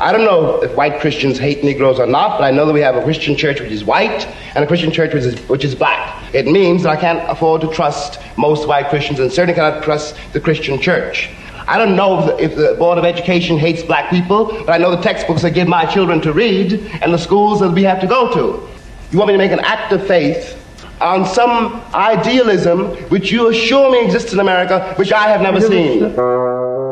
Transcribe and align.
I 0.00 0.12
don't 0.12 0.24
know 0.24 0.62
if 0.62 0.76
white 0.76 1.00
Christians 1.00 1.38
hate 1.38 1.64
Negroes 1.64 1.98
or 1.98 2.06
not, 2.06 2.38
but 2.38 2.44
I 2.44 2.52
know 2.52 2.66
that 2.66 2.72
we 2.72 2.80
have 2.80 2.94
a 2.94 3.02
Christian 3.02 3.36
church 3.36 3.60
which 3.60 3.72
is 3.72 3.82
white 3.82 4.28
and 4.54 4.62
a 4.62 4.66
Christian 4.66 4.92
church 4.92 5.12
which 5.12 5.24
is, 5.24 5.40
which 5.48 5.64
is 5.64 5.74
black. 5.74 6.32
It 6.32 6.46
means 6.46 6.84
that 6.84 6.90
I 6.90 6.96
can't 6.96 7.28
afford 7.28 7.62
to 7.62 7.72
trust 7.72 8.20
most 8.36 8.68
white 8.68 8.90
Christians 8.90 9.18
and 9.18 9.32
certainly 9.32 9.54
cannot 9.54 9.82
trust 9.82 10.16
the 10.32 10.38
Christian 10.38 10.80
church. 10.80 11.30
I 11.66 11.76
don't 11.78 11.96
know 11.96 12.20
if 12.20 12.26
the, 12.26 12.44
if 12.44 12.56
the, 12.56 12.76
Board 12.78 12.96
of 12.96 13.04
Education 13.04 13.58
hates 13.58 13.82
black 13.82 14.08
people, 14.08 14.46
but 14.46 14.70
I 14.70 14.78
know 14.78 14.94
the 14.94 15.02
textbooks 15.02 15.42
I 15.42 15.50
give 15.50 15.66
my 15.66 15.84
children 15.84 16.20
to 16.20 16.32
read 16.32 16.74
and 17.02 17.12
the 17.12 17.18
schools 17.18 17.58
that 17.58 17.72
we 17.72 17.82
have 17.82 18.00
to 18.00 18.06
go 18.06 18.32
to. 18.32 18.68
You 19.10 19.18
want 19.18 19.28
me 19.28 19.34
to 19.34 19.38
make 19.38 19.52
an 19.52 19.60
act 19.60 19.92
of 19.92 20.06
faith 20.06 20.54
on 21.00 21.26
some 21.26 21.82
idealism 21.92 22.92
which 23.10 23.32
you 23.32 23.48
assure 23.48 23.90
me 23.90 24.04
exists 24.04 24.32
in 24.32 24.38
America, 24.38 24.94
which 24.94 25.12
I 25.12 25.26
have 25.28 25.40
never 25.40 25.60
seen. 25.60 26.87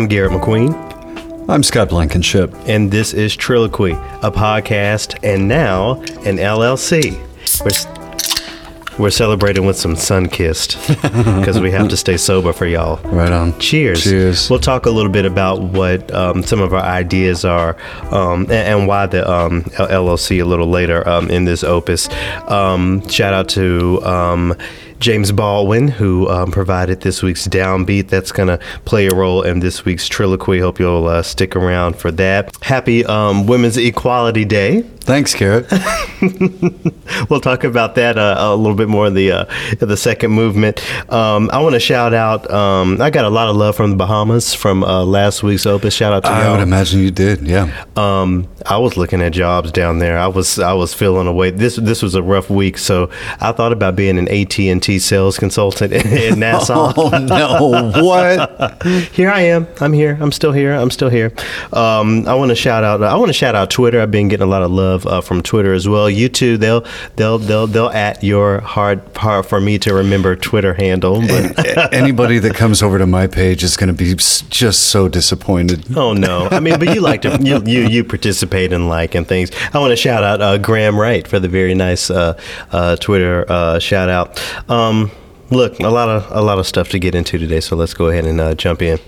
I'm 0.00 0.08
Garrett 0.08 0.32
McQueen. 0.32 1.46
I'm 1.46 1.62
Scott 1.62 1.90
Blankenship. 1.90 2.54
And 2.64 2.90
this 2.90 3.12
is 3.12 3.36
Triloquy, 3.36 3.92
a 4.22 4.30
podcast 4.30 5.18
and 5.22 5.46
now 5.46 6.00
an 6.24 6.38
LLC. 6.38 7.20
We're, 7.62 8.98
we're 8.98 9.10
celebrating 9.10 9.66
with 9.66 9.76
some 9.76 9.96
sun 9.96 10.30
kissed 10.30 10.78
because 11.02 11.60
we 11.60 11.70
have 11.72 11.88
to 11.88 11.98
stay 11.98 12.16
sober 12.16 12.54
for 12.54 12.64
y'all. 12.64 12.96
Right 13.10 13.30
on. 13.30 13.58
Cheers. 13.58 14.04
Cheers. 14.04 14.48
We'll 14.48 14.58
talk 14.58 14.86
a 14.86 14.90
little 14.90 15.12
bit 15.12 15.26
about 15.26 15.60
what 15.60 16.10
um, 16.14 16.44
some 16.44 16.62
of 16.62 16.72
our 16.72 16.82
ideas 16.82 17.44
are 17.44 17.76
um, 18.10 18.44
and, 18.44 18.52
and, 18.52 18.86
why 18.88 19.04
the 19.04 19.30
um, 19.30 19.64
LLC 19.64 20.40
a 20.40 20.46
little 20.46 20.70
later 20.70 21.06
um, 21.06 21.28
in 21.28 21.44
this 21.44 21.62
opus. 21.62 22.08
Um, 22.48 23.06
shout 23.06 23.34
out 23.34 23.50
to 23.50 24.02
um, 24.06 24.56
James 25.00 25.32
Baldwin, 25.32 25.88
who 25.88 26.28
um, 26.28 26.52
provided 26.52 27.00
this 27.00 27.22
week's 27.22 27.48
downbeat. 27.48 28.08
That's 28.08 28.32
going 28.32 28.48
to 28.48 28.58
play 28.84 29.06
a 29.06 29.14
role 29.14 29.42
in 29.42 29.60
this 29.60 29.84
week's 29.84 30.08
triloquy. 30.08 30.60
Hope 30.60 30.78
you'll 30.78 31.06
uh, 31.08 31.22
stick 31.22 31.56
around 31.56 31.96
for 31.96 32.10
that. 32.12 32.54
Happy 32.62 33.04
um, 33.06 33.46
Women's 33.46 33.76
Equality 33.76 34.44
Day. 34.44 34.84
Thanks, 35.02 35.34
Garrett. 35.34 35.66
we'll 37.30 37.40
talk 37.40 37.64
about 37.64 37.94
that 37.96 38.18
uh, 38.18 38.36
a 38.38 38.54
little 38.54 38.76
bit 38.76 38.88
more 38.88 39.06
in 39.06 39.14
the 39.14 39.32
uh, 39.32 39.44
the 39.80 39.96
second 39.96 40.30
movement. 40.32 40.80
Um, 41.10 41.50
I 41.52 41.60
want 41.62 41.74
to 41.74 41.80
shout 41.80 42.14
out. 42.14 42.48
Um, 42.50 43.00
I 43.00 43.10
got 43.10 43.24
a 43.24 43.30
lot 43.30 43.48
of 43.48 43.56
love 43.56 43.74
from 43.76 43.90
the 43.90 43.96
Bahamas 43.96 44.54
from 44.54 44.84
uh, 44.84 45.04
last 45.04 45.42
week's 45.42 45.66
opus. 45.66 45.94
Shout 45.94 46.12
out 46.12 46.24
to 46.24 46.30
I 46.30 46.44
y'all. 46.44 46.52
would 46.52 46.60
imagine 46.62 47.00
you 47.00 47.10
did. 47.10 47.40
Yeah. 47.46 47.84
Um, 47.96 48.46
I 48.66 48.76
was 48.78 48.96
looking 48.96 49.20
at 49.22 49.32
jobs 49.32 49.72
down 49.72 49.98
there. 49.98 50.18
I 50.18 50.26
was 50.28 50.58
I 50.58 50.74
was 50.74 50.94
feeling 50.94 51.26
away. 51.26 51.50
This 51.50 51.76
this 51.76 52.02
was 52.02 52.14
a 52.14 52.22
rough 52.22 52.50
week, 52.50 52.78
so 52.78 53.10
I 53.40 53.52
thought 53.52 53.72
about 53.72 53.96
being 53.96 54.18
an 54.18 54.28
AT 54.28 54.58
and 54.60 54.82
T 54.82 54.98
sales 54.98 55.38
consultant 55.38 55.92
in, 55.94 56.06
in 56.06 56.38
Nassau. 56.38 56.92
oh 56.96 57.08
no! 57.18 57.90
What? 58.04 58.82
here 59.12 59.30
I 59.30 59.40
am. 59.42 59.66
I'm 59.80 59.92
here. 59.92 60.16
I'm 60.20 60.30
still 60.30 60.52
here. 60.52 60.72
I'm 60.74 60.90
still 60.90 61.08
here. 61.08 61.32
Um, 61.72 62.28
I 62.28 62.34
want 62.34 62.50
to 62.50 62.54
shout 62.56 62.84
out. 62.84 63.02
I 63.02 63.16
want 63.16 63.30
to 63.30 63.32
shout 63.32 63.54
out 63.54 63.70
Twitter. 63.70 64.00
I've 64.00 64.10
been 64.10 64.28
getting 64.28 64.46
a 64.46 64.50
lot 64.50 64.62
of 64.62 64.70
love 64.70 64.90
uh, 65.06 65.20
from 65.20 65.42
Twitter 65.42 65.72
as 65.72 65.88
well. 65.88 66.08
You 66.08 66.28
too. 66.28 66.56
They'll 66.56 66.84
they'll 67.16 67.38
they'll 67.38 67.66
they'll 67.66 67.90
at 67.90 68.22
your 68.22 68.60
hard 68.60 69.02
hard 69.16 69.46
for 69.46 69.60
me 69.60 69.78
to 69.80 69.94
remember 69.94 70.36
Twitter 70.36 70.74
handle. 70.74 71.20
But 71.20 71.92
anybody 71.92 72.38
that 72.38 72.54
comes 72.54 72.82
over 72.82 72.98
to 72.98 73.06
my 73.06 73.26
page 73.26 73.62
is 73.62 73.76
going 73.76 73.88
to 73.88 73.94
be 73.94 74.14
just 74.14 74.88
so 74.88 75.08
disappointed. 75.08 75.96
Oh 75.96 76.12
no! 76.12 76.48
I 76.50 76.60
mean, 76.60 76.78
but 76.78 76.94
you 76.94 77.00
like 77.00 77.22
to 77.22 77.38
you 77.40 77.62
you 77.64 77.86
you 77.86 78.04
participate 78.04 78.72
in 78.72 78.88
like 78.88 79.14
and 79.14 79.26
things. 79.26 79.50
I 79.72 79.78
want 79.78 79.92
to 79.92 79.96
shout 79.96 80.24
out 80.24 80.40
uh, 80.40 80.58
Graham 80.58 80.98
Wright 80.98 81.26
for 81.26 81.38
the 81.38 81.48
very 81.48 81.74
nice 81.74 82.10
uh, 82.10 82.38
uh, 82.72 82.96
Twitter 82.96 83.44
uh, 83.48 83.78
shout 83.78 84.08
out. 84.08 84.42
Um, 84.70 85.10
look, 85.50 85.78
a 85.80 85.88
lot 85.88 86.08
of 86.08 86.26
a 86.30 86.40
lot 86.42 86.58
of 86.58 86.66
stuff 86.66 86.88
to 86.90 86.98
get 86.98 87.14
into 87.14 87.38
today, 87.38 87.60
so 87.60 87.76
let's 87.76 87.94
go 87.94 88.08
ahead 88.08 88.24
and 88.24 88.40
uh, 88.40 88.54
jump 88.54 88.82
in 88.82 88.98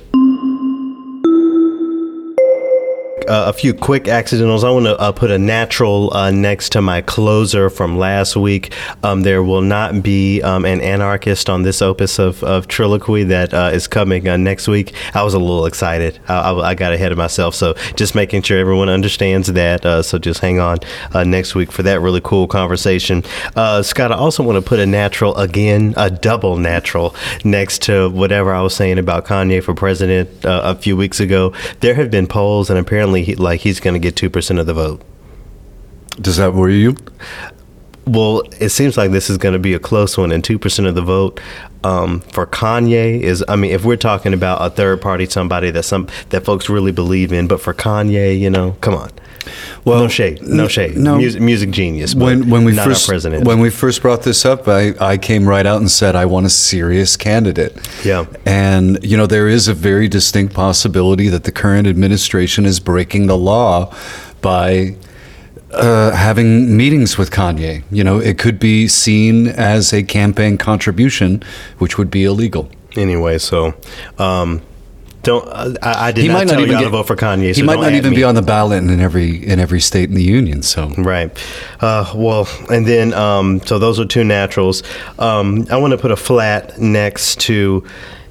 uh, 3.29 3.49
a 3.49 3.53
few 3.53 3.75
quick 3.75 4.09
accidentals. 4.09 4.65
I 4.65 4.71
want 4.71 4.87
to 4.87 4.99
uh, 4.99 5.13
put 5.13 5.31
a 5.31 5.39
natural 5.39 6.13
uh, 6.15 6.31
next 6.31 6.71
to 6.73 6.83
my 6.83 7.03
closer 7.03 7.71
from 7.71 7.99
last 7.99 8.37
week. 8.37 8.73
Um, 9.03 9.23
there 9.23 9.43
will 9.43 9.61
not 9.61 10.03
be 10.03 10.43
um, 10.43 10.65
an 10.65 10.81
anarchist 10.81 11.49
on 11.51 11.63
this 11.63 11.83
opus 11.83 12.19
of, 12.19 12.43
of 12.43 12.69
Triloquy 12.69 13.29
that 13.29 13.53
uh, 13.53 13.71
is 13.73 13.87
coming 13.87 14.29
uh, 14.29 14.37
next 14.37 14.69
week. 14.69 14.95
I 15.15 15.23
was 15.23 15.35
a 15.35 15.39
little 15.39 15.67
excited. 15.67 16.19
I, 16.29 16.35
I, 16.35 16.71
I, 16.71 16.75
got 16.75 16.93
ahead 16.93 17.13
of 17.13 17.19
myself. 17.19 17.55
So 17.55 17.75
just 17.95 18.15
making 18.15 18.43
sure 18.43 18.59
everyone 18.59 18.89
understands 18.89 19.53
that. 19.53 19.85
Uh, 19.85 20.03
so 20.03 20.19
just 20.19 20.41
hang 20.41 20.59
on 20.59 20.79
next 21.15 21.55
week 21.55 21.71
for 21.71 21.83
that 21.83 22.01
really 22.01 22.21
cool 22.23 22.47
conversation. 22.49 23.23
Scott, 23.83 24.13
I 24.13 24.17
also 24.17 24.43
want 24.43 24.57
to 24.57 24.67
put 24.67 24.81
a 24.81 24.87
natural, 24.87 25.37
again, 25.37 25.95
a 25.97 26.11
double 26.11 26.57
natural 26.57 27.15
next 27.45 27.83
to 27.83 28.09
whatever 28.11 28.53
I 28.55 28.63
was 28.63 28.75
saying 28.75 28.99
about 28.99 29.27
Kanye 29.27 29.63
for 29.63 29.75
president 29.75 30.31
a 30.45 30.75
few 30.75 30.97
weeks 30.97 31.21
ago. 31.21 31.53
There 31.81 31.95
have 31.95 32.11
been 32.11 32.27
polls, 32.27 32.71
and 32.71 32.79
apparently 32.79 33.12
he, 33.21 33.35
like 33.35 33.61
he's 33.61 33.81
going 33.81 33.95
to 33.95 34.01
get 34.01 34.17
two 34.17 34.31
percent 34.31 34.59
of 34.59 34.67
the 34.67 34.75
vote. 34.75 35.03
Does 36.21 36.37
that 36.39 36.55
worry 36.55 36.77
you? 36.77 36.97
Well, 38.07 38.43
it 38.59 38.71
seems 38.71 38.97
like 38.97 39.13
this 39.13 39.31
is 39.31 39.39
going 39.39 39.53
to 39.53 39.59
be 39.59 39.75
a 39.75 39.79
close 39.79 40.19
one, 40.19 40.33
and 40.33 40.43
two 40.43 40.59
percent 40.59 40.89
of 40.89 40.95
the 40.95 41.03
vote 41.03 41.41
um, 41.85 42.21
for 42.21 42.47
Kanye 42.47 43.21
is. 43.21 43.45
I 43.49 43.57
mean, 43.57 43.71
if 43.71 43.85
we're 43.85 43.97
talking 43.97 44.35
about 44.35 44.65
a 44.65 44.71
third 44.71 45.01
party, 45.01 45.27
somebody 45.27 45.71
that 45.71 45.85
some 45.85 46.09
that 46.31 46.45
folks 46.45 46.69
really 46.69 46.93
believe 46.93 47.33
in, 47.33 47.47
but 47.47 47.61
for 47.61 47.75
Kanye, 47.75 48.39
you 48.39 48.51
know, 48.51 48.77
come 48.81 48.95
on. 48.95 49.11
Well, 49.85 50.01
no 50.01 50.09
shade, 50.09 50.43
no 50.43 50.69
shade. 50.69 50.97
No 50.97 51.17
music, 51.17 51.43
music 51.43 51.71
genius. 51.71 52.15
when 52.15 52.49
when 52.49 52.65
we 52.65 52.77
first 52.77 53.09
when 53.25 53.61
we 53.61 53.71
first 53.71 54.03
brought 54.03 54.23
this 54.23 54.45
up, 54.45 54.69
I, 54.69 54.95
I 55.01 55.19
came 55.19 55.49
right 55.49 55.67
out 55.67 55.81
and 55.81 55.91
said 55.91 56.15
I 56.17 56.27
want 56.27 56.47
a 56.47 56.51
serious 56.51 57.17
candidate. 57.17 57.77
Yeah, 58.05 58.27
and 58.47 59.03
you 59.05 59.17
know 59.17 59.27
there 59.27 59.49
is 59.49 59.69
a 59.69 59.75
very 59.75 60.09
distinct 60.09 60.55
possibility 60.55 61.29
that 61.29 61.45
the 61.45 61.53
current 61.53 61.87
administration 61.87 62.67
is 62.67 62.81
breaking 62.81 63.27
the 63.27 63.37
law 63.37 63.95
by 64.41 64.97
uh, 65.73 66.11
having 66.13 66.77
meetings 66.77 67.17
with 67.19 67.31
Kanye. 67.31 67.83
You 67.91 68.05
know, 68.05 68.19
it 68.19 68.39
could 68.39 68.59
be 68.59 68.89
seen 68.89 69.49
as 69.49 69.93
a 69.93 70.03
campaign 70.03 70.59
contribution, 70.59 71.43
which 71.79 71.99
would 71.99 72.11
be 72.11 72.25
illegal. 72.25 72.71
Anyway, 72.97 73.39
so 73.39 73.75
um, 74.19 74.61
don't 75.23 75.49
I, 75.83 76.09
I 76.09 76.13
did 76.13 76.23
he 76.23 76.29
not 76.29 76.35
might 76.35 76.47
not 76.49 76.61
even 76.61 76.79
get, 76.79 76.85
to 76.85 76.91
vote 76.91 77.07
for 77.07 77.17
Kanye. 77.17 77.55
So 77.55 77.61
he 77.61 77.63
might 77.63 77.81
not 77.81 77.93
even 77.93 78.11
me. 78.11 78.17
be 78.17 78.25
on 78.25 78.35
the 78.35 78.43
ballot 78.43 78.83
in 78.83 79.01
every 79.01 79.47
in 79.47 79.61
every 79.61 79.81
state 79.81 80.09
in 80.09 80.15
the 80.15 80.23
union. 80.23 80.63
So 80.63 80.89
right. 80.99 81.31
Uh, 81.81 82.13
well, 82.15 82.49
and 82.71 82.87
then 82.87 83.15
um, 83.15 83.61
so 83.61 83.79
those 83.79 84.01
are 84.01 84.05
two 84.05 84.25
naturals. 84.25 84.83
Um, 85.19 85.67
I 85.71 85.77
want 85.77 85.93
to 85.93 85.99
put 85.99 86.11
a 86.11 86.17
flat 86.17 86.79
next 86.79 87.41
to 87.43 87.85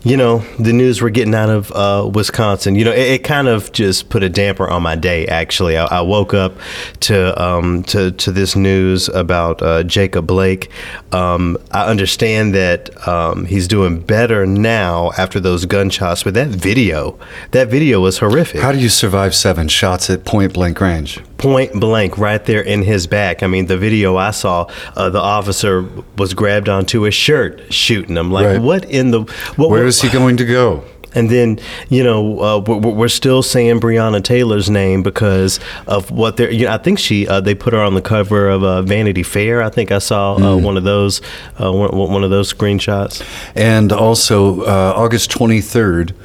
you 0.03 0.17
know, 0.17 0.39
the 0.57 0.73
news 0.73 0.99
we're 0.99 1.11
getting 1.11 1.35
out 1.35 1.49
of 1.49 1.71
uh, 1.73 2.09
Wisconsin, 2.11 2.73
you 2.73 2.83
know, 2.83 2.91
it, 2.91 3.11
it, 3.11 3.23
kind 3.23 3.47
of 3.47 3.71
just 3.71 4.09
put 4.09 4.23
a 4.23 4.29
damper 4.29 4.67
on 4.67 4.81
my 4.81 4.95
day. 4.95 5.27
Actually, 5.27 5.77
I, 5.77 5.85
I 5.85 6.01
woke 6.01 6.33
up 6.33 6.53
to 7.01 7.39
um, 7.41 7.83
to 7.83 8.11
to 8.11 8.31
this 8.31 8.55
news 8.55 9.09
about 9.09 9.61
uh, 9.61 9.83
Jacob 9.83 10.25
Blake. 10.25 10.71
Um, 11.11 11.55
I 11.69 11.85
understand 11.85 12.55
that 12.55 13.07
um, 13.07 13.45
he's 13.45 13.67
doing 13.67 13.99
better 13.99 14.47
now 14.47 15.11
after 15.19 15.39
those 15.39 15.65
gunshots, 15.65 16.23
but 16.23 16.33
that 16.33 16.47
video, 16.47 17.19
that 17.51 17.67
video 17.67 18.01
was 18.01 18.17
horrific. 18.17 18.61
How 18.61 18.71
do 18.71 18.79
you 18.79 18.89
survive 18.89 19.35
seven 19.35 19.67
shots 19.67 20.09
at 20.09 20.25
point 20.25 20.53
blank 20.53 20.81
range? 20.81 21.19
Point 21.37 21.79
blank, 21.79 22.17
right 22.17 22.43
there 22.43 22.61
in 22.61 22.83
his 22.83 23.07
back. 23.07 23.43
I 23.43 23.47
mean, 23.47 23.65
the 23.67 23.77
video 23.77 24.15
I 24.15 24.31
saw, 24.31 24.67
uh, 24.95 25.09
the 25.09 25.21
officer 25.21 25.87
was 26.17 26.33
grabbed 26.33 26.69
onto 26.69 27.01
his 27.01 27.15
shirt, 27.15 27.71
shooting 27.71 28.15
him. 28.15 28.31
Like, 28.31 28.45
right. 28.45 28.61
what 28.61 28.85
in 28.85 29.11
the 29.11 29.21
what? 29.55 29.69
Where 29.69 29.90
is 29.91 30.01
he 30.01 30.09
going 30.09 30.37
to 30.37 30.45
go? 30.45 30.83
And 31.13 31.29
then, 31.29 31.59
you 31.89 32.05
know, 32.05 32.39
uh, 32.39 32.59
we're, 32.59 33.09
still 33.09 33.43
saying 33.43 33.81
Breonna 33.81 34.23
Taylor's 34.23 34.69
name 34.69 35.03
because 35.03 35.59
of 35.85 36.09
what 36.09 36.37
they're. 36.37 36.49
You 36.49 36.67
know, 36.67 36.71
I 36.71 36.77
think 36.77 36.99
she 36.99 37.27
uh, 37.27 37.41
they 37.41 37.53
put 37.53 37.73
her 37.73 37.81
on 37.81 37.95
the 37.95 38.01
cover 38.01 38.47
of 38.47 38.63
uh, 38.63 38.81
Vanity 38.83 39.21
Fair. 39.21 39.61
I 39.61 39.69
think 39.69 39.91
I 39.91 39.99
saw 39.99 40.37
mm. 40.37 40.63
one 40.63 40.77
of 40.77 40.85
those 40.85 41.21
uh, 41.61 41.69
one, 41.69 41.91
one, 41.97 42.23
of 42.23 42.29
those 42.29 42.53
screenshots. 42.53 43.21
And 43.55 43.91
also, 43.91 44.61
uh, 44.61 44.93
August 44.95 45.31
twenty 45.31 45.59
third. 45.59 46.15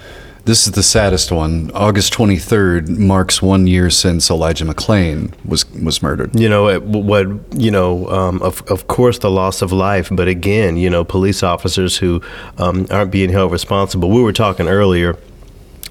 This 0.46 0.69
is 0.69 0.75
the 0.75 0.82
saddest 0.84 1.32
one. 1.32 1.72
August 1.75 2.12
23rd 2.12 2.98
marks 2.98 3.43
one 3.43 3.66
year 3.66 3.90
since 3.90 4.31
Elijah 4.31 4.64
McClain 4.64 5.32
was 5.44 5.69
was 5.72 6.04
murdered. 6.04 6.38
You 6.38 6.48
know 6.48 6.78
what? 6.78 7.26
You 7.60 7.72
know, 7.72 8.08
um, 8.10 8.40
of 8.43 8.62
of 8.70 8.87
course, 8.87 9.19
the 9.19 9.28
loss 9.28 9.60
of 9.60 9.72
life, 9.72 10.08
but 10.12 10.28
again, 10.28 10.76
you 10.76 10.88
know, 10.88 11.02
police 11.02 11.43
officers 11.43 11.96
who 11.96 12.22
um, 12.58 12.87
aren't 12.93 13.10
being 13.10 13.31
held 13.31 13.50
responsible. 13.50 14.08
We 14.08 14.22
were 14.22 14.32
talking 14.32 14.69
earlier 14.69 15.19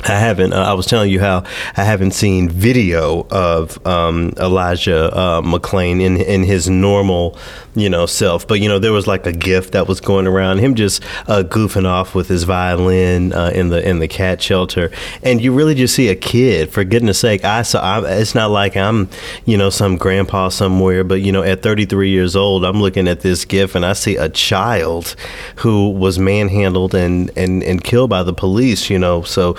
I 0.08 0.20
haven't. 0.20 0.54
Uh, 0.54 0.62
I 0.62 0.74
was 0.74 0.86
telling 0.86 1.10
you 1.10 1.20
how 1.20 1.44
I 1.76 1.84
haven't 1.84 2.12
seen 2.12 2.48
video 2.48 3.26
of 3.32 3.84
um, 3.88 4.34
Elijah 4.38 5.12
uh, 5.16 5.42
McClain 5.42 6.00
in 6.00 6.18
in 6.18 6.44
his 6.44 6.70
normal, 6.70 7.38
you 7.74 7.90
know, 7.90 8.06
self. 8.06 8.48
But 8.48 8.60
you 8.60 8.70
know, 8.70 8.78
there 8.78 8.94
was 8.94 9.08
like 9.08 9.26
a 9.26 9.32
GIF 9.32 9.72
that 9.72 9.88
was 9.88 10.00
going 10.00 10.28
around 10.28 10.60
him 10.60 10.76
just 10.76 11.04
uh, 11.28 11.42
goofing 11.44 11.88
off 11.88 12.14
with 12.14 12.28
his 12.28 12.44
violin 12.44 13.34
uh, 13.34 13.52
in 13.56 13.70
the 13.70 13.88
in 13.88 13.98
the 13.98 14.08
cat 14.08 14.42
shelter, 14.44 14.92
and 15.24 15.42
you 15.42 15.52
really 15.52 15.74
just 15.74 15.96
see 15.96 16.10
a 16.10 16.16
kid. 16.16 16.70
For 16.70 16.84
goodness 16.84 17.20
sake, 17.20 17.44
I 17.44 17.64
saw. 17.64 17.82
I, 17.82 18.08
it's 18.20 18.36
not 18.36 18.52
like 18.52 18.78
I'm, 18.78 19.10
you 19.46 19.58
know, 19.58 19.72
some 19.72 19.98
grandpa 19.98 20.50
somewhere, 20.50 21.04
but 21.04 21.22
you 21.22 21.32
know, 21.32 21.42
at 21.42 21.64
33 21.64 22.12
years 22.12 22.36
old, 22.36 22.64
I'm 22.64 22.80
looking 22.80 23.08
at 23.08 23.22
this 23.22 23.44
GIF 23.44 23.74
and 23.74 23.84
I 23.84 23.94
see 23.94 24.18
a 24.18 24.30
child 24.30 25.16
who 25.58 25.90
was 25.90 26.20
manhandled 26.20 26.94
and 26.94 27.32
and 27.36 27.64
and 27.64 27.84
killed 27.84 28.12
by 28.12 28.22
the 28.22 28.34
police. 28.34 28.92
You 28.92 29.00
know, 29.00 29.24
so 29.24 29.56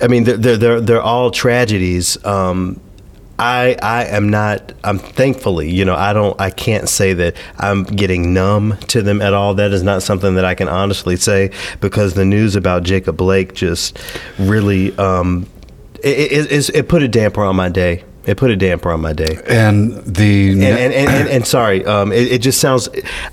I 0.00 0.08
mean, 0.08 0.24
they're 0.24 0.56
they're 0.56 0.80
they're 0.80 1.02
all 1.02 1.30
tragedies. 1.30 2.22
Um, 2.24 2.80
I 3.38 3.76
I 3.82 4.04
am 4.06 4.28
not. 4.28 4.72
I'm 4.82 4.98
thankfully, 4.98 5.70
you 5.70 5.84
know, 5.84 5.94
I 5.94 6.12
don't. 6.12 6.38
I 6.40 6.50
can't 6.50 6.88
say 6.88 7.12
that 7.14 7.36
I'm 7.58 7.84
getting 7.84 8.34
numb 8.34 8.76
to 8.88 9.02
them 9.02 9.22
at 9.22 9.32
all. 9.32 9.54
That 9.54 9.72
is 9.72 9.82
not 9.82 10.02
something 10.02 10.34
that 10.34 10.44
I 10.44 10.54
can 10.54 10.68
honestly 10.68 11.16
say 11.16 11.52
because 11.80 12.14
the 12.14 12.24
news 12.24 12.56
about 12.56 12.82
Jacob 12.82 13.16
Blake 13.16 13.54
just 13.54 13.98
really 14.38 14.96
um, 14.98 15.46
it, 16.02 16.32
it, 16.32 16.52
it, 16.52 16.70
it 16.74 16.88
put 16.88 17.02
a 17.02 17.08
damper 17.08 17.42
on 17.42 17.56
my 17.56 17.68
day. 17.68 18.04
It 18.28 18.36
put 18.36 18.50
a 18.50 18.56
damper 18.56 18.92
on 18.92 19.00
my 19.00 19.14
day. 19.14 19.40
And 19.48 19.94
the 20.04 20.50
And 20.50 20.62
and, 20.62 20.92
and, 20.92 21.08
and, 21.08 21.28
and 21.30 21.46
sorry, 21.46 21.82
um, 21.86 22.12
it, 22.12 22.30
it 22.30 22.38
just 22.42 22.60
sounds. 22.60 22.86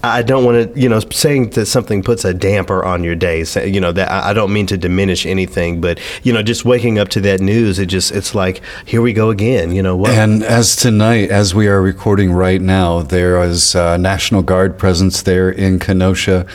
I 0.04 0.22
don't 0.22 0.46
want 0.46 0.74
to, 0.74 0.80
you 0.80 0.88
know, 0.88 1.02
saying 1.12 1.50
that 1.52 1.66
something 1.66 2.02
puts 2.02 2.24
a 2.24 2.34
damper 2.34 2.82
on 2.82 3.04
your 3.04 3.14
day. 3.16 3.44
You 3.66 3.82
know 3.82 3.92
that 3.92 4.10
I 4.10 4.32
don't 4.32 4.54
mean 4.54 4.68
to 4.68 4.78
diminish 4.78 5.26
anything, 5.26 5.82
but 5.82 6.00
you 6.24 6.32
know, 6.32 6.42
just 6.42 6.64
waking 6.64 6.98
up 6.98 7.10
to 7.10 7.22
that 7.22 7.42
news, 7.42 7.78
it 7.78 7.88
just 7.88 8.14
it's 8.14 8.34
like 8.34 8.62
here 8.86 9.02
we 9.02 9.12
go 9.12 9.32
again. 9.32 9.74
You 9.74 9.84
know 9.84 9.98
what? 9.98 10.12
And 10.12 10.42
as 10.44 10.78
tonight, 10.78 11.30
as 11.30 11.54
we 11.54 11.68
are 11.68 11.82
recording 11.82 12.32
right 12.32 12.62
now, 12.62 13.02
there 13.02 13.44
is 13.44 13.76
uh, 13.76 13.98
National 13.98 14.44
Guard 14.44 14.78
presence 14.78 15.22
there 15.24 15.50
in 15.50 15.78
Kenosha. 15.78 16.48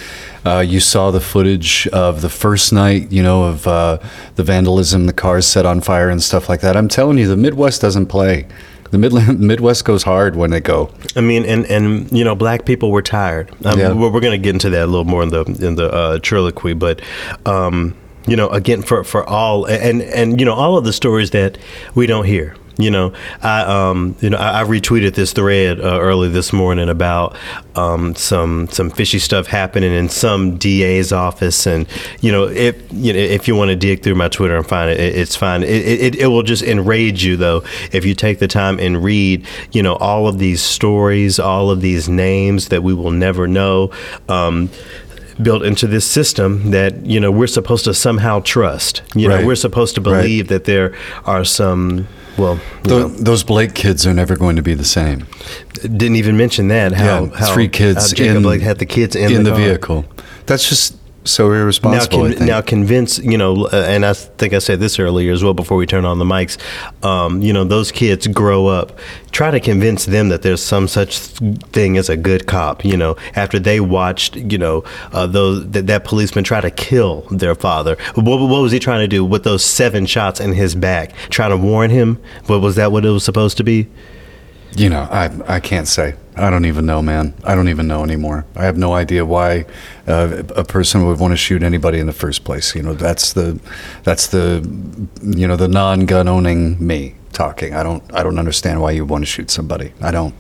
Uh, 0.45 0.61
you 0.61 0.81
saw 0.81 1.11
the 1.11 1.21
footage 1.21 1.87
of 1.89 2.23
the 2.23 2.31
first 2.31 2.73
night, 2.73 3.13
you 3.13 3.23
know, 3.23 3.45
of 3.45 3.67
uh, 3.67 3.99
the 4.37 4.43
vandalism, 4.43 5.07
the 5.07 5.13
cars 5.13 5.47
set 5.47 5.67
on 5.67 5.81
fire 5.81 6.09
and 6.09 6.23
stuff 6.23 6.49
like 6.49 6.61
that. 6.63 6.77
I'm 6.77 6.89
telling 6.89 7.19
you, 7.19 7.29
the 7.29 7.37
Midwest 7.37 7.81
doesn't 7.81 8.07
play. 8.07 8.47
The 8.91 8.99
Midland, 8.99 9.39
Midwest 9.51 9.85
goes 9.85 10.03
hard 10.03 10.37
when 10.37 10.51
they 10.51 10.61
go. 10.61 10.91
I 11.15 11.21
mean, 11.21 11.45
and 11.45 11.67
and 11.67 12.11
you 12.11 12.25
know, 12.25 12.35
black 12.35 12.65
people 12.65 12.91
were 12.91 13.03
tired. 13.03 13.51
Um, 13.65 13.79
Yeah. 13.79 13.93
We're, 13.93 14.11
we're 14.11 14.21
going 14.21 14.41
to 14.41 14.43
get 14.43 14.55
into 14.55 14.71
that 14.71 14.85
a 14.85 14.87
little 14.87 15.05
more 15.05 15.23
in 15.23 15.29
the 15.29 15.43
in 15.61 15.77
the 15.77 15.91
uh, 15.93 16.19
triloquy, 16.19 16.79
but. 16.79 17.01
Um, 17.47 17.97
you 18.27 18.37
know, 18.37 18.51
again, 18.51 18.83
for, 18.83 19.03
for 19.03 19.27
all 19.29 19.65
and 19.65 20.03
and 20.03 20.39
you 20.39 20.45
know 20.45 20.53
all 20.53 20.77
of 20.77 20.85
the 20.85 20.93
stories 20.93 21.31
that 21.31 21.57
we 21.95 22.07
don't 22.07 22.27
hear. 22.27 22.55
You 22.81 22.91
know, 22.91 23.13
I 23.43 23.61
um, 23.63 24.17
you 24.21 24.31
know, 24.31 24.39
I, 24.39 24.63
I 24.63 24.65
retweeted 24.65 25.15
this 25.15 25.33
thread 25.33 25.81
uh, 25.81 26.01
early 26.01 26.29
this 26.31 26.53
morning 26.53 26.89
about 26.89 27.37
um, 27.77 28.15
some 28.15 28.69
some 28.69 28.89
fishy 28.91 29.19
stuff 29.19 29.47
happening 29.47 29.93
in 29.93 30.09
some 30.09 30.57
DA's 30.57 31.13
office, 31.13 31.67
and 31.67 31.87
you 32.21 32.33
know, 32.33 32.45
if 32.49 32.77
you 32.93 33.13
know, 33.13 33.19
if 33.19 33.47
you 33.47 33.55
want 33.55 33.69
to 33.69 33.77
dig 33.77 34.03
through 34.03 34.15
my 34.15 34.29
Twitter 34.29 34.57
and 34.57 34.67
find 34.67 34.91
it, 34.91 34.99
it 34.99 35.15
it's 35.15 35.37
fine. 35.37 35.63
It, 35.63 35.69
it 35.69 36.15
it 36.17 36.27
will 36.29 36.43
just 36.43 36.63
enrage 36.63 37.23
you 37.23 37.37
though 37.37 37.63
if 37.93 38.05
you 38.07 38.15
take 38.15 38.39
the 38.39 38.49
time 38.49 38.79
and 38.81 39.05
read, 39.05 39.47
you 39.73 39.83
know, 39.83 39.95
all 39.97 40.27
of 40.27 40.39
these 40.39 40.63
stories, 40.63 41.39
all 41.39 41.71
of 41.71 41.83
these 41.83 42.09
names 42.09 42.69
that 42.69 42.83
we 42.83 42.95
will 42.95 43.11
never 43.11 43.47
know. 43.47 43.91
Um, 44.29 44.71
built 45.43 45.63
into 45.63 45.87
this 45.87 46.05
system 46.07 46.71
that 46.71 47.07
you 47.07 47.19
know 47.19 47.31
we're 47.31 47.47
supposed 47.47 47.85
to 47.85 47.95
somehow 47.95 48.41
trust. 48.41 49.01
You 49.15 49.29
know, 49.29 49.47
we're 49.47 49.55
supposed 49.55 49.95
to 49.95 50.01
Right. 50.03 50.21
believe 50.23 50.49
that 50.49 50.65
there 50.65 50.95
are 51.25 51.45
some. 51.45 52.09
Well, 52.41 52.61
those 53.09 53.45
Blake 53.45 53.75
kids 53.75 54.07
are 54.07 54.15
never 54.15 54.37
going 54.37 54.57
to 54.57 54.63
be 54.63 54.75
the 54.75 54.85
same. 54.85 55.27
didn't 55.83 56.17
even 56.17 56.37
mention 56.37 56.69
that. 56.69 56.93
How, 56.93 57.25
yeah, 57.25 57.37
how 57.37 57.55
three 57.55 57.69
kids 57.69 58.11
how 58.11 58.17
Jacob 58.17 58.37
in, 58.37 58.43
Blake 58.43 58.63
had 58.63 58.79
the 58.79 58.87
kids 58.87 59.15
in, 59.15 59.33
in 59.33 59.43
the, 59.45 59.51
car. 59.51 59.59
vehicle. 59.59 60.05
That's 60.47 60.69
just 60.69 60.97
so 61.25 61.49
Now, 61.49 61.55
irresponsible. 61.55 62.25
I 62.25 62.35
con- 62.35 62.47
now 62.47 62.61
convince 62.61 63.19
you 63.19 63.37
know, 63.37 63.67
uh, 63.67 63.85
and 63.89 64.07
I 64.07 64.13
think 64.15 64.55
I 64.55 64.59
said 64.59 64.81
this 64.81 64.99
earlier 64.99 65.33
as 65.33 65.45
well 65.45 65.55
before 65.55 65.77
we 65.77 65.87
turn 65.87 66.05
on 66.05 66.19
the 66.19 66.25
mics. 66.25 66.57
Um, 67.05 67.43
you 67.43 67.53
know, 67.53 67.65
those 67.65 67.93
kids 67.93 68.27
grow 68.27 68.67
up. 68.67 68.99
Try 69.31 69.51
to 69.51 69.61
convince 69.61 70.07
them 70.07 70.29
that 70.31 70.43
there's 70.43 70.63
some 70.63 70.89
such 70.89 71.19
thing 71.19 71.97
as 71.97 72.09
a 72.09 72.17
good 72.17 72.47
cop. 72.47 72.85
You 72.85 72.97
know, 72.97 73.17
after 73.37 73.59
they 73.59 73.81
watched, 73.81 74.37
you 74.37 74.59
know, 74.59 74.85
uh, 75.13 75.27
those 75.27 75.69
that, 75.71 75.87
that 75.87 76.05
policeman 76.05 76.45
try 76.45 76.61
to 76.61 76.71
kill 76.71 77.23
their 77.31 77.55
father. 77.55 77.97
What, 78.15 78.41
what 78.41 78.63
was 78.63 78.73
he 78.73 78.79
trying 78.79 79.01
to 79.01 79.09
do 79.09 79.25
with 79.25 79.45
those 79.45 79.65
seven 79.65 80.07
shots 80.07 80.41
in 80.41 80.53
his 80.53 80.75
back? 80.75 81.13
Trying 81.29 81.51
to 81.51 81.57
warn 81.57 81.91
him? 81.91 82.19
What 82.47 82.61
was 82.61 82.77
that? 82.77 82.93
What 82.93 83.05
it 83.05 83.11
was 83.11 83.25
supposed 83.25 83.57
to 83.59 83.65
be? 83.65 83.89
You 84.77 84.89
know, 84.89 85.03
I 85.11 85.31
I 85.47 85.61
can't 85.61 85.89
say. 85.89 86.15
I 86.37 86.49
don't 86.49 86.65
even 86.65 86.87
know, 86.87 87.03
man. 87.03 87.35
I 87.45 87.55
don't 87.55 87.69
even 87.69 87.87
know 87.87 88.03
anymore. 88.03 88.47
I 88.57 88.65
have 88.65 88.79
no 88.79 88.95
idea 88.95 89.25
why 89.27 89.67
uh, 90.07 90.43
a 90.57 90.65
person 90.65 91.07
would 91.07 91.19
want 91.19 91.33
to 91.33 91.37
shoot 91.37 91.63
anybody 91.63 91.99
in 91.99 92.07
the 92.07 92.13
first 92.13 92.45
place. 92.45 92.75
You 92.75 92.83
know, 92.83 92.95
that's 92.95 93.33
the 93.33 93.61
that's 94.05 94.29
the 94.29 94.67
you 95.23 95.47
know 95.47 95.57
the 95.57 95.69
non-gun 95.69 96.29
owning 96.29 96.85
me 96.85 97.17
talking. 97.33 97.75
I 97.75 97.83
don't 97.83 98.03
I 98.15 98.23
don't 98.23 98.39
understand 98.39 98.81
why 98.81 98.93
you 98.93 99.05
want 99.05 99.23
to 99.23 99.27
shoot 99.27 99.51
somebody. 99.51 99.93
I 100.01 100.11
don't. 100.11 100.35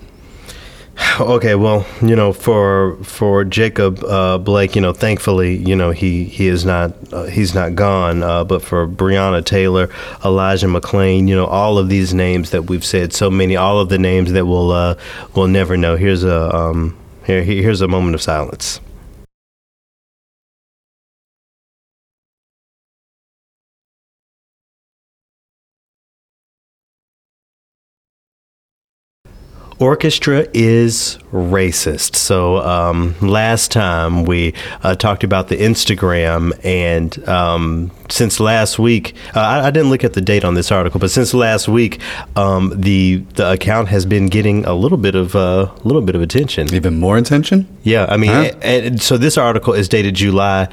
Okay, 1.20 1.55
well, 1.55 1.87
you 2.00 2.17
know, 2.17 2.32
for 2.32 2.97
for 3.02 3.44
Jacob 3.44 4.02
uh, 4.05 4.38
Blake, 4.38 4.75
you 4.75 4.81
know, 4.81 4.93
thankfully, 4.94 5.56
you 5.56 5.76
know, 5.76 5.91
he 5.91 6.25
he 6.25 6.47
is 6.47 6.64
not 6.64 6.94
uh, 7.12 7.25
he's 7.25 7.55
not 7.55 7.75
gone. 7.75 8.23
Uh, 8.23 8.43
but 8.44 8.62
for 8.62 8.87
Breonna 8.88 9.44
Taylor, 9.44 9.91
Elijah 10.25 10.67
McClain, 10.67 11.29
you 11.29 11.35
know, 11.35 11.47
all 11.47 11.76
of 11.79 11.88
these 11.91 12.14
names 12.14 12.50
that 12.50 12.70
we've 12.70 12.85
said, 12.85 13.12
so 13.12 13.31
many, 13.31 13.55
all 13.56 13.81
of 13.81 13.91
the 13.91 13.99
names 13.99 14.32
that 14.32 14.47
we'll 14.47 14.70
uh, 14.70 14.94
we'll 15.35 15.49
never 15.49 15.76
know. 15.76 15.97
Here's 15.97 16.25
a 16.25 16.55
um, 16.56 16.97
here 17.26 17.43
here's 17.43 17.82
a 17.82 17.88
moment 17.88 18.14
of 18.14 18.23
silence. 18.23 18.81
Orchestra 29.81 30.47
is 30.53 31.19
racist. 31.32 32.15
So 32.15 32.59
um, 32.59 33.15
last 33.23 33.73
time 33.73 34.25
we 34.25 34.53
uh, 34.82 34.94
talked 34.94 35.25
about 35.25 35.49
the 35.49 35.56
Instagram, 35.56 36.53
and 36.62 37.27
um, 37.27 37.91
since 38.10 38.40
last 38.40 38.78
week, 38.78 39.14
uh, 39.34 39.40
I, 39.40 39.66
I 39.66 39.70
didn't 39.70 39.90
look 39.90 40.04
at 40.04 40.12
the 40.14 40.20
date 40.20 40.44
on 40.44 40.54
this 40.54 40.70
article, 40.72 41.00
but 41.00 41.10
since 41.10 41.32
last 41.34 41.68
week, 41.68 42.00
um, 42.36 42.72
the 42.74 43.16
the 43.34 43.52
account 43.52 43.88
has 43.88 44.04
been 44.06 44.26
getting 44.28 44.64
a 44.64 44.74
little 44.74 44.98
bit 44.98 45.14
of 45.14 45.34
a 45.34 45.72
little 45.84 46.02
bit 46.02 46.14
of 46.14 46.22
attention. 46.22 46.72
Even 46.74 46.98
more 46.98 47.16
attention. 47.16 47.66
Yeah, 47.82 48.06
I 48.08 48.16
mean, 48.16 48.30
Huh? 48.30 48.50
and, 48.62 48.84
and 48.86 49.02
so 49.02 49.16
this 49.16 49.38
article 49.38 49.72
is 49.72 49.88
dated 49.88 50.14
July 50.14 50.68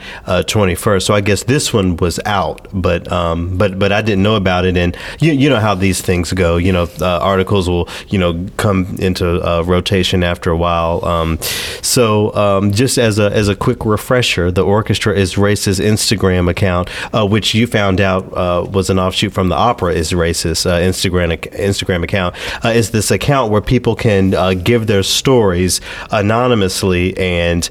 twenty 0.47 0.75
first. 0.75 1.05
so 1.05 1.13
I 1.13 1.21
guess 1.21 1.43
this 1.43 1.73
one 1.73 1.97
was 1.97 2.19
out, 2.25 2.67
but 2.73 3.09
um, 3.11 3.57
but 3.57 3.79
but 3.79 3.91
I 3.91 4.01
didn't 4.01 4.23
know 4.23 4.35
about 4.35 4.65
it, 4.65 4.75
and 4.77 4.95
you 5.19 5.31
you 5.31 5.49
know 5.49 5.59
how 5.59 5.75
these 5.75 6.01
things 6.01 6.33
go. 6.33 6.57
You 6.57 6.71
know, 6.73 6.87
uh, 7.01 7.19
articles 7.19 7.69
will 7.69 7.87
you 8.09 8.19
know 8.19 8.47
come 8.57 8.95
into 8.99 9.41
uh, 9.47 9.61
rotation 9.61 10.23
after 10.23 10.51
a 10.51 10.57
while. 10.57 11.03
Um, 11.06 11.39
so 11.81 12.33
um, 12.35 12.71
just 12.71 12.97
as 12.97 13.19
a 13.19 13.31
as 13.31 13.47
a 13.47 13.56
quick 13.56 13.85
refresher, 13.85 14.51
the 14.51 14.63
orchestra 14.63 15.15
is 15.15 15.35
racist 15.35 15.79
Instagram 15.83 16.49
account, 16.49 16.89
uh, 17.13 17.25
which 17.27 17.53
you 17.53 17.67
found 17.67 18.01
out 18.01 18.31
uh, 18.33 18.65
was 18.69 18.89
an 18.89 18.99
offshoot 18.99 19.33
from 19.33 19.49
the 19.49 19.55
opera 19.55 19.93
is 19.93 20.11
racist 20.11 20.65
uh, 20.65 20.79
Instagram 20.79 21.37
Instagram 21.51 22.03
account. 22.03 22.35
Uh, 22.63 22.69
is 22.69 22.91
this 22.91 23.11
account 23.11 23.51
where 23.51 23.61
people 23.61 23.95
can 23.95 24.33
uh, 24.33 24.53
give 24.53 24.87
their 24.87 25.03
stories 25.03 25.81
anonymously 26.11 27.17
and 27.17 27.69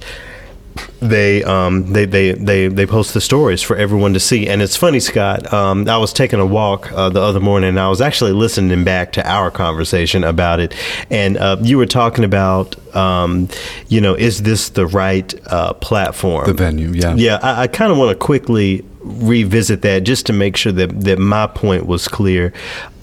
they 1.00 1.42
um 1.44 1.92
they, 1.92 2.04
they 2.04 2.32
they 2.32 2.68
they 2.68 2.86
post 2.86 3.14
the 3.14 3.20
stories 3.20 3.62
for 3.62 3.76
everyone 3.76 4.12
to 4.12 4.20
see 4.20 4.46
and 4.46 4.62
it's 4.62 4.76
funny 4.76 5.00
scott 5.00 5.50
um 5.52 5.88
i 5.88 5.96
was 5.96 6.12
taking 6.12 6.40
a 6.40 6.46
walk 6.46 6.90
uh, 6.92 7.08
the 7.08 7.20
other 7.20 7.40
morning 7.40 7.70
and 7.70 7.80
i 7.80 7.88
was 7.88 8.00
actually 8.00 8.32
listening 8.32 8.84
back 8.84 9.12
to 9.12 9.26
our 9.28 9.50
conversation 9.50 10.24
about 10.24 10.60
it 10.60 10.74
and 11.10 11.36
uh, 11.36 11.56
you 11.62 11.78
were 11.78 11.86
talking 11.86 12.24
about 12.24 12.76
um 12.96 13.48
you 13.88 14.00
know 14.00 14.14
is 14.14 14.42
this 14.42 14.70
the 14.70 14.86
right 14.86 15.34
uh 15.46 15.72
platform 15.74 16.46
The 16.46 16.54
venue, 16.54 16.90
yeah. 16.90 17.14
yeah 17.14 17.38
i, 17.42 17.62
I 17.62 17.66
kind 17.66 17.92
of 17.92 17.98
want 17.98 18.10
to 18.10 18.16
quickly 18.16 18.84
revisit 19.06 19.82
that 19.82 20.04
just 20.04 20.26
to 20.26 20.32
make 20.32 20.56
sure 20.56 20.72
that 20.72 21.00
that 21.00 21.18
my 21.18 21.46
point 21.46 21.86
was 21.86 22.08
clear 22.08 22.52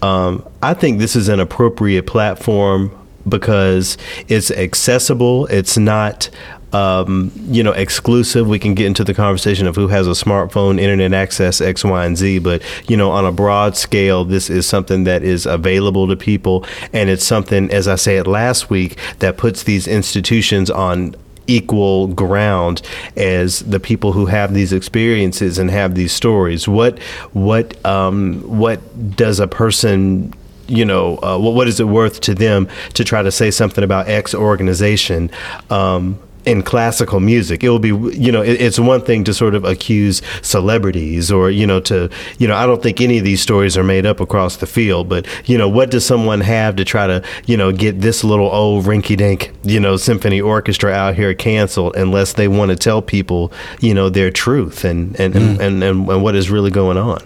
um 0.01 0.45
i 0.61 0.73
think 0.73 0.99
this 0.99 1.15
is 1.15 1.29
an 1.29 1.39
appropriate 1.39 2.05
platform 2.05 2.91
because 3.27 3.97
it's 4.27 4.51
accessible 4.51 5.45
it's 5.47 5.77
not 5.77 6.29
um, 6.73 7.31
you 7.45 7.63
know, 7.63 7.71
exclusive. 7.71 8.47
We 8.47 8.59
can 8.59 8.73
get 8.73 8.87
into 8.87 9.03
the 9.03 9.13
conversation 9.13 9.67
of 9.67 9.75
who 9.75 9.87
has 9.89 10.07
a 10.07 10.11
smartphone, 10.11 10.79
internet 10.79 11.13
access, 11.13 11.61
X, 11.61 11.83
Y, 11.83 12.05
and 12.05 12.17
Z. 12.17 12.39
But 12.39 12.63
you 12.89 12.97
know, 12.97 13.11
on 13.11 13.25
a 13.25 13.31
broad 13.31 13.77
scale, 13.77 14.25
this 14.25 14.49
is 14.49 14.67
something 14.67 15.03
that 15.03 15.23
is 15.23 15.45
available 15.45 16.07
to 16.07 16.15
people, 16.15 16.65
and 16.91 17.09
it's 17.09 17.25
something, 17.25 17.71
as 17.71 17.87
I 17.87 17.95
said 17.95 18.27
last 18.27 18.69
week, 18.69 18.97
that 19.19 19.37
puts 19.37 19.63
these 19.63 19.87
institutions 19.87 20.69
on 20.71 21.15
equal 21.47 22.07
ground 22.07 22.81
as 23.15 23.59
the 23.59 23.79
people 23.79 24.13
who 24.13 24.25
have 24.25 24.53
these 24.53 24.73
experiences 24.73 25.57
and 25.57 25.69
have 25.69 25.95
these 25.95 26.11
stories. 26.11 26.67
What 26.67 26.99
what 27.33 27.83
um, 27.85 28.41
what 28.41 29.15
does 29.15 29.39
a 29.39 29.47
person 29.47 30.33
you 30.67 30.85
know, 30.85 31.17
uh, 31.17 31.37
what, 31.37 31.53
what 31.53 31.67
is 31.67 31.79
it 31.79 31.87
worth 31.87 32.21
to 32.21 32.33
them 32.33 32.69
to 32.93 33.03
try 33.03 33.21
to 33.21 33.31
say 33.31 33.51
something 33.51 33.83
about 33.83 34.07
X 34.07 34.33
organization? 34.33 35.29
Um, 35.69 36.19
in 36.45 36.63
classical 36.63 37.19
music, 37.19 37.63
it 37.63 37.69
will 37.69 37.79
be, 37.79 37.89
you 37.89 38.31
know, 38.31 38.41
it, 38.41 38.61
it's 38.61 38.79
one 38.79 39.01
thing 39.01 39.23
to 39.23 39.33
sort 39.33 39.55
of 39.55 39.63
accuse 39.63 40.21
celebrities 40.41 41.31
or, 41.31 41.49
you 41.49 41.65
know, 41.65 41.79
to, 41.81 42.09
you 42.37 42.47
know, 42.47 42.55
I 42.55 42.65
don't 42.65 42.81
think 42.81 43.01
any 43.01 43.17
of 43.17 43.23
these 43.23 43.41
stories 43.41 43.77
are 43.77 43.83
made 43.83 44.05
up 44.05 44.19
across 44.19 44.57
the 44.57 44.67
field, 44.67 45.09
but, 45.09 45.27
you 45.45 45.57
know, 45.57 45.69
what 45.69 45.91
does 45.91 46.05
someone 46.05 46.41
have 46.41 46.75
to 46.77 46.85
try 46.85 47.07
to, 47.07 47.23
you 47.45 47.57
know, 47.57 47.71
get 47.71 48.01
this 48.01 48.23
little 48.23 48.49
old 48.49 48.85
rinky 48.85 49.15
dink, 49.17 49.53
you 49.63 49.79
know, 49.79 49.97
symphony 49.97 50.41
orchestra 50.41 50.91
out 50.91 51.15
here 51.15 51.33
canceled 51.33 51.95
unless 51.95 52.33
they 52.33 52.47
want 52.47 52.69
to 52.69 52.75
tell 52.75 53.01
people, 53.01 53.51
you 53.79 53.93
know, 53.93 54.09
their 54.09 54.31
truth 54.31 54.83
and, 54.83 55.19
and, 55.19 55.33
mm. 55.33 55.37
and, 55.37 55.61
and, 55.61 55.83
and, 55.83 56.09
and 56.09 56.23
what 56.23 56.35
is 56.35 56.49
really 56.49 56.71
going 56.71 56.97
on? 56.97 57.21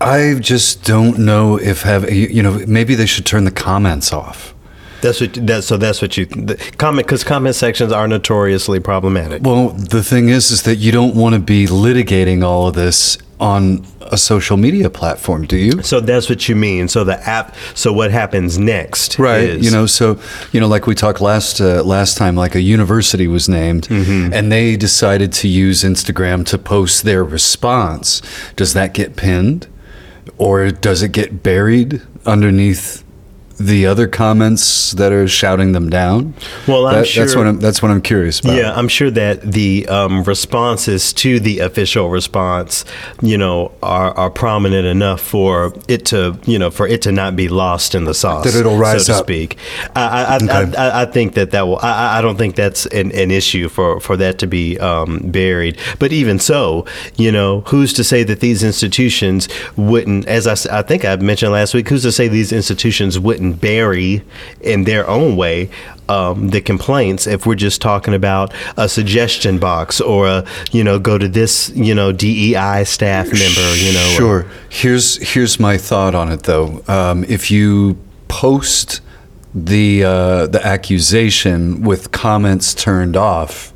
I 0.00 0.34
just 0.38 0.84
don't 0.84 1.18
know 1.18 1.58
if 1.58 1.82
have 1.82 2.10
you 2.10 2.42
know 2.42 2.64
maybe 2.68 2.94
they 2.94 3.06
should 3.06 3.26
turn 3.26 3.44
the 3.44 3.50
comments 3.50 4.12
off. 4.12 4.54
That's 5.00 5.20
what 5.20 5.34
that 5.46 5.64
so 5.64 5.76
that's 5.76 6.02
what 6.02 6.16
you 6.16 6.26
the 6.26 6.56
comment 6.76 7.06
because 7.06 7.24
comment 7.24 7.54
sections 7.54 7.92
are 7.92 8.08
notoriously 8.08 8.80
problematic. 8.80 9.42
Well, 9.42 9.70
the 9.70 10.02
thing 10.02 10.28
is, 10.28 10.50
is 10.50 10.62
that 10.64 10.76
you 10.76 10.92
don't 10.92 11.14
want 11.14 11.34
to 11.34 11.40
be 11.40 11.66
litigating 11.66 12.44
all 12.44 12.68
of 12.68 12.74
this 12.74 13.18
on 13.40 13.86
a 14.00 14.16
social 14.16 14.56
media 14.56 14.90
platform, 14.90 15.46
do 15.46 15.56
you? 15.56 15.82
So 15.82 16.00
that's 16.00 16.28
what 16.28 16.48
you 16.48 16.56
mean. 16.56 16.88
So 16.88 17.04
the 17.04 17.20
app. 17.28 17.54
So 17.74 17.92
what 17.92 18.10
happens 18.10 18.58
next? 18.58 19.18
Right. 19.18 19.44
Is, 19.44 19.64
you 19.64 19.70
know. 19.70 19.86
So 19.86 20.18
you 20.52 20.60
know, 20.60 20.66
like 20.66 20.86
we 20.86 20.94
talked 20.94 21.20
last 21.20 21.60
uh, 21.60 21.82
last 21.84 22.16
time, 22.16 22.34
like 22.34 22.54
a 22.54 22.60
university 22.60 23.28
was 23.28 23.48
named, 23.48 23.86
mm-hmm. 23.88 24.32
and 24.32 24.50
they 24.50 24.76
decided 24.76 25.32
to 25.34 25.48
use 25.48 25.84
Instagram 25.84 26.44
to 26.46 26.58
post 26.58 27.04
their 27.04 27.22
response. 27.22 28.20
Does 28.56 28.74
that 28.74 28.94
get 28.94 29.16
pinned? 29.16 29.68
or 30.36 30.70
does 30.70 31.02
it 31.02 31.12
get 31.12 31.42
buried 31.42 32.02
underneath 32.26 33.04
the 33.58 33.86
other 33.86 34.06
comments 34.06 34.92
that 34.92 35.12
are 35.12 35.26
shouting 35.26 35.72
them 35.72 35.90
down? 35.90 36.34
Well, 36.66 36.86
I'm 36.86 36.94
that, 36.94 37.06
sure 37.06 37.24
that's 37.24 37.36
what 37.36 37.46
I'm 37.46 37.58
that's 37.58 37.82
what 37.82 37.90
I'm 37.90 38.00
curious 38.00 38.40
about. 38.40 38.56
Yeah, 38.56 38.72
I'm 38.74 38.88
sure 38.88 39.10
that 39.10 39.42
the 39.42 39.86
um, 39.88 40.22
responses 40.22 41.12
to 41.14 41.40
the 41.40 41.60
official 41.60 42.08
response, 42.08 42.84
you 43.20 43.36
know, 43.36 43.72
are, 43.82 44.12
are 44.12 44.30
prominent 44.30 44.86
enough 44.86 45.20
for 45.20 45.74
it 45.88 46.06
to 46.06 46.38
you 46.46 46.58
know 46.58 46.70
for 46.70 46.86
it 46.86 47.02
to 47.02 47.12
not 47.12 47.34
be 47.34 47.48
lost 47.48 47.94
in 47.94 48.04
the 48.04 48.14
sauce. 48.14 48.44
That 48.44 48.54
it'll 48.54 48.78
rise 48.78 49.06
so 49.06 49.14
to 49.14 49.18
up. 49.18 49.26
speak. 49.26 49.58
I 49.96 50.18
I, 50.18 50.36
okay. 50.36 50.76
I, 50.76 51.02
I, 51.02 51.04
think 51.06 51.34
that 51.34 51.50
that 51.50 51.66
will. 51.66 51.78
I, 51.78 52.18
I 52.18 52.22
don't 52.22 52.36
think 52.36 52.54
that's 52.54 52.86
an, 52.86 53.10
an 53.12 53.30
issue 53.30 53.68
for 53.68 54.00
for 54.00 54.16
that 54.16 54.38
to 54.38 54.46
be 54.46 54.78
um, 54.78 55.18
buried. 55.24 55.78
But 55.98 56.12
even 56.12 56.38
so, 56.38 56.86
you 57.16 57.32
know, 57.32 57.62
who's 57.62 57.92
to 57.94 58.04
say 58.04 58.22
that 58.22 58.40
these 58.40 58.62
institutions 58.62 59.48
wouldn't? 59.76 60.26
As 60.26 60.46
I 60.46 60.78
I 60.78 60.82
think 60.82 61.04
I 61.04 61.16
mentioned 61.16 61.52
last 61.52 61.74
week, 61.74 61.88
who's 61.88 62.02
to 62.02 62.12
say 62.12 62.28
these 62.28 62.52
institutions 62.52 63.18
wouldn't 63.18 63.47
bury 63.52 64.22
in 64.60 64.84
their 64.84 65.08
own 65.08 65.36
way 65.36 65.70
um, 66.08 66.48
the 66.48 66.60
complaints 66.60 67.26
if 67.26 67.46
we're 67.46 67.54
just 67.54 67.82
talking 67.82 68.14
about 68.14 68.52
a 68.76 68.88
suggestion 68.88 69.58
box 69.58 70.00
or 70.00 70.26
a 70.26 70.46
you 70.72 70.82
know 70.82 70.98
go 70.98 71.18
to 71.18 71.28
this 71.28 71.70
you 71.70 71.94
know 71.94 72.12
DEI 72.12 72.84
staff 72.84 73.26
member 73.26 73.76
you 73.76 73.92
know 73.92 74.14
sure 74.16 74.46
here's 74.70 75.16
here's 75.32 75.60
my 75.60 75.76
thought 75.76 76.14
on 76.14 76.32
it 76.32 76.44
though 76.44 76.82
um, 76.88 77.24
if 77.24 77.50
you 77.50 77.98
post 78.28 79.00
the 79.54 80.04
uh, 80.04 80.46
the 80.46 80.64
accusation 80.64 81.82
with 81.82 82.10
comments 82.12 82.74
turned 82.74 83.16
off 83.16 83.72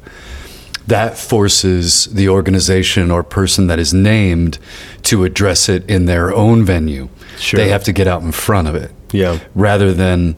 that 0.86 1.16
forces 1.16 2.06
the 2.06 2.28
organization 2.28 3.10
or 3.10 3.22
person 3.22 3.66
that 3.68 3.78
is 3.78 3.94
named 3.94 4.58
to 5.02 5.24
address 5.24 5.68
it 5.68 5.88
in 5.88 6.06
their 6.06 6.34
own 6.34 6.64
venue. 6.64 7.08
Sure. 7.38 7.58
They 7.58 7.68
have 7.68 7.84
to 7.84 7.92
get 7.92 8.06
out 8.06 8.22
in 8.22 8.32
front 8.32 8.68
of 8.68 8.74
it. 8.74 8.90
Yeah. 9.12 9.38
Rather 9.54 9.92
than 9.92 10.36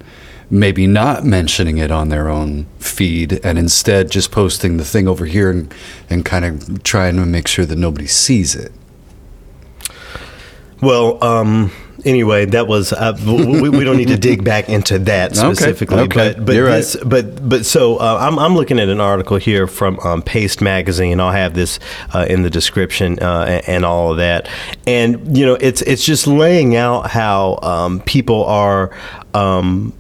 maybe 0.50 0.86
not 0.86 1.24
mentioning 1.24 1.78
it 1.78 1.90
on 1.90 2.10
their 2.10 2.28
own 2.28 2.66
feed 2.78 3.40
and 3.44 3.58
instead 3.58 4.10
just 4.10 4.30
posting 4.30 4.76
the 4.76 4.84
thing 4.84 5.08
over 5.08 5.24
here 5.26 5.50
and, 5.50 5.72
and 6.10 6.24
kind 6.24 6.44
of 6.44 6.82
trying 6.82 7.16
to 7.16 7.24
make 7.24 7.48
sure 7.48 7.64
that 7.64 7.76
nobody 7.76 8.06
sees 8.06 8.54
it. 8.54 8.72
Well, 10.80 11.22
um, 11.24 11.72
anyway, 12.04 12.46
that 12.46 12.66
was 12.66 12.92
uh, 12.92 13.16
we, 13.25 13.68
we, 13.68 13.84
don't 13.84 13.96
need 13.96 14.08
to 14.08 14.16
dig 14.16 14.44
back 14.52 14.68
into 14.68 14.99
that 15.00 15.37
specifically. 15.37 15.99
Okay, 16.00 16.04
okay. 16.04 16.34
But 16.34 16.46
but 16.46 16.54
You're 16.54 16.70
this, 16.70 16.96
right. 16.96 17.08
but 17.08 17.49
but 17.49 17.66
so 17.66 17.96
uh, 17.96 18.18
I'm 18.20 18.38
I'm 18.38 18.54
looking 18.54 18.78
at 18.78 18.88
an 18.88 19.00
article 19.00 19.37
here 19.37 19.66
from 19.66 19.99
um, 20.00 20.23
Paste 20.23 20.61
Magazine. 20.61 21.20
I'll 21.20 21.32
have 21.32 21.54
this 21.54 21.78
uh, 22.12 22.26
in 22.28 22.42
the 22.42 22.50
description 22.50 23.18
uh, 23.20 23.44
and, 23.49 23.68
and, 23.68 23.84
all 23.84 24.12
of 24.12 24.18
that. 24.18 24.49
And 24.87 25.37
you 25.37 25.44
know, 25.44 25.54
it's 25.61 25.82
it's 25.82 26.04
just 26.04 26.26
laying 26.26 26.76
out 26.76 27.11
how 27.11 27.58
um, 27.62 28.00
people 28.00 28.44
are. 28.44 28.90
Um, 29.34 29.94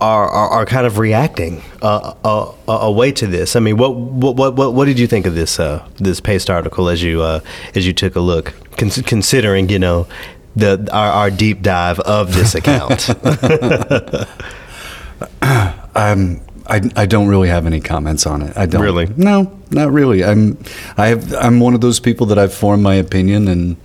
are, 0.00 0.28
are, 0.28 0.48
are, 0.50 0.66
kind 0.66 0.86
of 0.86 0.98
reacting 0.98 1.62
uh, 1.80 2.14
uh, 2.24 2.50
uh, 2.68 2.72
away 2.72 3.10
to 3.12 3.26
this. 3.26 3.56
I 3.56 3.60
mean, 3.60 3.76
what 3.76 3.94
what 3.94 4.54
what 4.54 4.74
what 4.74 4.84
did 4.84 4.98
you 4.98 5.06
think 5.06 5.24
of 5.24 5.34
this 5.34 5.58
uh, 5.58 5.86
this 5.96 6.20
paste 6.20 6.50
article 6.50 6.88
as 6.88 7.02
you 7.02 7.22
uh, 7.22 7.40
as 7.74 7.86
you 7.86 7.92
took 7.92 8.16
a 8.16 8.20
look, 8.20 8.54
Con- 8.76 8.90
considering 8.90 9.68
you 9.68 9.78
know 9.78 10.06
the 10.56 10.88
our, 10.92 11.10
our 11.10 11.30
deep 11.30 11.62
dive 11.62 12.00
of 12.00 12.34
this 12.34 12.54
account? 12.60 13.10
um, 15.94 16.40
I, 16.66 16.80
I 16.96 17.06
don't 17.06 17.28
really 17.28 17.48
have 17.48 17.66
any 17.66 17.80
comments 17.80 18.26
on 18.26 18.42
it. 18.42 18.56
I 18.56 18.66
don't 18.66 18.82
really. 18.82 19.06
No, 19.16 19.58
not 19.70 19.92
really. 19.92 20.24
I'm 20.24 20.58
I 20.96 21.08
have 21.08 21.34
I'm 21.34 21.60
one 21.60 21.74
of 21.74 21.80
those 21.80 22.00
people 22.00 22.26
that 22.26 22.38
I've 22.38 22.54
formed 22.54 22.82
my 22.82 22.94
opinion 22.94 23.48
and 23.48 23.76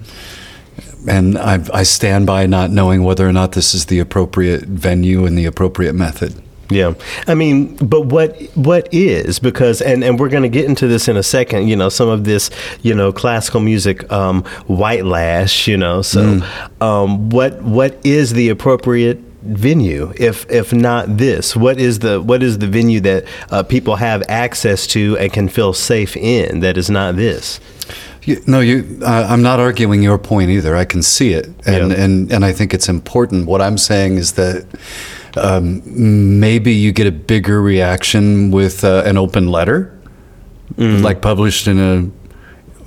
and 1.07 1.37
I, 1.37 1.63
I 1.73 1.83
stand 1.83 2.25
by 2.25 2.45
not 2.45 2.71
knowing 2.71 3.03
whether 3.03 3.27
or 3.27 3.33
not 3.33 3.53
this 3.53 3.73
is 3.73 3.85
the 3.85 3.99
appropriate 3.99 4.63
venue 4.63 5.25
and 5.25 5.37
the 5.37 5.45
appropriate 5.45 5.93
method. 5.93 6.41
Yeah, 6.69 6.93
I 7.27 7.33
mean, 7.33 7.75
but 7.77 8.05
what 8.07 8.39
what 8.55 8.87
is 8.93 9.39
because 9.39 9.81
and 9.81 10.03
and 10.03 10.19
we're 10.19 10.29
going 10.29 10.43
to 10.43 10.49
get 10.49 10.65
into 10.65 10.87
this 10.87 11.07
in 11.07 11.17
a 11.17 11.23
second. 11.23 11.67
You 11.67 11.75
know, 11.75 11.89
some 11.89 12.09
of 12.09 12.25
this, 12.25 12.51
you 12.83 12.93
know, 12.93 13.11
classical 13.11 13.59
music 13.59 14.11
um, 14.11 14.43
white 14.67 15.05
lash. 15.05 15.67
You 15.67 15.77
know, 15.77 16.01
so 16.01 16.21
mm. 16.21 16.81
um, 16.81 17.29
what 17.29 17.61
what 17.63 17.97
is 18.05 18.33
the 18.33 18.49
appropriate 18.49 19.19
venue 19.41 20.11
if 20.17 20.45
if 20.51 20.73
not 20.73 21.17
this 21.17 21.55
what 21.55 21.79
is 21.79 21.99
the 21.99 22.21
what 22.21 22.43
is 22.43 22.57
the 22.57 22.67
venue 22.67 22.99
that 22.99 23.23
uh, 23.51 23.63
people 23.63 23.95
have 23.95 24.21
access 24.27 24.85
to 24.85 25.17
and 25.17 25.31
can 25.31 25.47
feel 25.47 25.71
safe 25.71 26.17
in 26.17 26.59
that 26.59 26.77
is 26.77 26.89
not 26.89 27.15
this 27.15 27.61
you, 28.23 28.41
no, 28.45 28.59
you. 28.59 28.99
Uh, 29.01 29.27
I'm 29.29 29.41
not 29.41 29.59
arguing 29.59 30.03
your 30.03 30.17
point 30.17 30.49
either. 30.49 30.75
I 30.75 30.85
can 30.85 31.01
see 31.01 31.33
it, 31.33 31.47
and 31.65 31.91
yeah. 31.91 32.03
and 32.03 32.31
and 32.31 32.45
I 32.45 32.51
think 32.51 32.73
it's 32.73 32.89
important. 32.89 33.47
What 33.47 33.61
I'm 33.61 33.77
saying 33.77 34.17
is 34.17 34.33
that 34.33 34.65
um, 35.37 35.81
maybe 36.39 36.73
you 36.73 36.91
get 36.91 37.07
a 37.07 37.11
bigger 37.11 37.61
reaction 37.61 38.51
with 38.51 38.83
uh, 38.83 39.03
an 39.05 39.17
open 39.17 39.47
letter, 39.47 39.97
mm. 40.75 41.01
like 41.01 41.21
published 41.21 41.67
in 41.67 41.79
a 41.79 42.11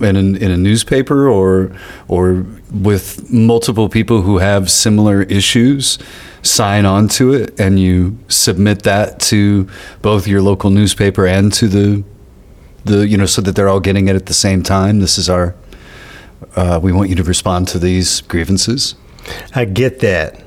in 0.05 0.17
a, 0.17 0.21
in 0.21 0.51
a 0.51 0.57
newspaper 0.57 1.29
or 1.29 1.71
or 2.09 2.45
with 2.73 3.31
multiple 3.31 3.89
people 3.89 4.23
who 4.23 4.39
have 4.39 4.71
similar 4.71 5.23
issues 5.23 5.99
sign 6.43 6.85
on 6.85 7.07
to 7.07 7.33
it 7.33 7.59
and 7.61 7.79
you 7.79 8.19
submit 8.29 8.83
that 8.83 9.21
to 9.21 9.69
both 10.01 10.27
your 10.27 10.43
local 10.43 10.71
newspaper 10.71 11.27
and 11.27 11.53
to 11.53 11.69
the 11.69 12.03
the 12.85 13.07
you 13.07 13.17
know 13.17 13.27
so 13.27 13.41
that 13.41 13.55
they're 13.55 13.69
all 13.69 13.81
getting 13.81 14.09
it 14.09 14.17
at 14.17 14.27
the 14.27 14.35
same 14.35 14.63
time. 14.63 15.01
This 15.01 15.19
is 15.19 15.31
our 15.31 15.55
uh, 16.57 16.81
we 16.83 16.93
want 16.93 17.09
you 17.09 17.15
to 17.17 17.23
respond 17.23 17.69
to 17.69 17.79
these 17.79 18.21
grievances. 18.23 18.97
I 19.55 19.65
get 19.65 20.01
that 20.01 20.42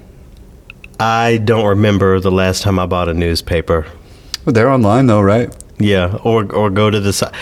I 0.99 1.37
don't 1.37 1.65
remember 1.65 2.19
the 2.19 2.31
last 2.31 2.61
time 2.61 2.79
I 2.79 2.85
bought 2.85 3.09
a 3.09 3.13
newspaper. 3.13 3.85
Well, 4.45 4.53
they're 4.53 4.69
online 4.69 5.07
though, 5.07 5.21
right? 5.21 5.53
Yeah, 5.77 6.17
or 6.23 6.51
or 6.53 6.69
go 6.69 6.89
to 6.89 6.99
the 6.99 7.11
site. 7.11 7.33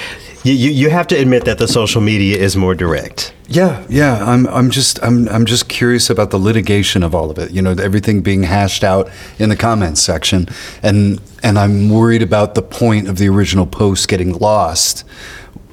You, 0.44 0.54
you, 0.54 0.72
you 0.72 0.90
have 0.90 1.08
to 1.08 1.16
admit 1.16 1.46
that 1.46 1.58
the 1.58 1.68
social 1.68 2.02
media 2.02 2.38
is 2.38 2.58
more 2.58 2.76
direct. 2.76 3.34
Yeah, 3.48 3.86
yeah. 3.88 4.24
I'm 4.26 4.48
I'm 4.48 4.72
just 4.72 5.02
I'm 5.04 5.30
I'm 5.30 5.46
just 5.46 5.70
curious 5.70 6.10
about 6.10 6.32
the 6.32 6.40
litigation 6.40 7.04
of 7.04 7.14
all 7.14 7.30
of 7.30 7.38
it. 7.38 7.52
You 7.52 7.62
know, 7.62 7.72
everything 7.72 8.22
being 8.22 8.44
hashed 8.44 8.84
out 8.84 9.10
in 9.38 9.50
the 9.50 9.56
comments 9.56 10.02
section, 10.02 10.48
and 10.82 11.22
and 11.44 11.60
I'm 11.60 11.90
worried 11.90 12.24
about 12.24 12.56
the 12.56 12.62
point 12.64 13.08
of 13.08 13.18
the 13.18 13.30
original 13.30 13.68
post 13.68 14.08
getting 14.08 14.34
lost 14.34 15.06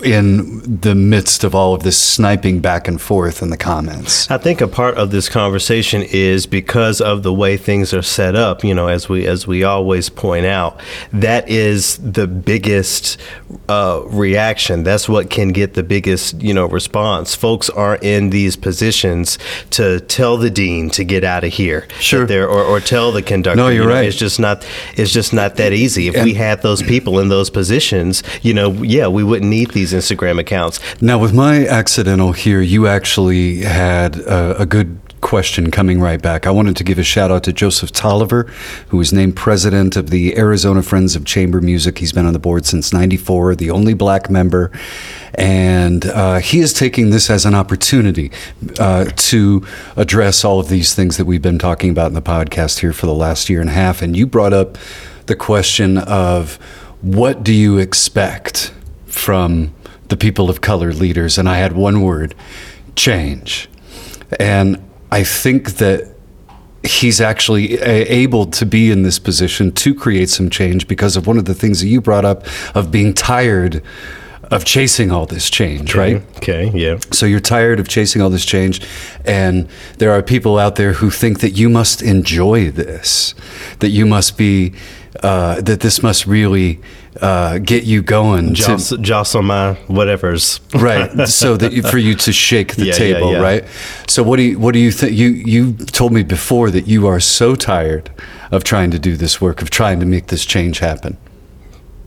in 0.02 0.80
the 0.80 0.94
midst 0.94 1.44
of 1.44 1.54
all 1.54 1.74
of 1.74 1.82
this 1.82 1.98
sniping 1.98 2.60
back 2.60 2.88
and 2.88 3.00
forth 3.00 3.42
in 3.42 3.50
the 3.50 3.56
comments. 3.56 4.30
I 4.30 4.38
think 4.38 4.60
a 4.60 4.68
part 4.68 4.96
of 4.96 5.10
this 5.10 5.28
conversation 5.28 6.02
is 6.02 6.46
because 6.46 7.00
of 7.00 7.22
the 7.22 7.32
way 7.32 7.56
things 7.56 7.92
are 7.92 8.02
set 8.02 8.34
up. 8.36 8.64
You 8.64 8.74
know, 8.74 8.88
as 8.88 9.08
we 9.08 9.26
as 9.26 9.46
we 9.46 9.64
always 9.64 10.08
point 10.08 10.46
out, 10.46 10.80
that 11.12 11.48
is 11.48 11.98
the 11.98 12.26
biggest 12.26 13.18
uh, 13.68 14.02
reaction. 14.06 14.82
That's 14.82 15.08
what 15.08 15.30
can 15.30 15.48
get 15.48 15.74
the 15.74 15.82
biggest 15.82 16.40
you 16.40 16.54
know 16.54 16.66
response. 16.66 17.34
Folks 17.34 17.68
are 17.70 17.96
in 17.96 18.30
these 18.30 18.56
positions 18.56 19.38
to 19.70 20.00
tell 20.00 20.36
the 20.36 20.50
dean 20.50 20.90
to 20.90 21.04
get 21.04 21.24
out 21.24 21.44
of 21.44 21.52
here. 21.52 21.86
Sure. 21.98 22.26
Or, 22.30 22.62
or 22.62 22.80
tell 22.80 23.12
the 23.12 23.22
conductor. 23.22 23.56
No, 23.56 23.68
you're 23.68 23.82
you 23.82 23.88
know, 23.88 23.94
right. 23.94 24.04
It's 24.06 24.16
just 24.16 24.40
not. 24.40 24.66
It's 24.96 25.12
just 25.12 25.32
not 25.32 25.56
that 25.56 25.72
easy. 25.72 26.08
If 26.08 26.24
we 26.24 26.34
had 26.34 26.62
those 26.62 26.82
people 26.82 27.18
in 27.18 27.28
those 27.28 27.50
positions, 27.50 28.22
you 28.42 28.54
know, 28.54 28.72
yeah, 28.72 29.08
we 29.08 29.24
wouldn't 29.24 29.50
need 29.50 29.70
these 29.70 29.89
Instagram 29.92 30.38
accounts. 30.38 30.80
Now, 31.02 31.18
with 31.18 31.34
my 31.34 31.66
accidental 31.66 32.32
here, 32.32 32.60
you 32.60 32.86
actually 32.86 33.62
had 33.62 34.16
a, 34.16 34.62
a 34.62 34.66
good 34.66 34.98
question 35.20 35.70
coming 35.70 36.00
right 36.00 36.20
back. 36.20 36.46
I 36.46 36.50
wanted 36.50 36.76
to 36.76 36.84
give 36.84 36.98
a 36.98 37.02
shout 37.02 37.30
out 37.30 37.44
to 37.44 37.52
Joseph 37.52 37.92
Tolliver, 37.92 38.44
who 38.88 38.96
was 38.96 39.12
named 39.12 39.36
president 39.36 39.96
of 39.96 40.10
the 40.10 40.36
Arizona 40.36 40.82
Friends 40.82 41.14
of 41.14 41.24
Chamber 41.24 41.60
Music. 41.60 41.98
He's 41.98 42.12
been 42.12 42.26
on 42.26 42.32
the 42.32 42.38
board 42.38 42.66
since 42.66 42.92
94, 42.92 43.56
the 43.56 43.70
only 43.70 43.94
black 43.94 44.30
member. 44.30 44.70
And 45.34 46.06
uh, 46.06 46.38
he 46.38 46.60
is 46.60 46.72
taking 46.72 47.10
this 47.10 47.30
as 47.30 47.46
an 47.46 47.54
opportunity 47.54 48.30
uh, 48.78 49.04
to 49.04 49.66
address 49.96 50.44
all 50.44 50.58
of 50.58 50.68
these 50.68 50.94
things 50.94 51.16
that 51.16 51.26
we've 51.26 51.42
been 51.42 51.58
talking 51.58 51.90
about 51.90 52.08
in 52.08 52.14
the 52.14 52.22
podcast 52.22 52.80
here 52.80 52.92
for 52.92 53.06
the 53.06 53.14
last 53.14 53.48
year 53.48 53.60
and 53.60 53.70
a 53.70 53.74
half. 53.74 54.02
And 54.02 54.16
you 54.16 54.26
brought 54.26 54.52
up 54.52 54.78
the 55.26 55.36
question 55.36 55.98
of 55.98 56.56
what 57.02 57.42
do 57.42 57.54
you 57.54 57.78
expect 57.78 58.72
from 59.06 59.74
the 60.10 60.16
people 60.16 60.50
of 60.50 60.60
color 60.60 60.92
leaders? 60.92 61.38
And 61.38 61.48
I 61.48 61.56
had 61.56 61.72
one 61.72 62.02
word 62.02 62.34
change. 62.94 63.68
And 64.38 64.80
I 65.10 65.24
think 65.24 65.72
that 65.78 66.14
he's 66.82 67.20
actually 67.20 67.74
able 67.80 68.46
to 68.46 68.64
be 68.64 68.90
in 68.90 69.02
this 69.02 69.18
position 69.18 69.72
to 69.72 69.94
create 69.94 70.30
some 70.30 70.48
change 70.48 70.88
because 70.88 71.16
of 71.16 71.26
one 71.26 71.36
of 71.36 71.44
the 71.44 71.54
things 71.54 71.80
that 71.80 71.88
you 71.88 72.00
brought 72.00 72.24
up 72.24 72.44
of 72.74 72.90
being 72.90 73.12
tired 73.12 73.82
of 74.50 74.64
chasing 74.64 75.12
all 75.12 75.26
this 75.26 75.48
change, 75.48 75.94
right? 75.94 76.22
Okay. 76.38 76.70
Yeah. 76.74 76.98
So 77.12 77.24
you're 77.24 77.38
tired 77.38 77.78
of 77.78 77.88
chasing 77.88 78.20
all 78.20 78.30
this 78.30 78.44
change, 78.44 78.80
and 79.24 79.68
there 79.98 80.10
are 80.10 80.22
people 80.22 80.58
out 80.58 80.76
there 80.76 80.94
who 80.94 81.10
think 81.10 81.40
that 81.40 81.50
you 81.50 81.68
must 81.68 82.02
enjoy 82.02 82.70
this, 82.70 83.34
that 83.78 83.90
you 83.90 84.06
must 84.06 84.36
be, 84.36 84.72
uh, 85.22 85.60
that 85.60 85.80
this 85.80 86.02
must 86.02 86.26
really 86.26 86.80
uh, 87.20 87.58
get 87.58 87.84
you 87.84 88.02
going. 88.02 88.48
to- 88.48 88.54
Jostle, 88.54 88.98
jostle 88.98 89.42
my 89.42 89.74
whatever's. 89.88 90.60
right 90.74 91.28
so 91.28 91.56
that 91.56 91.72
you, 91.72 91.82
for 91.82 91.98
you 91.98 92.14
to 92.14 92.32
shake 92.32 92.76
the 92.76 92.84
Yeah, 92.86 92.92
yeah, 92.92 92.98
table 92.98 93.32
yeah. 93.32 93.40
right 93.40 93.64
so 94.06 94.22
what 94.22 94.36
do 94.36 94.42
you 94.42 94.58
what 94.60 94.74
do 94.74 94.78
you 94.78 94.92
think 94.92 95.12
you 95.12 95.28
you 95.28 95.72
told 95.74 96.12
me 96.12 96.22
before 96.22 96.70
that 96.70 96.86
you 96.86 97.06
are 97.08 97.18
so 97.20 97.54
tired 97.56 98.10
of 98.52 98.62
trying 98.64 98.90
to 98.92 98.98
do 98.98 99.16
this 99.16 99.40
work 99.40 99.60
of 99.62 99.70
trying 99.70 99.98
to 100.00 100.06
make 100.06 100.26
this 100.28 100.44
change 100.44 100.78
happen 100.78 101.16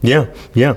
Yeah, 0.01 0.25
yeah. 0.53 0.75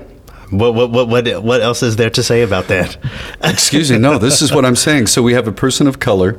What 0.49 0.73
what 0.75 0.91
what 0.91 1.07
what 1.09 1.43
what 1.43 1.61
else 1.61 1.81
is 1.83 1.95
there 1.95 2.09
to 2.11 2.23
say 2.23 2.41
about 2.41 2.67
that? 2.67 2.97
excuse 3.43 3.91
me 3.91 3.97
no 3.97 4.17
this 4.17 4.41
is 4.41 4.53
what 4.53 4.63
i'm 4.65 4.75
saying 4.77 5.07
so 5.07 5.21
we 5.21 5.33
have 5.33 5.47
a 5.47 5.51
person 5.53 5.87
of 5.87 5.99
color 5.99 6.37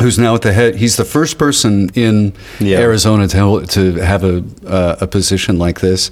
who's 0.00 0.18
now 0.18 0.34
at 0.34 0.42
the 0.42 0.52
head 0.52 0.76
he's 0.76 0.96
the 0.96 1.04
first 1.04 1.38
person 1.38 1.90
in 1.94 2.32
Yeah. 2.60 2.78
arizona 2.78 3.26
to 3.28 3.66
to 3.66 3.94
have 4.00 4.22
a 4.24 4.44
uh, 4.66 4.96
a 5.00 5.06
position 5.06 5.58
like 5.58 5.80
this 5.80 6.10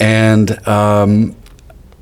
and 0.00 0.66
um 0.66 1.36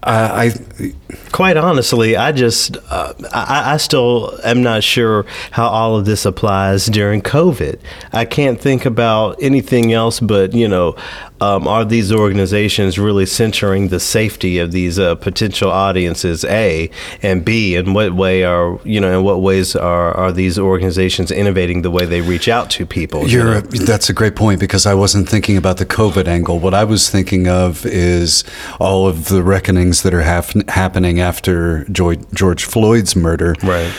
I, 0.03 0.47
I 0.47 1.08
Quite 1.33 1.57
honestly, 1.57 2.17
I 2.17 2.33
just 2.33 2.77
uh, 2.91 3.15
I, 3.33 3.75
I 3.75 3.77
still 3.79 4.39
am 4.45 4.63
not 4.63 4.85
sure 4.85 5.25
how 5.53 5.67
all 5.67 5.97
of 5.97 6.05
this 6.05 6.27
applies 6.27 6.87
during 6.87 7.23
COVID. 7.23 7.79
I 8.13 8.27
can't 8.27 8.61
think 8.61 8.85
about 8.85 9.43
anything 9.43 9.93
else 9.93 10.21
but 10.21 10.53
you 10.53 10.69
know, 10.69 10.97
um, 11.41 11.67
are 11.67 11.85
these 11.85 12.13
organizations 12.13 12.99
really 12.99 13.25
centering 13.25 13.89
the 13.89 14.01
safety 14.01 14.59
of 14.59 14.73
these 14.73 14.99
uh, 14.99 15.15
potential 15.15 15.71
audiences? 15.71 16.45
A 16.45 16.91
and 17.23 17.43
B, 17.43 17.75
in 17.75 17.95
what 17.95 18.13
way 18.13 18.45
are 18.45 18.79
you 18.85 19.01
know 19.01 19.19
in 19.19 19.25
what 19.25 19.41
ways 19.41 19.75
are 19.75 20.15
are 20.15 20.31
these 20.31 20.59
organizations 20.59 21.31
innovating 21.31 21.81
the 21.81 21.91
way 21.91 22.05
they 22.05 22.21
reach 22.21 22.49
out 22.49 22.69
to 22.71 22.85
people? 22.85 23.23
you 23.27 23.39
You're, 23.39 23.55
know? 23.55 23.61
that's 23.61 24.11
a 24.11 24.15
great 24.15 24.37
point 24.37 24.61
because 24.61 24.85
I 24.85 24.93
wasn't 24.93 25.27
thinking 25.27 25.57
about 25.57 25.79
the 25.79 25.87
COVID 25.87 26.27
angle. 26.27 26.59
What 26.59 26.75
I 26.75 26.85
was 26.85 27.09
thinking 27.09 27.49
of 27.49 27.87
is 27.87 28.45
all 28.79 29.07
of 29.07 29.29
the 29.29 29.43
reckonings 29.43 30.03
that 30.03 30.13
are 30.13 30.23
hap- 30.23 30.69
happening 30.69 30.98
after 31.05 31.85
George, 31.85 32.21
George 32.35 32.65
Floyd's 32.65 33.17
murder. 33.17 33.55
Right. 33.63 33.93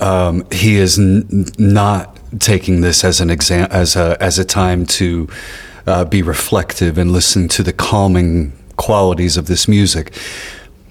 Um, 0.00 0.46
he 0.50 0.76
is 0.76 0.98
n- 0.98 1.46
not 1.58 2.18
taking 2.40 2.82
this 2.82 3.04
as 3.04 3.20
an 3.20 3.30
exam 3.30 3.68
as 3.70 3.96
a 3.96 4.16
as 4.20 4.38
a 4.38 4.44
time 4.44 4.86
to 4.86 5.28
uh, 5.86 6.04
be 6.04 6.22
reflective 6.22 6.98
and 6.98 7.10
listen 7.12 7.48
to 7.48 7.62
the 7.62 7.72
calming 7.72 8.52
qualities 8.76 9.36
of 9.36 9.46
this 9.46 9.66
music. 9.66 10.12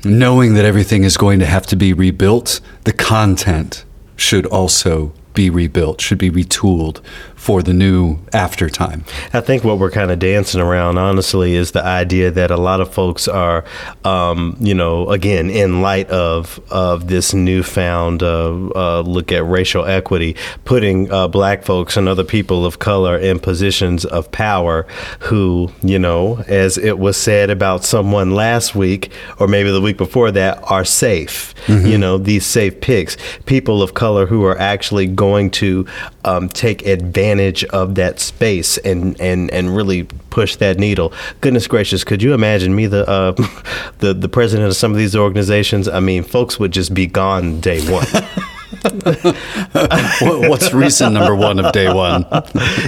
Knowing 0.03 0.53
that 0.53 0.65
everything 0.65 1.03
is 1.03 1.17
going 1.17 1.39
to 1.39 1.45
have 1.45 1.65
to 1.67 1.75
be 1.75 1.93
rebuilt, 1.93 2.59
the 2.83 2.93
content 2.93 3.83
should 4.15 4.45
also 4.47 5.13
be 5.33 5.49
rebuilt, 5.49 6.01
should 6.01 6.17
be 6.17 6.31
retooled 6.31 7.01
for 7.37 7.61
the 7.61 7.73
new 7.73 8.17
after 8.33 8.67
time. 8.69 9.05
I 9.31 9.41
think 9.41 9.63
what 9.63 9.77
we're 9.77 9.91
kind 9.91 10.11
of 10.11 10.19
dancing 10.19 10.59
around, 10.59 10.97
honestly, 10.97 11.55
is 11.55 11.71
the 11.71 11.85
idea 11.85 12.31
that 12.31 12.51
a 12.51 12.57
lot 12.57 12.81
of 12.81 12.91
folks 12.93 13.27
are, 13.27 13.63
um, 14.03 14.57
you 14.59 14.73
know, 14.73 15.09
again, 15.09 15.49
in 15.49 15.81
light 15.81 16.09
of 16.09 16.59
of 16.69 17.07
this 17.07 17.33
newfound 17.33 18.23
uh, 18.23 18.49
uh, 18.75 19.01
look 19.01 19.31
at 19.31 19.45
racial 19.45 19.85
equity, 19.85 20.35
putting 20.65 21.09
uh, 21.11 21.27
black 21.27 21.63
folks 21.63 21.95
and 21.95 22.09
other 22.09 22.23
people 22.23 22.65
of 22.65 22.79
color 22.79 23.17
in 23.17 23.39
positions 23.39 24.03
of 24.03 24.29
power, 24.31 24.87
who, 25.19 25.71
you 25.83 25.99
know, 25.99 26.43
as 26.47 26.77
it 26.77 26.97
was 26.97 27.15
said 27.15 27.49
about 27.51 27.85
someone 27.85 28.31
last 28.31 28.75
week 28.75 29.11
or 29.39 29.47
maybe 29.47 29.69
the 29.71 29.79
week 29.81 29.97
before 29.97 30.31
that, 30.31 30.59
are 30.63 30.83
safe. 30.83 31.53
You 31.67 31.97
know, 31.97 32.17
these 32.17 32.45
safe 32.45 32.81
picks, 32.81 33.15
people 33.45 33.83
of 33.83 33.93
color 33.93 34.25
who 34.25 34.43
are 34.43 34.57
actually 34.57 35.05
going 35.05 35.51
to 35.51 35.85
um, 36.27 36.49
take 36.49 36.85
advantage 36.85 37.63
of 37.65 37.95
that 37.95 38.19
space 38.19 38.77
and, 38.79 39.19
and, 39.21 39.49
and 39.51 39.73
really 39.75 40.03
push 40.29 40.57
that 40.57 40.77
needle. 40.77 41.13
Goodness 41.39 41.67
gracious, 41.67 42.03
could 42.03 42.21
you 42.21 42.33
imagine 42.33 42.75
me 42.75 42.85
the 42.85 43.07
uh, 43.09 43.31
the 43.99 44.13
the 44.13 44.29
president 44.29 44.67
of 44.67 44.75
some 44.75 44.91
of 44.91 44.97
these 44.97 45.15
organizations? 45.15 45.87
I 45.87 46.01
mean, 46.01 46.23
folks 46.23 46.59
would 46.59 46.71
just 46.71 46.93
be 46.93 47.07
gone 47.07 47.61
day 47.61 47.79
one. 47.89 48.05
What- 48.83 50.49
What's 50.49 50.73
reason 50.73 51.13
number 51.13 51.35
one 51.35 51.59
of 51.59 51.71
day 51.71 51.91
one? 51.93 52.25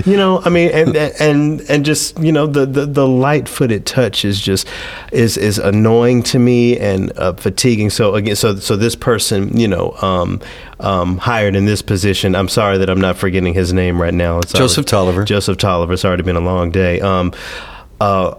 you 0.05 0.15
know, 0.17 0.41
I 0.43 0.49
mean, 0.49 0.69
and 0.71 0.95
and 0.95 1.61
and 1.69 1.85
just 1.85 2.17
you 2.19 2.31
know, 2.31 2.47
the 2.47 2.65
the, 2.65 2.85
the 2.85 3.07
light-footed 3.07 3.85
touch 3.85 4.25
is 4.25 4.39
just 4.39 4.67
is 5.11 5.37
is 5.37 5.57
annoying 5.57 6.23
to 6.23 6.39
me 6.39 6.77
and 6.77 7.11
uh, 7.17 7.33
fatiguing. 7.33 7.89
So 7.89 8.15
again, 8.15 8.35
so 8.35 8.55
so 8.55 8.75
this 8.75 8.95
person, 8.95 9.57
you 9.57 9.67
know, 9.67 9.95
um, 10.01 10.41
um, 10.79 11.17
hired 11.17 11.55
in 11.55 11.65
this 11.65 11.81
position. 11.81 12.35
I'm 12.35 12.49
sorry 12.49 12.77
that 12.79 12.89
I'm 12.89 13.01
not 13.01 13.17
forgetting 13.17 13.53
his 13.53 13.73
name 13.73 14.01
right 14.01 14.13
now. 14.13 14.39
It's 14.39 14.53
Joseph 14.53 14.79
already- 14.79 14.89
Tolliver. 14.89 15.23
Joseph 15.25 15.57
Tolliver. 15.57 15.93
It's 15.93 16.05
already 16.05 16.23
been 16.23 16.35
a 16.37 16.39
long 16.41 16.71
day. 16.71 17.01
Um, 17.01 17.33
uh, 18.01 18.35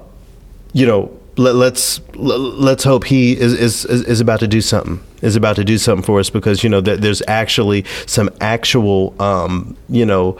you 0.72 0.86
know, 0.86 1.16
let, 1.36 1.54
let's 1.54 2.00
let's 2.14 2.84
hope 2.84 3.04
he 3.04 3.38
is, 3.38 3.52
is 3.54 3.84
is 3.84 4.02
is 4.04 4.20
about 4.20 4.40
to 4.40 4.48
do 4.48 4.60
something. 4.60 5.00
Is 5.22 5.36
about 5.36 5.56
to 5.56 5.64
do 5.64 5.78
something 5.78 6.04
for 6.04 6.18
us 6.18 6.30
because 6.30 6.64
you 6.64 6.70
know 6.70 6.80
that 6.80 7.00
there's 7.00 7.22
actually 7.28 7.84
some 8.06 8.30
actual 8.40 9.14
um, 9.20 9.76
you 9.88 10.06
know 10.06 10.38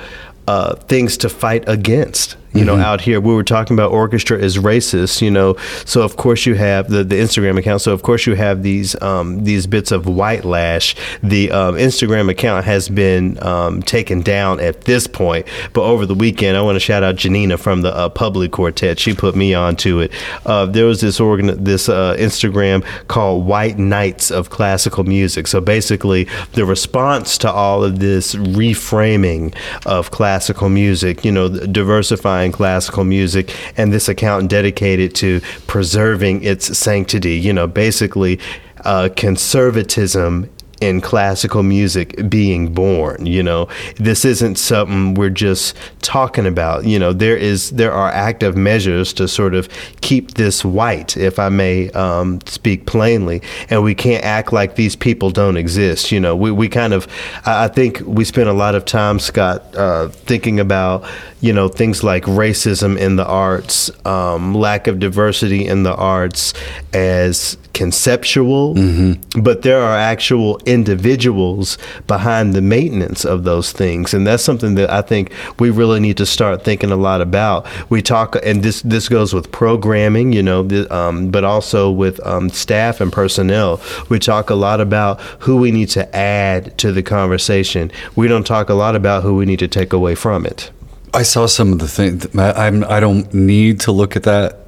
uh, 0.48 0.74
things 0.76 1.16
to 1.18 1.28
fight 1.28 1.64
against. 1.68 2.36
You 2.52 2.64
know, 2.64 2.76
out 2.76 3.00
here 3.00 3.20
we 3.20 3.32
were 3.32 3.44
talking 3.44 3.74
about 3.76 3.92
orchestra 3.92 4.36
is 4.38 4.58
racist. 4.58 5.22
You 5.22 5.30
know, 5.30 5.56
so 5.84 6.02
of 6.02 6.16
course 6.16 6.46
you 6.46 6.54
have 6.54 6.88
the, 6.88 7.04
the 7.04 7.14
Instagram 7.14 7.58
account. 7.58 7.82
So 7.82 7.92
of 7.92 8.02
course 8.02 8.26
you 8.26 8.34
have 8.34 8.62
these 8.62 9.00
um, 9.00 9.44
these 9.44 9.66
bits 9.66 9.92
of 9.92 10.06
white 10.06 10.44
lash. 10.44 10.96
The 11.22 11.50
um, 11.52 11.76
Instagram 11.76 12.28
account 12.28 12.64
has 12.64 12.88
been 12.88 13.40
um, 13.42 13.82
taken 13.82 14.20
down 14.20 14.58
at 14.60 14.82
this 14.82 15.06
point, 15.06 15.46
but 15.72 15.82
over 15.82 16.06
the 16.06 16.14
weekend 16.14 16.56
I 16.56 16.62
want 16.62 16.76
to 16.76 16.80
shout 16.80 17.02
out 17.02 17.16
Jannina 17.16 17.58
from 17.58 17.82
the 17.82 17.94
uh, 17.94 18.08
PUBLIQuartet. 18.08 18.98
She 18.98 19.14
put 19.14 19.36
me 19.36 19.54
onto 19.54 20.00
it. 20.00 20.12
Uh, 20.44 20.66
there 20.66 20.86
was 20.86 21.00
this 21.00 21.20
organ 21.20 21.62
this 21.62 21.88
uh, 21.88 22.16
Instagram 22.18 22.84
called 23.06 23.46
White 23.46 23.78
Knights 23.78 24.30
of 24.30 24.50
Classical 24.50 25.04
Music. 25.04 25.46
So 25.46 25.60
basically, 25.60 26.28
the 26.54 26.64
response 26.64 27.38
to 27.38 27.50
all 27.50 27.84
of 27.84 28.00
this 28.00 28.34
reframing 28.34 29.54
of 29.86 30.10
classical 30.10 30.68
music, 30.68 31.24
you 31.24 31.30
know, 31.30 31.48
diversifying 31.48 32.39
classical 32.48 33.04
music, 33.04 33.54
and 33.76 33.92
this 33.92 34.08
account 34.08 34.48
dedicated 34.48 35.14
to 35.16 35.40
preserving 35.66 36.42
its 36.42 36.76
sanctity. 36.76 37.38
You 37.38 37.52
know, 37.52 37.66
basically, 37.66 38.40
uh, 38.84 39.10
conservatism 39.16 40.50
in 40.80 41.00
classical 41.00 41.62
music 41.62 42.28
being 42.30 42.72
born. 42.72 43.26
You 43.26 43.42
know, 43.42 43.68
this 43.96 44.24
isn't 44.24 44.56
something 44.56 45.14
we're 45.14 45.28
just 45.28 45.76
talking 46.00 46.46
about. 46.46 46.86
You 46.86 46.98
know, 46.98 47.12
there 47.12 47.36
is 47.36 47.70
there 47.70 47.92
are 47.92 48.10
active 48.10 48.56
measures 48.56 49.12
to 49.14 49.28
sort 49.28 49.54
of 49.54 49.68
keep 50.00 50.34
this 50.34 50.64
white, 50.64 51.16
if 51.16 51.38
I 51.38 51.50
may 51.50 51.90
um, 51.90 52.40
speak 52.46 52.86
plainly, 52.86 53.42
and 53.68 53.84
we 53.84 53.94
can't 53.94 54.24
act 54.24 54.52
like 54.52 54.76
these 54.76 54.96
people 54.96 55.30
don't 55.30 55.56
exist. 55.56 56.10
You 56.10 56.20
know, 56.20 56.34
we, 56.34 56.50
we 56.50 56.68
kind 56.68 56.94
of 56.94 57.06
I 57.44 57.68
think 57.68 58.00
we 58.06 58.24
spend 58.24 58.48
a 58.48 58.54
lot 58.54 58.74
of 58.74 58.84
time, 58.84 59.18
Scott, 59.18 59.74
uh, 59.76 60.08
thinking 60.08 60.58
about 60.58 61.04
you 61.40 61.52
know 61.52 61.68
things 61.68 62.04
like 62.04 62.24
racism 62.24 62.98
in 62.98 63.16
the 63.16 63.26
arts, 63.26 63.90
um, 64.06 64.54
lack 64.54 64.86
of 64.86 64.98
diversity 64.98 65.66
in 65.66 65.82
the 65.82 65.94
arts 65.94 66.52
as 66.92 67.56
conceptual, 67.72 68.74
mm-hmm. 68.74 69.40
but 69.40 69.62
there 69.62 69.80
are 69.80 69.96
actual 69.96 70.60
individuals 70.66 71.78
behind 72.06 72.52
the 72.52 72.60
maintenance 72.60 73.24
of 73.24 73.44
those 73.44 73.72
things, 73.72 74.12
and 74.12 74.26
that's 74.26 74.42
something 74.42 74.74
that 74.74 74.90
I 74.90 75.00
think 75.02 75.32
we 75.58 75.70
really 75.70 76.00
need 76.00 76.18
to 76.18 76.26
start 76.26 76.62
thinking 76.62 76.90
a 76.90 76.96
lot 76.96 77.20
about. 77.20 77.66
We 77.90 78.02
talk, 78.02 78.36
and 78.44 78.62
this 78.62 78.82
this 78.82 79.08
goes 79.08 79.32
with 79.32 79.50
programming, 79.50 80.32
you 80.32 80.42
know, 80.42 80.62
the, 80.62 80.94
um, 80.94 81.30
but 81.30 81.44
also 81.44 81.90
with 81.90 82.24
um, 82.26 82.50
staff 82.50 83.00
and 83.00 83.12
personnel. 83.12 83.80
We 84.08 84.18
talk 84.18 84.50
a 84.50 84.54
lot 84.54 84.80
about 84.80 85.20
who 85.40 85.56
we 85.56 85.70
need 85.70 85.88
to 85.90 86.14
add 86.14 86.76
to 86.78 86.92
the 86.92 87.02
conversation. 87.02 87.90
We 88.14 88.28
don't 88.28 88.46
talk 88.46 88.68
a 88.68 88.74
lot 88.74 88.94
about 88.94 89.22
who 89.22 89.36
we 89.36 89.46
need 89.46 89.60
to 89.60 89.68
take 89.68 89.92
away 89.94 90.14
from 90.14 90.44
it. 90.44 90.70
I 91.12 91.22
saw 91.22 91.46
some 91.46 91.72
of 91.72 91.78
the 91.78 91.88
things. 91.88 92.26
I'm. 92.36 92.84
I 92.84 93.00
don't 93.00 93.32
need 93.34 93.80
to 93.80 93.92
look 93.92 94.16
at 94.16 94.22
that 94.24 94.58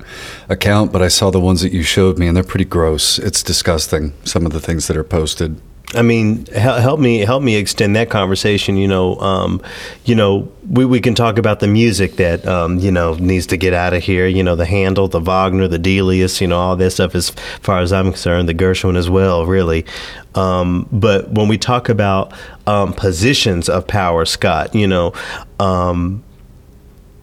account, 0.49 0.93
but 0.93 1.03
I 1.03 1.09
saw 1.09 1.31
the 1.31 1.41
ones 1.41 1.63
that 1.63 1.73
you 1.73 1.83
showed 1.83 2.19
me, 2.19 2.27
and 2.27 2.37
they're 2.37 2.45
pretty 2.45 2.65
gross. 2.65 3.19
It's 3.19 3.43
disgusting. 3.43 4.13
Some 4.25 4.47
of 4.47 4.53
the 4.53 4.61
things 4.61 4.89
that 4.89 4.97
are 4.97 5.05
posted. 5.05 5.61
I 5.95 6.01
mean, 6.01 6.47
help 6.47 7.01
me 7.01 7.19
help 7.19 7.43
me 7.43 7.57
extend 7.57 7.97
that 7.97 8.09
conversation. 8.09 8.77
You 8.77 8.89
know, 8.89 9.17
um, 9.21 9.63
you 10.05 10.15
know, 10.15 10.51
we, 10.69 10.87
we 10.87 11.01
can 11.01 11.15
talk 11.15 11.37
about 11.37 11.61
the 11.61 11.67
music 11.67 12.17
that 12.17 12.47
um, 12.47 12.79
you 12.79 12.91
know 12.91 13.15
needs 13.15 13.47
to 13.49 13.57
get 13.57 13.75
out 13.75 13.93
of 13.93 14.03
here. 14.03 14.27
You 14.27 14.43
know, 14.43 14.57
the 14.57 14.65
Handel, 14.65 15.09
the 15.09 15.21
Wagner, 15.21 15.69
the 15.69 15.79
Delius. 15.79 16.41
You 16.41 16.49
know, 16.49 16.59
all 16.59 16.77
this 16.77 16.95
stuff. 16.95 17.15
As 17.15 17.31
far 17.61 17.81
as 17.81 17.93
I'm 17.93 18.07
concerned, 18.07 18.49
the 18.49 18.55
Gershwin 18.55 18.97
as 18.97 19.11
well. 19.11 19.45
Really, 19.45 19.85
um, 20.35 20.89
but 20.91 21.31
when 21.31 21.49
we 21.49 21.59
talk 21.59 21.91
about 21.91 22.33
um, 22.67 22.95
positions 22.95 23.69
of 23.69 23.87
power, 23.87 24.25
Scott, 24.25 24.75
you 24.75 24.87
know 24.87 25.13
um, 25.61 26.25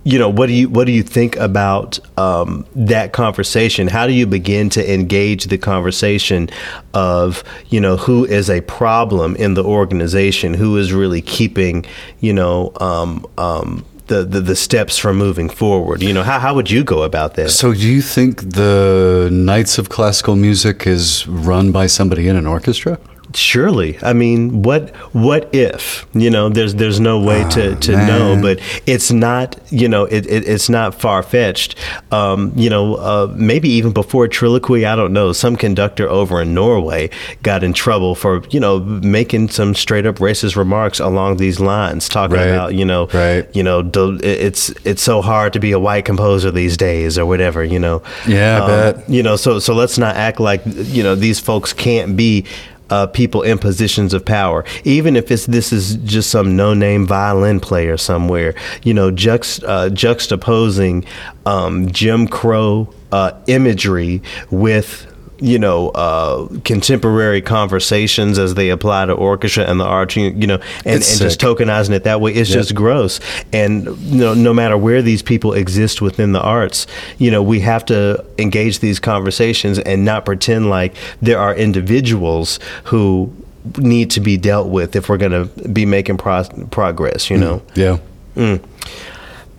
you 0.10 0.18
know 0.18 0.30
what 0.30 0.48
do 0.48 0.54
you 0.54 0.70
what 0.70 0.86
do 0.86 0.92
you 0.92 1.04
think 1.04 1.36
about 1.36 2.00
um, 2.18 2.66
that 2.76 3.14
conversation? 3.14 3.88
How 3.88 4.08
do 4.08 4.14
you 4.14 4.26
begin 4.26 4.70
to 4.72 4.94
engage 4.94 5.46
the 5.46 5.58
conversation 5.58 6.50
of 6.96 7.44
you 7.68 7.80
know 7.80 7.96
who 7.96 8.26
is 8.26 8.50
a 8.50 8.62
problem 8.62 9.36
in 9.36 9.54
the 9.54 9.64
organization? 9.64 10.56
Who 10.56 10.78
is 10.78 10.92
really 10.92 11.22
keeping 11.22 11.86
you 12.22 12.34
know 12.34 12.72
um, 12.80 13.26
um, 13.38 13.86
the, 14.08 14.24
the, 14.24 14.42
the 14.42 14.56
steps 14.56 14.98
from 14.98 15.18
moving 15.18 15.48
forward? 15.48 16.02
You 16.02 16.14
know 16.14 16.24
how, 16.24 16.40
how 16.40 16.56
would 16.56 16.72
you 16.72 16.84
go 16.84 17.04
about 17.04 17.36
that 17.36 17.52
so 17.52 17.74
do 17.74 17.88
you 17.88 18.02
think 18.02 18.42
the 18.42 19.30
Knights 19.32 19.78
of 19.78 19.90
Classical 19.90 20.36
Music 20.36 20.88
is 20.88 21.28
run 21.28 21.72
by 21.72 21.86
somebody 21.86 22.28
in 22.28 22.36
an 22.36 22.48
orchestra 22.48 23.00
Surely, 23.36 24.00
I 24.02 24.14
mean, 24.14 24.64
what 24.64 24.90
what 25.14 25.54
if 25.54 26.08
you 26.14 26.32
know? 26.32 26.50
There's 26.50 26.74
there's 26.74 27.00
no 27.00 27.20
way 27.20 27.48
to, 27.52 27.76
to 27.76 27.94
oh, 27.94 28.06
know, 28.08 28.42
but 28.42 28.60
it's 28.88 29.12
not 29.12 29.56
you 29.70 29.88
know 29.88 30.06
it, 30.06 30.26
it 30.26 30.48
it's 30.48 30.68
not 30.68 30.96
far 30.96 31.22
fetched. 31.22 31.76
Um, 32.12 32.52
you 32.56 32.72
know, 32.72 32.96
uh, 32.96 33.32
maybe 33.36 33.70
even 33.70 33.94
before 33.94 34.28
Triloquy, 34.28 34.84
I 34.84 34.96
don't 34.96 35.14
know. 35.14 35.32
Some 35.32 35.58
conductor 35.58 36.10
over 36.10 36.42
in 36.42 36.56
Norway 36.56 37.12
got 37.44 37.64
in 37.64 37.72
trouble 37.74 38.16
for 38.16 38.44
you 38.50 38.60
know 38.60 38.80
making 38.80 39.50
some 39.50 39.76
straight 39.76 40.08
up 40.08 40.16
racist 40.16 40.56
remarks 40.56 41.00
along 41.00 41.38
these 41.38 41.60
lines, 41.60 42.10
talking 42.10 42.38
right. 42.38 42.46
about 42.46 42.74
you 42.74 42.86
know 42.86 43.08
right. 43.14 43.48
you 43.56 43.62
know 43.62 43.92
it's 44.24 44.70
it's 44.86 45.04
so 45.04 45.22
hard 45.22 45.54
to 45.54 45.60
be 45.60 45.72
a 45.72 45.80
white 45.80 46.06
composer 46.06 46.50
these 46.50 46.78
days 46.78 47.20
or 47.20 47.28
whatever. 47.28 47.64
You 47.64 47.78
know, 47.78 48.02
yeah, 48.28 48.64
um, 48.64 48.68
bet. 48.68 49.10
You 49.10 49.22
know, 49.22 49.36
so 49.36 49.60
so 49.60 49.76
let's 49.76 50.00
not 50.00 50.16
act 50.16 50.40
like 50.40 50.64
you 50.66 51.04
know 51.04 51.14
these 51.14 51.40
folks 51.40 51.74
can't 51.74 52.18
be 52.18 52.48
uh, 52.90 53.08
people 53.08 53.42
in 53.42 53.58
positions 53.58 54.14
of 54.14 54.26
power, 54.26 54.66
even 54.84 55.16
if 55.16 55.32
it's 55.32 55.46
this 55.46 55.72
is 55.74 55.96
just 55.98 56.30
some 56.30 56.56
no-name 56.56 57.06
violin 57.06 57.60
player 57.60 57.98
somewhere. 57.98 58.56
You 58.84 58.94
know, 58.94 59.12
juxt, 59.12 59.64
uh, 59.64 59.90
juxtaposing 59.90 61.06
um, 61.46 61.92
Jim 61.92 62.28
Crow 62.28 62.94
uh, 63.12 63.32
imagery 63.48 64.22
with 64.52 65.09
you 65.40 65.58
know 65.60 65.90
uh, 65.90 66.48
contemporary 66.64 67.42
conversations 67.42 68.38
as 68.38 68.56
they 68.56 68.70
apply 68.70 69.06
to 69.06 69.14
orchestra 69.14 69.64
and 69.66 69.80
the 69.80 69.86
arts 69.86 70.16
you, 70.16 70.32
know 70.32 70.56
and, 70.86 70.86
and 70.86 71.04
just 71.04 71.40
tokenizing 71.40 71.92
it 71.92 72.04
that 72.04 72.22
way 72.22 72.34
it's 72.34 72.50
yep. 72.50 72.60
just 72.60 72.76
gross 72.76 73.20
and 73.54 73.86
you 74.00 74.20
know 74.20 74.34
no 74.34 74.54
matter 74.54 74.78
where 74.78 75.02
these 75.02 75.22
people 75.22 75.54
exist 75.54 76.02
within 76.02 76.32
the 76.34 76.42
arts 76.42 76.88
you 77.18 77.32
know 77.32 77.42
we 77.42 77.60
have 77.60 77.86
to 77.86 78.24
engage 78.38 78.80
these 78.80 79.00
conversations 79.00 79.80
and 79.80 80.04
not 80.06 80.26
pretend 80.26 80.70
like 80.70 80.96
there 81.22 81.40
are 81.40 81.56
individuals 81.56 82.60
who 82.86 83.34
need 83.78 84.10
to 84.12 84.20
be 84.20 84.38
dealt 84.38 84.68
with 84.68 84.96
if 84.96 85.10
we're 85.10 85.18
going 85.18 85.32
to 85.32 85.70
be 85.70 85.86
making 85.86 86.18
pro- 86.18 86.44
progress 86.72 87.30
you 87.30 87.38
mm. 87.38 87.42
know 87.42 87.60
mm. 87.60 87.78
yeah 87.78 87.98
mm. 88.36 88.64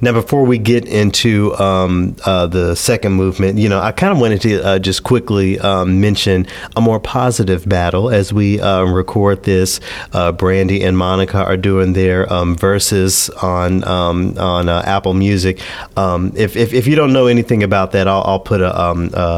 Now, 0.02 0.12
before 0.12 0.44
we 0.44 0.56
get 0.56 0.86
into 0.86 1.54
um, 1.56 2.16
uh, 2.24 2.46
the 2.46 2.74
second 2.74 3.12
movement, 3.12 3.58
you 3.58 3.68
know, 3.68 3.80
I 3.80 3.92
kind 3.92 4.12
of 4.12 4.18
wanted 4.18 4.40
to 4.42 4.64
uh, 4.64 4.78
just 4.78 5.02
quickly 5.02 5.58
um, 5.58 6.00
mention 6.00 6.46
a 6.74 6.80
more 6.80 6.98
positive 6.98 7.68
battle 7.68 8.08
as 8.08 8.32
we 8.32 8.60
uh, 8.60 8.84
record 8.84 9.42
this. 9.42 9.78
Uh, 10.14 10.32
Brandy 10.32 10.82
and 10.82 10.96
Monica 10.96 11.44
are 11.44 11.58
doing 11.58 11.92
their 11.92 12.32
um, 12.32 12.56
Verzuz 12.56 13.30
on 13.42 13.84
um, 13.84 14.38
on 14.38 14.70
uh, 14.70 14.82
Apple 14.86 15.12
Music. 15.12 15.60
Um, 15.98 16.32
if, 16.34 16.56
if, 16.56 16.72
if 16.72 16.86
you 16.86 16.96
don't 16.96 17.12
know 17.12 17.26
anything 17.26 17.62
about 17.62 17.92
that, 17.92 18.08
I'll, 18.08 18.22
I'll 18.22 18.40
put 18.40 18.62
a, 18.62 18.72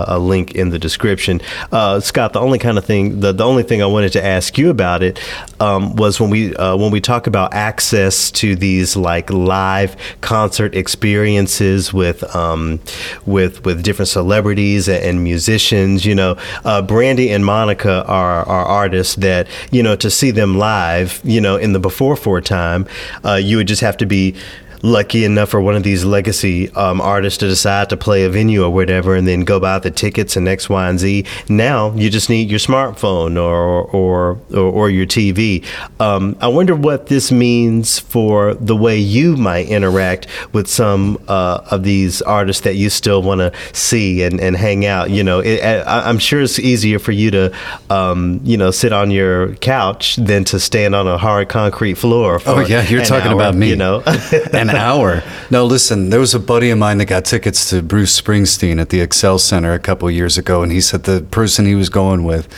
a 0.06 0.18
link 0.18 0.54
in 0.54 0.70
the 0.70 0.78
description. 0.78 1.40
Uh, 1.72 1.98
Scott, 1.98 2.34
the 2.34 2.40
only 2.40 2.60
kind 2.60 2.78
of 2.78 2.84
thing, 2.84 3.18
the, 3.18 3.32
the 3.32 3.44
only 3.44 3.64
thing 3.64 3.82
I 3.82 3.86
wanted 3.86 4.12
to 4.12 4.24
ask 4.24 4.56
you 4.58 4.70
about 4.70 5.02
it 5.02 5.18
was 5.58 6.20
when 6.20 6.30
we 6.30 6.52
when 6.52 6.92
we 6.92 7.00
talk 7.00 7.26
about 7.26 7.52
access 7.52 8.30
to 8.32 8.54
these 8.54 8.96
like 8.96 9.28
live 9.30 9.96
concerts 10.20 10.51
concert 10.52 10.74
experiences 10.74 11.94
with 11.94 12.22
um, 12.36 12.78
with 13.24 13.64
with 13.64 13.82
different 13.82 14.10
celebrities 14.10 14.86
and 14.86 15.24
musicians. 15.24 16.04
You 16.04 16.14
know, 16.14 16.36
uh, 16.66 16.82
Brandy 16.82 17.30
and 17.30 17.42
Monica 17.42 18.04
are 18.04 18.46
are 18.46 18.64
artists 18.66 19.14
that 19.16 19.48
you 19.70 19.82
know 19.82 19.96
to 19.96 20.10
see 20.10 20.30
them 20.30 20.58
live. 20.58 21.22
You 21.24 21.40
know, 21.40 21.56
in 21.56 21.72
the 21.72 21.80
before 21.80 22.16
four 22.16 22.42
time, 22.42 22.86
uh, 23.24 23.36
you 23.36 23.56
would 23.56 23.66
just 23.66 23.80
have 23.80 23.96
to 23.96 24.06
be 24.06 24.36
lucky 24.82 25.24
enough 25.24 25.50
for 25.50 25.60
one 25.60 25.74
of 25.74 25.82
these 25.82 26.04
legacy 26.04 26.70
um, 26.72 27.00
artists 27.00 27.38
to 27.38 27.48
decide 27.48 27.88
to 27.90 27.96
play 27.96 28.24
a 28.24 28.28
venue 28.28 28.64
or 28.64 28.70
whatever 28.70 29.14
and 29.14 29.26
then 29.26 29.44
go 29.44 29.60
buy 29.60 29.78
the 29.78 29.90
tickets 29.90 30.36
and 30.36 30.48
X, 30.48 30.68
Y, 30.68 30.88
and 30.88 30.98
Z. 30.98 31.24
Now 31.48 31.92
you 31.94 32.10
just 32.10 32.28
need 32.28 32.50
your 32.50 32.58
smartphone 32.58 33.40
or 33.40 33.82
or 33.82 34.40
or, 34.52 34.58
or 34.58 34.90
your 34.90 35.06
TV. 35.06 35.64
Um, 36.00 36.36
I 36.40 36.48
wonder 36.48 36.74
what 36.74 37.06
this 37.06 37.30
means 37.30 37.98
for 37.98 38.54
the 38.54 38.76
way 38.76 38.98
you 38.98 39.36
might 39.36 39.68
interact 39.68 40.26
with 40.52 40.66
some 40.66 41.22
uh, 41.28 41.60
of 41.70 41.84
these 41.84 42.20
artists 42.22 42.62
that 42.62 42.74
you 42.74 42.90
still 42.90 43.22
want 43.22 43.40
to 43.40 43.52
see 43.72 44.22
and, 44.22 44.40
and 44.40 44.56
hang 44.56 44.84
out. 44.84 45.10
You 45.10 45.22
know, 45.22 45.40
it, 45.40 45.60
I, 45.60 46.08
am 46.08 46.18
sure 46.18 46.40
it's 46.42 46.58
easier 46.58 46.98
for 46.98 47.12
you 47.12 47.30
to 47.30 47.56
um, 47.90 48.40
you 48.42 48.56
know 48.56 48.70
sit 48.70 48.92
on 48.92 49.10
your 49.10 49.54
couch 49.56 50.16
than 50.16 50.44
to 50.44 50.58
stand 50.58 50.94
on 50.94 51.06
a 51.06 51.18
hard 51.18 51.48
concrete 51.48 51.94
floor. 51.94 52.40
oh 52.46 52.60
yeah, 52.60 52.86
you're 52.88 53.04
talking 53.04 53.32
hour, 53.32 53.36
about 53.36 53.54
me. 53.54 53.68
You 53.68 53.76
know. 53.76 54.02
hour. 54.76 55.22
No, 55.50 55.64
listen, 55.64 56.10
there 56.10 56.20
was 56.20 56.34
a 56.34 56.40
buddy 56.40 56.70
of 56.70 56.78
mine 56.78 56.98
that 56.98 57.06
got 57.06 57.24
tickets 57.24 57.70
to 57.70 57.82
Bruce 57.82 58.18
Springsteen 58.20 58.80
at 58.80 58.88
the 58.88 59.00
Xcel 59.00 59.38
Center 59.38 59.72
a 59.72 59.78
couple 59.78 60.10
years 60.10 60.38
ago, 60.38 60.62
and 60.62 60.72
he 60.72 60.80
said 60.80 61.04
the 61.04 61.22
person 61.30 61.66
he 61.66 61.74
was 61.74 61.88
going 61.88 62.24
with 62.24 62.48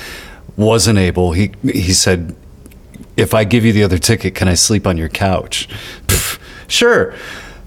wasn't 0.57 0.98
able. 0.98 1.33
He 1.33 1.53
he 1.62 1.92
said, 1.92 2.35
"If 3.16 3.35
I 3.35 3.44
give 3.44 3.64
you 3.64 3.72
the 3.72 3.83
other 3.83 3.98
ticket, 3.98 4.35
can 4.35 4.48
I 4.48 4.55
sleep 4.55 4.87
on 4.87 4.96
your 4.96 5.09
couch?" 5.09 5.68
Pff, 6.07 6.38
sure. 6.68 7.14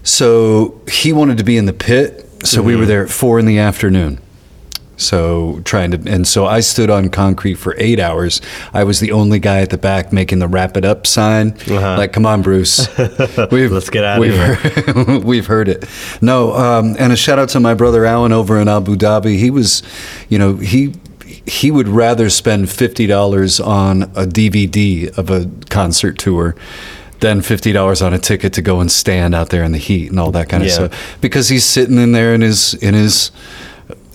So 0.03 0.79
he 0.89 1.11
wanted 1.11 1.37
to 1.37 1.43
be 1.43 1.57
in 1.57 1.65
the 1.65 1.73
pit, 1.73 2.25
so 2.43 2.59
mm-hmm. 2.59 2.67
we 2.67 2.75
were 2.75 2.81
mm-hmm. 2.81 2.89
there 2.89 3.03
at 3.03 3.09
four 3.09 3.39
in 3.39 3.45
the 3.45 3.59
afternoon. 3.59 4.19
So 4.97 5.61
trying 5.63 5.91
to, 5.91 6.11
and 6.11 6.27
so 6.27 6.47
I 6.47 6.59
stood 6.59 6.89
on 6.89 7.09
concrete 7.09 7.55
for 7.55 7.75
eight 7.77 7.99
hours. 7.99 8.41
I 8.73 8.83
was 8.83 8.99
the 8.99 9.11
only 9.11 9.37
guy 9.39 9.61
at 9.61 9.69
the 9.69 9.77
back 9.77 10.11
making 10.11 10.39
the 10.39 10.47
wrap 10.47 10.75
it 10.75 10.83
up 10.83 11.05
sign. 11.05 11.51
Uh-huh. 11.51 11.97
Like, 11.97 12.13
come 12.13 12.25
on, 12.25 12.41
Bruce, 12.41 12.87
we've, 13.51 13.71
let's 13.71 13.91
get 13.91 14.03
out 14.03 14.17
of 14.17 14.25
here. 14.25 14.55
Heard, 14.55 15.23
we've 15.23 15.45
heard 15.45 15.69
it. 15.69 15.85
No, 16.19 16.53
um, 16.53 16.95
and 16.97 17.13
a 17.13 17.15
shout 17.15 17.37
out 17.37 17.49
to 17.49 17.59
my 17.59 17.75
brother 17.75 18.05
Alan 18.05 18.33
over 18.33 18.59
in 18.59 18.67
Abu 18.67 18.95
Dhabi. 18.95 19.37
He 19.37 19.51
was, 19.51 19.83
you 20.29 20.39
know, 20.39 20.55
he 20.55 20.95
he 21.45 21.71
would 21.71 21.87
rather 21.87 22.29
spend 22.29 22.69
fifty 22.69 23.05
dollars 23.05 23.59
on 23.59 24.03
a 24.03 24.25
DVD 24.25 25.15
of 25.17 25.29
a 25.29 25.49
concert 25.69 26.17
tour 26.17 26.55
than 27.19 27.41
fifty 27.41 27.71
dollars 27.71 28.01
on 28.01 28.13
a 28.13 28.19
ticket 28.19 28.53
to 28.53 28.61
go 28.61 28.79
and 28.79 28.91
stand 28.91 29.35
out 29.35 29.49
there 29.49 29.63
in 29.63 29.71
the 29.71 29.77
heat 29.77 30.09
and 30.09 30.19
all 30.19 30.31
that 30.31 30.49
kind 30.49 30.63
of 30.63 30.69
yeah. 30.69 30.75
stuff 30.75 31.17
because 31.21 31.49
he's 31.49 31.65
sitting 31.65 31.97
in 31.97 32.11
there 32.11 32.33
in 32.33 32.41
his 32.41 32.73
in 32.75 32.93
his 32.93 33.31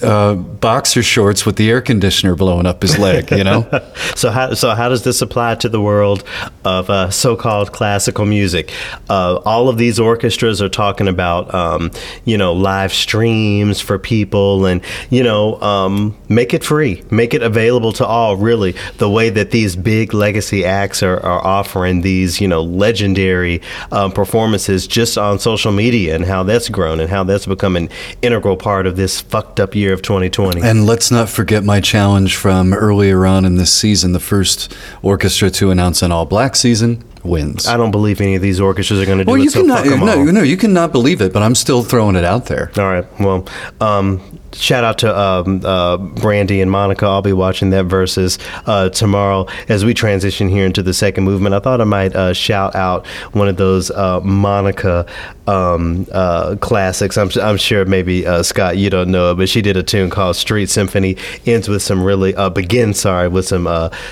uh, 0.02 0.34
boxer 0.34 1.02
shorts 1.02 1.46
with 1.46 1.56
the 1.56 1.70
air 1.70 1.80
conditioner 1.80 2.34
blowing 2.34 2.66
up 2.66 2.82
his 2.82 2.98
leg. 2.98 3.30
You 3.30 3.44
know. 3.44 3.68
so 4.14 4.30
how 4.30 4.54
so 4.54 4.74
how 4.74 4.88
does 4.88 5.04
this 5.04 5.22
apply 5.22 5.56
to 5.56 5.68
the 5.68 5.80
world 5.80 6.24
of 6.64 6.90
uh, 6.90 7.10
so-called 7.10 7.72
classical 7.72 8.26
music? 8.26 8.72
Uh, 9.08 9.36
all 9.44 9.68
of 9.68 9.78
these 9.78 9.98
orchestras 9.98 10.60
are 10.60 10.68
talking 10.68 11.08
about 11.08 11.54
um, 11.54 11.90
you 12.24 12.36
know 12.36 12.52
live 12.52 12.92
streams 12.92 13.80
for 13.80 13.98
people, 13.98 14.66
and 14.66 14.82
you 15.10 15.22
know 15.22 15.60
um, 15.60 16.16
make 16.28 16.54
it 16.54 16.64
free, 16.64 17.02
make 17.10 17.34
it 17.34 17.42
available 17.42 17.92
to 17.92 18.06
all. 18.06 18.36
Really, 18.36 18.74
the 18.98 19.08
way 19.08 19.30
that 19.30 19.50
these 19.50 19.76
big 19.76 20.14
legacy 20.14 20.64
acts 20.64 21.02
are, 21.02 21.20
are 21.20 21.44
offering 21.44 22.00
these 22.00 22.40
you 22.40 22.48
know 22.48 22.62
legendary 22.62 23.62
um, 23.90 24.12
performances 24.12 24.86
just 24.86 25.16
on 25.16 25.38
social 25.38 25.72
media, 25.72 26.14
and 26.14 26.24
how 26.24 26.42
that's 26.42 26.68
grown, 26.68 27.00
and 27.00 27.08
how 27.08 27.24
that's 27.24 27.46
become 27.46 27.76
an 27.76 27.88
integral 28.20 28.56
part 28.56 28.86
of 28.86 28.96
this 28.96 29.20
fucked 29.20 29.60
up 29.60 29.74
year 29.74 29.91
of 29.92 30.02
2020. 30.02 30.62
And 30.62 30.86
let's 30.86 31.10
not 31.10 31.28
forget 31.28 31.64
my 31.64 31.80
challenge 31.80 32.36
from 32.36 32.72
earlier 32.72 33.26
on 33.26 33.44
in 33.44 33.56
this 33.56 33.72
season. 33.72 34.12
The 34.12 34.20
first 34.20 34.74
orchestra 35.02 35.50
to 35.50 35.70
announce 35.70 36.02
an 36.02 36.12
all 36.12 36.26
black 36.26 36.56
season 36.56 37.04
wins. 37.24 37.66
I 37.66 37.76
don't 37.76 37.90
believe 37.90 38.20
any 38.20 38.34
of 38.34 38.42
these 38.42 38.60
orchestras 38.60 39.00
are 39.00 39.06
going 39.06 39.18
to 39.18 39.24
do 39.24 39.30
well, 39.30 39.40
it. 39.40 39.44
you 39.44 39.50
so 39.50 39.60
cannot. 39.60 39.86
No, 39.86 40.18
all. 40.18 40.24
no, 40.24 40.42
you 40.42 40.56
cannot 40.56 40.92
believe 40.92 41.20
it, 41.20 41.32
but 41.32 41.42
I'm 41.42 41.54
still 41.54 41.82
throwing 41.82 42.16
it 42.16 42.24
out 42.24 42.46
there. 42.46 42.70
All 42.76 42.84
right. 42.84 43.20
Well, 43.20 43.46
um, 43.80 44.31
shout 44.54 44.84
out 44.84 44.98
to 44.98 45.18
um, 45.18 45.60
uh, 45.64 45.96
Brandy 45.96 46.60
and 46.60 46.70
Monica. 46.70 47.06
I'll 47.06 47.22
be 47.22 47.32
watching 47.32 47.70
that 47.70 47.86
Verzuz 47.86 48.38
uh, 48.66 48.88
tomorrow 48.90 49.46
as 49.68 49.84
we 49.84 49.94
transition 49.94 50.48
here 50.48 50.66
into 50.66 50.82
the 50.82 50.94
second 50.94 51.24
movement. 51.24 51.54
I 51.54 51.60
thought 51.60 51.80
I 51.80 51.84
might 51.84 52.14
uh, 52.14 52.32
shout 52.32 52.74
out 52.74 53.06
one 53.32 53.48
of 53.48 53.56
those 53.56 53.90
uh, 53.90 54.20
Monica 54.20 55.06
um, 55.46 56.06
uh, 56.12 56.56
classics. 56.60 57.16
I'm, 57.16 57.30
I'm 57.40 57.56
sure 57.56 57.84
maybe 57.84 58.26
uh, 58.26 58.42
Scott, 58.42 58.76
you 58.76 58.90
don't 58.90 59.10
know 59.10 59.32
it, 59.32 59.36
but 59.36 59.48
she 59.48 59.62
did 59.62 59.76
a 59.76 59.82
tune 59.82 60.10
called 60.10 60.36
Street 60.36 60.70
Symphony. 60.70 61.16
Ends 61.46 61.68
with 61.68 61.82
some 61.82 62.02
really 62.02 62.32
begins, 62.50 63.00
sorry, 63.00 63.28
with 63.28 63.46
some 63.46 63.68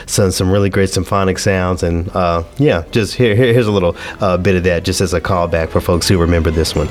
some 0.06 0.30
some 0.30 0.50
really 0.50 0.70
great 0.70 0.90
symphonic 0.90 1.38
sounds, 1.38 1.82
and 1.82 2.10
yeah, 2.58 2.84
just 2.90 3.14
here, 3.14 3.34
here 3.36 3.52
here's 3.52 3.66
a 3.66 3.72
little 3.72 3.92
bit 4.38 4.56
of 4.56 4.64
that, 4.64 4.84
just 4.84 5.00
as 5.00 5.14
a 5.14 5.20
callback 5.20 5.68
for 5.70 5.80
folks 5.80 6.08
who 6.08 6.18
remember 6.18 6.50
this 6.50 6.74
one. 6.74 6.88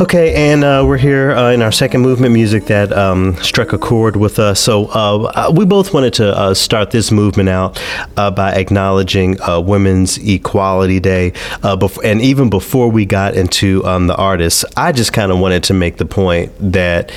Okay, 0.00 0.32
and 0.52 0.62
uh, 0.62 0.84
we're 0.86 0.96
here 0.96 1.32
uh, 1.32 1.50
in 1.50 1.60
our 1.60 1.72
second 1.72 2.02
movement 2.02 2.32
music 2.32 2.66
that 2.66 2.92
um, 2.92 3.34
struck 3.42 3.72
a 3.72 3.78
chord 3.78 4.14
with 4.14 4.38
us. 4.38 4.60
So 4.60 4.86
uh, 4.86 5.50
we 5.52 5.64
both 5.64 5.92
wanted 5.92 6.14
to 6.14 6.38
uh, 6.38 6.54
start 6.54 6.92
this 6.92 7.10
movement 7.10 7.48
out 7.48 7.82
uh, 8.16 8.30
by 8.30 8.52
acknowledging 8.52 9.40
uh, 9.42 9.58
Women's 9.58 10.16
Equality 10.18 11.00
Day. 11.00 11.32
Uh, 11.64 11.76
bef- 11.76 11.98
and 12.04 12.22
even 12.22 12.48
before 12.48 12.88
we 12.88 13.06
got 13.06 13.34
into 13.34 13.84
um, 13.86 14.06
the 14.06 14.14
artists, 14.14 14.64
I 14.76 14.92
just 14.92 15.12
kind 15.12 15.32
of 15.32 15.40
wanted 15.40 15.64
to 15.64 15.74
make 15.74 15.96
the 15.96 16.06
point 16.06 16.52
that. 16.60 17.10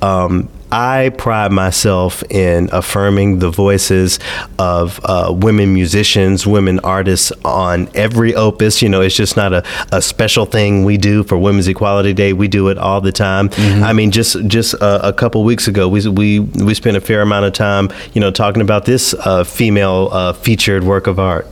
Um, 0.00 0.48
I 0.70 1.10
pride 1.16 1.52
myself 1.52 2.22
in 2.30 2.68
affirming 2.72 3.38
the 3.38 3.50
voices 3.50 4.18
of 4.58 5.00
uh, 5.04 5.32
women 5.34 5.72
musicians, 5.72 6.46
women 6.46 6.80
artists 6.80 7.32
on 7.44 7.88
every 7.94 8.34
opus. 8.34 8.82
You 8.82 8.88
know, 8.88 9.00
it's 9.00 9.14
just 9.16 9.36
not 9.36 9.52
a, 9.52 9.64
a 9.92 10.02
special 10.02 10.44
thing 10.46 10.84
we 10.84 10.96
do 10.96 11.24
for 11.24 11.38
Women's 11.38 11.68
Equality 11.68 12.12
Day. 12.12 12.32
We 12.32 12.48
do 12.48 12.68
it 12.68 12.78
all 12.78 13.00
the 13.00 13.12
time. 13.12 13.50
I 13.58 13.92
mean, 13.92 14.10
just 14.10 14.46
just 14.46 14.74
uh, 14.82 15.00
a 15.02 15.12
couple 15.12 15.42
weeks 15.44 15.68
ago, 15.68 15.88
we, 15.88 16.06
we 16.08 16.40
we 16.40 16.74
spent 16.74 16.96
a 16.96 17.00
fair 17.00 17.22
amount 17.22 17.46
of 17.46 17.52
time, 17.52 17.90
you 18.12 18.20
know, 18.20 18.30
talking 18.30 18.62
about 18.62 18.84
this 18.84 19.14
uh, 19.14 19.44
female 19.44 20.08
uh, 20.12 20.32
featured 20.32 20.84
work 20.84 21.06
of 21.06 21.18
art. 21.18 21.46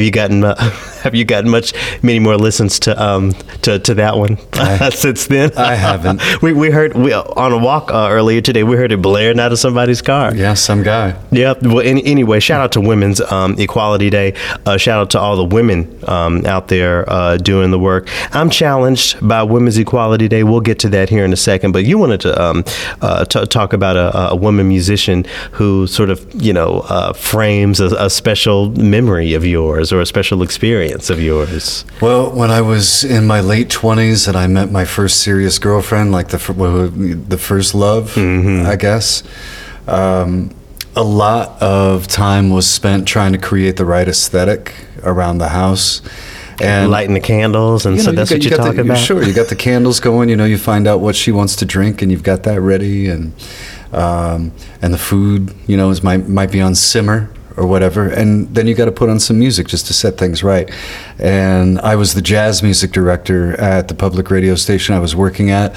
Whores 0.00 0.30
in 0.30 0.40
this 0.40 0.40
house. 0.40 0.40
There's 0.40 0.40
some 0.40 0.40
whores 0.40 0.40
in 0.40 0.40
this 0.40 0.44
house. 0.44 0.44
Have 0.44 0.44
you 0.44 0.44
gotten 0.44 0.44
uh, 0.44 0.90
Have 1.04 1.14
you 1.14 1.24
gotten 1.26 1.50
much 1.50 1.74
many 2.02 2.18
more 2.18 2.36
listens 2.38 2.80
to 2.80 3.02
um 3.02 3.32
to, 3.62 3.78
to 3.78 3.94
that 3.94 4.16
one 4.16 4.38
since 4.90 5.26
then? 5.26 5.52
I 5.56 5.74
haven't. 5.74 6.22
we 6.42 6.52
we 6.54 6.70
heard 6.70 6.94
we, 6.94 7.12
on 7.12 7.52
a 7.52 7.58
walk 7.58 7.90
uh, 7.92 8.08
earlier 8.10 8.40
today. 8.40 8.62
We 8.64 8.76
heard 8.76 8.90
it 8.90 9.02
blaring 9.02 9.38
out 9.38 9.52
of 9.52 9.58
somebody's 9.58 10.00
car. 10.00 10.34
Yeah, 10.34 10.54
some 10.54 10.82
guy. 10.82 11.14
Yeah. 11.30 11.54
Well, 11.60 11.80
any, 11.80 12.02
anyway, 12.06 12.40
shout 12.40 12.60
out 12.62 12.72
to 12.72 12.80
Women's 12.80 13.20
um, 13.20 13.54
Equality 13.58 14.08
Day. 14.08 14.34
Uh, 14.64 14.78
shout 14.78 15.00
out 15.00 15.10
to 15.10 15.20
all 15.20 15.36
the 15.36 15.44
women 15.44 15.98
um, 16.08 16.46
out 16.46 16.68
there 16.68 17.04
uh, 17.10 17.36
doing 17.36 17.70
the 17.70 17.78
work. 17.78 18.08
I'm 18.34 18.48
challenged 18.48 19.26
by 19.26 19.42
Women's 19.42 19.76
Equality 19.76 20.28
Day. 20.28 20.42
We'll 20.42 20.60
get 20.60 20.78
to 20.80 20.88
that 20.90 21.10
here 21.10 21.24
in 21.24 21.32
a 21.34 21.36
second. 21.36 21.72
But 21.72 21.84
you 21.84 21.98
wanted 21.98 22.22
to 22.22 22.42
um, 22.42 22.64
uh, 23.02 23.26
t- 23.26 23.44
talk 23.46 23.74
about 23.74 23.96
a, 23.96 24.30
a 24.30 24.36
woman 24.36 24.68
musician 24.68 25.24
who 25.52 25.86
sort 25.86 26.08
of, 26.08 26.26
you 26.34 26.54
know, 26.54 26.80
uh, 26.88 27.12
frames 27.12 27.80
a, 27.80 27.88
a 27.98 28.08
special 28.08 28.70
memory 28.70 29.34
of 29.34 29.44
yours 29.44 29.83
or 29.92 30.00
a 30.00 30.06
special 30.06 30.42
experience 30.42 31.10
of 31.10 31.20
yours. 31.20 31.84
Well, 32.00 32.30
when 32.30 32.50
I 32.50 32.60
was 32.60 33.04
in 33.04 33.26
my 33.26 33.40
late 33.40 33.70
twenties 33.70 34.28
and 34.28 34.36
I 34.36 34.46
met 34.46 34.70
my 34.70 34.84
first 34.84 35.20
serious 35.20 35.58
girlfriend, 35.58 36.12
like 36.12 36.28
the 36.28 36.38
the 37.28 37.38
first 37.38 37.74
love, 37.74 38.16
I 38.18 38.76
guess. 38.76 39.22
Um, 39.86 40.54
a 40.96 41.02
lot 41.02 41.60
of 41.60 42.06
time 42.06 42.50
was 42.50 42.68
spent 42.68 43.06
trying 43.08 43.32
to 43.32 43.38
create 43.38 43.76
the 43.76 43.84
right 43.84 44.06
aesthetic 44.06 44.74
around 45.02 45.38
the 45.38 45.48
house, 45.48 46.00
and 46.60 46.90
Lighting 46.90 47.14
the 47.14 47.20
candles, 47.20 47.84
and 47.84 47.96
you 47.96 48.02
so 48.02 48.12
that's 48.12 48.30
you 48.30 48.36
what 48.36 48.44
you're 48.44 48.52
you 48.52 48.56
talking 48.56 48.76
the, 48.76 48.82
about. 48.82 48.98
Sure, 48.98 49.22
you 49.22 49.32
got 49.32 49.48
the 49.48 49.56
candles 49.56 49.98
going. 50.00 50.28
You 50.28 50.36
know, 50.36 50.44
you 50.44 50.58
find 50.58 50.86
out 50.86 51.00
what 51.00 51.16
she 51.16 51.32
wants 51.32 51.56
to 51.56 51.64
drink, 51.64 52.00
and 52.00 52.12
you've 52.12 52.22
got 52.22 52.44
that 52.44 52.60
ready, 52.60 53.08
and 53.08 53.32
um, 53.92 54.52
and 54.80 54.94
the 54.94 54.98
food, 54.98 55.52
you 55.66 55.76
know, 55.76 55.90
is 55.90 56.02
might 56.02 56.28
might 56.28 56.52
be 56.52 56.60
on 56.60 56.74
simmer 56.74 57.30
or 57.56 57.66
whatever, 57.66 58.08
and 58.08 58.52
then 58.54 58.66
you 58.66 58.74
got 58.74 58.86
to 58.86 58.92
put 58.92 59.08
on 59.08 59.20
some 59.20 59.38
music 59.38 59.68
just 59.68 59.86
to 59.86 59.92
set 59.92 60.18
things 60.18 60.42
right. 60.42 60.70
And 61.18 61.78
I 61.80 61.96
was 61.96 62.14
the 62.14 62.22
jazz 62.22 62.62
music 62.62 62.92
director 62.92 63.58
at 63.60 63.88
the 63.88 63.94
public 63.94 64.30
radio 64.30 64.54
station 64.54 64.94
I 64.94 64.98
was 64.98 65.14
working 65.14 65.50
at. 65.50 65.76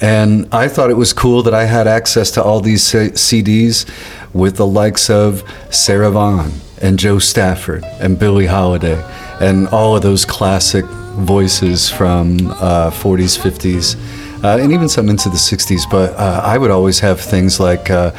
And 0.00 0.48
I 0.52 0.68
thought 0.68 0.90
it 0.90 0.96
was 0.96 1.12
cool 1.12 1.42
that 1.42 1.54
I 1.54 1.64
had 1.64 1.88
access 1.88 2.30
to 2.32 2.42
all 2.42 2.60
these 2.60 2.84
C- 2.84 3.10
CDs 3.10 3.84
with 4.32 4.56
the 4.56 4.66
likes 4.66 5.10
of 5.10 5.42
Sarah 5.70 6.10
Vaughan 6.10 6.52
and 6.80 6.98
Jo 6.98 7.18
Stafford 7.18 7.82
and 8.00 8.16
Billie 8.18 8.46
Holiday 8.46 9.02
and 9.40 9.66
all 9.68 9.96
of 9.96 10.02
those 10.02 10.24
classic 10.24 10.84
voices 10.84 11.90
from 11.90 12.38
uh, 12.52 12.90
40s, 12.90 13.38
50s, 13.38 13.96
uh, 14.44 14.58
and 14.60 14.72
even 14.72 14.88
some 14.88 15.08
into 15.08 15.28
the 15.28 15.36
60s. 15.36 15.88
But 15.90 16.14
uh, 16.14 16.42
I 16.44 16.58
would 16.58 16.70
always 16.70 17.00
have 17.00 17.20
things 17.20 17.60
like 17.60 17.90
uh, 17.90 18.12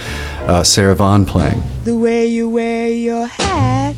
uh, 0.47 0.63
Sarah 0.63 0.95
Vaughan 0.95 1.25
playing. 1.25 1.61
The 1.83 1.97
way 1.97 2.27
you 2.27 2.49
wear 2.49 2.89
your 2.89 3.25
hat, 3.25 3.95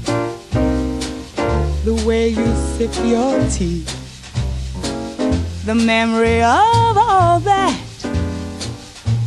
the 1.84 2.03
way 2.05 2.29
you 2.29 2.55
sip 2.77 2.93
your 3.05 3.47
tea, 3.49 3.84
the 5.65 5.75
memory 5.75 6.41
of 6.41 6.97
all 6.97 7.39
that. 7.41 7.79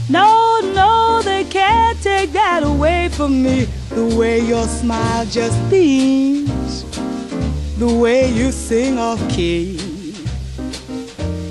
No, 0.09 0.61
no, 0.75 1.23
they 1.25 1.45
can't 1.45 2.01
take 2.03 2.33
that 2.33 2.63
away 2.63 3.09
from 3.09 3.43
me. 3.43 3.67
The 3.89 4.15
way 4.17 4.41
your 4.41 4.67
smile 4.67 5.25
just 5.27 5.59
beams, 5.71 6.85
the 7.79 7.93
way 7.93 8.31
you 8.31 8.53
sing 8.53 8.99
off 8.99 9.19
key, 9.31 9.94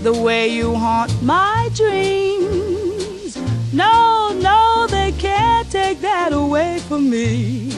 the 0.04 0.12
way 0.12 0.50
you 0.50 0.76
haunt 0.76 1.10
my 1.24 1.70
dreams. 1.74 3.38
No, 3.72 4.38
no, 4.42 4.86
they 4.89 5.13
can't 5.13 5.72
take 5.72 6.02
that 6.02 6.34
away 6.34 6.80
from 6.80 7.10
me. 7.10 7.72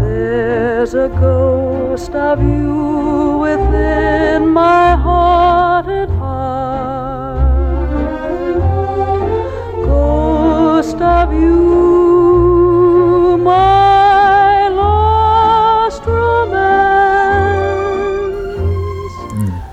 there's 0.02 0.96
a 0.96 1.10
ghost 1.10 2.12
of 2.16 2.42
you 2.42 3.38
within 3.38 4.15
my 4.42 4.96
haunted 4.96 6.10
heart. 6.10 7.36
Ghost 9.86 11.02
of 11.02 11.34
you, 11.34 11.86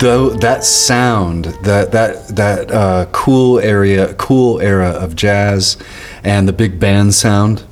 though 0.02 0.30
that 0.30 0.64
sound, 0.64 1.44
that 1.62 1.92
that 1.92 2.26
that 2.34 2.70
uh, 2.72 3.06
cool 3.12 3.60
area, 3.60 4.14
cool 4.14 4.60
era 4.60 4.88
of 4.88 5.14
jazz, 5.14 5.76
and 6.24 6.48
the 6.48 6.52
big 6.52 6.80
band 6.80 7.14
sound 7.14 7.62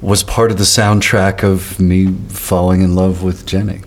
was 0.00 0.22
part 0.22 0.52
of 0.52 0.58
the 0.58 0.64
soundtrack 0.64 1.42
of 1.42 1.80
me 1.80 2.12
falling 2.28 2.82
in 2.82 2.94
love 2.94 3.24
with 3.24 3.44
Jenny. 3.44 3.80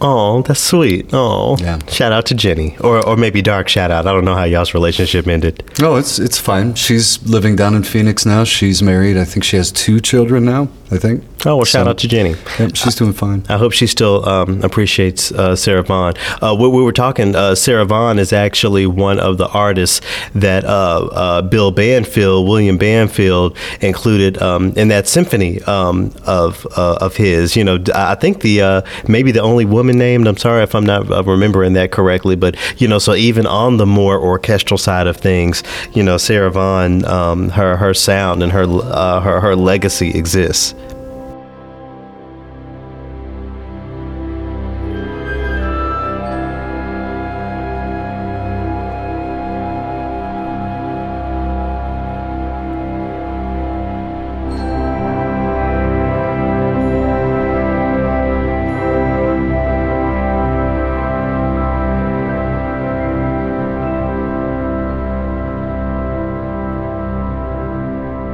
Oh, 0.00 0.42
that's 0.42 0.60
sweet. 0.60 1.08
Oh, 1.12 1.56
Yeah. 1.58 1.78
Shout 1.88 2.12
out 2.12 2.26
to 2.26 2.34
Jenny, 2.34 2.76
or 2.80 3.04
or 3.06 3.16
maybe 3.16 3.40
Dark 3.40 3.68
shout 3.68 3.90
out. 3.90 4.06
I 4.06 4.12
don't 4.12 4.24
know 4.24 4.34
how 4.34 4.44
y'all's 4.44 4.74
relationship 4.74 5.26
ended. 5.26 5.62
Oh, 5.82 5.96
it's 5.96 6.18
it's 6.18 6.38
fine. 6.38 6.74
She's 6.74 7.22
living 7.26 7.56
down 7.56 7.74
in 7.74 7.82
Phoenix 7.82 8.26
now. 8.26 8.44
She's 8.44 8.82
married. 8.82 9.16
I 9.16 9.24
think 9.24 9.44
she 9.44 9.56
has 9.56 9.72
two 9.72 10.00
children 10.00 10.44
now. 10.44 10.68
I 10.90 10.98
think. 10.98 11.24
Oh, 11.44 11.56
well, 11.56 11.64
shout 11.64 11.88
out 11.88 11.98
to 11.98 12.08
Jenny. 12.08 12.34
Yep, 12.58 12.76
she's 12.76 12.94
doing 12.94 13.12
fine. 13.12 13.44
I 13.48 13.56
hope 13.56 13.72
she 13.72 13.86
still 13.88 14.28
um, 14.28 14.62
appreciates 14.62 15.32
uh, 15.32 15.56
Sarah 15.56 15.82
Vaughan. 15.82 16.14
Uh, 16.40 16.54
we, 16.58 16.68
we 16.68 16.82
were 16.82 16.92
talking. 16.92 17.34
Uh, 17.34 17.54
Sarah 17.56 17.84
Vaughan 17.84 18.18
is 18.18 18.32
actually 18.32 18.86
one 18.86 19.18
of 19.18 19.36
the 19.38 19.48
artists 19.48 20.00
that 20.34 20.64
uh, 20.64 21.06
uh, 21.06 21.42
Bill 21.42 21.70
Banfield, 21.72 22.48
William 22.48 22.78
Banfield, 22.78 23.56
included 23.80 24.40
um, 24.40 24.72
in 24.76 24.88
that 24.88 25.08
symphony 25.08 25.60
um, 25.62 26.12
of 26.24 26.66
uh, 26.76 26.98
of 27.00 27.16
his. 27.16 27.56
You 27.56 27.64
know, 27.64 27.78
I 27.94 28.14
think 28.14 28.42
the 28.42 28.62
uh, 28.62 28.82
maybe 29.08 29.32
the 29.32 29.42
only 29.42 29.64
woman 29.64 29.85
named. 29.92 30.26
I'm 30.26 30.36
sorry 30.36 30.62
if 30.62 30.74
I'm 30.74 30.86
not 30.86 31.10
uh, 31.10 31.22
remembering 31.24 31.74
that 31.74 31.92
correctly, 31.92 32.36
but 32.36 32.56
you 32.80 32.88
know, 32.88 32.98
so 32.98 33.14
even 33.14 33.46
on 33.46 33.76
the 33.76 33.86
more 33.86 34.18
orchestral 34.18 34.78
side 34.78 35.06
of 35.06 35.16
things, 35.16 35.62
you 35.92 36.02
know, 36.02 36.16
Sarah 36.16 36.50
Vaughan, 36.50 37.04
um, 37.04 37.48
her 37.50 37.76
her 37.76 37.94
sound 37.94 38.42
and 38.42 38.52
her 38.52 38.64
uh, 38.64 39.20
her 39.20 39.40
her 39.40 39.56
legacy 39.56 40.10
exists. 40.10 40.74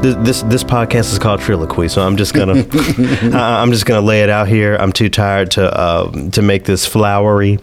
This 0.03 0.17
this, 0.17 0.43
this 0.43 0.65
podcast 0.65 1.13
is 1.13 1.19
called 1.19 1.41
Triloquy, 1.41 1.91
so 1.91 2.03
I'm 2.03 2.17
just 2.17 2.35
gonna 2.35 2.67
I, 3.37 3.63
I'm 3.63 3.73
just 3.73 3.87
gonna 3.87 4.01
lay 4.01 4.23
it 4.23 4.29
out 4.29 4.49
here. 4.49 4.77
I'm 4.77 4.93
too 4.93 5.09
tired 5.09 5.53
to 5.53 5.73
uh, 5.73 6.31
to 6.31 6.43
make 6.43 6.65
this 6.65 6.87
flowery. 6.87 7.59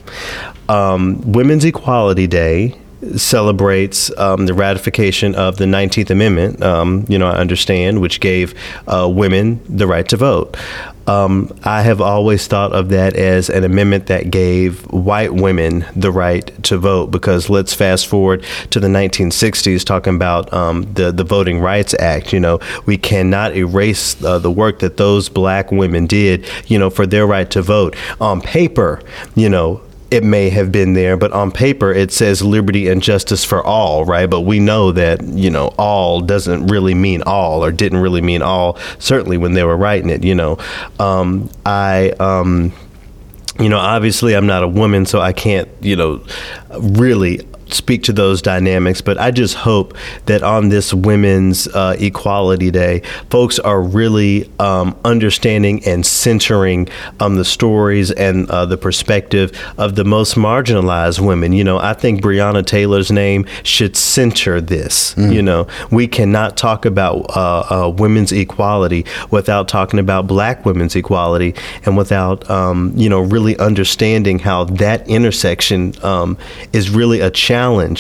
Um, 0.68 1.32
Women's 1.32 1.66
Equality 1.66 2.28
Day 2.28 2.76
celebrates 3.16 4.16
um, 4.18 4.46
the 4.46 4.54
ratification 4.54 5.34
of 5.36 5.58
the 5.58 5.66
19th 5.66 6.10
Amendment. 6.10 6.62
Um, 6.62 7.06
you 7.08 7.18
know, 7.18 7.28
I 7.28 7.38
understand, 7.38 8.02
which 8.02 8.20
gave 8.20 8.54
uh, 8.88 9.10
women 9.12 9.62
the 9.70 9.88
right 9.88 10.08
to 10.10 10.18
vote. 10.18 10.58
Um, 11.10 11.52
I 11.64 11.82
have 11.82 12.02
always 12.02 12.46
thought 12.46 12.72
of 12.72 12.90
that 12.90 13.16
as 13.16 13.50
an 13.50 13.64
amendment 13.64 14.06
that 14.08 14.30
gave 14.30 14.82
white 14.92 15.34
women 15.34 15.84
the 15.96 16.12
right 16.12 16.46
to 16.66 16.78
vote 16.78 17.08
because 17.08 17.50
let's 17.50 17.74
fast 17.74 18.06
forward 18.06 18.46
to 18.70 18.80
the 18.80 18.90
1960s 18.90 19.84
talking 19.84 20.14
about 20.14 20.54
um, 20.54 20.84
the, 20.94 21.12
the 21.12 21.24
Voting 21.24 21.62
Rights 21.62 21.96
Act. 21.98 22.32
You 22.32 22.40
know, 22.40 22.60
we 22.86 22.96
cannot 22.96 23.56
erase 23.56 24.24
uh, 24.24 24.38
the 24.38 24.52
work 24.52 24.80
that 24.80 24.98
those 24.98 25.30
black 25.30 25.72
women 25.72 26.06
did, 26.06 26.48
you 26.68 26.78
know, 26.78 26.92
for 26.92 27.08
their 27.08 27.26
right 27.26 27.50
to 27.50 27.64
vote. 27.64 27.96
On 28.22 28.40
paper, 28.40 29.02
you 29.34 29.50
know, 29.50 29.82
it 30.12 30.24
may 30.24 30.50
have 30.50 30.72
been 30.72 30.94
there, 30.94 31.18
but 31.18 31.32
on 31.32 31.52
paper 31.52 31.92
it 31.92 32.12
says 32.12 32.42
liberty 32.42 32.88
and 32.88 33.02
justice 33.02 33.46
for 33.46 33.64
all, 33.64 34.06
right? 34.06 34.30
But 34.30 34.42
we 34.42 34.60
know 34.60 34.92
that, 34.92 35.22
you 35.24 35.50
know, 35.50 35.68
all 35.78 36.22
doesn't 36.22 36.68
really 36.68 36.96
mean 36.96 37.22
all 37.24 37.64
or 37.64 37.72
didn't 37.72 38.00
really 38.00 38.22
mean 38.22 38.42
all, 38.42 38.78
certainly 38.98 39.38
when 39.38 39.54
they 39.54 39.64
were 39.64 39.78
writing 39.78 40.10
it, 40.10 40.24
you 40.24 40.36
know. 40.36 40.58
Um, 41.00 41.50
I, 41.66 42.12
um, 42.20 42.74
you 43.60 43.70
know, 43.70 43.78
obviously 43.78 44.36
I'm 44.36 44.48
not 44.48 44.64
a 44.64 44.68
woman, 44.68 45.06
so 45.06 45.20
I 45.20 45.34
can't, 45.34 45.70
you 45.82 45.96
know, 45.96 46.24
really 46.80 47.46
speak 47.74 48.04
to 48.04 48.14
those 48.14 48.42
dynamics. 48.42 49.02
But 49.02 49.18
I 49.18 49.32
just 49.32 49.56
hope 49.56 49.96
that 50.26 50.44
on 50.44 50.70
this 50.70 50.94
Women's 50.94 51.68
uh, 51.68 51.96
Equality 52.00 52.72
Day, 52.72 53.02
folks 53.30 53.60
are 53.60 53.82
really 53.82 54.50
um, 54.60 54.98
understanding 55.06 55.84
and 55.86 56.06
centering 56.06 56.88
um, 57.20 57.36
the 57.36 57.46
stories 57.46 58.12
and 58.12 58.50
uh, 58.50 58.66
the 58.66 58.78
perspective 58.78 59.52
of 59.78 59.96
the 59.96 60.04
most 60.04 60.36
marginalized 60.36 61.20
women. 61.20 61.54
You 61.54 61.64
know, 61.64 61.78
I 61.78 61.94
think 61.94 62.22
Breonna 62.22 62.66
Taylor's 62.66 63.12
name 63.12 63.46
should 63.64 63.96
center 63.96 64.62
this. 64.62 65.16
You 65.18 65.42
know, 65.42 65.68
we 65.92 66.08
cannot 66.08 66.58
talk 66.58 66.86
about 66.86 67.36
uh, 67.36 67.60
uh, 67.70 67.90
women's 67.90 68.32
equality 68.32 69.06
without 69.32 69.68
talking 69.68 70.00
about 70.00 70.28
black 70.28 70.66
women's 70.66 70.96
equality 70.96 71.56
and 71.86 71.98
without, 71.98 72.50
um, 72.50 72.92
you 72.96 73.10
know, 73.10 73.22
really 73.22 73.58
understanding 73.60 74.40
how 74.40 74.64
that 74.66 75.08
intersection 75.08 75.94
um, 76.04 76.38
is 76.74 76.90
really 76.90 77.20
a 77.20 77.30
challenge 77.30 77.59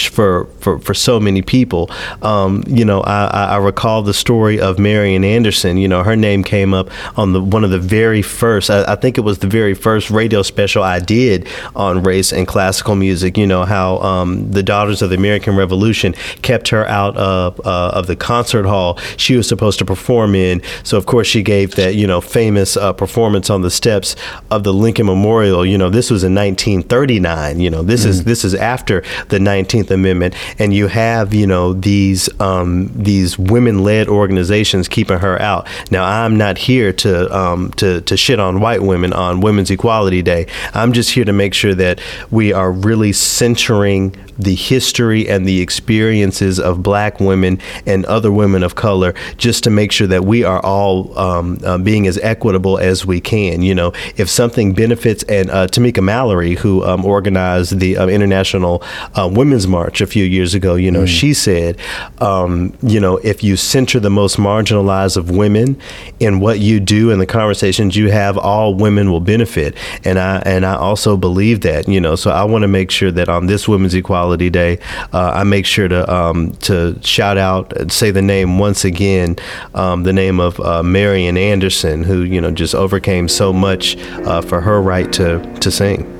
for, 0.09 0.45
for, 0.59 0.79
for 0.79 0.93
so 0.93 1.19
many 1.19 1.41
people. 1.41 1.89
Um, 2.21 2.63
you 2.67 2.85
know, 2.85 3.01
I, 3.01 3.25
I 3.25 3.57
recall 3.57 4.01
the 4.01 4.13
story 4.13 4.59
of 4.59 4.79
Marian 4.79 5.23
Anderson. 5.23 5.77
You 5.77 5.87
know, 5.87 6.03
her 6.03 6.15
name 6.15 6.43
came 6.43 6.73
up 6.73 6.89
on 7.17 7.33
the 7.33 7.41
one 7.41 7.63
of 7.63 7.69
the 7.69 7.79
very 7.79 8.21
first, 8.21 8.69
I, 8.69 8.93
I 8.93 8.95
think 8.95 9.17
it 9.17 9.21
was 9.21 9.39
the 9.39 9.47
very 9.47 9.73
first 9.73 10.09
radio 10.09 10.41
special 10.41 10.83
I 10.83 10.99
did 10.99 11.47
on 11.75 12.03
race 12.03 12.31
and 12.31 12.47
classical 12.47 12.95
music. 12.95 13.37
You 13.37 13.47
know, 13.47 13.65
how 13.65 13.99
um, 13.99 14.51
the 14.51 14.63
Daughters 14.63 15.01
of 15.01 15.09
the 15.09 15.15
American 15.15 15.55
Revolution 15.55 16.13
kept 16.41 16.69
her 16.69 16.85
out 16.87 17.17
of, 17.17 17.59
uh, 17.65 17.91
of 17.93 18.07
the 18.07 18.15
concert 18.15 18.65
hall 18.65 18.97
she 19.17 19.35
was 19.35 19.47
supposed 19.47 19.79
to 19.79 19.85
perform 19.85 20.35
in. 20.35 20.61
So, 20.83 20.97
of 20.97 21.05
course, 21.05 21.27
she 21.27 21.43
gave 21.43 21.75
that, 21.75 21.95
you 21.95 22.07
know, 22.07 22.21
famous 22.21 22.77
uh, 22.77 22.93
performance 22.93 23.49
on 23.49 23.61
the 23.61 23.71
steps 23.71 24.15
of 24.51 24.63
the 24.63 24.73
Lincoln 24.73 25.05
Memorial. 25.05 25.65
You 25.65 25.77
know, 25.77 25.89
this 25.89 26.09
was 26.09 26.23
in 26.23 26.33
1939. 26.33 27.59
You 27.59 27.69
know, 27.69 27.83
this 27.83 28.05
is 28.05 28.23
this 28.23 28.45
is 28.45 28.55
after 28.55 29.03
the 29.29 29.39
19th 29.49 29.91
Amendment, 29.91 30.35
and 30.59 30.73
you 30.73 30.87
have, 30.87 31.33
you 31.33 31.47
know, 31.47 31.73
these 31.73 32.29
um, 32.39 32.89
these 32.93 33.37
women-led 33.37 34.07
organizations 34.07 34.87
keeping 34.87 35.19
her 35.19 35.41
out. 35.41 35.67
Now, 35.91 36.03
I'm 36.05 36.37
not 36.37 36.57
here 36.57 36.93
to 36.93 37.11
um, 37.35 37.71
to 37.73 38.01
to 38.01 38.17
shit 38.17 38.39
on 38.39 38.59
white 38.59 38.81
women 38.81 39.13
on 39.13 39.41
Women's 39.41 39.71
Equality 39.71 40.21
Day. 40.21 40.47
I'm 40.73 40.93
just 40.93 41.11
here 41.11 41.25
to 41.25 41.33
make 41.33 41.53
sure 41.53 41.75
that 41.75 41.99
we 42.31 42.53
are 42.53 42.71
really 42.71 43.13
centering 43.13 44.15
the 44.39 44.55
history 44.55 45.27
and 45.27 45.45
the 45.45 45.61
experiences 45.61 46.59
of 46.59 46.81
black 46.81 47.19
women 47.19 47.59
and 47.85 48.05
other 48.05 48.31
women 48.31 48.63
of 48.63 48.75
color 48.75 49.13
just 49.37 49.65
to 49.65 49.69
make 49.69 49.91
sure 49.91 50.07
that 50.07 50.23
we 50.23 50.43
are 50.43 50.65
all 50.65 51.17
um, 51.19 51.59
uh, 51.65 51.77
being 51.77 52.07
as 52.07 52.17
equitable 52.19 52.79
as 52.79 53.05
we 53.05 53.19
can. 53.19 53.61
You 53.61 53.75
know, 53.75 53.91
if 54.15 54.29
something 54.29 54.73
benefits, 54.73 55.23
and 55.23 55.51
uh, 55.51 55.67
Tamika 55.67 56.01
Mallory, 56.01 56.55
who 56.55 56.83
um, 56.85 57.03
organized 57.05 57.79
the 57.79 57.97
uh, 57.97 58.07
International 58.07 58.81
uh, 59.15 59.29
Women's 59.31 59.67
March 59.67 59.99
a 59.99 60.07
few 60.07 60.23
years 60.23 60.55
ago, 60.55 60.75
you 60.75 60.89
know, 60.89 61.05
she 61.05 61.33
said, 61.33 61.77
um, 62.19 62.73
you 62.81 62.99
know, 62.99 63.17
if 63.17 63.43
you 63.43 63.57
center 63.57 63.99
the 63.99 64.09
most 64.09 64.37
marginalized 64.37 65.17
of 65.17 65.29
women 65.29 65.79
in 66.19 66.39
what 66.39 66.59
you 66.59 66.79
do 66.79 67.11
and 67.11 67.19
the 67.19 67.25
conversations 67.25 67.97
you 67.97 68.09
have, 68.09 68.37
all 68.37 68.73
women 68.73 69.11
will 69.11 69.19
benefit. 69.19 69.75
And 70.05 70.17
I 70.17 70.41
and 70.45 70.65
I 70.65 70.75
also 70.75 71.17
believe 71.17 71.61
that, 71.61 71.89
you 71.89 71.99
know, 71.99 72.15
so 72.15 72.31
I 72.31 72.45
want 72.45 72.61
to 72.61 72.67
make 72.67 72.89
sure 72.89 73.11
that 73.11 73.27
on 73.27 73.47
this 73.47 73.67
Women's 73.67 73.93
Equality 73.93 74.28
Day, 74.37 74.79
uh, 75.13 75.31
I 75.35 75.43
make 75.43 75.65
sure 75.65 75.87
to 75.87 76.11
um, 76.13 76.51
to 76.61 76.99
shout 77.01 77.37
out 77.37 77.73
and 77.77 77.91
say 77.91 78.11
the 78.11 78.21
name 78.21 78.59
once 78.59 78.85
again, 78.85 79.37
um, 79.73 80.03
the 80.03 80.13
name 80.13 80.39
of 80.39 80.59
uh, 80.59 80.83
Marian 80.83 81.37
Anderson, 81.37 82.03
who 82.03 82.23
you 82.23 82.41
know 82.41 82.51
just 82.51 82.75
overcame 82.75 83.27
so 83.27 83.53
much 83.53 83.97
uh, 84.25 84.41
for 84.41 84.61
her 84.61 84.81
right 84.81 85.11
to 85.13 85.39
to 85.59 85.71
sing. 85.71 86.18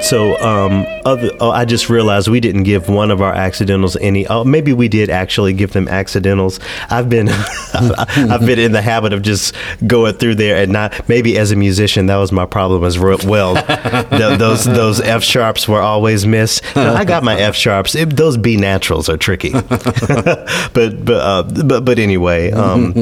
Right, 0.00 0.04
so 0.04 0.36
um, 0.40 0.86
other, 1.04 1.30
oh, 1.40 1.50
I 1.50 1.64
just 1.64 1.88
realized 1.88 2.28
we 2.28 2.40
didn't 2.40 2.64
give 2.64 2.88
one 2.88 3.10
of 3.10 3.20
our 3.20 3.32
accidentals 3.32 3.96
any. 3.96 4.26
Oh, 4.26 4.44
maybe 4.44 4.72
we 4.72 4.88
did 4.88 5.10
actually 5.10 5.52
give 5.52 5.72
them 5.72 5.88
accidentals. 5.88 6.60
I've 6.88 7.08
been, 7.08 7.28
I've 7.74 8.46
been 8.46 8.58
in 8.58 8.72
the 8.72 8.82
habit 8.82 9.12
of 9.12 9.22
just 9.22 9.54
going 9.86 10.14
through 10.14 10.36
there 10.36 10.62
and 10.62 10.72
not. 10.72 11.08
Maybe 11.08 11.38
as 11.38 11.50
a 11.50 11.56
musician, 11.56 12.06
that 12.06 12.16
was 12.16 12.32
my 12.32 12.46
problem 12.46 12.84
as 12.84 12.98
well. 12.98 13.54
Th- 14.10 14.38
those 14.38 14.64
those 14.64 15.00
F 15.00 15.22
sharps 15.22 15.68
were 15.68 15.80
always 15.80 16.26
missed. 16.26 16.62
No, 16.76 16.94
I 16.94 17.04
got 17.04 17.22
my 17.22 17.38
F 17.38 17.54
sharps. 17.54 17.94
It, 17.94 18.16
those 18.16 18.36
B 18.36 18.56
naturals 18.56 19.08
are 19.08 19.16
tricky. 19.16 19.52
but 19.52 20.46
but 20.74 21.10
uh, 21.10 21.42
but 21.64 21.84
but 21.84 21.98
anyway, 21.98 22.50
um, 22.50 22.92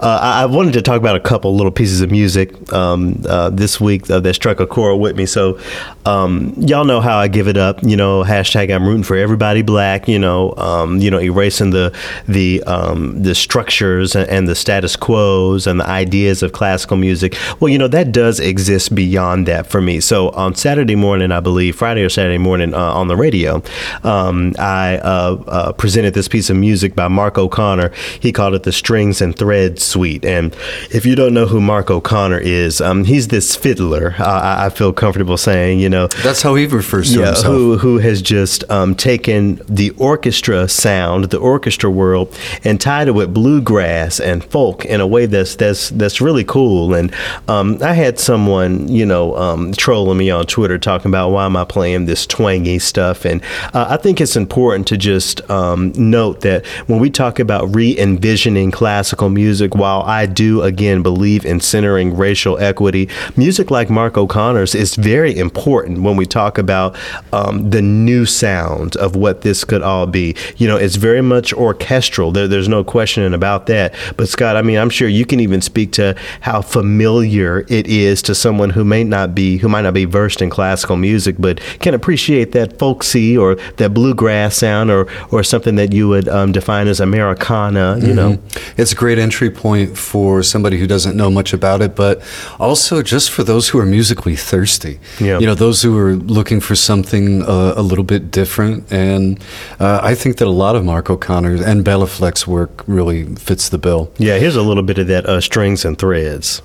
uh, 0.00 0.18
I, 0.22 0.42
I 0.42 0.46
wanted 0.46 0.72
to 0.74 0.82
talk 0.82 0.98
about 0.98 1.16
a 1.16 1.20
couple 1.20 1.54
little 1.54 1.72
pieces 1.72 2.00
of 2.00 2.10
music 2.10 2.72
um, 2.72 3.22
uh, 3.28 3.50
this 3.50 3.80
week 3.80 4.10
uh, 4.10 4.20
that 4.20 4.34
struck 4.34 4.60
a 4.60 4.66
chord 4.66 5.00
with 5.00 5.16
me. 5.16 5.26
So 5.26 5.58
um, 6.04 6.54
y'all 6.56 6.84
know 6.84 7.00
how 7.00 7.18
I 7.18 7.28
give 7.28 7.45
it 7.46 7.56
up. 7.56 7.82
You 7.82 7.96
know, 7.96 8.22
hashtag 8.22 8.74
I'm 8.74 8.86
rooting 8.86 9.02
for 9.02 9.16
everybody 9.16 9.62
black. 9.62 10.08
You 10.08 10.18
know, 10.18 10.54
um, 10.56 10.98
you 10.98 11.10
know, 11.10 11.20
erasing 11.20 11.70
the 11.70 11.96
the 12.26 12.62
um, 12.64 13.22
the 13.22 13.34
structures 13.34 14.14
and, 14.14 14.28
and 14.28 14.48
the 14.48 14.54
status 14.54 14.96
quos 14.96 15.66
and 15.66 15.80
the 15.80 15.86
ideas 15.88 16.42
of 16.42 16.52
classical 16.52 16.96
music. 16.96 17.36
Well, 17.60 17.68
you 17.68 17.78
know, 17.78 17.88
that 17.88 18.12
does 18.12 18.40
exist 18.40 18.94
beyond 18.94 19.46
that 19.48 19.66
for 19.66 19.80
me. 19.80 20.00
So 20.00 20.30
on 20.30 20.54
Saturday 20.54 20.96
morning, 20.96 21.32
I 21.32 21.40
believe 21.40 21.76
Friday 21.76 22.02
or 22.02 22.08
Saturday 22.08 22.38
morning 22.38 22.74
uh, 22.74 22.78
on 22.78 23.08
the 23.08 23.16
radio, 23.16 23.62
um, 24.04 24.54
I 24.58 24.98
uh, 24.98 25.42
uh, 25.46 25.72
presented 25.72 26.14
this 26.14 26.28
piece 26.28 26.50
of 26.50 26.56
music 26.56 26.94
by 26.94 27.08
Mark 27.08 27.38
O'Connor. 27.38 27.92
He 28.20 28.32
called 28.32 28.54
it 28.54 28.62
the 28.62 28.72
Strings 28.72 29.20
and 29.20 29.36
Threads 29.36 29.82
Suite. 29.82 30.24
And 30.24 30.54
if 30.90 31.06
you 31.06 31.14
don't 31.14 31.34
know 31.34 31.46
who 31.46 31.60
Mark 31.60 31.90
O'Connor 31.90 32.38
is, 32.38 32.80
um, 32.80 33.04
he's 33.04 33.28
this 33.28 33.56
fiddler. 33.56 34.14
Uh, 34.18 34.24
I, 34.24 34.66
I 34.66 34.68
feel 34.70 34.92
comfortable 34.92 35.36
saying, 35.36 35.80
you 35.80 35.88
know, 35.88 36.08
That's 36.22 36.42
how 36.42 36.54
he 36.54 36.66
refers 36.66 37.12
to 37.12 37.20
yeah, 37.20 37.34
himself. 37.36 37.54
who 37.54 37.78
who 37.78 37.98
has 37.98 38.22
just 38.22 38.68
um, 38.70 38.94
taken 38.94 39.60
the 39.68 39.90
orchestra 39.90 40.68
sound, 40.68 41.24
the 41.26 41.38
orchestra 41.38 41.90
world, 41.90 42.36
and 42.64 42.80
tied 42.80 43.08
it 43.08 43.12
with 43.12 43.32
bluegrass 43.32 44.20
and 44.20 44.44
folk 44.44 44.84
in 44.84 45.00
a 45.00 45.06
way 45.06 45.26
that's 45.26 45.56
that's 45.56 45.90
that's 45.90 46.20
really 46.20 46.44
cool. 46.44 46.94
And 46.94 47.14
um, 47.48 47.78
I 47.82 47.94
had 47.94 48.18
someone, 48.18 48.88
you 48.88 49.06
know, 49.06 49.36
um, 49.36 49.72
trolling 49.72 50.18
me 50.18 50.30
on 50.30 50.46
Twitter 50.46 50.78
talking 50.78 51.10
about 51.10 51.30
why 51.30 51.46
am 51.46 51.56
I 51.56 51.64
playing 51.64 52.06
this 52.06 52.26
twangy 52.26 52.78
stuff, 52.78 53.24
and 53.24 53.42
uh, 53.74 53.86
I 53.88 53.96
think 53.96 54.20
it's 54.20 54.36
important 54.36 54.86
to 54.88 54.96
just 54.96 55.48
um, 55.50 55.92
note 55.96 56.40
that 56.40 56.66
when 56.86 57.00
we 57.00 57.10
talk 57.10 57.38
about 57.38 57.74
re-envisioning 57.74 58.70
classical 58.70 59.28
music, 59.30 59.74
while 59.74 60.02
I 60.02 60.26
do 60.26 60.62
again 60.62 61.02
believe 61.02 61.44
in 61.44 61.60
centering 61.60 62.16
racial 62.16 62.58
equity, 62.58 63.08
music 63.36 63.70
like 63.70 63.90
Mark 63.90 64.16
O'Connor's 64.16 64.74
is 64.74 64.94
very 64.96 65.36
important 65.36 66.02
when 66.02 66.16
we 66.16 66.26
talk 66.26 66.58
about 66.58 66.96
um, 67.32 67.70
the 67.70 67.82
new 67.82 68.26
sound 68.26 68.96
of 68.96 69.16
what 69.16 69.42
this 69.42 69.64
could 69.64 69.82
all 69.82 70.06
be. 70.06 70.34
You 70.56 70.68
know, 70.68 70.76
it's 70.76 70.96
very 70.96 71.22
much 71.22 71.52
orchestral. 71.52 72.32
There, 72.32 72.48
there's 72.48 72.68
no 72.68 72.84
question 72.84 73.34
about 73.34 73.66
that. 73.66 73.94
But 74.16 74.28
Scott, 74.28 74.56
I 74.56 74.62
mean, 74.62 74.78
I'm 74.78 74.90
sure 74.90 75.08
you 75.08 75.26
can 75.26 75.40
even 75.40 75.60
speak 75.60 75.92
to 75.92 76.14
how 76.40 76.62
familiar 76.62 77.64
it 77.68 77.86
is 77.86 78.22
to 78.22 78.34
someone 78.34 78.70
who 78.70 78.84
may 78.84 79.04
not 79.04 79.34
be 79.34 79.58
who 79.58 79.68
might 79.68 79.82
not 79.82 79.94
be 79.94 80.04
versed 80.04 80.42
in 80.42 80.50
classical 80.50 80.96
music, 80.96 81.36
but 81.38 81.60
can 81.80 81.94
appreciate 81.94 82.52
that 82.52 82.78
folksy 82.78 83.36
or 83.36 83.56
that 83.76 83.94
bluegrass 83.94 84.56
sound 84.56 84.90
or 84.90 85.06
or 85.30 85.42
something 85.42 85.76
that 85.76 85.92
you 85.92 86.08
would 86.08 86.28
um, 86.28 86.52
define 86.52 86.88
as 86.88 87.00
Americana. 87.00 87.98
You 88.00 88.14
know, 88.14 88.38
It's 88.76 88.92
a 88.92 88.94
great 88.94 89.18
entry 89.18 89.50
point 89.50 89.96
for 89.96 90.42
somebody 90.42 90.78
who 90.78 90.86
doesn't 90.86 91.16
know 91.16 91.30
much 91.30 91.52
about 91.52 91.82
it, 91.82 91.94
but 91.94 92.22
also 92.58 93.02
just 93.02 93.30
for 93.30 93.42
those 93.42 93.68
who 93.68 93.78
are 93.78 93.86
musically 93.86 94.36
thirsty. 94.36 94.98
Yeah. 95.20 95.38
You 95.38 95.46
know, 95.46 95.54
those 95.54 95.82
who 95.82 95.96
are 95.98 96.14
looking 96.14 96.60
for 96.60 96.74
something 96.74 97.15
uh, 97.24 97.74
a 97.76 97.82
little 97.82 98.04
bit 98.04 98.30
different. 98.30 98.90
And 98.92 99.38
uh, 99.80 100.00
I 100.02 100.14
think 100.14 100.36
that 100.38 100.46
a 100.46 100.50
lot 100.50 100.76
of 100.76 100.84
Mark 100.84 101.10
O'Connor's 101.10 101.60
and 101.60 101.84
Béla 101.84 102.08
Fleck's 102.08 102.46
work 102.46 102.82
really 102.86 103.34
fits 103.36 103.68
the 103.68 103.78
bill. 103.78 104.10
yeah. 104.18 104.38
Here's 104.38 104.56
a 104.56 104.62
little 104.62 104.82
bit 104.82 104.98
of 104.98 105.06
that 105.08 105.26
uh, 105.26 105.40
strings 105.40 105.84
and 105.84 105.98
threads. 105.98 106.62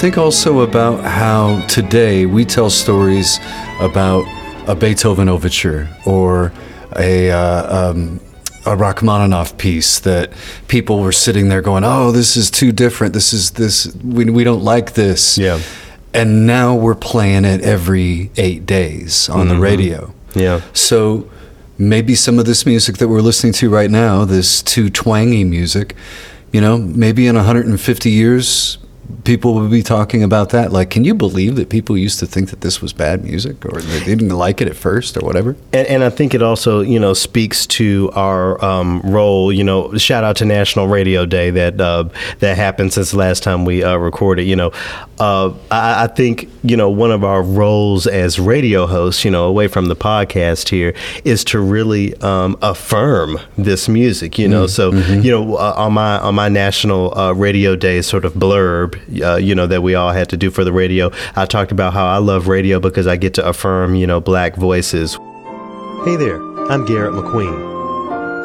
Think 0.00 0.16
also 0.16 0.60
about 0.60 1.04
how 1.04 1.60
today 1.66 2.24
we 2.24 2.42
tell 2.42 2.70
stories 2.70 3.38
about 3.80 4.24
a 4.66 4.74
Beethoven 4.74 5.28
overture 5.28 5.94
or 6.06 6.54
a 6.96 7.30
uh, 7.30 7.90
um, 7.90 8.18
a 8.64 8.74
Rachmaninoff 8.74 9.58
piece 9.58 10.00
that 10.00 10.32
people 10.68 11.00
were 11.00 11.12
sitting 11.12 11.50
there 11.50 11.60
going, 11.60 11.84
"Oh, 11.84 12.12
this 12.12 12.34
is 12.38 12.50
too 12.50 12.72
different. 12.72 13.12
This 13.12 13.34
is 13.34 13.50
this 13.50 13.94
we 14.02 14.24
we 14.24 14.42
don't 14.42 14.64
like 14.64 14.94
this." 14.94 15.36
Yeah. 15.36 15.60
And 16.14 16.46
now 16.46 16.74
we're 16.74 16.94
playing 16.94 17.44
it 17.44 17.60
every 17.60 18.30
8 18.38 18.64
days 18.64 19.28
on 19.28 19.48
the 19.48 19.56
radio. 19.56 20.14
Yeah. 20.34 20.62
So 20.72 21.28
maybe 21.76 22.14
some 22.14 22.38
of 22.38 22.46
this 22.46 22.64
music 22.64 22.96
that 22.96 23.08
we're 23.08 23.20
listening 23.20 23.52
to 23.54 23.68
right 23.68 23.90
now, 23.90 24.24
this 24.24 24.62
too 24.62 24.88
twangy 24.88 25.44
music, 25.44 25.94
you 26.52 26.60
know, 26.62 26.78
maybe 26.78 27.26
in 27.26 27.36
150 27.36 28.10
years, 28.10 28.78
people 29.24 29.54
will 29.54 29.68
be 29.68 29.82
talking 29.82 30.22
about 30.22 30.50
that. 30.50 30.72
Like, 30.72 30.90
can 30.90 31.04
you 31.04 31.14
believe 31.14 31.56
that 31.56 31.68
people 31.68 31.96
used 31.96 32.18
to 32.20 32.26
think 32.26 32.50
that 32.50 32.60
this 32.60 32.80
was 32.80 32.92
bad 32.92 33.24
music 33.24 33.64
or 33.64 33.80
they 33.80 34.04
didn't 34.04 34.30
like 34.30 34.60
it 34.60 34.68
at 34.68 34.76
first 34.76 35.16
or 35.16 35.20
whatever? 35.20 35.56
And, 35.72 35.86
and 35.86 36.04
I 36.04 36.10
think 36.10 36.34
it 36.34 36.42
also, 36.42 36.80
you 36.80 36.98
know, 36.98 37.14
speaks 37.14 37.66
to 37.68 38.10
our 38.14 38.62
um, 38.64 39.00
role. 39.02 39.52
You 39.52 39.64
know, 39.64 39.96
shout 39.98 40.24
out 40.24 40.36
to 40.36 40.44
National 40.44 40.88
Radio 40.88 41.26
Day 41.26 41.50
that 41.50 41.80
uh, 41.80 42.08
that 42.40 42.56
happened 42.56 42.92
since 42.92 43.12
the 43.12 43.18
last 43.18 43.42
time 43.42 43.64
we 43.64 43.82
uh, 43.82 43.96
recorded. 43.96 44.44
You 44.44 44.56
know, 44.56 44.72
uh, 45.18 45.52
I, 45.70 46.04
I 46.04 46.06
think 46.06 46.48
you 46.62 46.76
know 46.76 46.90
one 46.90 47.10
of 47.10 47.24
our 47.24 47.42
roles 47.42 48.06
as 48.06 48.38
radio 48.38 48.86
hosts, 48.86 49.24
you 49.24 49.30
know, 49.30 49.44
away 49.44 49.68
from 49.68 49.86
the 49.86 49.96
podcast 49.96 50.68
here, 50.68 50.94
is 51.24 51.44
to 51.44 51.60
really 51.60 52.14
um, 52.16 52.56
affirm 52.62 53.38
this 53.56 53.88
music. 53.88 54.38
You 54.38 54.48
know, 54.48 54.66
so 54.66 54.92
you 54.92 55.30
know 55.30 55.56
uh, 55.56 55.74
on 55.76 55.92
my 55.92 56.18
on 56.18 56.34
my 56.34 56.48
National 56.48 57.16
uh, 57.16 57.32
Radio 57.32 57.76
Day 57.76 58.02
sort 58.02 58.24
of 58.24 58.34
blurb, 58.34 58.99
uh, 59.22 59.36
you 59.36 59.54
know, 59.54 59.66
that 59.66 59.82
we 59.82 59.94
all 59.94 60.12
had 60.12 60.28
to 60.30 60.36
do 60.36 60.50
for 60.50 60.64
the 60.64 60.72
radio, 60.72 61.10
I 61.36 61.46
talked 61.46 61.72
about 61.72 61.92
how 61.92 62.06
I 62.06 62.18
love 62.18 62.48
radio 62.48 62.80
because 62.80 63.06
I 63.06 63.16
get 63.16 63.34
to 63.34 63.46
affirm, 63.46 63.94
you 63.94 64.06
know, 64.06 64.20
black 64.20 64.56
voices. 64.56 65.14
Hey 66.04 66.16
there, 66.16 66.40
I'm 66.70 66.84
Garrett 66.86 67.12
McQueen. 67.12 67.70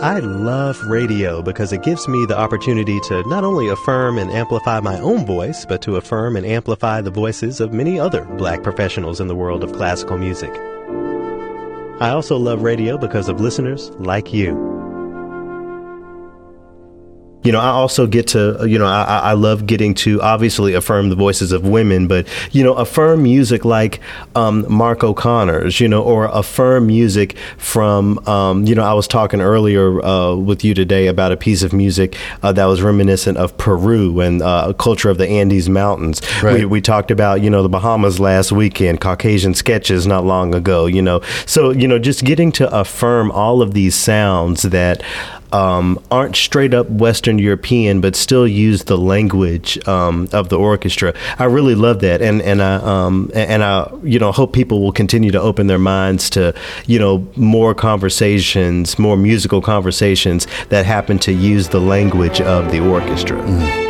I 0.02 0.20
love 0.20 0.78
radio 0.88 1.42
because 1.42 1.72
it 1.72 1.82
gives 1.82 2.08
me 2.08 2.26
the 2.26 2.38
opportunity 2.38 3.00
to 3.08 3.28
not 3.30 3.46
only 3.46 3.70
affirm 3.70 4.18
and 4.18 4.30
amplify 4.30 4.82
my 4.82 5.00
own 5.00 5.26
voice, 5.26 5.66
but 5.66 5.82
to 5.84 5.96
affirm 5.96 6.36
and 6.36 6.46
amplify 6.46 7.00
the 7.00 7.12
voices 7.12 7.62
of 7.62 7.72
many 7.72 7.98
other 7.98 8.26
black 8.38 8.62
professionals 8.62 9.22
in 9.22 9.30
the 9.30 9.36
world 9.36 9.64
of 9.64 9.72
classical 9.72 10.18
music. 10.18 10.52
I 12.02 12.10
also 12.10 12.36
love 12.36 12.62
radio 12.62 12.98
because 12.98 13.30
of 13.30 13.40
listeners 13.40 13.90
like 13.92 14.34
you. 14.34 14.76
You 17.46 17.52
know, 17.52 17.60
I 17.60 17.68
also 17.68 18.08
get 18.08 18.28
to, 18.30 18.66
you 18.68 18.80
know, 18.80 18.86
I, 18.88 19.04
I 19.04 19.34
love 19.34 19.66
getting 19.68 19.94
to 19.96 20.22
obviously 20.22 20.74
affirm 20.74 21.10
the 21.10 21.16
voices 21.16 21.52
of 21.52 21.68
women, 21.68 22.08
but, 22.08 22.28
you 22.52 22.64
know, 22.64 22.74
affirm 22.74 23.24
music 23.24 23.64
like 23.64 24.00
um, 24.36 24.66
Mark 24.68 25.04
O'Connor's, 25.04 25.80
you 25.80 25.88
know, 25.88 26.02
or 26.04 26.26
affirm 26.26 26.88
music 26.88 27.38
from, 27.58 28.18
um, 28.28 28.66
you 28.66 28.74
know, 28.76 28.84
I 28.84 28.94
was 28.94 29.08
talking 29.08 29.42
earlier 29.42 30.04
uh, 30.04 30.36
with 30.36 30.64
you 30.66 30.74
today 30.74 31.08
about 31.08 31.32
a 31.32 31.38
piece 31.38 31.62
of 31.64 31.72
music 31.72 32.18
uh, 32.44 32.52
that 32.54 32.66
was 32.66 32.82
reminiscent 32.82 33.38
of 33.38 33.56
Peru 33.58 34.20
and 34.20 34.42
uh, 34.42 34.74
culture 34.74 35.10
of 35.10 35.18
the 35.18 35.28
Andes 35.28 35.70
Mountains. 35.70 36.22
We, 36.42 36.50
Right. 36.50 36.70
we 36.70 36.82
talked 36.82 37.12
about, 37.12 37.42
you 37.42 37.50
know, 37.50 37.62
the 37.64 37.70
Bahamas 37.70 38.20
last 38.20 38.52
weekend, 38.52 39.02
Caucasian 39.02 39.54
sketches 39.54 40.08
not 40.08 40.26
long 40.26 40.56
ago, 40.56 40.86
you 40.88 41.02
know. 41.02 41.22
So, 41.46 41.72
you 41.72 41.88
know, 41.88 42.00
just 42.00 42.24
getting 42.24 42.52
to 42.54 42.70
affirm 42.76 43.32
all 43.32 43.62
of 43.62 43.74
these 43.74 43.94
sounds 43.96 44.64
that 44.64 45.04
um, 45.56 45.98
aren't 46.12 46.36
straight 46.36 46.74
up 46.74 46.90
Western 46.90 47.40
European, 47.40 48.02
but 48.02 48.16
still 48.16 48.46
use 48.46 48.84
the 48.84 48.98
language 48.98 49.80
um, 49.88 50.28
of 50.34 50.50
the 50.50 50.58
orchestra. 50.58 51.14
I 51.40 51.46
really 51.46 51.76
love 51.76 52.02
that, 52.02 52.22
and 52.22 52.42
and 52.42 52.62
I 52.62 52.76
um, 52.76 53.32
and 53.34 53.64
I 53.64 53.90
you 54.04 54.20
know 54.20 54.34
hope 54.34 54.52
people 54.52 54.82
will 54.82 54.92
continue 54.92 55.32
to 55.32 55.40
open 55.40 55.68
their 55.68 55.80
minds 55.80 56.30
to 56.32 56.54
you 56.88 57.00
know 57.00 57.26
more 57.38 57.74
conversations, 57.74 59.00
more 59.00 59.16
musical 59.16 59.62
conversations 59.62 60.46
that 60.70 60.86
happen 60.86 61.20
to 61.20 61.32
use 61.32 61.70
the 61.70 61.80
language 61.80 62.42
of 62.42 62.72
the 62.72 62.80
orchestra. 62.80 63.85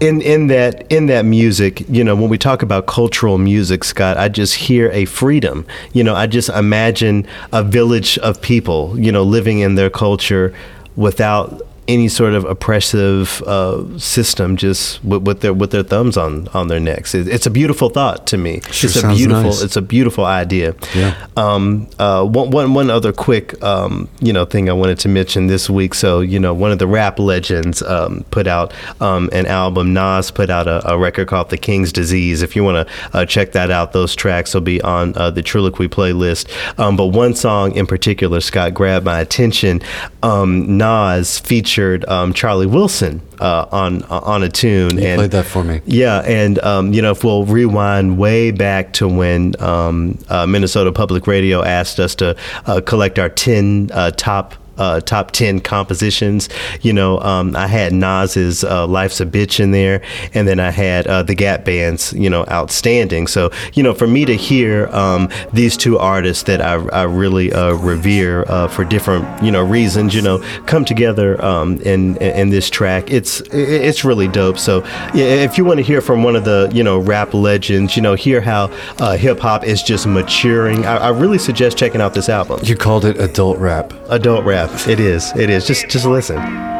In 0.00 0.22
in 0.22 0.46
that 0.48 0.90
in 0.90 1.06
that 1.06 1.24
music, 1.24 1.84
you 1.88 2.02
know, 2.02 2.16
when 2.16 2.30
we 2.30 2.38
talk 2.38 2.62
about 2.62 2.86
cultural 2.86 3.38
music, 3.38 3.84
Scott, 3.84 4.16
I 4.16 4.28
just 4.28 4.54
hear 4.54 4.90
a 4.92 5.04
freedom. 5.04 5.66
You 5.92 6.02
know, 6.02 6.14
I 6.14 6.26
just 6.26 6.48
imagine 6.48 7.26
a 7.52 7.62
village 7.62 8.18
of 8.18 8.40
people, 8.40 8.98
you 8.98 9.12
know, 9.12 9.22
living 9.22 9.60
in 9.60 9.74
their 9.74 9.90
culture 9.90 10.54
without 10.96 11.62
any 11.90 12.08
sort 12.08 12.34
of 12.34 12.44
oppressive 12.44 13.42
uh, 13.42 13.98
system, 13.98 14.56
just 14.56 15.02
with, 15.04 15.22
with 15.22 15.40
their 15.40 15.52
with 15.52 15.72
their 15.72 15.82
thumbs 15.82 16.16
on 16.16 16.46
on 16.48 16.68
their 16.68 16.80
necks. 16.80 17.14
It, 17.14 17.26
it's 17.26 17.46
a 17.46 17.50
beautiful 17.50 17.88
thought 17.88 18.26
to 18.28 18.38
me. 18.38 18.60
Sure 18.70 18.88
it's 18.88 19.02
a 19.02 19.08
beautiful. 19.08 19.42
nice. 19.42 19.62
It's 19.62 19.76
a 19.76 19.82
beautiful 19.82 20.24
idea. 20.24 20.74
Yeah. 20.94 21.26
Um, 21.36 21.88
uh, 21.98 22.24
one, 22.24 22.50
one, 22.50 22.74
one 22.74 22.90
other 22.90 23.12
quick, 23.12 23.60
um, 23.62 24.08
you 24.20 24.32
know, 24.32 24.44
thing 24.44 24.70
I 24.70 24.72
wanted 24.72 24.98
to 25.00 25.08
mention 25.08 25.48
this 25.48 25.68
week. 25.68 25.94
So, 25.94 26.20
you 26.20 26.38
know, 26.38 26.54
one 26.54 26.70
of 26.70 26.78
the 26.78 26.86
rap 26.86 27.18
legends 27.18 27.82
um, 27.82 28.24
put 28.30 28.46
out 28.46 28.72
um, 29.00 29.28
an 29.32 29.46
album. 29.46 29.92
Nas 29.92 30.30
put 30.30 30.48
out 30.50 30.68
a, 30.68 30.92
a 30.92 30.96
record 30.96 31.26
called 31.26 31.50
"The 31.50 31.58
King's 31.58 31.92
Disease." 31.92 32.42
If 32.42 32.54
you 32.54 32.62
want 32.62 32.86
to 32.86 33.18
uh, 33.18 33.26
check 33.26 33.52
that 33.52 33.70
out, 33.70 33.92
those 33.92 34.14
tracks 34.14 34.54
will 34.54 34.60
be 34.60 34.80
on 34.82 35.16
uh, 35.16 35.30
the 35.30 35.42
Triloquy 35.42 35.88
playlist. 35.88 36.48
Um, 36.78 36.96
but 36.96 37.06
one 37.06 37.34
song 37.34 37.74
in 37.74 37.86
particular, 37.86 38.40
Scott, 38.40 38.74
grabbed 38.74 39.04
my 39.04 39.20
attention. 39.20 39.82
Um, 40.22 40.78
Nas 40.78 41.40
featured 41.40 41.79
um, 42.08 42.32
Charlie 42.32 42.66
Wilson 42.66 43.20
uh, 43.40 43.66
on 43.70 44.02
on 44.04 44.42
a 44.42 44.48
tune. 44.48 44.98
You 44.98 45.06
and 45.06 45.18
played 45.18 45.30
that 45.32 45.46
for 45.46 45.64
me. 45.64 45.80
yeah, 45.86 46.20
and 46.20 46.58
um, 46.60 46.92
you 46.92 47.02
know, 47.02 47.12
if 47.12 47.24
we'll 47.24 47.44
rewind 47.44 48.18
way 48.18 48.50
back 48.50 48.92
to 48.94 49.08
when 49.08 49.60
um, 49.60 50.18
uh, 50.28 50.46
Minnesota 50.46 50.92
Public 50.92 51.26
Radio 51.26 51.62
asked 51.62 51.98
us 51.98 52.14
to 52.16 52.36
uh, 52.66 52.80
collect 52.80 53.18
our 53.18 53.28
ten 53.28 53.90
uh, 53.92 54.10
top. 54.12 54.54
Uh, 54.80 55.00
top 55.00 55.30
10 55.32 55.60
compositions. 55.60 56.48
You 56.80 56.92
know 56.92 57.20
um, 57.20 57.54
i 57.54 57.66
had 57.66 57.92
nas's 57.92 58.64
uh, 58.64 58.86
life's 58.86 59.20
a 59.20 59.26
bitch 59.26 59.60
in 59.60 59.70
there 59.72 60.02
and 60.34 60.48
then 60.48 60.58
i 60.58 60.70
had 60.70 61.06
uh, 61.06 61.22
the 61.22 61.34
gap 61.34 61.64
band's 61.64 62.12
you 62.14 62.30
know 62.30 62.44
outstanding. 62.48 63.26
So 63.26 63.50
you 63.74 63.82
know 63.82 63.94
for 63.94 64.06
me 64.06 64.24
to 64.24 64.36
hear 64.36 64.88
um, 64.88 65.28
these 65.52 65.76
two 65.76 65.98
artists 65.98 66.44
that 66.44 66.60
i, 66.62 66.74
I 67.00 67.02
really 67.02 67.52
uh, 67.52 67.72
revere 67.74 68.44
uh, 68.48 68.68
for 68.68 68.84
different 68.84 69.42
you 69.42 69.50
know 69.50 69.62
reasons 69.62 70.14
you 70.14 70.22
know 70.22 70.38
come 70.66 70.84
together 70.84 71.42
um, 71.44 71.80
in, 71.82 72.16
in 72.16 72.50
this 72.50 72.70
track 72.70 73.10
it's 73.10 73.40
it's 73.52 74.04
really 74.04 74.28
dope. 74.28 74.58
So 74.58 74.82
if 75.14 75.58
you 75.58 75.64
want 75.64 75.78
to 75.78 75.82
hear 75.84 76.00
from 76.00 76.22
one 76.22 76.36
of 76.36 76.44
the 76.44 76.70
you 76.72 76.82
know 76.82 76.98
rap 76.98 77.34
legends 77.34 77.96
you 77.96 78.02
know 78.02 78.14
hear 78.14 78.40
how 78.40 78.70
uh, 78.98 79.16
hip-hop 79.16 79.64
is 79.64 79.82
just 79.82 80.06
maturing 80.06 80.86
I, 80.86 80.96
I 80.96 81.08
really 81.10 81.38
suggest 81.38 81.76
checking 81.76 82.00
out 82.00 82.14
this 82.14 82.28
album. 82.28 82.60
You 82.62 82.76
called 82.76 83.04
it 83.04 83.20
adult 83.20 83.58
rap. 83.58 83.92
adult 84.08 84.44
rap 84.44 84.69
it 84.88 85.00
is. 85.00 85.32
It 85.36 85.50
is. 85.50 85.66
Just 85.66 85.88
just 85.88 86.06
listen 86.06 86.79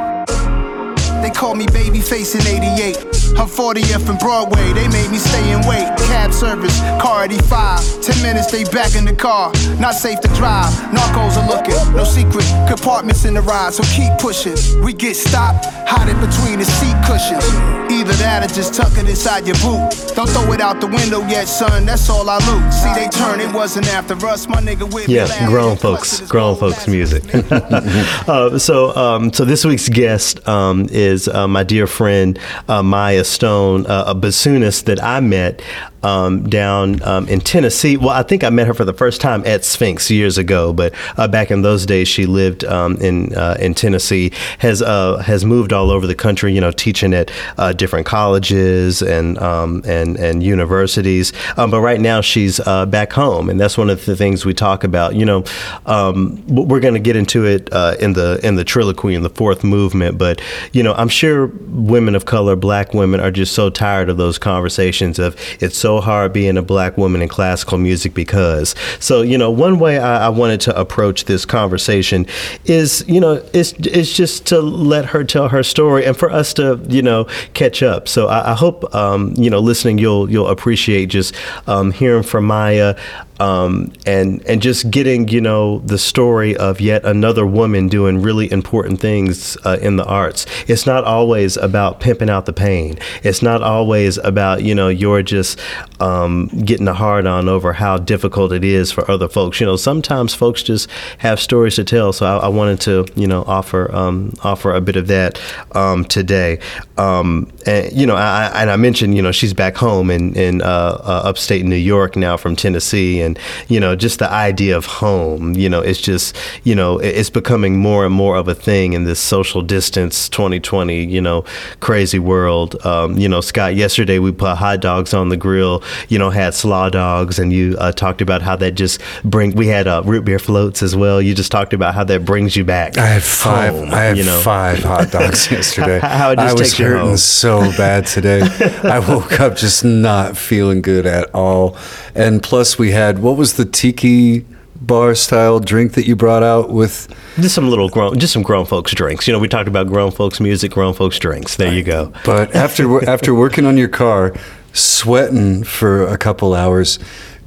called 1.50 1.58
me 1.58 1.66
Babyface 1.66 2.38
in 2.38 2.46
88. 2.46 2.96
I'm 3.38 3.48
40th 3.48 4.08
and 4.08 4.18
Broadway, 4.18 4.72
they 4.72 4.86
made 4.88 5.10
me 5.10 5.18
stay 5.18 5.50
and 5.50 5.66
wait. 5.66 5.86
Cab 6.06 6.32
service, 6.32 6.78
car 7.00 7.24
85. 7.24 8.02
10 8.02 8.22
minutes, 8.22 8.50
they 8.52 8.64
back 8.64 8.94
in 8.94 9.04
the 9.04 9.14
car. 9.14 9.52
Not 9.80 9.94
safe 9.94 10.20
to 10.20 10.28
drive, 10.28 10.70
narcos 10.94 11.36
are 11.40 11.48
looking. 11.48 11.74
No 11.96 12.04
secret 12.04 12.44
compartments 12.68 13.24
in 13.24 13.34
the 13.34 13.40
ride, 13.40 13.72
so 13.72 13.82
keep 13.96 14.12
pushing. 14.18 14.54
We 14.84 14.92
get 14.92 15.16
stopped, 15.16 15.64
hide 15.88 16.08
it 16.08 16.20
between 16.20 16.58
the 16.58 16.64
seat 16.64 16.94
cushions. 17.06 17.46
Either 17.90 18.12
that 18.22 18.44
or 18.44 18.54
just 18.54 18.74
tuck 18.74 18.92
it 18.98 19.08
inside 19.08 19.46
your 19.46 19.56
boot. 19.56 19.90
Don't 20.14 20.28
throw 20.28 20.52
it 20.52 20.60
out 20.60 20.80
the 20.80 20.86
window 20.86 21.26
yet, 21.26 21.46
son, 21.46 21.86
that's 21.86 22.08
all 22.08 22.28
I 22.28 22.38
loot. 22.46 22.72
See, 22.72 22.92
they 22.94 23.08
turn, 23.08 23.40
it 23.40 23.52
wasn't 23.52 23.88
after 23.88 24.14
us, 24.26 24.46
my 24.46 24.60
nigga 24.60 24.92
with 24.92 25.08
me 25.08 25.14
Yeah, 25.14 25.48
grown 25.48 25.76
folks, 25.76 26.20
grown 26.28 26.56
folks 26.56 26.86
music. 26.86 27.24
uh, 27.34 28.58
so, 28.58 28.94
um, 28.94 29.32
so 29.32 29.44
this 29.44 29.64
week's 29.64 29.88
guest 29.88 30.46
um, 30.46 30.86
is 30.90 31.26
uh, 31.26 31.39
my 31.46 31.62
dear 31.62 31.86
friend 31.86 32.38
uh, 32.68 32.82
Maya 32.82 33.24
Stone, 33.24 33.86
uh, 33.86 34.04
a 34.06 34.14
bassoonist 34.14 34.84
that 34.84 35.02
I 35.02 35.20
met 35.20 35.62
um, 36.02 36.48
down 36.48 37.02
um, 37.02 37.28
in 37.28 37.40
Tennessee. 37.40 37.96
Well, 37.96 38.10
I 38.10 38.22
think 38.22 38.44
I 38.44 38.50
met 38.50 38.66
her 38.66 38.74
for 38.74 38.84
the 38.84 38.92
first 38.92 39.20
time 39.20 39.44
at 39.46 39.64
Sphinx 39.64 40.10
years 40.10 40.38
ago, 40.38 40.72
but 40.72 40.94
uh, 41.16 41.28
back 41.28 41.50
in 41.50 41.62
those 41.62 41.86
days, 41.86 42.08
she 42.08 42.26
lived 42.26 42.64
um, 42.64 42.96
in 42.96 43.34
uh, 43.34 43.56
in 43.60 43.74
Tennessee. 43.74 44.32
has 44.58 44.82
uh, 44.82 45.18
has 45.18 45.44
moved 45.44 45.72
all 45.72 45.90
over 45.90 46.06
the 46.06 46.14
country, 46.14 46.52
you 46.52 46.60
know, 46.60 46.70
teaching 46.70 47.12
at 47.14 47.30
uh, 47.58 47.72
different 47.72 48.06
colleges 48.06 49.02
and 49.02 49.38
um, 49.38 49.82
and 49.84 50.16
and 50.16 50.42
universities. 50.42 51.32
Um, 51.56 51.70
but 51.70 51.80
right 51.80 52.00
now, 52.00 52.20
she's 52.20 52.60
uh, 52.60 52.86
back 52.86 53.12
home, 53.12 53.50
and 53.50 53.60
that's 53.60 53.76
one 53.76 53.90
of 53.90 54.04
the 54.06 54.16
things 54.16 54.44
we 54.44 54.54
talk 54.54 54.84
about. 54.84 55.14
You 55.14 55.24
know, 55.24 55.44
um, 55.86 56.42
we're 56.46 56.80
going 56.80 56.94
to 56.94 57.00
get 57.00 57.16
into 57.16 57.44
it 57.44 57.72
uh, 57.72 57.96
in 58.00 58.14
the 58.14 58.40
in 58.42 58.54
the 58.56 58.64
triloquy 58.64 59.14
in 59.14 59.22
the 59.22 59.30
fourth 59.30 59.62
movement, 59.64 60.18
but 60.18 60.40
you 60.72 60.82
know, 60.82 60.94
I'm 60.94 61.08
sure 61.08 61.46
women 61.68 62.14
of 62.14 62.24
color, 62.24 62.56
black 62.56 62.94
women, 62.94 63.20
are 63.20 63.30
just 63.30 63.54
so 63.54 63.70
tired 63.70 64.08
of 64.08 64.16
those 64.16 64.38
conversations 64.38 65.18
of 65.18 65.36
it's 65.60 65.76
so 65.76 65.89
hard 65.98 66.34
being 66.34 66.58
a 66.58 66.62
black 66.62 66.98
woman 66.98 67.22
in 67.22 67.28
classical 67.28 67.78
music 67.78 68.12
because. 68.12 68.74
So 68.98 69.22
you 69.22 69.38
know, 69.38 69.50
one 69.50 69.78
way 69.78 69.98
I, 69.98 70.26
I 70.26 70.28
wanted 70.28 70.60
to 70.62 70.78
approach 70.78 71.24
this 71.24 71.46
conversation 71.46 72.26
is 72.66 73.02
you 73.08 73.20
know 73.20 73.42
it's 73.54 73.72
it's 73.78 74.12
just 74.12 74.46
to 74.48 74.60
let 74.60 75.06
her 75.06 75.24
tell 75.24 75.48
her 75.48 75.62
story 75.62 76.04
and 76.04 76.14
for 76.14 76.30
us 76.30 76.52
to 76.54 76.78
you 76.88 77.00
know 77.00 77.26
catch 77.54 77.82
up. 77.82 78.08
So 78.08 78.28
I, 78.28 78.52
I 78.52 78.54
hope 78.54 78.94
um, 78.94 79.32
you 79.36 79.48
know 79.48 79.60
listening 79.60 79.96
you'll 79.96 80.30
you'll 80.30 80.48
appreciate 80.48 81.06
just 81.06 81.34
um, 81.66 81.92
hearing 81.92 82.22
from 82.22 82.44
Maya 82.44 82.94
um, 83.40 83.92
and 84.04 84.42
and 84.46 84.60
just 84.60 84.90
getting 84.90 85.26
you 85.28 85.40
know 85.40 85.78
the 85.80 85.98
story 85.98 86.56
of 86.56 86.80
yet 86.80 87.04
another 87.04 87.46
woman 87.46 87.88
doing 87.88 88.20
really 88.20 88.52
important 88.52 89.00
things 89.00 89.56
uh, 89.64 89.78
in 89.80 89.96
the 89.96 90.04
arts. 90.04 90.46
It's 90.68 90.86
not 90.86 91.04
always 91.04 91.56
about 91.56 92.00
pimping 92.00 92.28
out 92.28 92.44
the 92.44 92.52
pain. 92.52 92.98
It's 93.22 93.42
not 93.42 93.62
always 93.62 94.18
about 94.18 94.62
you 94.62 94.74
know 94.74 94.88
you're 94.88 95.22
just 95.22 95.58
um, 96.00 96.48
getting 96.48 96.86
a 96.86 96.94
hard 96.94 97.26
on 97.26 97.48
over 97.48 97.72
how 97.72 97.96
difficult 97.96 98.52
it 98.52 98.62
is 98.62 98.92
for 98.92 99.10
other 99.10 99.28
folks. 99.28 99.58
You 99.58 99.66
know 99.66 99.76
sometimes 99.76 100.34
folks 100.34 100.62
just 100.62 100.90
have 101.18 101.40
stories 101.40 101.76
to 101.76 101.84
tell. 101.84 102.12
So 102.12 102.26
I, 102.26 102.44
I 102.44 102.48
wanted 102.48 102.80
to 102.82 103.06
you 103.16 103.26
know 103.26 103.42
offer 103.46 103.92
um, 103.94 104.34
offer 104.44 104.74
a 104.74 104.82
bit 104.82 104.96
of 104.96 105.06
that 105.06 105.40
um, 105.72 106.04
today. 106.04 106.60
Um, 106.98 107.50
and 107.64 107.90
you 107.90 108.06
know 108.06 108.16
I, 108.16 108.50
and 108.54 108.70
I 108.70 108.76
mentioned 108.76 109.16
you 109.16 109.22
know 109.22 109.32
she's 109.32 109.54
back 109.54 109.76
home 109.76 110.10
in 110.10 110.34
in 110.36 110.60
uh, 110.60 110.64
uh, 110.66 111.22
upstate 111.24 111.64
New 111.64 111.76
York 111.76 112.16
now 112.16 112.36
from 112.36 112.54
Tennessee 112.54 113.22
and 113.22 113.29
you 113.68 113.80
know 113.80 113.96
just 113.96 114.18
the 114.18 114.30
idea 114.30 114.76
of 114.76 114.86
home 114.86 115.54
you 115.56 115.68
know 115.68 115.80
it's 115.80 116.00
just 116.00 116.36
you 116.64 116.74
know 116.74 116.98
it's 116.98 117.30
becoming 117.30 117.78
more 117.78 118.04
and 118.06 118.14
more 118.14 118.36
of 118.36 118.48
a 118.48 118.54
thing 118.54 118.92
in 118.92 119.04
this 119.04 119.18
social 119.20 119.62
distance 119.62 120.28
2020 120.28 121.04
you 121.04 121.20
know 121.20 121.44
crazy 121.80 122.18
world 122.18 122.84
um, 122.86 123.16
you 123.18 123.28
know 123.28 123.40
Scott 123.40 123.74
yesterday 123.74 124.18
we 124.18 124.32
put 124.32 124.56
hot 124.56 124.80
dogs 124.80 125.12
on 125.14 125.28
the 125.28 125.36
grill 125.36 125.82
you 126.08 126.18
know 126.18 126.30
had 126.30 126.54
slaw 126.54 126.88
dogs 126.88 127.38
and 127.38 127.52
you 127.52 127.76
uh, 127.78 127.92
talked 127.92 128.20
about 128.20 128.42
how 128.42 128.56
that 128.56 128.72
just 128.72 129.00
bring 129.24 129.54
we 129.56 129.66
had 129.66 129.86
uh, 129.86 130.02
root 130.04 130.24
beer 130.24 130.38
floats 130.38 130.82
as 130.82 130.94
well 130.94 131.20
you 131.20 131.34
just 131.34 131.50
talked 131.50 131.72
about 131.72 131.94
how 131.94 132.04
that 132.04 132.24
brings 132.24 132.56
you 132.56 132.64
back 132.64 132.96
I 132.98 133.06
had 133.06 133.22
five. 133.22 133.72
home, 133.74 133.90
I 133.92 134.02
had 134.02 134.18
you 134.18 134.24
know 134.24 134.40
five 134.40 134.82
hot 134.82 135.10
dogs 135.16 135.50
yesterday. 135.50 135.98
How- 135.98 136.20
how 136.20 136.30
I 136.36 136.52
was 136.52 136.76
hurting 136.76 137.16
so 137.16 137.60
bad 137.76 138.06
today. 138.06 138.40
I 138.84 138.98
woke 138.98 139.40
up 139.40 139.56
just 139.56 139.84
not 139.84 140.36
feeling 140.36 140.82
good 140.82 141.06
at 141.06 141.34
all. 141.34 141.76
And 142.14 142.42
plus, 142.42 142.78
we 142.78 142.90
had 142.90 143.19
what 143.20 143.36
was 143.36 143.54
the 143.54 143.64
tiki 143.64 144.44
bar 144.82 145.14
style 145.14 145.60
drink 145.60 145.92
that 145.92 146.06
you 146.06 146.16
brought 146.16 146.42
out 146.42 146.70
with? 146.70 147.08
just 147.40 147.54
some 147.54 147.68
little 147.68 147.88
grown 147.88 148.18
just 148.18 148.32
some 148.32 148.42
grown 148.42 148.64
folks 148.66 148.92
drinks 148.92 149.26
you 149.28 149.32
know 149.32 149.38
we 149.38 149.46
talked 149.48 149.68
about 149.68 149.86
grown 149.86 150.10
folks 150.10 150.40
music 150.40 150.72
grown 150.72 150.92
folks 150.94 151.18
drinks 151.18 151.56
there 151.56 151.72
you 151.72 151.82
go 151.82 152.12
But 152.24 152.54
after 152.54 153.08
after 153.08 153.34
working 153.34 153.66
on 153.66 153.76
your 153.76 153.88
car, 153.88 154.34
sweating 154.72 155.64
for 155.64 156.06
a 156.06 156.16
couple 156.18 156.54
hours, 156.54 156.98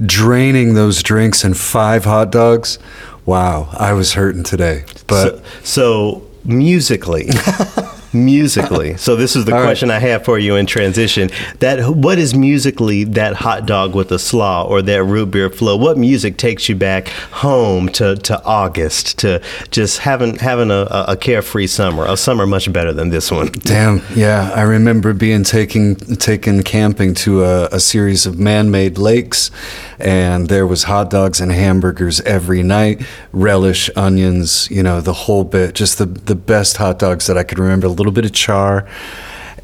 draining 0.04 0.74
those 0.74 1.02
drinks 1.02 1.44
and 1.44 1.56
five 1.56 2.04
hot 2.04 2.30
dogs. 2.30 2.78
Wow, 3.26 3.68
I 3.72 3.92
was 3.94 4.12
hurting 4.12 4.42
today. 4.44 4.84
But 5.06 5.38
so, 5.38 5.42
so 5.62 6.30
musically 6.44 7.28
musically 8.14 8.96
so 8.96 9.16
this 9.16 9.34
is 9.36 9.44
the 9.44 9.52
All 9.52 9.58
right. 9.58 9.66
question 9.66 9.90
i 9.90 9.98
have 9.98 10.24
for 10.24 10.38
you 10.38 10.56
in 10.56 10.66
transition 10.66 11.30
that 11.58 11.88
what 11.88 12.18
is 12.18 12.34
musically 12.34 13.04
that 13.04 13.34
hot 13.34 13.66
dog 13.66 13.94
with 13.94 14.12
a 14.12 14.18
slaw 14.18 14.64
or 14.64 14.82
that 14.82 15.04
root 15.04 15.30
beer 15.30 15.50
flow 15.50 15.76
what 15.76 15.98
music 15.98 16.36
takes 16.36 16.68
you 16.68 16.76
back 16.76 17.08
home 17.08 17.88
to, 17.90 18.16
to 18.16 18.42
august 18.44 19.18
to 19.18 19.42
just 19.70 19.98
having 19.98 20.36
having 20.36 20.70
a, 20.70 20.86
a 20.90 21.04
a 21.08 21.16
carefree 21.16 21.66
summer 21.66 22.06
a 22.06 22.16
summer 22.16 22.46
much 22.46 22.72
better 22.72 22.92
than 22.92 23.10
this 23.10 23.30
one 23.30 23.48
Damn, 23.64 24.02
yeah. 24.14 24.52
I 24.54 24.62
remember 24.62 25.12
being 25.14 25.42
taken 25.42 25.94
taken 25.96 26.62
camping 26.62 27.14
to 27.14 27.44
a, 27.44 27.66
a 27.66 27.80
series 27.80 28.26
of 28.26 28.38
man-made 28.38 28.98
lakes, 28.98 29.50
and 29.98 30.48
there 30.48 30.66
was 30.66 30.84
hot 30.84 31.08
dogs 31.10 31.40
and 31.40 31.50
hamburgers 31.50 32.20
every 32.22 32.62
night, 32.62 33.04
relish, 33.32 33.88
onions, 33.96 34.68
you 34.70 34.82
know, 34.82 35.00
the 35.00 35.12
whole 35.12 35.44
bit. 35.44 35.74
Just 35.74 35.98
the 35.98 36.06
the 36.06 36.34
best 36.34 36.76
hot 36.76 36.98
dogs 36.98 37.26
that 37.26 37.38
I 37.38 37.42
could 37.42 37.58
remember. 37.58 37.88
Little 38.04 38.12
bit 38.12 38.26
of 38.26 38.32
char, 38.32 38.86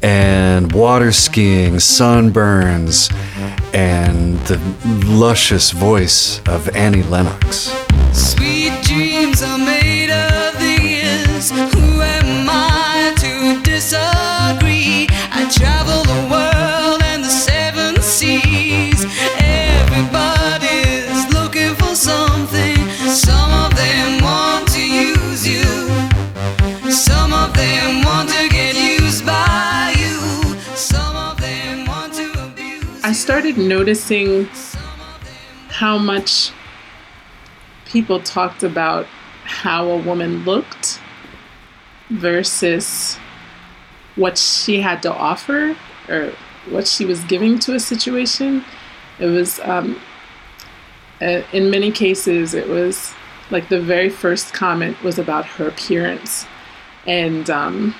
and 0.01 0.71
water 0.71 1.11
skiing, 1.11 1.75
sunburns, 1.75 3.13
and 3.71 4.39
the 4.47 4.57
luscious 5.05 5.69
voice 5.69 6.41
of 6.47 6.67
Annie 6.75 7.03
Lennox. 7.03 7.71
Sweet 8.11 8.71
started 33.21 33.55
noticing 33.55 34.45
how 35.69 35.95
much 35.95 36.51
people 37.85 38.19
talked 38.19 38.63
about 38.63 39.05
how 39.43 39.87
a 39.89 39.97
woman 39.97 40.43
looked 40.43 40.99
versus 42.09 43.17
what 44.15 44.39
she 44.39 44.81
had 44.81 45.03
to 45.03 45.13
offer 45.13 45.77
or 46.09 46.33
what 46.71 46.87
she 46.87 47.05
was 47.05 47.23
giving 47.25 47.59
to 47.59 47.75
a 47.75 47.79
situation. 47.79 48.65
It 49.19 49.27
was, 49.27 49.59
um, 49.59 50.01
uh, 51.21 51.43
in 51.53 51.69
many 51.69 51.91
cases, 51.91 52.55
it 52.55 52.67
was 52.67 53.13
like 53.51 53.69
the 53.69 53.79
very 53.79 54.09
first 54.09 54.51
comment 54.51 54.99
was 55.03 55.19
about 55.19 55.45
her 55.45 55.67
appearance. 55.67 56.47
And 57.05 57.47
um, 57.51 57.93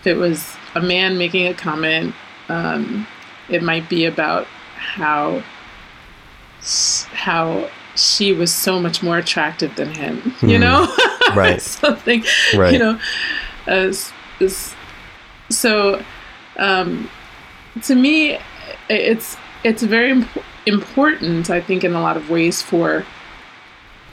if 0.00 0.06
it 0.06 0.14
was 0.14 0.56
a 0.74 0.80
man 0.80 1.18
making 1.18 1.48
a 1.48 1.54
comment, 1.54 2.14
um, 2.48 3.06
it 3.48 3.62
might 3.62 3.88
be 3.88 4.04
about 4.04 4.46
how 4.76 5.42
how 7.12 7.68
she 7.96 8.32
was 8.32 8.52
so 8.54 8.78
much 8.80 9.02
more 9.02 9.18
attractive 9.18 9.74
than 9.76 9.92
him. 9.92 10.34
You 10.42 10.58
know, 10.58 10.94
Right. 11.34 11.60
something. 11.62 12.24
Right. 12.54 12.72
You 12.72 12.78
know, 12.78 13.00
as, 13.66 14.12
as 14.40 14.74
so 15.50 16.02
um, 16.58 17.10
to 17.82 17.94
me, 17.94 18.38
it's 18.88 19.36
it's 19.64 19.82
very 19.82 20.10
imp- 20.10 20.44
important. 20.66 21.50
I 21.50 21.60
think 21.60 21.84
in 21.84 21.94
a 21.94 22.00
lot 22.00 22.16
of 22.16 22.30
ways 22.30 22.62
for 22.62 23.04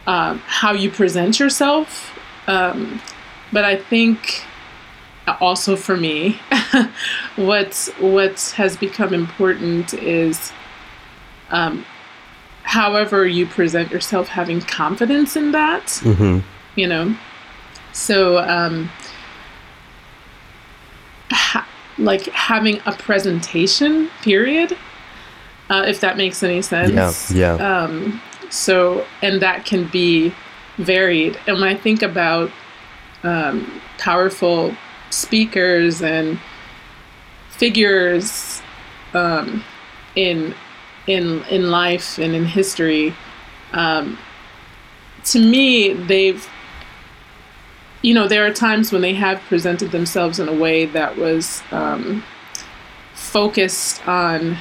um, 0.08 0.42
how 0.46 0.74
you 0.74 0.90
present 0.90 1.40
yourself. 1.40 2.18
Um, 2.48 3.02
but 3.52 3.64
I 3.64 3.76
think 3.76 4.44
also 5.40 5.76
for 5.76 5.98
me, 5.98 6.40
what 7.36 7.90
what 8.00 8.54
has 8.56 8.78
become 8.78 9.14
important 9.14 9.94
is, 9.94 10.52
um, 11.50 11.86
however 12.64 13.28
you 13.28 13.46
present 13.46 13.92
yourself, 13.92 14.28
having 14.28 14.62
confidence 14.62 15.36
in 15.36 15.52
that. 15.52 15.86
Mm-hmm. 15.86 16.40
You 16.76 16.88
know, 16.88 17.18
so 17.92 18.40
um, 18.40 18.90
ha- 21.32 21.68
like 21.98 22.26
having 22.28 22.80
a 22.86 22.92
presentation. 22.94 24.10
Period. 24.22 24.78
Uh, 25.70 25.86
if 25.88 26.02
that 26.02 26.18
makes 26.18 26.42
any 26.42 26.64
sense. 26.64 27.32
Yeah, 27.32 27.58
yeah. 27.58 27.84
Um, 27.84 28.20
so, 28.50 29.06
and 29.22 29.40
that 29.42 29.66
can 29.66 29.88
be 29.88 30.34
varied. 30.78 31.40
And 31.46 31.60
when 31.60 31.68
I 31.68 31.76
think 31.76 32.02
about 32.02 32.50
um, 33.24 33.82
powerful 33.98 34.76
speakers 35.10 36.02
and 36.02 36.40
figures 37.50 38.62
um, 39.14 39.64
in 40.16 40.54
in 41.08 41.44
in 41.46 41.72
life 41.72 42.18
and 42.18 42.36
in 42.36 42.46
history, 42.46 43.16
um, 43.74 44.18
to 45.26 45.40
me, 45.40 45.94
they've 45.94 46.48
you 48.02 48.14
know 48.14 48.28
there 48.28 48.46
are 48.46 48.54
times 48.54 48.92
when 48.92 49.02
they 49.02 49.14
have 49.14 49.42
presented 49.42 49.92
themselves 49.92 50.40
in 50.40 50.48
a 50.48 50.54
way 50.54 50.86
that 50.86 51.18
was 51.18 51.62
um, 51.72 52.24
focused 53.14 54.08
on 54.08 54.58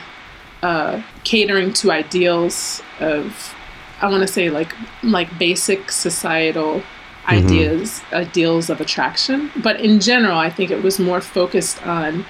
uh, 0.63 1.03
catering 1.25 1.73
to 1.73 1.93
ideals 1.93 2.83
of 3.01 3.55
I 4.01 4.09
want 4.09 4.23
to 4.23 4.33
say 4.33 4.51
like 4.51 4.75
like 5.03 5.39
basic 5.39 5.91
societal 5.91 6.83
ideas 7.29 8.03
ideals 8.13 8.71
of 8.71 8.81
attraction. 8.81 9.51
But 9.63 9.81
in 9.81 10.01
general 10.01 10.39
I 10.39 10.51
think 10.51 10.71
it 10.71 10.83
was 10.83 10.99
more 10.99 11.21
focused 11.21 11.85
on 11.87 12.25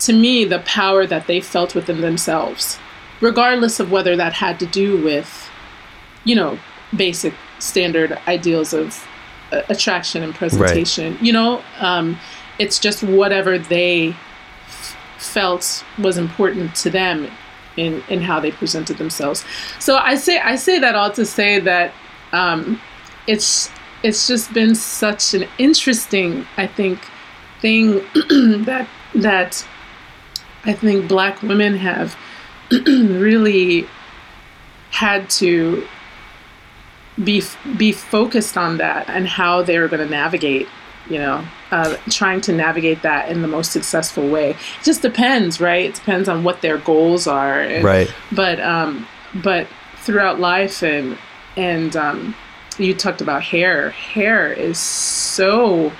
to 0.00 0.12
me 0.12 0.44
the 0.44 0.60
power 0.60 1.06
that 1.06 1.26
they 1.26 1.40
felt 1.40 1.74
within 1.74 2.00
themselves 2.00 2.78
regardless 3.20 3.80
of 3.80 3.90
whether 3.90 4.16
that 4.16 4.32
had 4.32 4.58
to 4.60 4.66
do 4.66 5.02
with 5.02 5.50
you 6.24 6.34
know 6.34 6.58
basic 6.96 7.34
standard 7.58 8.18
ideals 8.26 8.72
of 8.72 9.06
uh, 9.52 9.62
attraction 9.68 10.22
and 10.22 10.34
presentation. 10.34 11.18
You 11.20 11.32
know 11.32 11.62
um, 11.78 12.18
it's 12.58 12.78
just 12.78 13.02
whatever 13.02 13.58
they 13.58 14.14
felt 15.18 15.84
was 15.98 16.16
important 16.16 16.74
to 16.76 16.90
them 16.90 17.30
in 17.76 18.02
in 18.08 18.22
how 18.22 18.40
they 18.40 18.52
presented 18.52 18.98
themselves. 18.98 19.44
So 19.78 19.96
I 19.96 20.14
say 20.14 20.38
I 20.38 20.56
say 20.56 20.78
that 20.78 20.94
all 20.94 21.10
to 21.12 21.26
say 21.26 21.60
that 21.60 21.92
um, 22.32 22.80
it's 23.26 23.70
it's 24.02 24.26
just 24.26 24.52
been 24.52 24.74
such 24.74 25.34
an 25.34 25.44
interesting 25.58 26.46
I 26.56 26.66
think 26.66 26.98
thing 27.60 27.96
that 28.64 28.88
that 29.14 29.66
I 30.64 30.72
think 30.72 31.08
Black 31.08 31.42
women 31.42 31.76
have 31.76 32.16
really 32.70 33.86
had 34.90 35.28
to 35.30 35.86
be 37.22 37.42
be 37.76 37.92
focused 37.92 38.56
on 38.56 38.78
that 38.78 39.08
and 39.08 39.26
how 39.28 39.62
they're 39.62 39.88
going 39.88 40.00
to 40.02 40.08
navigate 40.10 40.66
you 41.08 41.18
know 41.18 41.44
uh, 41.70 41.96
trying 42.08 42.40
to 42.40 42.52
navigate 42.52 43.02
that 43.02 43.28
in 43.28 43.42
the 43.42 43.48
most 43.48 43.70
successful 43.72 44.28
way. 44.28 44.50
It 44.50 44.56
just 44.84 45.02
depends 45.02 45.60
right? 45.60 45.86
It 45.90 45.94
depends 45.94 46.28
on 46.28 46.42
what 46.44 46.62
their 46.62 46.78
goals 46.78 47.26
are. 47.26 47.60
And- 47.60 47.84
Right. 47.84 48.12
but 48.32 48.60
um 48.60 49.06
but 49.34 49.66
throughout 49.98 50.40
life 50.40 50.82
and 50.82 51.18
and 51.56 51.94
um 51.96 52.34
you 52.78 52.94
talked 52.94 53.20
about 53.20 53.42
hair. 53.42 53.90
Hair 53.90 54.52
is 54.52 54.78
so 54.78 55.92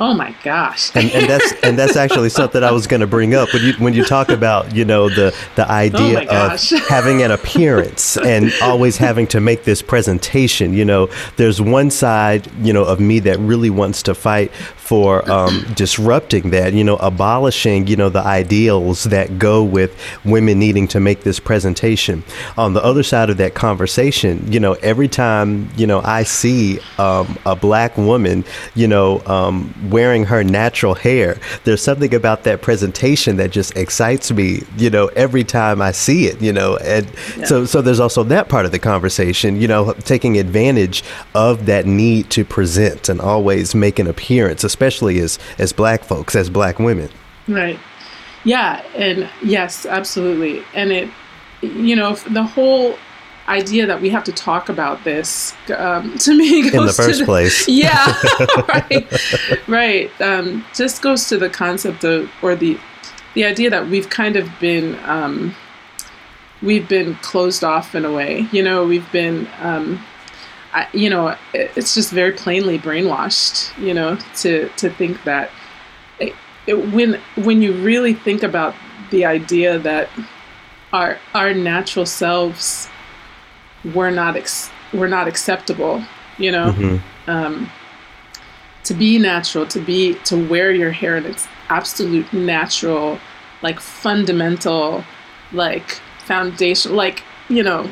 oh 0.00 0.14
my 0.14 0.34
gosh. 0.42 0.94
And, 0.94 1.10
and 1.10 1.28
that's 1.28 1.52
and 1.62 1.78
that's 1.78 1.96
actually 1.96 2.28
something 2.28 2.62
I 2.62 2.70
was 2.70 2.86
going 2.86 3.00
to 3.00 3.06
bring 3.06 3.34
up 3.34 3.52
when 3.52 3.62
you 3.62 3.72
when 3.74 3.94
you 3.94 4.04
talk 4.04 4.28
about 4.28 4.74
you 4.74 4.84
know 4.84 5.08
the 5.08 5.34
the 5.54 5.70
idea 5.70 6.26
Oh 6.30 6.54
of 6.54 6.60
having 6.88 7.22
an 7.22 7.30
appearance 7.30 8.16
and 8.16 8.52
always 8.62 8.96
having 8.96 9.26
to 9.28 9.40
make 9.40 9.64
this 9.64 9.82
presentation. 9.82 10.72
You 10.72 10.84
know, 10.84 11.08
there's 11.36 11.60
one 11.60 11.90
side 11.90 12.50
you 12.64 12.72
know 12.72 12.84
of 12.84 13.00
me 13.00 13.20
that 13.20 13.38
really 13.38 13.70
wants 13.70 14.02
to 14.04 14.14
fight 14.14 14.52
for 14.86 15.28
um, 15.30 15.66
disrupting 15.74 16.50
that. 16.50 16.72
You 16.72 16.84
know, 16.84 16.96
abolishing 16.96 17.86
you 17.88 17.96
know 17.96 18.08
the 18.08 18.24
ideals 18.24 19.04
that 19.04 19.38
go 19.38 19.62
with 19.62 19.98
women 20.24 20.58
needing 20.58 20.86
to 20.88 21.00
make 21.00 21.22
this 21.22 21.40
presentation. 21.40 22.22
On 22.56 22.72
the 22.72 22.82
other 22.82 23.02
side 23.02 23.28
of 23.28 23.36
that 23.38 23.54
conversation, 23.54 24.50
you 24.50 24.60
know, 24.60 24.74
every 24.74 25.08
time 25.08 25.68
you 25.76 25.86
know 25.86 26.00
I 26.04 26.22
see 26.22 26.78
um, 26.98 27.36
a 27.44 27.56
black 27.56 27.96
woman, 27.98 28.44
you 28.74 28.86
know, 28.86 29.22
um, 29.26 29.74
wearing 29.90 30.24
her 30.24 30.44
natural 30.44 30.94
hair, 30.94 31.38
there's 31.64 31.82
something 31.82 32.14
about 32.14 32.44
that 32.44 32.62
presentation 32.62 33.36
that 33.36 33.50
just 33.50 33.76
excites 33.76 34.30
me. 34.30 34.62
You 34.76 34.90
know, 34.90 35.06
every 35.16 35.44
time 35.44 35.82
I 35.82 35.92
see 35.92 36.26
it. 36.26 36.40
You 36.40 36.52
know, 36.52 36.76
and 36.76 37.10
so 37.44 37.64
so 37.64 37.82
there's 37.82 38.00
also 38.00 38.22
that 38.24 38.48
part 38.48 38.66
of 38.66 38.72
the 38.72 38.78
conversation. 38.78 39.60
You 39.60 39.68
know, 39.68 39.92
taking 40.04 40.38
advantage 40.38 41.02
of 41.34 41.66
that 41.66 41.86
need 41.86 42.30
to 42.30 42.44
present 42.44 43.08
and 43.08 43.20
always 43.20 43.74
make 43.74 43.98
an 43.98 44.06
appearance, 44.06 44.62
especially 44.76 45.18
as 45.20 45.38
as 45.58 45.72
black 45.72 46.04
folks, 46.04 46.36
as 46.36 46.50
black 46.50 46.78
women. 46.78 47.08
Right. 47.48 47.78
Yeah, 48.44 48.84
and 48.94 49.28
yes, 49.42 49.86
absolutely. 49.86 50.62
And 50.74 50.92
it, 50.92 51.10
you 51.62 51.96
know, 51.96 52.14
the 52.14 52.44
whole 52.44 52.96
idea 53.48 53.86
that 53.86 54.00
we 54.02 54.10
have 54.10 54.24
to 54.24 54.32
talk 54.32 54.68
about 54.68 55.02
this 55.04 55.54
um, 55.76 56.18
to 56.18 56.36
me 56.36 56.70
goes 56.70 56.96
the 56.96 57.02
to 57.02 57.08
first 57.08 57.24
place. 57.24 57.66
Yeah, 57.84 58.14
right, 58.68 59.68
right. 59.68 60.20
Um, 60.20 60.64
just 60.74 61.00
goes 61.00 61.28
to 61.30 61.38
the 61.38 61.48
concept 61.48 62.04
of 62.04 62.30
or 62.42 62.54
the 62.54 62.78
the 63.34 63.44
idea 63.44 63.70
that 63.70 63.88
we've 63.88 64.10
kind 64.10 64.36
of 64.36 64.50
been 64.60 64.98
um, 65.04 65.54
we've 66.60 66.88
been 66.88 67.14
closed 67.16 67.64
off 67.64 67.94
in 67.94 68.04
a 68.04 68.12
way. 68.12 68.46
You 68.52 68.62
know, 68.62 68.86
we've 68.86 69.10
been. 69.10 69.48
Um, 69.60 70.04
I, 70.76 70.86
you 70.92 71.08
know, 71.08 71.34
it's 71.54 71.94
just 71.94 72.12
very 72.12 72.32
plainly 72.32 72.78
brainwashed. 72.78 73.76
You 73.82 73.94
know, 73.94 74.18
to 74.42 74.68
to 74.76 74.90
think 74.90 75.24
that 75.24 75.50
it, 76.20 76.34
it, 76.66 76.74
when 76.92 77.18
when 77.36 77.62
you 77.62 77.72
really 77.72 78.12
think 78.12 78.42
about 78.42 78.74
the 79.10 79.24
idea 79.24 79.78
that 79.78 80.10
our 80.92 81.18
our 81.34 81.54
natural 81.54 82.04
selves 82.04 82.88
were 83.94 84.10
not 84.10 84.36
ex- 84.36 84.70
were 84.92 85.08
not 85.08 85.26
acceptable, 85.26 86.04
you 86.36 86.52
know, 86.52 87.00
um, 87.26 87.70
to 88.84 88.92
be 88.92 89.18
natural, 89.18 89.66
to 89.68 89.80
be 89.80 90.14
to 90.24 90.36
wear 90.46 90.72
your 90.72 90.90
hair 90.90 91.16
in 91.16 91.24
its 91.24 91.48
absolute 91.70 92.30
natural, 92.34 93.18
like 93.62 93.80
fundamental, 93.80 95.04
like 95.52 95.92
foundation, 96.26 96.94
like 96.94 97.22
you 97.48 97.62
know, 97.62 97.88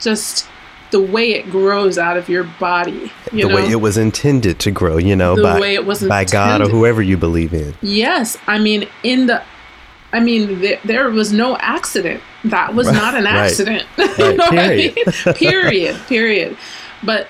just 0.00 0.46
the 0.90 1.00
way 1.00 1.32
it 1.32 1.50
grows 1.50 1.98
out 1.98 2.16
of 2.16 2.28
your 2.28 2.44
body, 2.58 3.12
you 3.32 3.42
the 3.42 3.48
know, 3.48 3.54
way 3.56 3.70
it 3.70 3.80
was 3.80 3.96
intended 3.98 4.58
to 4.60 4.70
grow, 4.70 4.96
you 4.96 5.14
know, 5.14 5.36
The 5.36 5.42
by, 5.42 5.60
way 5.60 5.74
it 5.74 5.84
was 5.86 6.02
by 6.02 6.24
God 6.24 6.60
or 6.62 6.68
whoever 6.68 7.02
you 7.02 7.16
believe 7.16 7.52
in. 7.52 7.74
Yes, 7.82 8.36
I 8.46 8.58
mean 8.58 8.88
in 9.02 9.26
the 9.26 9.42
I 10.12 10.20
mean 10.20 10.60
there, 10.60 10.80
there 10.84 11.10
was 11.10 11.32
no 11.32 11.56
accident. 11.58 12.22
That 12.44 12.74
was 12.74 12.90
not 12.90 13.14
an 13.14 13.24
right. 13.32 13.34
accident. 13.36 13.84
You 14.18 14.34
know 14.36 14.44
what 14.46 14.58
I 14.58 14.68
period. 14.68 14.96
mean? 14.96 15.34
period. 15.34 15.96
Period. 16.08 16.56
But 17.04 17.28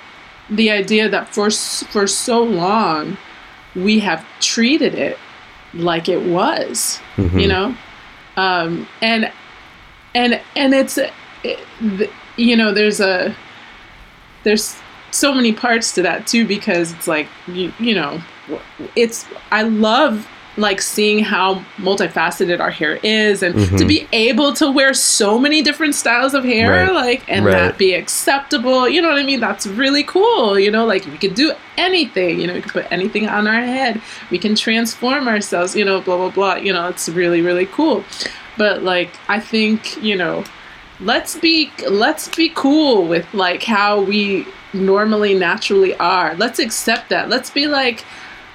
the 0.48 0.70
idea 0.70 1.08
that 1.08 1.28
for 1.34 1.50
for 1.50 2.06
so 2.06 2.42
long 2.42 3.16
we 3.74 3.98
have 4.00 4.24
treated 4.40 4.94
it 4.94 5.18
like 5.74 6.08
it 6.08 6.22
was, 6.22 7.00
Mm-hmm. 7.16 7.38
you 7.38 7.48
know? 7.48 7.74
Um 8.36 8.86
and 9.02 9.30
and 10.14 10.40
and 10.56 10.72
it's 10.74 10.96
it, 10.98 11.12
the- 11.80 12.10
you 12.36 12.56
know 12.56 12.72
there's 12.72 13.00
a 13.00 13.34
there's 14.44 14.76
so 15.10 15.32
many 15.32 15.52
parts 15.52 15.92
to 15.94 16.02
that 16.02 16.26
too 16.26 16.46
because 16.46 16.92
it's 16.92 17.08
like 17.08 17.26
you, 17.46 17.72
you 17.80 17.94
know 17.94 18.20
it's 18.96 19.26
i 19.50 19.62
love 19.62 20.26
like 20.56 20.80
seeing 20.82 21.20
how 21.22 21.54
multifaceted 21.76 22.58
our 22.60 22.70
hair 22.70 22.96
is 23.04 23.42
and 23.44 23.54
to 23.54 23.84
Mhm. 23.84 23.88
be 23.88 24.08
able 24.12 24.52
to 24.54 24.70
wear 24.70 24.92
so 24.92 25.38
many 25.38 25.62
different 25.62 25.94
styles 25.94 26.34
of 26.34 26.44
hair 26.44 26.70
Right. 26.86 26.92
like 26.92 27.22
and 27.28 27.44
Right. 27.44 27.52
that 27.52 27.78
be 27.78 27.94
acceptable 27.94 28.88
you 28.88 29.00
know 29.00 29.08
what 29.08 29.18
i 29.18 29.22
mean 29.22 29.40
that's 29.40 29.66
really 29.66 30.02
cool 30.02 30.58
you 30.58 30.70
know 30.70 30.84
like 30.84 31.06
we 31.06 31.16
could 31.16 31.34
do 31.34 31.52
anything 31.76 32.40
you 32.40 32.46
know 32.46 32.54
we 32.54 32.60
can 32.60 32.70
put 32.70 32.86
anything 32.90 33.28
on 33.28 33.46
our 33.46 33.62
head 33.62 34.00
we 34.30 34.38
can 34.38 34.54
transform 34.54 35.28
ourselves 35.28 35.76
you 35.76 35.84
know 35.84 36.00
blah 36.00 36.16
blah 36.16 36.30
blah 36.30 36.54
you 36.56 36.72
know 36.72 36.88
it's 36.88 37.08
really 37.08 37.40
really 37.40 37.66
cool 37.66 38.04
but 38.56 38.82
like 38.82 39.10
i 39.28 39.38
think 39.38 40.02
you 40.02 40.16
know 40.16 40.42
let's 41.00 41.38
be 41.38 41.70
let's 41.88 42.28
be 42.34 42.50
cool 42.54 43.06
with 43.06 43.32
like 43.32 43.62
how 43.62 44.00
we 44.00 44.46
normally 44.72 45.34
naturally 45.34 45.96
are. 45.96 46.34
Let's 46.34 46.58
accept 46.58 47.08
that. 47.10 47.28
Let's 47.28 47.50
be 47.50 47.66
like 47.66 48.04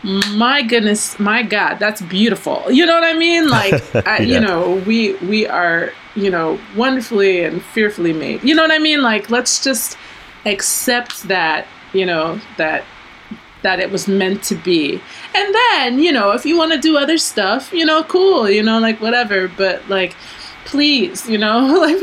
my 0.04 0.62
goodness 0.62 1.18
my 1.18 1.44
god 1.44 1.76
that's 1.76 2.02
beautiful. 2.02 2.70
You 2.70 2.86
know 2.86 2.94
what 2.94 3.06
i 3.06 3.14
mean? 3.14 3.50
Like 3.50 3.96
I, 4.08 4.20
you 4.20 4.40
know 4.40 4.76
we 4.86 5.14
we 5.16 5.48
are 5.48 5.92
you 6.16 6.30
know 6.30 6.60
wonderfully 6.76 7.44
and 7.44 7.62
fearfully 7.62 8.14
made. 8.14 8.44
You 8.44 8.56
know 8.56 8.64
what 8.64 8.72
i 8.72 8.80
mean? 8.80 9.02
Like 9.02 9.30
let's 9.30 9.64
just 9.64 9.98
accept 10.46 11.24
that 11.24 11.68
you 11.94 12.06
know 12.06 12.40
that 12.58 12.84
that 13.62 13.80
it 13.80 13.90
was 13.92 14.10
meant 14.10 14.44
to 14.44 14.56
be. 14.56 15.02
And 15.34 15.56
then 15.56 16.00
you 16.00 16.12
know 16.12 16.32
if 16.32 16.46
you 16.46 16.58
want 16.58 16.74
to 16.74 16.80
do 16.80 16.98
other 16.98 17.18
stuff 17.18 17.72
you 17.72 17.86
know 17.86 18.04
cool 18.04 18.50
you 18.50 18.62
know 18.62 18.80
like 18.80 19.00
whatever. 19.00 19.48
But 19.48 19.88
like 19.88 20.18
please 20.74 21.30
you 21.30 21.38
know? 21.38 21.60
Like 21.84 22.02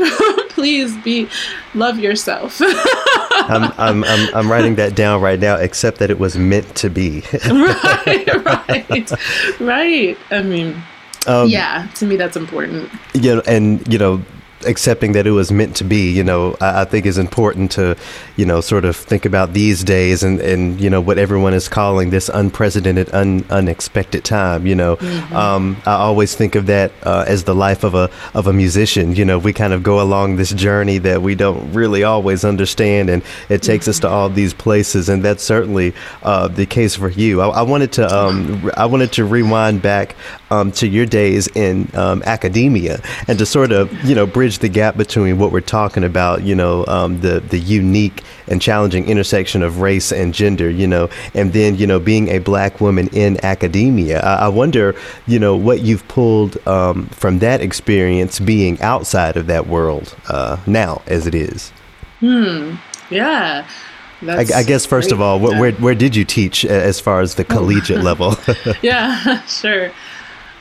please 0.55 0.95
be 1.03 1.27
love 1.75 1.97
yourself. 1.99 2.61
I'm, 3.53 3.71
I'm, 3.77 4.03
I'm, 4.03 4.35
I'm 4.35 4.51
writing 4.51 4.75
that 4.75 4.95
down 4.95 5.21
right 5.21 5.39
now, 5.39 5.55
except 5.55 5.97
that 5.99 6.09
it 6.09 6.19
was 6.19 6.37
meant 6.37 6.73
to 6.75 6.89
be. 6.89 7.23
right 7.49 8.27
right 8.45 9.11
right. 9.59 10.17
I 10.31 10.41
mean 10.43 10.81
Um, 11.27 11.47
yeah 11.49 11.87
to 11.95 12.05
me 12.05 12.15
that's 12.15 12.37
important. 12.37 12.89
you 13.13 13.35
know, 13.35 13.41
and 13.47 13.81
you 13.91 13.97
know, 13.99 14.21
accepting 14.65 15.13
that 15.13 15.27
it 15.27 15.31
was 15.31 15.51
meant 15.51 15.75
to 15.77 15.83
be, 15.83 16.11
you 16.11 16.23
know, 16.23 16.55
I, 16.61 16.81
I 16.81 16.85
think 16.85 17.05
is 17.05 17.17
important 17.17 17.71
to, 17.71 17.95
you 18.35 18.45
know, 18.45 18.61
sort 18.61 18.85
of 18.85 18.95
think 18.95 19.25
about 19.25 19.53
these 19.53 19.83
days 19.83 20.23
and 20.23 20.39
and 20.39 20.79
you 20.79 20.89
know 20.89 21.01
what 21.01 21.17
everyone 21.17 21.53
is 21.53 21.67
calling 21.67 22.09
this 22.09 22.29
unprecedented, 22.29 23.13
un, 23.13 23.45
unexpected 23.49 24.23
time. 24.23 24.65
You 24.65 24.75
know, 24.75 24.97
um, 25.33 25.77
I 25.85 25.93
always 25.93 26.35
think 26.35 26.55
of 26.55 26.65
that 26.67 26.91
uh, 27.03 27.25
as 27.27 27.43
the 27.43 27.55
life 27.55 27.83
of 27.83 27.95
a 27.95 28.09
of 28.33 28.47
a 28.47 28.53
musician. 28.53 29.15
You 29.15 29.25
know, 29.25 29.39
we 29.39 29.53
kind 29.53 29.73
of 29.73 29.83
go 29.83 30.01
along 30.01 30.35
this 30.35 30.51
journey 30.51 30.97
that 30.99 31.21
we 31.21 31.35
don't 31.35 31.73
really 31.73 32.03
always 32.03 32.43
understand, 32.43 33.09
and 33.09 33.23
it 33.49 33.61
takes 33.61 33.87
us 33.87 33.99
to 33.99 34.09
all 34.09 34.29
these 34.29 34.53
places, 34.53 35.09
and 35.09 35.23
that's 35.23 35.43
certainly 35.43 35.93
uh, 36.23 36.47
the 36.47 36.65
case 36.65 36.95
for 36.95 37.09
you. 37.09 37.41
I, 37.41 37.47
I 37.47 37.61
wanted 37.61 37.91
to 37.93 38.07
um, 38.07 38.71
I 38.75 38.85
wanted 38.85 39.11
to 39.13 39.25
rewind 39.25 39.81
back 39.81 40.15
um, 40.49 40.71
to 40.73 40.87
your 40.87 41.05
days 41.05 41.47
in 41.55 41.89
um, 41.95 42.21
academia 42.25 43.01
and 43.27 43.39
to 43.39 43.45
sort 43.45 43.71
of 43.71 43.91
you 44.03 44.15
know 44.15 44.25
bridge 44.25 44.50
the 44.59 44.69
gap 44.69 44.97
between 44.97 45.37
what 45.37 45.51
we're 45.51 45.61
talking 45.61 46.03
about 46.03 46.43
you 46.43 46.55
know 46.55 46.85
um, 46.87 47.21
the 47.21 47.39
the 47.39 47.59
unique 47.59 48.23
and 48.47 48.61
challenging 48.61 49.07
intersection 49.07 49.63
of 49.63 49.79
race 49.81 50.11
and 50.11 50.33
gender 50.33 50.69
you 50.69 50.87
know 50.87 51.09
and 51.33 51.53
then 51.53 51.75
you 51.77 51.87
know 51.87 51.99
being 51.99 52.29
a 52.29 52.39
black 52.39 52.81
woman 52.81 53.07
in 53.13 53.43
academia. 53.43 54.19
I, 54.21 54.45
I 54.45 54.47
wonder 54.49 54.95
you 55.27 55.39
know 55.39 55.55
what 55.55 55.81
you've 55.81 56.07
pulled 56.07 56.65
um, 56.67 57.07
from 57.07 57.39
that 57.39 57.61
experience 57.61 58.39
being 58.39 58.79
outside 58.81 59.37
of 59.37 59.47
that 59.47 59.67
world 59.67 60.15
uh, 60.29 60.57
now 60.65 61.01
as 61.07 61.27
it 61.27 61.35
is. 61.35 61.71
Hmm. 62.19 62.75
Yeah. 63.09 63.67
I, 64.23 64.45
I 64.55 64.63
guess 64.63 64.85
first 64.85 65.11
of 65.11 65.19
all 65.19 65.39
where, 65.39 65.59
where, 65.59 65.71
where 65.73 65.95
did 65.95 66.15
you 66.15 66.23
teach 66.23 66.63
as 66.63 66.99
far 66.99 67.21
as 67.21 67.35
the 67.35 67.43
collegiate 67.55 68.03
level? 68.03 68.35
Yeah, 68.81 69.41
sure. 69.47 69.91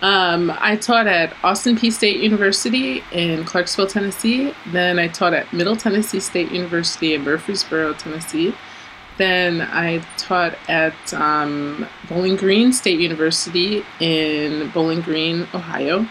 Um, 0.02 0.50
I 0.58 0.76
taught 0.76 1.06
at 1.06 1.34
Austin 1.44 1.76
Peay 1.76 1.92
State 1.92 2.20
University 2.20 3.04
in 3.12 3.44
Clarksville, 3.44 3.86
Tennessee. 3.86 4.54
Then 4.72 4.98
I 4.98 5.08
taught 5.08 5.34
at 5.34 5.52
Middle 5.52 5.76
Tennessee 5.76 6.20
State 6.20 6.50
University 6.50 7.14
in 7.14 7.22
Murfreesboro, 7.22 7.92
Tennessee. 7.94 8.54
Then 9.18 9.60
I 9.60 9.98
taught 10.16 10.56
at 10.68 11.12
um, 11.12 11.86
Bowling 12.08 12.36
Green 12.36 12.72
State 12.72 12.98
University 12.98 13.84
in 14.00 14.70
Bowling 14.70 15.02
Green, 15.02 15.42
Ohio. 15.52 16.08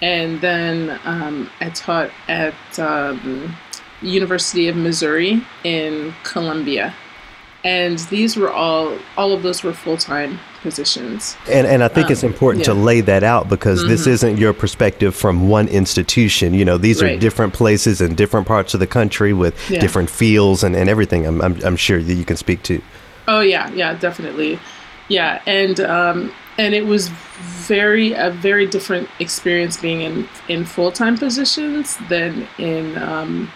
And 0.00 0.40
then 0.40 1.00
um, 1.04 1.50
I 1.60 1.70
taught 1.70 2.12
at 2.28 2.54
um, 2.78 3.56
University 4.00 4.68
of 4.68 4.76
Missouri 4.76 5.44
in 5.64 6.14
Columbia. 6.22 6.94
And 7.64 7.98
these 7.98 8.36
were 8.36 8.52
all, 8.52 8.96
all 9.16 9.32
of 9.32 9.42
those 9.42 9.64
were 9.64 9.72
full 9.72 9.96
time 9.96 10.38
positions. 10.62 11.36
And 11.50 11.66
and 11.66 11.82
I 11.82 11.88
think 11.88 12.10
it's 12.10 12.24
Um, 12.24 12.30
important 12.32 12.64
to 12.66 12.74
lay 12.74 13.00
that 13.02 13.22
out 13.22 13.48
because 13.48 13.86
this 13.86 14.06
Mhm. 14.06 14.12
isn't 14.12 14.38
your 14.38 14.52
perspective 14.52 15.14
from 15.14 15.48
one 15.48 15.68
institution. 15.68 16.54
You 16.54 16.64
know, 16.64 16.78
these 16.78 17.02
are 17.02 17.16
different 17.16 17.52
places 17.52 18.00
in 18.00 18.14
different 18.14 18.46
parts 18.46 18.74
of 18.74 18.80
the 18.80 18.86
country 18.86 19.32
with 19.32 19.54
Yeah. 19.70 19.80
different 19.80 20.10
fields 20.10 20.62
and, 20.64 20.74
and 20.76 20.88
everything. 20.88 21.26
I'm, 21.26 21.40
I'm 21.40 21.56
I'm 21.64 21.76
sure 21.76 22.02
that 22.02 22.14
you 22.14 22.24
can 22.24 22.36
speak 22.36 22.62
to. 22.64 22.80
Oh 23.26 23.40
yeah, 23.40 23.70
yeah, 23.74 23.94
definitely, 23.94 24.58
yeah, 25.08 25.40
and 25.46 25.80
um, 25.80 26.32
and 26.58 26.74
it 26.74 26.86
was 26.86 27.10
very 27.68 28.12
a 28.14 28.30
very 28.30 28.66
different 28.66 29.08
experience 29.20 29.76
being 29.76 30.00
in 30.00 30.28
in 30.48 30.64
full 30.64 30.90
time 30.90 31.16
positions 31.18 31.96
than 32.08 32.46
in 32.58 32.96
um, 32.98 33.50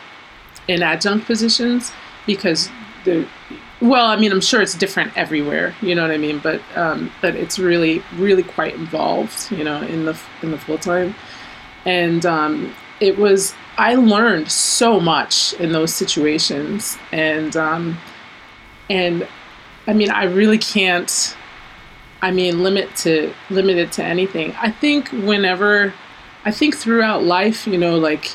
in 0.68 0.82
adjunct 0.82 1.26
positions 1.26 1.90
because 2.26 2.68
the 3.04 3.24
well, 3.82 4.06
I 4.06 4.16
mean, 4.16 4.30
I'm 4.30 4.40
sure 4.40 4.62
it's 4.62 4.74
different 4.74 5.16
everywhere. 5.16 5.74
You 5.82 5.96
know 5.96 6.02
what 6.02 6.12
I 6.12 6.16
mean, 6.16 6.38
but 6.38 6.62
um, 6.76 7.10
but 7.20 7.34
it's 7.34 7.58
really 7.58 8.02
really 8.14 8.44
quite 8.44 8.74
involved. 8.74 9.50
You 9.50 9.64
know, 9.64 9.82
in 9.82 10.04
the 10.04 10.18
in 10.40 10.52
the 10.52 10.58
full 10.58 10.78
time, 10.78 11.14
and 11.84 12.24
um, 12.24 12.74
it 13.00 13.18
was 13.18 13.54
I 13.76 13.96
learned 13.96 14.50
so 14.50 15.00
much 15.00 15.54
in 15.54 15.72
those 15.72 15.92
situations, 15.92 16.96
and 17.10 17.56
um, 17.56 17.98
and 18.88 19.26
I 19.88 19.92
mean, 19.92 20.10
I 20.10 20.24
really 20.24 20.58
can't. 20.58 21.36
I 22.22 22.30
mean, 22.30 22.62
limit 22.62 22.94
to 22.98 23.34
limit 23.50 23.78
it 23.78 23.90
to 23.92 24.04
anything. 24.04 24.54
I 24.60 24.70
think 24.70 25.08
whenever, 25.10 25.92
I 26.44 26.52
think 26.52 26.76
throughout 26.76 27.24
life, 27.24 27.66
you 27.66 27.78
know, 27.78 27.98
like 27.98 28.26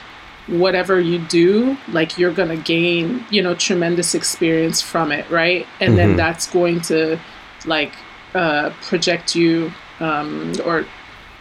whatever 0.48 1.00
you 1.00 1.20
do, 1.20 1.78
like 1.90 2.18
you're 2.18 2.32
gonna 2.34 2.56
gain, 2.58 3.26
you 3.30 3.42
know, 3.42 3.54
tremendous 3.54 4.16
experience 4.16 4.82
from 4.82 5.12
it, 5.12 5.30
right? 5.30 5.68
And 5.80 5.98
then 5.98 6.14
Mhm. 6.14 6.18
that's 6.18 6.48
going 6.48 6.82
to, 6.82 7.20
like, 7.66 7.94
uh, 8.34 8.70
project 8.82 9.36
you, 9.36 9.72
um, 10.00 10.54
or 10.66 10.86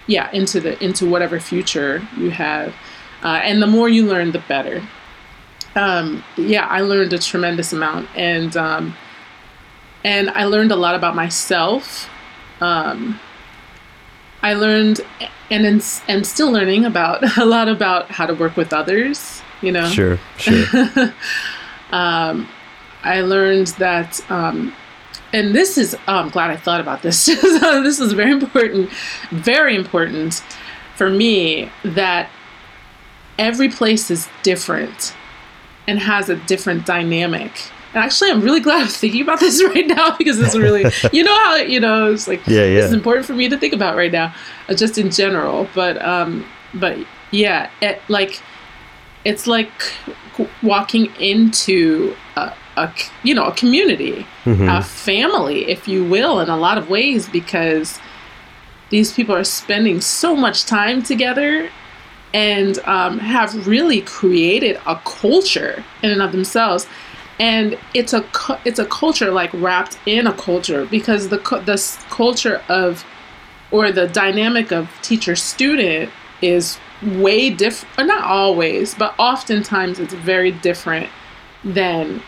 yeah, 0.06 0.30
into 0.32 0.60
the 0.60 0.82
into 0.82 1.06
whatever 1.06 1.40
future 1.40 2.06
you 2.16 2.30
have. 2.30 2.74
Uh, 3.22 3.40
and 3.42 3.60
the 3.60 3.66
more 3.66 3.88
you 3.88 4.06
learn, 4.06 4.32
the 4.32 4.38
better. 4.38 4.82
Um, 5.74 6.24
yeah, 6.36 6.66
I 6.66 6.80
learned 6.80 7.12
a 7.12 7.18
tremendous 7.18 7.72
amount, 7.72 8.08
and 8.16 8.56
um, 8.56 8.96
and 10.04 10.30
I 10.30 10.44
learned 10.44 10.72
a 10.72 10.76
lot 10.76 10.94
about 10.94 11.14
myself. 11.14 12.08
Um, 12.60 13.20
I 14.46 14.54
learned 14.54 15.00
and 15.50 15.66
am 15.66 15.80
and 16.06 16.24
still 16.24 16.52
learning 16.52 16.84
about 16.84 17.36
a 17.36 17.44
lot 17.44 17.68
about 17.68 18.12
how 18.12 18.26
to 18.26 18.34
work 18.34 18.56
with 18.56 18.72
others. 18.72 19.42
You 19.60 19.72
know, 19.72 19.88
Sure, 19.88 20.20
sure. 20.36 20.64
um, 21.90 22.48
I 23.02 23.22
learned 23.22 23.68
that, 23.78 24.20
um, 24.30 24.72
and 25.32 25.52
this 25.52 25.76
is, 25.76 25.96
oh, 26.06 26.14
I'm 26.18 26.28
glad 26.28 26.50
I 26.50 26.56
thought 26.56 26.80
about 26.80 27.02
this. 27.02 27.26
So 27.60 27.82
this 27.82 27.98
is 27.98 28.12
very 28.12 28.30
important, 28.30 28.90
very 29.30 29.74
important 29.74 30.44
for 30.94 31.10
me 31.10 31.70
that 31.82 32.30
every 33.38 33.68
place 33.68 34.12
is 34.12 34.28
different 34.44 35.12
and 35.88 35.98
has 35.98 36.28
a 36.28 36.36
different 36.36 36.86
dynamic. 36.86 37.50
Actually, 37.96 38.30
I'm 38.30 38.42
really 38.42 38.60
glad 38.60 38.82
I'm 38.82 38.88
thinking 38.88 39.22
about 39.22 39.40
this 39.40 39.62
right 39.74 39.86
now 39.86 40.16
because 40.16 40.38
it's 40.38 40.56
really, 40.56 40.84
you 41.12 41.24
know 41.24 41.34
how, 41.44 41.56
you 41.56 41.80
know, 41.80 42.12
it's 42.12 42.28
like, 42.28 42.46
Yeah, 42.46 42.66
this 42.66 42.84
is 42.84 42.90
yeah. 42.92 42.96
important 42.96 43.26
for 43.26 43.32
me 43.32 43.48
to 43.48 43.58
think 43.58 43.72
about 43.72 43.96
right 43.96 44.12
now, 44.12 44.34
uh, 44.68 44.74
just 44.74 44.98
in 44.98 45.10
general. 45.10 45.68
But, 45.74 46.00
um, 46.02 46.46
but 46.74 46.98
yeah, 47.30 47.70
it, 47.80 48.02
like, 48.08 48.40
it's 49.24 49.46
like 49.46 49.70
walking 50.62 51.06
into 51.18 52.14
a 52.36 52.52
you 53.22 53.34
know 53.34 53.44
a 53.46 53.52
community 53.52 54.26
Mhm. 54.44 54.78
a 54.78 54.82
family 54.82 55.68
if 55.70 55.88
you 55.88 56.04
will 56.04 56.40
in 56.40 56.48
a 56.50 56.56
lot 56.56 56.76
of 56.78 56.90
ways 56.90 57.26
because 57.28 57.98
these 58.90 59.12
people 59.12 59.34
are 59.34 59.44
spending 59.44 60.00
so 60.00 60.36
much 60.36 60.66
time 60.66 61.02
together 61.02 61.70
and 62.34 62.78
um, 62.80 63.18
have 63.18 63.66
really 63.66 64.02
created 64.02 64.78
a 64.86 64.96
culture 65.04 65.82
in 66.02 66.10
and 66.10 66.20
of 66.22 66.32
themselves 66.32 66.86
and 67.38 67.78
it's 67.94 68.12
a 68.12 68.24
it's 68.64 68.78
a 68.78 68.86
culture 68.86 69.30
like 69.30 69.52
wrapped 69.54 69.98
in 70.06 70.26
a 70.26 70.32
culture 70.32 70.86
because 70.86 71.28
the 71.28 71.38
the 71.66 71.98
culture 72.10 72.62
of 72.68 73.04
or 73.70 73.90
the 73.90 74.06
dynamic 74.08 74.72
of 74.72 74.88
teacher 75.02 75.36
student 75.36 76.10
is 76.40 76.78
way 77.02 77.50
different, 77.50 77.98
or 77.98 78.04
not 78.04 78.22
always, 78.24 78.94
but 78.94 79.14
oftentimes 79.18 79.98
it's 79.98 80.14
very 80.14 80.50
different 80.50 81.08
than 81.64 82.22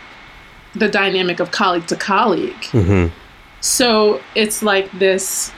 the 0.74 0.88
dynamic 0.88 1.40
of 1.40 1.50
colleague 1.50 1.86
to 1.86 1.96
colleague. 1.96 2.60
Mm-hmm. 2.72 3.14
So 3.60 4.20
it's 4.34 4.62
like 4.62 4.90
this 4.98 5.52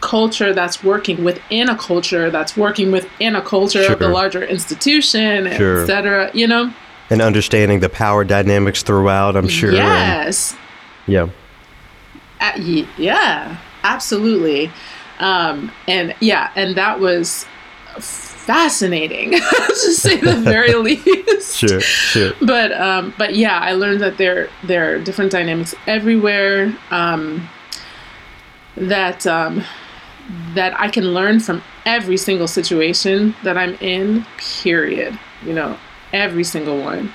culture 0.00 0.52
that's 0.52 0.82
working 0.82 1.22
within 1.22 1.68
a 1.68 1.76
culture 1.76 2.30
that's 2.30 2.56
working 2.56 2.90
within 2.90 3.36
a 3.36 3.40
culture 3.40 3.92
of 3.92 3.98
the 4.00 4.08
larger 4.08 4.44
institution, 4.44 5.50
Sure. 5.52 5.82
et 5.82 5.86
cetera, 5.86 6.30
you 6.34 6.46
know? 6.46 6.72
And 7.10 7.20
understanding 7.20 7.80
the 7.80 7.88
power 7.88 8.24
dynamics 8.24 8.82
throughout, 8.82 9.36
I'm 9.36 9.48
sure. 9.48 9.68
and- 9.70 9.76
Yes. 9.78 10.56
yeah. 11.06 11.28
Uh, 12.40 12.52
yeah, 12.96 13.58
absolutely. 13.84 14.70
Um, 15.18 15.70
and 15.86 16.14
yeah, 16.20 16.50
and 16.56 16.74
that 16.76 16.98
was 17.00 17.46
fascinating 17.98 19.30
to 19.68 19.74
say 19.74 20.16
the 20.16 20.32
very 20.40 20.74
least. 20.74 21.56
Sure. 21.56 21.80
Sure. 21.80 22.32
But 22.40 22.72
um, 22.72 23.14
but 23.18 23.36
yeah, 23.36 23.58
I 23.60 23.72
learned 23.74 24.00
that 24.00 24.18
there 24.18 24.48
there 24.64 24.94
are 24.94 24.98
different 24.98 25.30
dynamics 25.30 25.74
everywhere. 25.86 26.76
Um, 26.90 27.48
that 28.76 29.26
um, 29.26 29.62
that 30.54 30.78
I 30.80 30.88
can 30.88 31.12
learn 31.12 31.38
from 31.40 31.62
every 31.84 32.16
single 32.16 32.48
situation 32.48 33.34
that 33.44 33.56
I'm 33.56 33.74
in. 33.74 34.26
Period. 34.38 35.18
You 35.44 35.52
know, 35.52 35.78
every 36.12 36.44
single 36.44 36.80
one. 36.80 37.12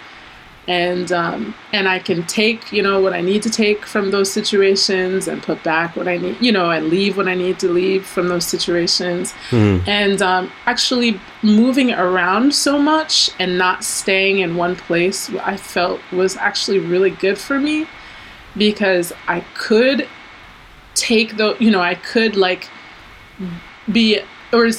And 0.67 1.13
um, 1.13 1.55
and 1.71 1.87
I 1.87 1.99
can 1.99 2.25
take 2.25 2.73
you 2.73 2.83
know 2.83 2.99
what 2.99 3.13
I 3.13 3.21
need 3.21 3.41
to 3.43 3.49
take 3.49 3.85
from 3.85 4.11
those 4.11 4.29
situations 4.29 5.29
and 5.29 5.41
put 5.41 5.63
back 5.63 5.95
what 5.95 6.09
I 6.09 6.17
need 6.17 6.41
you 6.41 6.51
know 6.51 6.71
and 6.71 6.89
leave 6.89 7.15
what 7.15 7.29
I 7.29 7.35
need 7.35 7.57
to 7.59 7.69
leave 7.69 8.05
from 8.05 8.27
those 8.27 8.43
situations. 8.43 9.33
And 9.87 10.21
um, 10.21 10.51
actually 10.65 11.21
moving 11.41 11.93
around 11.93 12.53
so 12.53 12.77
much 12.77 13.29
and 13.39 13.57
not 13.57 13.85
staying 13.85 14.39
in 14.39 14.57
one 14.57 14.75
place 14.75 15.29
I 15.35 15.55
felt 15.55 16.01
was 16.11 16.35
actually 16.35 16.79
really 16.79 17.11
good 17.11 17.37
for 17.37 17.59
me 17.59 17.87
because 18.57 19.13
I 19.25 19.45
could 19.53 20.05
take 20.95 21.37
the 21.37 21.55
you 21.59 21.71
know 21.71 21.81
I 21.81 21.95
could 21.95 22.35
like 22.35 22.67
be 23.89 24.19
or 24.51 24.69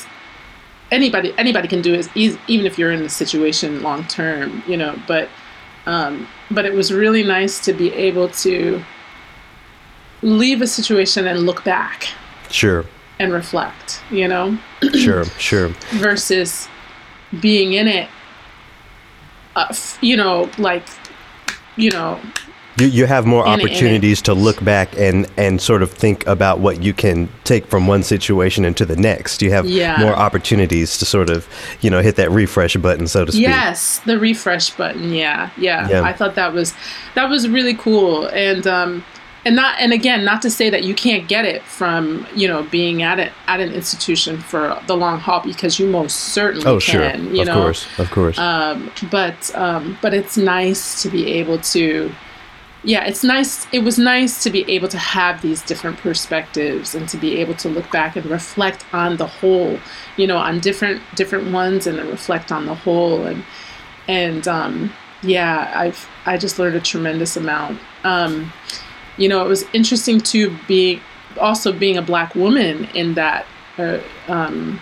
anybody 0.91 1.35
anybody 1.39 1.69
can 1.69 1.83
do 1.83 1.95
it 1.95 2.09
even 2.17 2.67
if 2.67 2.79
you're 2.79 2.93
in 2.93 3.03
the 3.03 3.09
situation 3.09 3.83
long 3.83 4.05
term 4.07 4.63
you 4.67 4.77
know 4.77 4.97
but 5.07 5.29
um, 5.87 6.27
but 6.51 6.65
it 6.67 6.75
was 6.75 6.93
really 6.93 7.23
nice 7.23 7.59
to 7.65 7.73
be 7.73 7.93
able 7.95 8.29
to 8.31 8.83
leave 10.23 10.61
a 10.63 10.67
situation 10.67 11.27
and 11.27 11.41
look 11.47 11.65
back 11.65 12.09
Sure. 12.51 12.85
and 13.19 13.33
reflect 13.33 14.03
you 14.11 14.27
know 14.29 14.59
Sure. 14.95 15.25
Sure. 15.39 15.69
versus 15.93 16.69
being 17.41 17.75
in 17.75 17.87
it 17.87 18.09
uh, 19.57 19.75
you 20.01 20.17
know 20.17 20.51
like 20.59 20.85
you 21.77 21.91
know 21.91 22.19
You, 22.79 22.87
you 22.87 23.07
have 23.07 23.27
more 23.27 23.47
In 23.47 23.53
it, 23.53 23.59
it. 23.59 23.65
opportunities 23.65 24.23
to 24.23 24.35
look 24.35 24.63
back 24.65 24.97
and, 24.99 25.27
and 25.37 25.61
sort 25.61 25.83
of 25.83 25.91
think 25.91 26.27
about 26.27 26.61
what 26.61 26.83
you 26.83 26.93
can 26.93 27.29
take 27.45 27.67
from 27.67 27.87
one 27.87 28.03
situation 28.03 28.65
into 28.65 28.85
the 28.85 28.97
next. 28.97 29.43
You 29.43 29.51
have 29.51 29.67
Yeah. 29.67 29.99
more 29.99 30.15
opportunities 30.15 30.99
to 30.99 31.05
sort 31.05 31.31
of, 31.31 31.49
you 31.81 31.91
know, 31.91 32.01
hit 32.01 32.17
that 32.17 32.31
refresh 32.31 32.77
button, 32.77 33.07
so 33.09 33.25
to 33.25 33.33
speak. 33.33 33.43
Yes, 33.43 34.01
the 34.07 34.19
refresh 34.19 34.71
button. 34.71 35.13
Yeah, 35.13 35.51
yeah, 35.57 35.89
Yeah. 35.89 36.03
I 36.03 36.13
thought 36.13 36.35
that 36.37 36.53
was 36.53 36.75
that 37.15 37.29
was 37.29 37.49
really 37.49 37.75
cool, 37.75 38.27
and 38.29 38.67
um, 38.67 39.05
and 39.45 39.57
not 39.57 39.77
and 39.81 39.93
again, 39.93 40.25
not 40.25 40.43
to 40.43 40.51
say 40.51 40.69
that 40.71 40.85
you 40.85 40.95
can't 40.95 41.27
get 41.29 41.45
it 41.45 41.63
from 41.65 42.27
you 42.35 42.47
know 42.47 42.63
being 42.65 43.03
at 43.03 43.19
it 43.19 43.33
at 43.47 43.61
an 43.61 43.73
institution 43.73 44.39
for 44.39 44.79
the 44.87 44.97
long 44.97 45.19
haul 45.19 45.41
because 45.45 45.79
you 45.79 45.87
most 45.89 46.17
certainly 46.17 46.67
Oh, 46.67 46.79
can. 46.81 46.81
sure. 47.25 47.35
You 47.35 47.41
of 47.43 47.47
know, 47.49 47.55
course. 47.63 47.87
Of 47.99 48.11
course. 48.11 48.39
um, 48.39 48.91
but 49.11 49.51
um, 49.57 49.99
but 50.03 50.13
it's 50.15 50.37
nice 50.37 51.03
to 51.03 51.09
be 51.09 51.27
able 51.33 51.59
to 51.59 52.13
yeah 52.85 53.05
it's 53.05 53.25
nice 53.25 53.67
it 53.73 53.81
was 53.81 53.99
nice 53.99 54.43
to 54.43 54.51
be 54.51 54.69
able 54.71 54.89
to 54.89 54.99
have 54.99 55.43
these 55.43 55.63
different 55.63 55.97
perspectives 55.99 56.95
and 56.95 57.09
to 57.09 57.17
be 57.17 57.37
able 57.39 57.55
to 57.55 57.69
look 57.69 57.91
back 57.91 58.15
and 58.17 58.25
reflect 58.27 58.85
on 58.93 59.17
the 59.17 59.27
whole 59.27 59.79
you 60.17 60.27
know 60.27 60.37
on 60.37 60.61
different 60.61 61.03
different 61.17 61.51
ones 61.53 61.87
and 61.87 61.99
then 61.99 62.09
reflect 62.09 62.53
on 62.53 62.67
the 62.67 62.75
whole. 62.75 63.25
And 63.25 63.43
and 64.07 64.47
um, 64.47 64.93
yeah 65.23 65.73
i've 65.75 66.09
i 66.25 66.37
just 66.37 66.59
learned 66.59 66.77
a 66.77 66.81
tremendous 66.81 67.37
amount. 67.37 67.81
Um, 68.05 68.53
you 69.17 69.29
know 69.29 69.45
it 69.45 69.49
was 69.49 69.65
interesting 69.73 70.21
to 70.21 70.57
be 70.69 71.03
also 71.41 71.73
being 71.73 71.97
a 71.97 72.03
black 72.03 72.35
woman 72.35 72.85
in 72.95 73.15
that 73.15 73.45
uh, 73.79 73.99
um, 74.29 74.81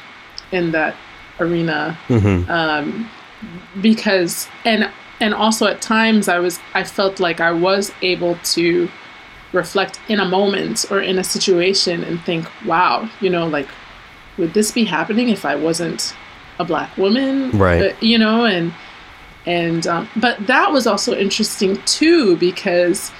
in 0.52 0.72
that 0.72 0.94
arena. 1.40 1.98
Mhm. 2.08 2.48
um, 2.48 3.10
because 3.80 4.48
and 4.64 4.90
and 5.20 5.34
also 5.34 5.66
at 5.66 5.80
times 5.80 6.28
I 6.28 6.38
was 6.38 6.58
I 6.74 6.84
felt 6.84 7.20
like 7.20 7.40
I 7.40 7.52
was 7.52 7.92
able 8.02 8.36
to 8.36 8.88
reflect 9.52 10.00
in 10.08 10.20
a 10.20 10.24
moment 10.24 10.84
or 10.90 11.00
in 11.00 11.18
a 11.18 11.24
situation 11.24 12.04
and 12.04 12.20
think, 12.20 12.46
wow, 12.64 13.08
you 13.20 13.30
know, 13.30 13.46
like 13.46 13.68
would 14.36 14.54
this 14.54 14.70
be 14.70 14.84
happening 14.84 15.28
if 15.30 15.44
I 15.44 15.56
wasn't 15.56 16.14
a 16.58 16.64
black 16.64 16.96
woman? 16.96 17.50
Right. 17.52 17.92
Uh, 17.92 17.96
you 18.00 18.18
know, 18.18 18.44
and 18.44 18.72
and 19.46 19.86
um, 19.86 20.08
but 20.16 20.46
that 20.46 20.72
was 20.72 20.86
also 20.86 21.14
interesting 21.16 21.80
too 21.84 22.36
because 22.36 23.10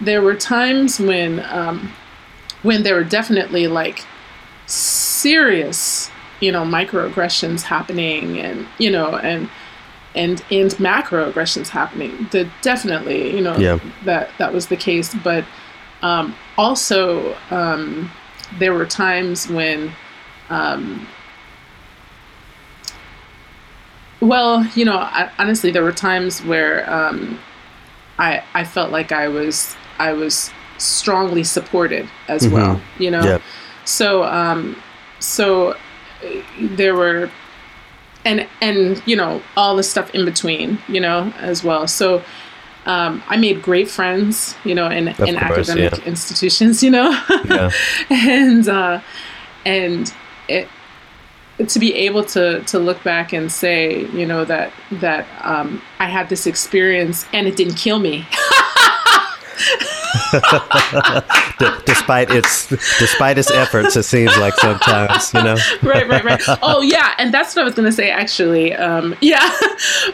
there 0.00 0.22
were 0.22 0.34
times 0.34 0.98
when 0.98 1.44
um, 1.50 1.92
when 2.62 2.82
there 2.82 2.94
were 2.94 3.04
definitely 3.04 3.66
like 3.66 4.04
serious 4.66 6.10
you 6.40 6.50
know 6.50 6.64
microaggressions 6.64 7.62
happening 7.62 8.38
and 8.38 8.66
you 8.78 8.90
know 8.90 9.16
and 9.16 9.48
and 10.14 10.42
and 10.50 10.70
macroaggressions 10.72 11.68
happening 11.68 12.28
that 12.32 12.46
definitely 12.62 13.34
you 13.34 13.40
know 13.40 13.56
Yeah. 13.56 13.78
that 14.04 14.30
that 14.38 14.52
was 14.52 14.66
the 14.66 14.76
case 14.76 15.14
but 15.24 15.44
um, 16.02 16.34
also 16.58 17.36
um, 17.50 18.10
there 18.58 18.74
were 18.74 18.86
times 18.86 19.48
when 19.48 19.92
um, 20.50 21.06
well 24.20 24.64
you 24.74 24.84
know 24.84 24.96
I, 24.96 25.30
honestly 25.38 25.70
there 25.70 25.82
were 25.82 25.92
times 25.92 26.42
where 26.44 26.90
um, 26.92 27.38
I 28.18 28.42
I 28.54 28.64
felt 28.64 28.90
like 28.90 29.12
I 29.12 29.28
was 29.28 29.76
I 29.98 30.12
was 30.12 30.50
strongly 30.78 31.44
supported 31.44 32.08
as 32.28 32.42
Mhm. 32.46 32.52
well 32.52 32.80
you 32.98 33.10
know 33.10 33.22
Yeah. 33.24 33.38
so 33.84 34.24
um 34.24 34.76
so 35.20 35.70
uh, 35.70 35.76
there 36.60 36.94
were 36.94 37.30
and 38.24 38.46
and 38.60 39.02
you 39.06 39.16
know 39.16 39.42
all 39.56 39.76
the 39.76 39.82
stuff 39.82 40.14
in 40.14 40.24
between 40.24 40.78
you 40.88 41.00
know 41.00 41.32
as 41.38 41.64
well 41.64 41.86
so 41.86 42.22
um, 42.84 43.22
I 43.28 43.36
made 43.36 43.62
great 43.62 43.88
friends, 43.88 44.56
you 44.64 44.74
know, 44.74 44.88
in, 44.90 45.08
in 45.08 45.36
academic 45.36 45.98
yeah. 45.98 46.04
institutions, 46.04 46.82
you 46.82 46.90
know, 46.90 47.10
Yeah. 47.44 47.70
and 48.10 48.68
uh, 48.68 49.00
and 49.64 50.12
it 50.48 50.68
to 51.68 51.78
be 51.78 51.94
able 51.94 52.24
to 52.24 52.62
to 52.64 52.78
look 52.78 53.02
back 53.04 53.32
and 53.32 53.52
say, 53.52 54.06
you 54.06 54.26
know, 54.26 54.44
that 54.44 54.72
that 54.90 55.26
um, 55.42 55.80
I 56.00 56.06
had 56.06 56.28
this 56.28 56.46
experience 56.46 57.24
and 57.32 57.46
it 57.46 57.56
didn't 57.56 57.74
kill 57.74 57.98
me. 57.98 58.26
Despite 61.84 62.30
its 62.30 62.66
despite 62.98 63.38
its 63.38 63.50
efforts, 63.50 63.96
it 63.96 64.02
seems 64.04 64.36
like 64.38 64.54
sometimes, 64.54 65.32
you 65.32 65.42
know. 65.42 65.56
right, 65.82 66.08
right, 66.08 66.24
right. 66.24 66.40
Oh, 66.62 66.80
yeah, 66.82 67.14
and 67.18 67.32
that's 67.32 67.54
what 67.54 67.62
I 67.62 67.64
was 67.64 67.74
gonna 67.74 67.92
say. 67.92 68.10
Actually, 68.10 68.74
um, 68.74 69.14
yeah, 69.20 69.50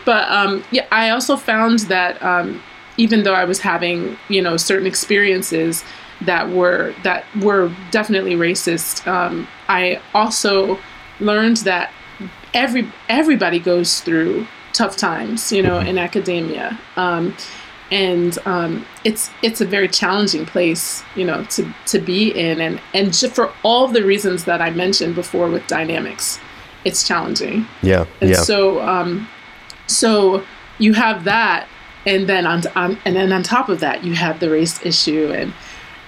but 0.05 0.31
um, 0.31 0.65
yeah, 0.71 0.87
I 0.91 1.11
also 1.11 1.37
found 1.37 1.81
that 1.81 2.23
um, 2.23 2.63
even 2.97 3.23
though 3.23 3.35
I 3.35 3.45
was 3.45 3.61
having, 3.61 4.17
you 4.29 4.43
know, 4.43 4.57
certain 4.57 4.87
experiences 4.87 5.85
that 6.23 6.49
were 6.51 6.95
that 7.05 7.25
were 7.41 7.73
definitely 7.91 8.35
racist, 8.35 9.07
um, 9.07 9.47
I 9.69 10.01
also 10.15 10.79
learned 11.21 11.59
that 11.59 11.93
every 12.55 12.91
everybody 13.09 13.59
goes 13.59 14.01
through 14.01 14.47
tough 14.73 14.97
times, 14.97 15.51
you 15.53 15.63
know, 15.63 15.79
in 15.79 15.99
academia. 15.99 16.79
And 17.91 18.39
um, 18.45 18.85
it's 19.05 19.31
it's 19.43 19.61
a 19.61 19.65
very 19.65 19.89
challenging 19.89 20.45
place, 20.45 21.03
you 21.17 21.25
know, 21.25 21.45
to 21.45 21.75
to 21.87 21.99
be 21.99 22.31
in, 22.31 22.61
and 22.61 22.81
and 22.93 23.13
just 23.13 23.35
for 23.35 23.51
all 23.63 23.89
the 23.89 24.05
reasons 24.05 24.45
that 24.45 24.61
I 24.61 24.71
mentioned 24.71 25.15
before 25.15 25.49
with 25.49 25.67
dynamics, 25.67 26.39
it's 26.85 27.07
challenging. 27.07 27.67
Yeah. 27.83 28.05
And 28.21 28.31
yeah. 28.31 28.37
so 28.37 28.83
um, 28.83 29.27
so 29.87 30.45
you 30.79 30.93
have 30.93 31.25
that, 31.25 31.67
and 32.07 32.29
then 32.29 32.47
on, 32.47 32.63
on 32.77 32.99
and 33.05 33.17
then 33.17 33.33
on 33.33 33.43
top 33.43 33.69
of 33.69 33.81
that, 33.81 34.05
you 34.05 34.15
have 34.15 34.41
the 34.41 34.51
race 34.51 34.85
issue, 34.85 35.33
and 35.33 35.53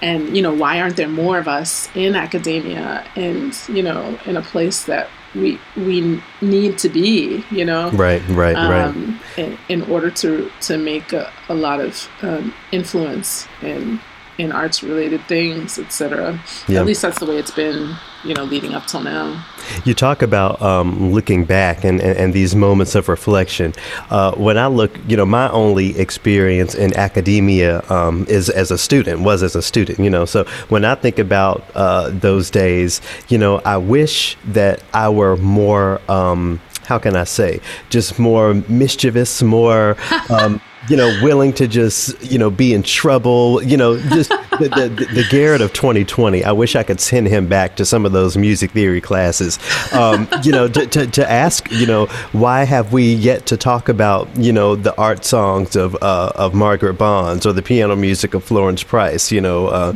and 0.02 0.36
you 0.36 0.42
know 0.42 0.52
why 0.52 0.80
aren't 0.80 0.96
there 0.96 1.08
more 1.08 1.38
of 1.38 1.48
us 1.48 1.88
in 1.94 2.14
academia, 2.14 3.06
and 3.16 3.58
you 3.68 3.82
know 3.82 4.18
in 4.26 4.36
a 4.36 4.42
place 4.42 4.84
that 4.84 5.08
we 5.34 5.58
we 5.76 6.20
need 6.40 6.78
to 6.78 6.88
be, 6.88 7.44
you 7.50 7.64
know, 7.64 7.90
right. 7.90 8.22
Right. 8.28 8.56
right. 8.56 8.84
um, 8.84 9.20
in, 9.36 9.58
in 9.68 9.82
order 9.82 10.10
to 10.10 10.50
to 10.62 10.78
make 10.78 11.12
a, 11.12 11.32
a 11.48 11.54
lot 11.54 11.80
of 11.80 12.08
um, 12.22 12.54
influence 12.72 13.46
in 13.62 14.00
in 14.40 14.52
arts 14.52 14.82
related 14.82 15.20
things, 15.26 15.78
etc. 15.78 16.40
Yeah. 16.68 16.80
At 16.80 16.86
least 16.86 17.02
that's 17.02 17.18
the 17.18 17.26
way 17.26 17.36
it's 17.36 17.50
been, 17.50 17.94
you 18.24 18.34
know, 18.34 18.44
leading 18.44 18.74
up 18.74 18.86
till 18.86 19.02
now. 19.02 19.44
You 19.84 19.94
talk 19.94 20.22
about 20.22 20.60
um, 20.62 21.12
looking 21.12 21.44
back 21.44 21.84
and, 21.84 22.00
and, 22.00 22.16
and 22.18 22.34
these 22.34 22.54
moments 22.56 22.94
of 22.94 23.08
reflection. 23.08 23.74
Uh, 24.08 24.32
when 24.36 24.58
I 24.58 24.66
look, 24.66 24.96
you 25.06 25.16
know, 25.16 25.26
my 25.26 25.50
only 25.50 25.98
experience 25.98 26.74
in 26.74 26.96
academia 26.96 27.82
um, 27.90 28.26
is 28.28 28.48
as 28.48 28.70
a 28.70 28.78
student, 28.78 29.20
was 29.20 29.42
as 29.42 29.54
a 29.54 29.62
student, 29.62 29.98
you 29.98 30.10
know. 30.10 30.24
So 30.24 30.44
when 30.68 30.84
I 30.84 30.94
think 30.94 31.18
about 31.18 31.64
uh, 31.74 32.10
those 32.10 32.50
days, 32.50 33.00
you 33.28 33.38
know, 33.38 33.58
I 33.64 33.76
wish 33.76 34.36
that 34.46 34.82
I 34.92 35.08
were 35.08 35.36
more. 35.36 36.00
Um, 36.10 36.60
how 36.90 36.98
can 36.98 37.14
I 37.14 37.22
say, 37.22 37.60
just 37.88 38.18
more 38.18 38.52
mischievous, 38.68 39.44
more, 39.44 39.96
um, 40.28 40.60
you 40.90 40.96
know, 40.96 41.16
willing 41.22 41.52
to 41.52 41.68
just, 41.68 42.20
you 42.20 42.36
know, 42.36 42.50
be 42.50 42.74
in 42.74 42.82
trouble, 42.82 43.62
you 43.62 43.76
know, 43.76 43.96
just 43.96 44.28
the, 44.58 44.68
the, 44.68 45.06
the 45.14 45.24
Garrett 45.30 45.60
of 45.60 45.72
2020. 45.72 46.42
I 46.42 46.50
wish 46.50 46.74
I 46.74 46.82
could 46.82 47.00
send 47.00 47.28
him 47.28 47.46
back 47.46 47.76
to 47.76 47.84
some 47.84 48.04
of 48.04 48.10
those 48.10 48.36
music 48.36 48.72
theory 48.72 49.00
classes, 49.00 49.60
um, 49.92 50.28
you 50.42 50.50
know, 50.50 50.66
to, 50.66 50.86
to, 50.86 51.06
to 51.06 51.30
ask, 51.30 51.70
you 51.70 51.86
know, 51.86 52.06
why 52.32 52.64
have 52.64 52.92
we 52.92 53.14
yet 53.14 53.46
to 53.46 53.56
talk 53.56 53.88
about, 53.88 54.28
you 54.36 54.52
know, 54.52 54.74
the 54.74 54.94
art 54.96 55.24
songs 55.24 55.76
of, 55.76 55.94
uh, 56.02 56.32
of 56.34 56.54
Margaret 56.54 56.94
Bonds 56.94 57.46
or 57.46 57.52
the 57.52 57.62
piano 57.62 57.94
music 57.94 58.34
of 58.34 58.42
Florence 58.42 58.82
Price, 58.82 59.30
you 59.30 59.40
know, 59.40 59.68
uh, 59.68 59.92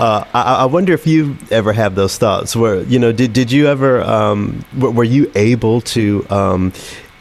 uh, 0.00 0.24
I, 0.34 0.54
I 0.54 0.64
wonder 0.64 0.92
if 0.92 1.06
you 1.06 1.36
ever 1.52 1.72
have 1.72 1.94
those 1.94 2.18
thoughts 2.18 2.56
where, 2.56 2.82
you 2.82 2.98
know, 2.98 3.12
did, 3.12 3.32
did 3.32 3.52
you 3.52 3.68
ever, 3.68 4.02
um, 4.02 4.64
were, 4.76 4.90
were 4.90 5.04
you 5.04 5.30
able 5.36 5.82
to, 5.82 6.26
um, 6.30 6.72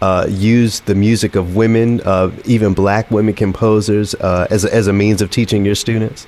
uh, 0.02 0.26
use 0.30 0.80
the 0.82 0.95
music 0.95 1.36
of 1.36 1.56
women, 1.56 2.02
uh, 2.02 2.32
even 2.45 2.74
black 2.74 3.10
women 3.12 3.34
composers, 3.34 4.16
uh, 4.16 4.47
as, 4.49 4.66
a, 4.66 4.74
as 4.74 4.88
a 4.88 4.93
means 4.93 5.22
of 5.22 5.30
teaching 5.30 5.64
your 5.64 5.76
students? 5.76 6.28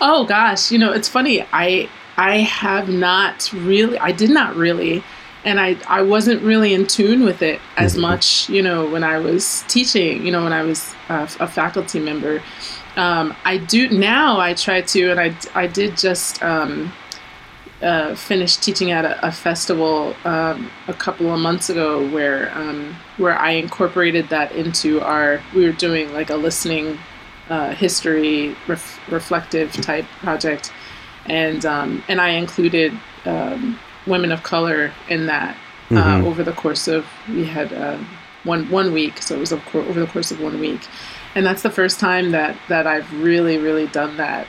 Oh 0.00 0.24
gosh, 0.26 0.70
you 0.70 0.78
know, 0.78 0.92
it's 0.92 1.08
funny. 1.08 1.44
I 1.52 1.88
I 2.16 2.38
have 2.38 2.88
not 2.88 3.52
really 3.52 3.98
I 3.98 4.12
did 4.12 4.30
not 4.30 4.56
really 4.56 5.02
and 5.44 5.60
I 5.60 5.76
I 5.86 6.02
wasn't 6.02 6.42
really 6.42 6.74
in 6.74 6.86
tune 6.86 7.24
with 7.24 7.42
it 7.42 7.60
as 7.76 7.96
much, 7.96 8.48
you 8.48 8.62
know, 8.62 8.88
when 8.88 9.04
I 9.04 9.18
was 9.18 9.64
teaching, 9.68 10.24
you 10.24 10.32
know, 10.32 10.44
when 10.44 10.52
I 10.52 10.62
was 10.62 10.94
uh, 11.08 11.26
a 11.40 11.46
faculty 11.46 12.00
member. 12.00 12.42
Um, 12.96 13.36
I 13.44 13.58
do 13.58 13.90
now 13.90 14.40
I 14.40 14.54
try 14.54 14.80
to 14.80 15.10
and 15.10 15.20
I 15.20 15.36
I 15.54 15.66
did 15.66 15.96
just 15.96 16.42
um, 16.42 16.92
uh, 17.82 18.14
finish 18.14 18.56
teaching 18.56 18.90
at 18.90 19.04
a, 19.04 19.26
a 19.26 19.30
festival 19.30 20.14
um, 20.24 20.70
a 20.88 20.94
couple 20.94 21.32
of 21.32 21.38
months 21.38 21.68
ago 21.68 22.08
where 22.08 22.50
um, 22.56 22.96
where 23.18 23.38
I 23.38 23.50
incorporated 23.52 24.28
that 24.30 24.52
into 24.52 25.00
our 25.00 25.42
we 25.54 25.64
were 25.64 25.72
doing 25.72 26.12
like 26.12 26.30
a 26.30 26.36
listening 26.36 26.98
uh, 27.48 27.74
history 27.74 28.56
ref- 28.66 29.00
reflective 29.10 29.72
type 29.72 30.06
project. 30.20 30.72
And 31.26 31.66
um, 31.66 32.02
and 32.08 32.20
I 32.20 32.30
included 32.30 32.92
um, 33.24 33.78
women 34.06 34.32
of 34.32 34.42
color 34.42 34.92
in 35.08 35.26
that 35.26 35.56
uh, 35.90 36.22
over 36.24 36.42
the 36.42 36.52
course 36.52 36.88
of 36.88 37.06
we 37.28 37.44
had 37.44 37.72
uh, 37.72 37.98
one 38.44 38.70
one 38.70 38.92
week. 38.92 39.20
So 39.20 39.34
it 39.34 39.40
was 39.40 39.52
over 39.52 40.00
the 40.00 40.06
course 40.06 40.30
of 40.30 40.40
one 40.40 40.60
week. 40.60 40.86
And 41.34 41.44
that's 41.44 41.62
the 41.62 41.70
first 41.70 42.00
time 42.00 42.30
that 42.30 42.56
that 42.68 42.86
I've 42.86 43.12
really 43.22 43.58
really 43.58 43.86
done 43.88 44.16
that 44.16 44.46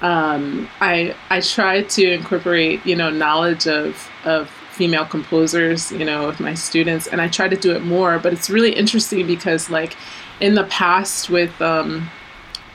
um, 0.00 0.68
I 0.80 1.14
I 1.30 1.40
try 1.40 1.82
to 1.82 2.12
incorporate 2.12 2.84
you 2.86 2.94
know 2.94 3.10
knowledge 3.10 3.66
of 3.66 4.08
of 4.24 4.48
female 4.70 5.04
composers 5.04 5.90
you 5.90 6.04
know 6.04 6.28
with 6.28 6.38
my 6.38 6.54
students 6.54 7.08
and 7.08 7.20
I 7.20 7.26
try 7.26 7.48
to 7.48 7.56
do 7.56 7.74
it 7.74 7.82
more 7.82 8.18
but 8.18 8.32
it's 8.32 8.48
really 8.48 8.72
interesting 8.72 9.26
because 9.26 9.70
like 9.70 9.96
in 10.40 10.54
the 10.54 10.64
past 10.64 11.28
with 11.28 11.60
um, 11.60 12.08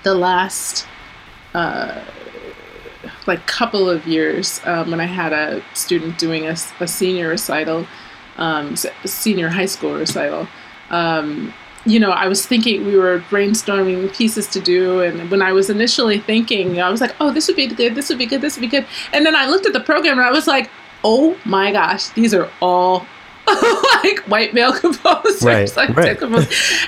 the 0.04 0.14
last 0.14 0.86
uh, 1.54 2.04
like 3.26 3.46
couple 3.48 3.90
of 3.90 4.06
years 4.06 4.60
um, 4.66 4.92
when 4.92 5.00
I 5.00 5.06
had 5.06 5.32
a 5.32 5.64
student 5.74 6.18
doing 6.18 6.46
a, 6.46 6.58
a 6.82 6.88
senior 6.88 7.30
recital 7.30 7.88
um, 8.38 8.76
senior 9.06 9.48
high 9.48 9.66
school 9.66 9.94
recital 9.94 10.48
um, 10.90 11.54
you 11.86 12.00
know, 12.00 12.12
I 12.12 12.28
was 12.28 12.46
thinking 12.46 12.86
we 12.86 12.96
were 12.98 13.20
brainstorming 13.30 14.14
pieces 14.16 14.48
to 14.48 14.60
do, 14.62 15.02
and 15.02 15.30
when 15.30 15.42
I 15.42 15.52
was 15.52 15.70
initially 15.70 16.18
thinking, 16.20 16.82
I 16.82 16.90
was 16.90 17.02
like, 17.02 17.14
"Oh, 17.20 17.30
this 17.32 17.48
would 17.48 17.58
be 17.58 17.68
good. 17.68 17.96
This 17.96 18.08
would 18.10 18.18
be 18.18 18.26
good. 18.26 18.42
This 18.42 18.56
would 18.56 18.62
be 18.62 18.68
good." 18.68 18.86
And 19.12 19.26
then 19.26 19.36
I 19.36 19.48
looked 19.48 19.66
at 19.66 19.74
the 19.74 19.82
program, 19.82 20.18
and 20.18 20.26
I 20.28 20.32
was 20.32 20.48
like, 20.48 20.70
"Oh 21.04 21.38
my 21.46 21.72
gosh, 21.74 22.08
these 22.10 22.34
are 22.34 22.50
all 22.62 23.06
like 24.04 24.20
white 24.28 24.54
male 24.54 24.72
composers, 24.80 25.44
Right, 25.44 25.76
like 25.76 25.90
right. 25.96 26.18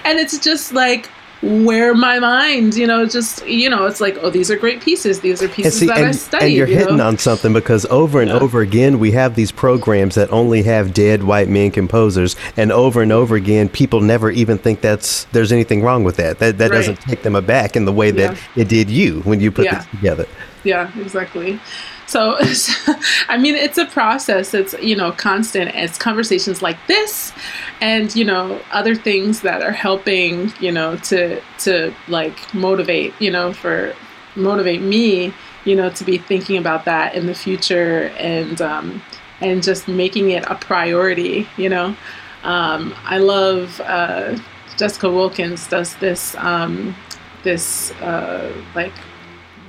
and 0.06 0.20
it's 0.20 0.38
just 0.40 0.72
like." 0.74 1.10
Where 1.46 1.94
my 1.94 2.18
mind, 2.18 2.74
you 2.74 2.88
know, 2.88 3.06
just 3.06 3.46
you 3.46 3.70
know, 3.70 3.86
it's 3.86 4.02
like, 4.02 4.18
oh, 4.22 4.32
these 4.32 4.50
are 4.50 4.56
great 4.56 4.82
pieces. 4.82 5.20
These 5.20 5.44
are 5.44 5.46
And 5.46 5.54
pieces 5.54 5.78
see, 5.78 5.86
that 5.86 5.98
I 5.98 6.02
and, 6.02 6.16
studied. 6.16 6.46
and 6.46 6.54
you're 6.56 6.68
you 6.68 6.76
hitting 6.78 6.98
know? 6.98 7.08
on 7.08 7.20
something 7.20 7.54
because 7.54 7.86
over 7.92 8.20
and 8.20 8.30
Yeah. 8.32 8.40
over 8.40 8.62
again, 8.62 8.98
we 8.98 9.12
have 9.12 9.36
these 9.36 9.52
programs 9.52 10.16
that 10.16 10.32
only 10.32 10.64
have 10.64 10.92
dead 10.92 11.24
white 11.24 11.48
men 11.48 11.70
composers, 11.70 12.36
and 12.58 12.72
over 12.72 13.04
and 13.04 13.12
over 13.12 13.36
again, 13.36 13.70
people 13.70 14.02
never 14.02 14.32
even 14.32 14.58
think 14.58 14.82
that's 14.82 15.26
there's 15.34 15.52
anything 15.52 15.84
wrong 15.84 16.04
with 16.04 16.16
that. 16.18 16.40
That 16.40 16.58
that 16.58 16.72
Right. 16.72 16.78
doesn't 16.78 17.02
take 17.02 17.22
them 17.22 17.36
aback 17.36 17.76
in 17.76 17.86
the 17.86 17.94
way 17.94 18.10
that 18.12 18.32
Yeah. 18.56 18.64
it 18.64 18.68
did 18.68 18.90
you 18.90 19.22
when 19.24 19.40
you 19.40 19.52
put 19.52 19.66
Yeah. 19.66 19.76
this 19.76 19.86
together. 19.92 20.26
yeah 20.64 20.90
exactly 21.00 21.60
so 22.08 22.38
i 23.30 23.38
mean 23.38 23.56
it's 23.56 23.78
a 23.78 23.86
process. 23.86 24.54
It's 24.54 24.74
you 24.82 24.96
know 24.96 25.12
constant. 25.12 25.72
It's 25.74 25.98
conversations 25.98 26.62
like 26.62 26.78
this 26.88 27.34
and 27.82 28.16
you 28.16 28.26
know 28.26 28.62
other 28.72 28.96
things 28.96 29.42
that 29.42 29.62
are 29.62 29.72
helping 29.72 30.54
you 30.60 30.72
know 30.72 30.98
to 30.98 31.42
to 31.60 31.94
like 32.08 32.54
motivate 32.54 33.14
you 33.20 33.32
know 33.32 33.54
for 33.54 33.94
motivate 34.36 34.82
me 34.82 35.34
you 35.66 35.76
know 35.76 35.90
to 35.90 36.04
be 36.04 36.18
thinking 36.18 36.58
about 36.58 36.86
that 36.86 37.16
in 37.16 37.26
the 37.26 37.34
future 37.34 38.08
and 38.18 38.62
um 38.62 39.02
and 39.42 39.64
just 39.64 39.88
making 39.88 40.32
it 40.32 40.44
a 40.48 40.56
priority 40.56 41.48
you 41.58 41.70
know. 41.70 41.96
Um 42.44 42.94
i 43.06 43.18
love 43.18 43.82
uh 43.82 44.38
jessica 44.78 45.10
wilkins 45.10 45.68
does 45.68 45.96
this 45.96 46.36
um 46.36 46.96
this 47.44 47.92
uh 48.02 48.54
like 48.76 48.94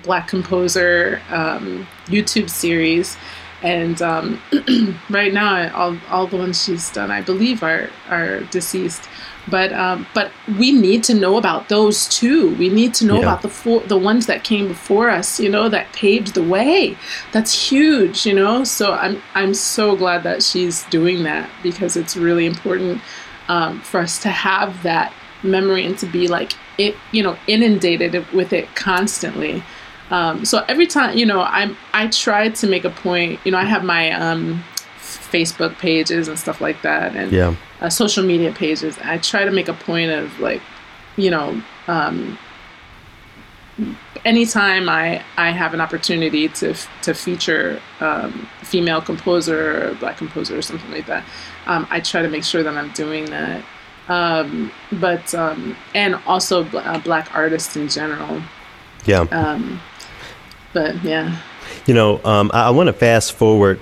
black 0.07 0.29
composer 0.29 1.21
um, 1.31 1.87
YouTube 2.07 2.49
series, 2.49 3.17
and 3.63 4.01
um, 4.01 4.41
right 5.11 5.33
now 5.33 5.71
all, 5.75 5.99
all 6.11 6.27
the 6.27 6.37
ones 6.39 6.65
she's 6.65 6.91
done, 6.91 7.11
I 7.11 7.21
believe, 7.21 7.63
are 7.63 7.91
are 8.09 8.41
deceased. 8.59 9.03
But 9.49 9.73
um, 9.73 10.07
but 10.15 10.33
we 10.59 10.73
need 10.73 11.05
to 11.05 11.15
know 11.15 11.37
about 11.37 11.69
those 11.69 12.09
too. 12.09 12.55
We 12.57 12.69
need 12.69 12.95
to 12.95 13.07
know 13.07 13.17
Yeah. 13.17 13.27
about 13.29 13.43
the 13.43 13.49
four, 13.49 13.81
the 13.81 13.97
ones 13.97 14.27
that 14.27 14.43
came 14.43 14.67
before 14.69 15.09
us. 15.11 15.39
You 15.39 15.51
know 15.51 15.69
that 15.69 15.93
paved 15.93 16.35
the 16.35 16.43
way. 16.43 16.97
That's 17.33 17.53
huge. 17.71 18.27
You 18.27 18.35
know, 18.35 18.65
so 18.65 18.93
I'm 18.95 19.23
I'm 19.35 19.55
so 19.55 19.95
glad 19.97 20.23
that 20.25 20.43
she's 20.43 20.83
doing 20.85 21.23
that 21.25 21.49
because 21.63 21.97
it's 21.97 22.17
really 22.17 22.47
important 22.47 23.01
um, 23.49 23.81
for 23.83 24.01
us 24.01 24.19
to 24.23 24.31
have 24.31 24.83
that 24.83 25.13
memory 25.43 25.85
and 25.87 25.97
to 25.99 26.07
be 26.07 26.27
like 26.27 26.53
it 26.79 26.97
you 27.13 27.23
know 27.23 27.37
inundated 27.47 28.13
with 28.33 28.53
it 28.53 28.67
constantly 28.75 29.63
um, 30.11 30.45
so 30.45 30.65
every 30.69 30.87
time 30.87 31.17
you 31.17 31.27
know 31.27 31.41
i'm 31.43 31.77
i 31.93 32.07
try 32.09 32.49
to 32.49 32.67
make 32.67 32.85
a 32.85 32.91
point 32.91 33.41
you 33.45 33.51
know 33.53 33.59
i 33.59 33.65
have 33.65 33.83
my 33.85 34.11
um, 34.13 34.63
facebook 35.01 35.77
pages 35.79 36.29
and 36.29 36.39
stuff 36.39 36.61
like 36.61 36.81
that 36.83 37.15
and 37.17 37.33
Yeah. 37.33 37.55
uh, 37.81 37.89
social 37.89 38.25
media 38.25 38.53
pages 38.53 38.97
i 39.03 39.19
try 39.19 39.45
to 39.45 39.51
make 39.51 39.69
a 39.69 39.75
point 39.75 40.11
of 40.11 40.39
like 40.41 40.63
you 41.17 41.31
know 41.31 41.61
um, 41.89 42.39
anytime 44.25 44.89
I, 44.89 45.23
I 45.37 45.51
have 45.51 45.75
an 45.75 45.81
opportunity 45.81 46.49
to 46.49 46.75
to 47.03 47.15
feature 47.15 47.81
um, 48.01 48.49
female 48.63 49.01
composer 49.03 49.91
or 49.91 49.95
black 49.97 50.17
composer 50.17 50.57
or 50.59 50.63
something 50.63 50.91
like 50.91 51.07
that, 51.07 51.25
um, 51.67 51.87
I 51.91 52.01
try 52.01 52.23
to 52.23 52.29
make 52.29 52.45
sure 52.45 52.63
that 52.63 52.75
I'm 52.77 52.91
doing 52.93 53.27
that. 53.27 53.63
Um, 54.09 54.71
but 54.93 55.35
um, 55.35 55.77
and 55.95 56.15
also 56.27 56.65
uh, 56.65 56.99
black 57.01 57.35
artists 57.35 57.77
in 57.77 57.89
general. 57.89 58.41
Yeah. 59.05 59.21
But 60.77 60.93
yeah, 61.03 61.27
You 61.87 61.95
know, 61.95 62.21
um, 62.25 62.51
I, 62.53 62.67
I 62.69 62.71
want 62.71 62.89
to 62.89 62.93
fast 62.93 63.33
forward 63.33 63.79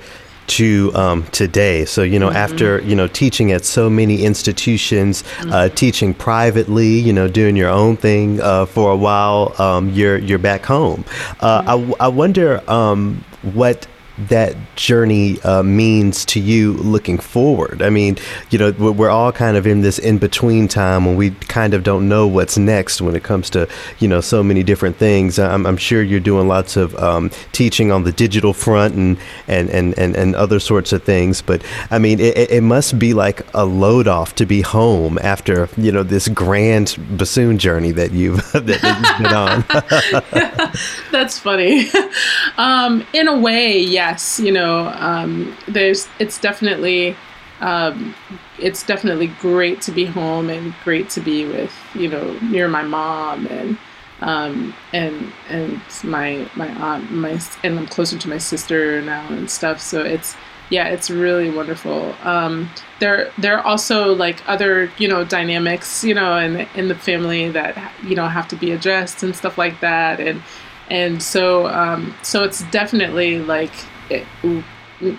to 0.47 0.93
um, 0.95 1.25
today. 1.33 1.85
So, 1.87 2.03
you 2.03 2.19
know, 2.19 2.31
after, 2.31 2.81
you 2.83 2.95
know, 2.95 3.09
teaching 3.09 3.51
at 3.51 3.65
so 3.65 3.89
many 3.89 4.23
institutions, 4.25 5.25
uh, 5.41 5.71
teaching 5.71 6.15
privately, 6.15 6.93
you 7.07 7.13
know, 7.13 7.27
doing 7.29 7.57
your 7.57 7.71
own 7.71 7.97
thing 7.97 8.41
uh, 8.41 8.67
for 8.67 8.93
a 8.93 8.97
while, 8.97 9.55
um, 9.59 9.89
you're, 9.91 10.19
you're 10.19 10.39
back 10.39 10.65
home. 10.67 11.05
Uh, 11.41 11.63
I, 11.67 11.75
w- 11.83 11.97
I 11.99 12.09
wonder 12.09 12.63
um, 12.71 13.25
what 13.55 13.87
that 14.17 14.57
journey 14.77 15.41
uh, 15.43 15.63
means 15.63 16.25
to 16.27 16.41
you 16.41 16.75
looking 16.75 17.19
forward. 17.19 17.83
I 17.83 17.91
mean, 17.91 18.17
you 18.51 18.59
know, 18.59 18.71
we're 18.73 19.11
all 19.11 19.33
kind 19.33 19.57
of 19.57 19.67
in 19.67 19.81
this 19.81 19.99
in 19.99 20.19
between 20.19 20.69
time 20.69 21.05
when 21.05 21.17
we 21.17 21.31
kind 21.31 21.75
of 21.75 21.83
don't 21.83 22.09
know 22.09 22.27
what's 22.27 22.57
next 22.57 23.01
when 23.01 23.17
it 23.17 23.23
comes 23.25 23.51
to, 23.51 23.69
you 23.99 24.09
know, 24.09 24.21
so 24.21 24.43
many 24.43 24.63
different 24.63 24.97
things. 24.97 25.39
I'm, 25.39 25.67
I'm 25.67 25.77
sure 25.77 26.03
you're 26.03 26.21
doing 26.21 26.49
lots 26.49 26.77
of 26.77 26.95
um, 26.97 27.31
teaching 27.53 27.91
on 27.91 28.05
the 28.05 28.13
digital 28.13 28.53
front 28.53 28.95
and, 28.95 29.19
and, 29.49 29.69
and, 29.71 29.99
and, 29.99 30.15
and 30.17 30.35
other 30.37 30.61
sorts 30.61 30.93
of 30.93 31.03
things. 31.03 31.43
But 31.43 31.63
I 31.91 31.99
mean, 31.99 32.21
it, 32.21 32.37
it- 32.51 32.65
must 32.65 32.99
be 32.99 33.13
like 33.13 33.47
a 33.53 33.67
load 33.67 34.09
off 34.09 34.35
to 34.37 34.47
be 34.47 34.63
home 34.63 35.19
after, 35.19 35.69
you 35.77 35.93
know, 35.93 36.03
this 36.03 36.29
grand 36.29 36.97
bassoon 37.19 37.59
journey 37.59 37.91
that 37.93 38.11
you've, 38.13 38.37
that, 38.53 38.65
that 38.67 38.83
you've 38.83 39.19
been 39.23 39.35
on. 39.35 40.73
That's 41.13 41.39
funny. 41.39 41.91
um, 42.57 43.07
in 43.13 43.29
a 43.29 43.39
way, 43.39 43.79
yes. 44.05 44.41
You 44.41 44.53
know, 44.53 44.89
um, 45.11 45.57
there's. 45.69 46.09
It's 46.19 46.39
definitely. 46.41 47.17
Um, 47.61 48.15
it's 48.59 48.83
definitely 48.85 49.29
great 49.41 49.81
to 49.83 49.93
be 49.93 50.05
home 50.05 50.51
and 50.51 50.75
great 50.85 51.09
to 51.11 51.21
be 51.21 51.47
with 51.47 51.73
you 51.95 52.09
know 52.09 52.37
near 52.41 52.69
my 52.69 52.83
mom 52.83 53.47
and 53.47 53.79
um, 54.21 54.75
and 54.93 55.33
and 55.49 55.81
my 56.03 56.49
my 56.57 56.69
aunt 56.69 57.11
my 57.11 57.41
and 57.63 57.79
I'm 57.79 57.87
closer 57.87 58.19
to 58.19 58.29
my 58.29 58.39
sister 58.39 59.01
now 59.03 59.27
and 59.29 59.51
stuff. 59.51 59.81
So 59.81 60.03
it's 60.03 60.37
yeah, 60.71 60.89
it's 60.89 61.11
really 61.11 61.51
wonderful. 61.51 62.15
Um, 62.23 62.71
there 63.01 63.31
there 63.39 63.59
are 63.59 63.65
also 63.65 64.15
like 64.15 64.47
other 64.49 64.91
you 64.99 65.09
know 65.09 65.25
dynamics 65.25 66.05
you 66.05 66.15
know 66.15 66.37
in 66.39 66.67
in 66.75 66.89
the 66.89 66.95
family 66.95 67.51
that 67.51 67.73
you 68.03 68.15
know 68.15 68.29
have 68.29 68.49
to 68.49 68.57
be 68.57 68.73
addressed 68.73 69.23
and 69.23 69.35
stuff 69.35 69.57
like 69.59 69.81
that 69.81 70.21
and 70.21 70.43
and 70.91 71.23
so 71.23 71.67
um, 71.69 72.15
so 72.23 72.45
it's 72.45 72.63
definitely 72.71 73.39
like 73.39 73.73
it, 74.11 74.27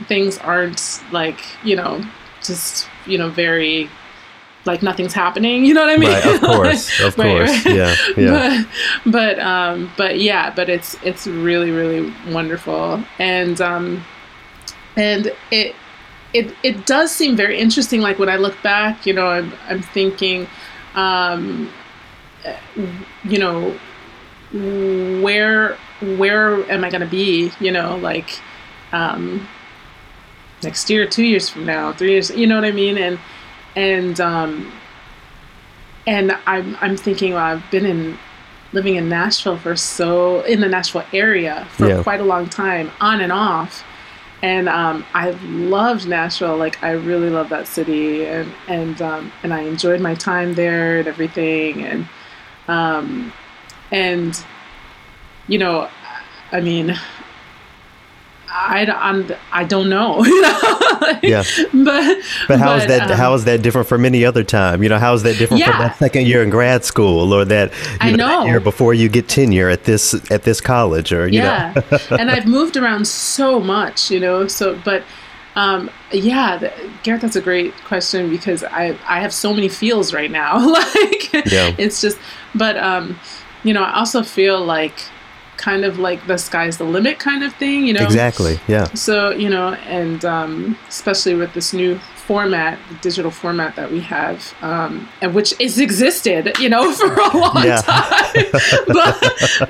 things 0.07 0.37
aren't 0.39 1.01
like 1.11 1.39
you 1.63 1.75
know 1.75 2.03
just 2.41 2.87
you 3.05 3.17
know 3.17 3.29
very 3.29 3.89
like 4.65 4.81
nothing's 4.81 5.13
happening 5.13 5.65
you 5.65 5.73
know 5.73 5.81
what 5.81 5.91
i 5.91 5.97
mean 5.97 6.09
Right, 6.09 6.25
of 6.25 6.41
course, 6.55 6.99
of 7.01 7.15
course. 7.15 7.65
Yeah, 7.65 7.95
yeah. 8.17 8.63
but 9.05 9.11
but 9.11 9.39
um 9.39 9.91
but 9.97 10.19
yeah 10.19 10.53
but 10.53 10.69
it's 10.69 10.95
it's 11.03 11.27
really 11.27 11.71
really 11.71 12.11
wonderful 12.29 13.03
and 13.19 13.59
um 13.61 14.03
and 14.95 15.31
it 15.51 15.75
it 16.33 16.53
it 16.63 16.85
does 16.85 17.11
seem 17.11 17.35
very 17.35 17.59
interesting 17.59 18.01
like 18.01 18.17
when 18.17 18.29
i 18.29 18.37
look 18.37 18.61
back 18.63 19.05
you 19.05 19.13
know 19.13 19.27
i'm, 19.27 19.53
I'm 19.67 19.81
thinking 19.81 20.47
um 20.95 21.69
you 23.23 23.37
know 23.39 23.77
where 25.21 25.77
where 26.17 26.69
am 26.71 26.83
i 26.83 26.89
going 26.89 27.01
to 27.01 27.07
be 27.07 27.51
you 27.59 27.71
know 27.71 27.97
like 27.97 28.39
um 28.95 29.47
next 30.63 30.89
year 30.89 31.05
two 31.05 31.23
years 31.23 31.49
from 31.49 31.65
now 31.65 31.91
three 31.93 32.11
years 32.11 32.29
you 32.31 32.47
know 32.47 32.55
what 32.55 32.65
i 32.65 32.71
mean 32.71 32.97
and 32.97 33.19
and 33.75 34.19
um 34.21 34.71
and 36.07 36.31
i'm 36.45 36.77
i'm 36.81 36.95
thinking 36.97 37.33
well 37.33 37.43
i've 37.43 37.71
been 37.71 37.85
in 37.85 38.17
living 38.73 38.95
in 38.95 39.07
nashville 39.09 39.57
for 39.57 39.75
so 39.75 40.41
in 40.41 40.59
the 40.61 40.67
nashville 40.67 41.05
area 41.13 41.67
for 41.71 41.87
Yeah. 41.89 42.03
quite 42.03 42.19
a 42.21 42.25
long 42.25 42.47
time 42.49 42.91
on 42.99 43.21
and 43.21 43.31
off 43.31 43.83
and 44.41 44.67
um, 44.69 45.03
I've 45.15 45.41
loved 45.43 46.07
Nashville. 46.07 46.57
Like 46.57 46.77
I 46.83 46.91
really 46.91 47.31
love 47.31 47.49
that 47.49 47.67
city, 47.67 48.25
and 48.25 48.51
and 48.67 49.01
um, 49.01 49.31
and 49.41 49.51
I 49.51 49.61
enjoyed 49.61 50.01
my 50.01 50.13
time 50.13 50.53
there 50.53 50.99
and 50.99 51.07
everything, 51.07 51.81
and 51.83 52.07
um, 52.67 53.33
and 53.91 54.37
you 55.47 55.57
know, 55.57 55.89
I 56.51 56.59
mean, 56.61 56.95
I 58.67 58.85
I'm, 58.85 59.31
I 59.51 59.63
don't 59.63 59.89
know, 59.89 60.23
you 60.31 60.41
know, 60.41 60.77
Like, 61.01 61.23
Yeah. 61.23 61.43
but 61.73 62.17
But 62.47 62.59
how 62.59 62.75
is 62.75 62.85
that? 62.87 63.11
um, 63.11 63.17
how 63.17 63.33
is 63.33 63.45
that 63.45 63.61
different 63.61 63.87
from 63.87 64.05
any 64.05 64.25
other 64.25 64.43
time? 64.43 64.81
You 64.83 64.89
know, 64.89 64.97
how 64.99 65.13
is 65.13 65.23
that 65.23 65.37
different 65.37 65.63
from 65.63 65.77
that 65.79 65.97
second 65.97 66.25
year 66.27 66.41
in 66.43 66.49
grad 66.49 66.83
school, 66.85 67.33
or 67.33 67.45
that 67.45 67.71
you 67.71 67.97
I 68.01 68.11
that 68.11 68.17
know. 68.17 68.45
year 68.45 68.59
before 68.59 68.93
you 68.93 69.07
get 69.09 69.27
tenure 69.27 69.69
at 69.69 69.83
this 69.83 70.13
at 70.31 70.43
this 70.43 70.61
college, 70.61 71.11
or 71.11 71.27
you 71.27 71.39
yeah 71.41 71.73
know? 71.91 71.99
and 72.19 72.31
i've 72.31 72.45
moved 72.47 72.75
around 72.77 73.05
so 73.07 73.59
much 73.59 74.09
you 74.11 74.19
know 74.19 74.47
so 74.47 74.79
but 74.85 75.03
um 75.55 75.89
yeah 76.11 76.57
th- 76.59 76.73
garrett 77.03 77.21
that's 77.21 77.35
a 77.35 77.41
great 77.41 77.73
question 77.85 78.29
because 78.29 78.63
i 78.63 78.97
i 79.07 79.19
have 79.19 79.33
so 79.33 79.53
many 79.53 79.69
feels 79.69 80.13
right 80.13 80.31
now 80.31 80.57
like 80.79 81.33
Yeah. 81.51 81.75
it's 81.77 82.01
just 82.01 82.17
but 82.53 82.77
um 82.77 83.17
you 83.63 83.73
know 83.73 83.83
i 83.83 83.93
also 83.99 84.21
feel 84.23 84.63
like 84.63 84.97
kind 85.65 85.83
of 85.89 85.93
like 86.07 86.19
the 86.27 86.37
sky's 86.37 86.77
the 86.77 86.83
limit 86.97 87.15
kind 87.29 87.43
of 87.43 87.51
thing 87.55 87.77
you 87.87 87.93
know 87.97 88.03
Exactly. 88.09 88.55
Yeah. 88.67 88.85
so 88.93 89.15
you 89.43 89.49
know 89.55 89.67
and 89.99 90.19
um, 90.37 90.77
especially 90.87 91.33
with 91.41 91.51
this 91.57 91.73
new 91.73 91.97
format 92.27 92.77
the 92.89 92.95
digital 93.09 93.31
format 93.31 93.75
that 93.79 93.89
we 93.95 93.99
have 94.01 94.37
um, 94.61 95.07
and 95.21 95.33
which 95.37 95.51
has 95.59 95.77
existed 95.79 96.41
you 96.63 96.69
know 96.73 96.83
for 96.99 97.13
a 97.13 97.37
long 97.43 97.63
Yeah. 97.71 97.81
time 97.81 98.45
but 98.97 99.15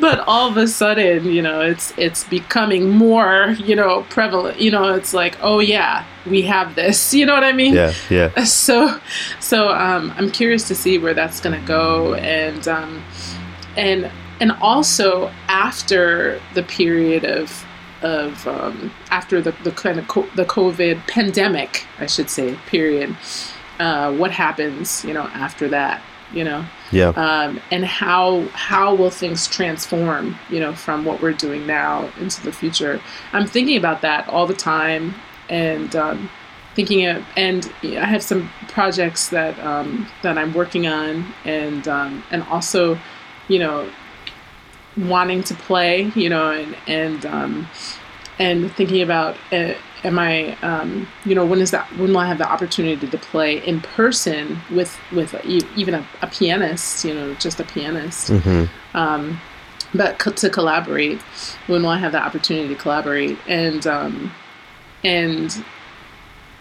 but 0.06 0.18
all 0.32 0.50
of 0.52 0.58
a 0.58 0.68
sudden 0.68 1.26
you 1.36 1.42
know 1.48 1.62
it's 1.72 1.94
it's 1.98 2.22
becoming 2.40 2.84
more 2.90 3.56
you 3.70 3.76
know 3.82 3.94
prevalent 4.10 4.60
you 4.60 4.72
know 4.76 4.86
it's 5.00 5.14
like 5.14 5.38
oh 5.42 5.60
yeah 5.76 6.04
we 6.26 6.42
have 6.56 6.76
this 6.76 7.14
you 7.18 7.26
know 7.28 7.34
what 7.40 7.44
i 7.52 7.54
mean 7.62 7.74
Yeah. 7.74 7.94
Yeah. 8.10 8.44
so 8.44 8.76
so 9.40 9.58
um, 9.70 10.04
i'm 10.18 10.30
curious 10.32 10.68
to 10.68 10.76
see 10.76 10.98
where 10.98 11.14
that's 11.22 11.40
going 11.40 11.58
to 11.62 11.66
go 11.68 12.16
and 12.16 12.68
um, 12.68 12.92
and 13.78 14.10
and 14.40 14.52
also 14.62 15.32
after 15.48 16.40
the 16.54 16.64
period 16.64 17.24
of 17.26 17.66
of 18.02 18.46
um, 18.48 18.92
after 19.10 19.42
the 19.42 19.52
the 19.64 19.72
kind 19.72 19.98
of 20.00 20.08
co- 20.08 20.28
the 20.36 20.46
covid 20.46 21.06
pandemic 21.08 21.86
i 22.00 22.06
should 22.06 22.30
say 22.30 22.56
period 22.68 23.16
uh, 23.80 24.14
what 24.14 24.32
happens 24.32 25.04
you 25.06 25.14
know 25.14 25.24
after 25.34 25.68
that 25.70 26.02
you 26.34 26.44
know 26.44 26.66
Yeah. 26.92 27.10
um, 27.10 27.60
and 27.72 27.86
how 27.86 28.42
how 28.54 28.94
will 28.96 29.10
things 29.12 29.48
transform 29.48 30.38
you 30.50 30.60
know 30.60 30.74
from 30.74 31.06
what 31.06 31.22
we're 31.22 31.34
doing 31.34 31.66
now 31.66 32.10
into 32.20 32.42
the 32.44 32.52
future 32.52 33.00
i'm 33.34 33.48
thinking 33.48 33.78
about 33.78 34.02
that 34.02 34.28
all 34.28 34.46
the 34.48 34.54
time 34.56 35.14
and 35.50 35.96
um, 35.96 36.30
thinking 36.76 37.06
of 37.08 37.24
and 37.38 37.72
i 37.84 38.06
have 38.06 38.24
some 38.24 38.50
projects 38.68 39.30
that 39.30 39.58
um, 39.60 40.08
that 40.24 40.38
i'm 40.38 40.54
working 40.54 40.88
on 40.88 41.34
and 41.46 41.88
um, 41.88 42.24
and 42.32 42.44
also 42.44 42.98
you 43.48 43.60
know 43.60 43.90
wanting 44.98 45.44
to 45.44 45.54
play 45.54 46.12
you 46.16 46.30
know 46.30 46.52
and 46.52 46.76
and 46.88 47.26
um, 47.26 47.68
and 48.40 48.72
thinking 48.74 49.02
about 49.02 49.36
uh, 49.52 49.74
am 50.04 50.20
I 50.20 50.56
um, 50.62 51.08
you 51.26 51.36
know 51.36 51.46
when 51.46 51.60
is 51.62 51.72
that 51.72 51.86
when 51.98 52.12
will 52.12 52.20
I 52.20 52.28
have 52.28 52.38
the 52.38 52.50
opportunity 52.50 53.08
to 53.08 53.18
play 53.18 53.58
in 53.66 53.82
person 53.82 54.60
with 54.72 54.98
with 55.12 55.34
e- 55.46 55.68
even 55.76 55.94
a, 55.96 56.08
a 56.22 56.28
pianist 56.28 57.04
you 57.06 57.14
know 57.14 57.34
just 57.36 57.60
a 57.60 57.64
pianist? 57.64 58.30
Um, 58.94 59.40
but 59.94 60.20
co- 60.20 60.32
to 60.32 60.50
collaborate 60.50 61.22
when 61.68 61.84
will 61.84 61.90
I 61.90 61.98
have 61.98 62.12
the 62.12 62.20
opportunity 62.22 62.70
to 62.70 62.76
collaborate? 62.76 63.38
And 63.48 63.86
um, 63.88 64.32
and 65.04 65.64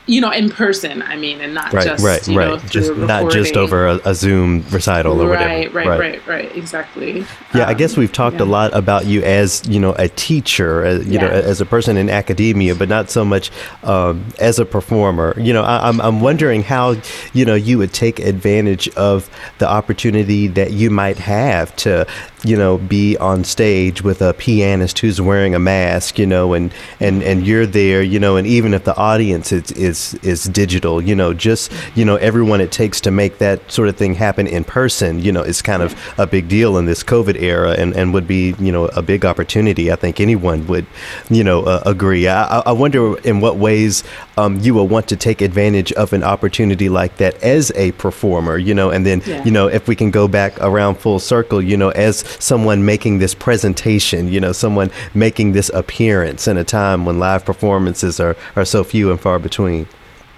you 0.07 0.21
know 0.21 0.31
in 0.31 0.51
person 0.51 1.03
I 1.03 1.17
mean 1.17 1.41
and 1.41 1.55
not 1.55 1.73
Right. 1.73 1.85
just 1.87 2.05
right. 2.05 2.27
you 2.29 2.37
know, 2.37 2.53
right. 2.53 2.61
through 2.61 2.69
Just 2.71 2.97
not 2.97 3.33
just 3.33 3.57
over 3.57 3.87
a, 3.87 4.01
a 4.05 4.15
Zoom 4.15 4.65
recital 4.71 5.21
or 5.23 5.29
whatever. 5.31 5.49
right, 5.49 5.73
right 5.73 5.99
right 5.99 6.27
right 6.27 6.57
exactly 6.57 7.25
Yeah, 7.55 7.65
I 7.67 7.71
Um, 7.73 7.77
guess 7.79 7.97
we've 7.97 8.13
talked 8.13 8.41
a 8.41 8.45
lot 8.45 8.75
about 8.77 9.07
you 9.07 9.23
as 9.23 9.63
you 9.69 9.81
know 9.81 9.95
a 9.99 10.09
teacher, 10.09 10.85
uh, 10.85 10.95
you 11.01 11.19
know, 11.19 11.29
as 11.29 11.61
a 11.61 11.67
person 11.67 11.97
in 11.97 12.11
academia, 12.11 12.75
but 12.75 12.89
not 12.89 13.09
so 13.11 13.25
much 13.25 13.51
um, 13.85 14.25
as 14.41 14.59
a 14.59 14.65
performer. 14.65 15.35
You 15.39 15.53
know, 15.55 15.63
I, 15.63 15.89
I'm 15.89 16.01
I'm 16.01 16.21
wondering 16.21 16.63
how 16.63 16.97
you 17.33 17.45
know 17.45 17.55
you 17.55 17.79
would 17.79 17.93
take 17.93 18.19
advantage 18.21 18.89
of 18.97 19.31
the 19.59 19.69
opportunity 19.69 20.49
that 20.49 20.73
you 20.73 20.91
might 20.91 21.19
have 21.19 21.75
to 21.77 22.07
you 22.45 22.57
know 22.57 22.77
be 22.79 23.17
on 23.19 23.45
stage 23.45 24.03
with 24.03 24.21
a 24.21 24.35
pianist 24.35 24.99
who's 24.99 25.21
wearing 25.21 25.55
a 25.55 25.59
mask, 25.59 26.19
you 26.19 26.27
know, 26.27 26.53
and 26.53 26.73
and 27.01 27.23
and 27.23 27.47
you're 27.47 27.67
there, 27.67 28.03
you 28.03 28.19
know, 28.21 28.37
and 28.37 28.47
even 28.47 28.75
if 28.75 28.85
the 28.85 28.97
audience 28.97 29.51
is 29.53 29.71
is 29.73 29.94
is 30.23 30.45
digital, 30.45 31.01
you 31.03 31.15
know, 31.15 31.33
just 31.35 31.73
you 31.95 32.05
know 32.05 32.17
everyone 32.17 32.61
it 32.61 32.73
takes 32.73 33.01
to 33.03 33.11
make 33.11 33.39
that 33.39 33.59
sort 33.71 33.89
of 33.89 33.97
thing 33.97 34.15
happen 34.15 34.47
in 34.47 34.65
person, 34.65 35.21
you 35.21 35.33
know, 35.33 35.43
is 35.43 35.63
kind 35.63 35.83
of 35.83 35.91
a 36.19 36.27
big 36.27 36.49
deal 36.49 36.77
in 36.79 36.85
this 36.87 37.03
COVID 37.03 37.37
era, 37.41 37.73
and 37.73 37.95
and 37.99 38.13
would 38.15 38.27
be 38.27 38.55
you 38.59 38.73
know 38.73 38.87
a 38.87 39.03
big 39.03 39.25
opportunity. 39.25 39.91
I 39.93 39.97
think 39.97 40.21
anyone 40.21 40.67
would, 40.67 40.87
you 41.31 41.45
know, 41.45 41.63
uh, 41.63 41.83
agree. 41.87 42.27
I- 42.29 42.63
I 42.67 42.73
wonder 42.73 43.19
in 43.21 43.41
what 43.41 43.57
ways 43.57 44.05
um, 44.37 44.59
you 44.61 44.75
will 44.75 44.89
want 44.89 45.09
to 45.09 45.17
take 45.17 45.41
advantage 45.41 45.93
of 45.93 46.13
an 46.13 46.25
opportunity 46.25 46.89
like 46.89 47.17
that 47.19 47.41
as 47.43 47.71
a 47.77 47.93
performer, 47.93 48.59
you 48.59 48.75
know, 48.75 48.91
and 48.91 49.07
then 49.07 49.23
Yeah. 49.25 49.45
you 49.45 49.51
know 49.51 49.69
if 49.69 49.87
we 49.89 49.95
can 49.95 50.11
go 50.11 50.27
back 50.29 50.59
around 50.61 50.97
full 50.97 51.19
circle, 51.21 51.63
you 51.63 51.77
know, 51.77 51.91
as 51.91 52.25
someone 52.39 52.85
making 52.85 53.19
this 53.19 53.35
presentation, 53.35 54.29
you 54.29 54.41
know, 54.41 54.53
someone 54.53 54.91
making 55.15 55.53
this 55.53 55.71
appearance 55.75 56.49
in 56.49 56.57
a 56.57 56.65
time 56.65 57.05
when 57.07 57.19
live 57.19 57.45
performances 57.45 58.19
are 58.21 58.37
are 58.57 58.65
so 58.65 58.85
few 58.85 59.11
and 59.11 59.21
far 59.21 59.39
between. 59.39 59.87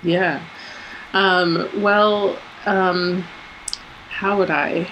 Yeah. 0.03 0.40
Um, 1.14 1.68
well, 1.82 2.36
um, 2.66 3.24
how 4.11 4.39
would 4.39 4.51
I? 4.51 4.86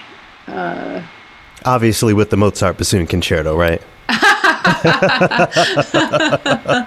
Obviously, 1.65 2.13
with 2.13 2.29
the 2.29 2.37
Mozart 2.37 2.77
bassoon 2.77 3.07
concerto, 3.07 3.55
right? 3.55 3.81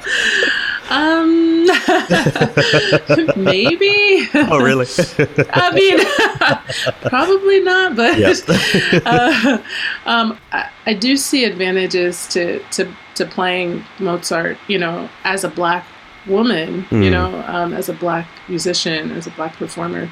um, 0.90 1.18
maybe. 3.36 4.28
Oh, 4.35 4.59
really? 4.59 4.86
I 5.51 5.73
mean, 5.74 5.98
probably 7.09 7.60
not, 7.60 7.97
but 7.97 8.19
Yes. 8.19 8.48
uh, 9.06 9.62
um, 10.06 10.39
I, 10.52 10.69
I 10.86 10.94
do 10.94 11.16
see 11.16 11.44
advantages 11.44 12.27
to, 12.28 12.60
to 12.70 12.93
to 13.15 13.24
playing 13.27 13.85
Mozart. 13.98 14.59
You 14.69 14.78
know, 14.78 15.09
as 15.24 15.44
a 15.44 15.48
black 15.48 15.86
woman, 16.27 16.86
you 16.90 17.10
Mm. 17.10 17.10
know, 17.10 17.44
um, 17.47 17.73
as 17.73 17.89
a 17.89 17.94
black 17.94 18.27
musician, 18.48 19.10
as 19.12 19.27
a 19.27 19.31
black 19.31 19.55
performer, 19.56 20.10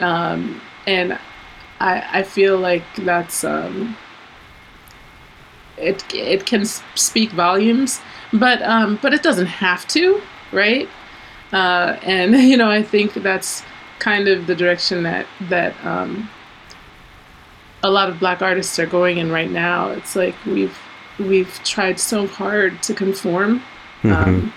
um, 0.00 0.60
and 0.86 1.18
I 1.80 2.04
I 2.20 2.22
feel 2.22 2.58
like 2.58 2.84
that's 2.98 3.42
um, 3.44 3.96
it. 5.76 6.04
It 6.14 6.46
can 6.46 6.64
speak 6.94 7.30
volumes, 7.32 8.00
but 8.32 8.62
um, 8.62 8.98
but 9.02 9.12
it 9.12 9.22
doesn't 9.22 9.46
have 9.46 9.86
to, 9.88 10.20
right? 10.54 10.88
uh, 11.54 11.98
and 12.02 12.34
you 12.50 12.56
know 12.56 12.70
I 12.70 12.82
think 12.82 13.14
that's 13.14 13.62
kind 13.98 14.28
of 14.28 14.46
the 14.46 14.54
direction 14.54 15.04
that 15.04 15.26
that 15.48 15.74
um, 15.84 16.28
a 17.82 17.90
lot 17.90 18.10
of 18.10 18.18
black 18.18 18.42
artists 18.42 18.78
are 18.78 18.86
going 18.86 19.18
in 19.18 19.30
right 19.30 19.50
now. 19.50 19.90
It's 19.90 20.16
like 20.16 20.34
we've 20.44 20.76
we've 21.18 21.54
tried 21.64 22.00
so 22.00 22.26
hard 22.26 22.82
to 22.82 22.92
conform 22.92 23.62
um, 24.02 24.52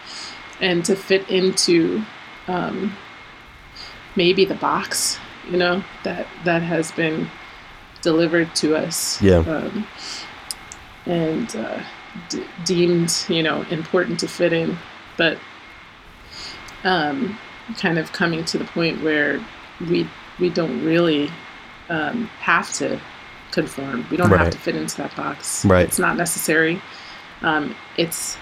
and 0.60 0.84
to 0.86 0.96
fit 0.96 1.30
into 1.30 2.04
um, 2.48 2.98
maybe 4.16 4.44
the 4.44 4.56
box, 4.56 5.20
you 5.50 5.58
know 5.58 5.84
that 6.04 6.28
that 6.44 6.64
has 6.64 6.92
been 6.92 7.30
delivered 8.02 8.54
to 8.56 8.76
us. 8.76 9.22
Yeah. 9.22 9.38
Um, 9.40 9.88
and 11.06 11.56
uh, 11.56 11.82
d- 12.28 12.44
deemed, 12.66 13.26
you 13.30 13.42
know, 13.42 13.62
important 13.72 14.20
to 14.20 14.28
fit 14.28 14.52
in, 14.52 14.78
but 15.16 15.38
um, 16.92 17.38
kind 17.78 17.98
of 18.00 18.12
coming 18.14 18.46
to 18.46 18.58
the 18.58 18.66
point 18.66 19.04
where 19.04 19.40
we 19.90 20.08
we 20.40 20.50
don't 20.50 20.84
really 20.86 21.30
um, 21.90 22.28
have 22.40 22.72
to 22.74 23.00
conform. 23.52 24.06
We 24.12 24.18
don't 24.18 24.30
Right. 24.30 24.42
have 24.42 24.52
to 24.54 24.58
fit 24.58 24.76
into 24.76 24.98
that 24.98 25.16
box. 25.16 25.66
Right. 25.66 25.86
It's 25.88 26.00
not 26.00 26.16
necessary. 26.18 26.82
Um, 27.42 27.76
it's 27.98 28.38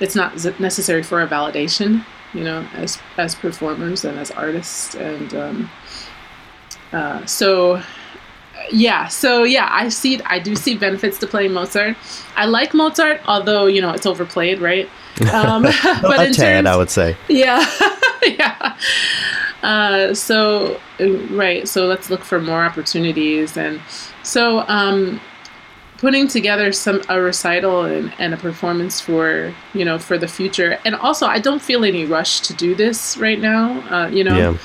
it's 0.00 0.14
not 0.14 0.38
z- 0.38 0.54
necessary 0.58 1.02
for 1.02 1.20
our 1.20 1.26
validation. 1.28 2.04
You 2.34 2.44
know, 2.44 2.60
as 2.74 2.98
as 3.18 3.34
performers 3.34 4.04
and 4.04 4.18
as 4.18 4.30
artists, 4.30 4.94
and 4.94 5.34
um, 5.34 5.70
uh, 6.92 7.24
so 7.26 7.82
yeah 8.70 9.08
so 9.08 9.42
yeah 9.42 9.66
i 9.72 9.88
see 9.88 10.20
i 10.26 10.38
do 10.38 10.54
see 10.54 10.76
benefits 10.76 11.16
to 11.18 11.26
playing 11.26 11.50
mozart 11.52 11.96
i 12.36 12.44
like 12.44 12.74
mozart 12.74 13.18
although 13.26 13.64
you 13.66 13.80
know 13.80 13.90
it's 13.90 14.04
overplayed 14.04 14.60
right 14.60 14.86
um, 15.32 15.62
but 16.02 16.20
a 16.20 16.26
in 16.26 16.32
tad, 16.32 16.64
terms, 16.64 16.68
I 16.68 16.76
would 16.76 16.90
say. 16.90 17.16
yeah. 17.28 17.64
Yeah. 18.22 18.76
Uh, 19.62 20.12
so 20.12 20.78
uh, 21.00 21.08
right. 21.30 21.66
So 21.66 21.86
let's 21.86 22.10
look 22.10 22.22
for 22.22 22.38
more 22.38 22.62
opportunities. 22.62 23.56
And 23.56 23.80
so 24.22 24.60
um, 24.68 25.18
putting 25.96 26.28
together 26.28 26.70
some 26.70 27.00
a 27.08 27.18
recital 27.18 27.84
and, 27.86 28.12
and 28.18 28.34
a 28.34 28.36
performance 28.36 29.00
for 29.00 29.54
you 29.72 29.86
know 29.86 29.98
for 29.98 30.18
the 30.18 30.28
future. 30.28 30.78
And 30.84 30.94
also 30.94 31.26
i 31.26 31.38
don't 31.38 31.62
feel 31.62 31.82
any 31.82 32.04
rush 32.04 32.40
to 32.40 32.54
do 32.54 32.74
this 32.74 33.16
right 33.16 33.40
now 33.40 33.80
uh, 33.88 34.08
you 34.08 34.22
know. 34.22 34.36
Yeah. 34.36 34.58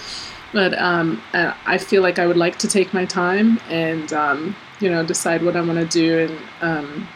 but 0.51 0.77
um, 0.77 1.21
I 1.33 1.77
feel 1.77 2.01
like 2.01 2.19
I 2.19 2.27
would 2.27 2.37
like 2.37 2.57
to 2.59 2.67
take 2.67 2.93
my 2.93 3.05
time 3.05 3.59
and 3.69 4.11
um, 4.11 4.55
you 4.81 4.89
know 4.89 5.05
decide 5.05 5.43
what 5.43 5.55
I 5.55 5.61
want 5.61 5.79
to 5.79 5.85
do 5.85 6.19
and 6.25 6.37
um, 6.61 7.07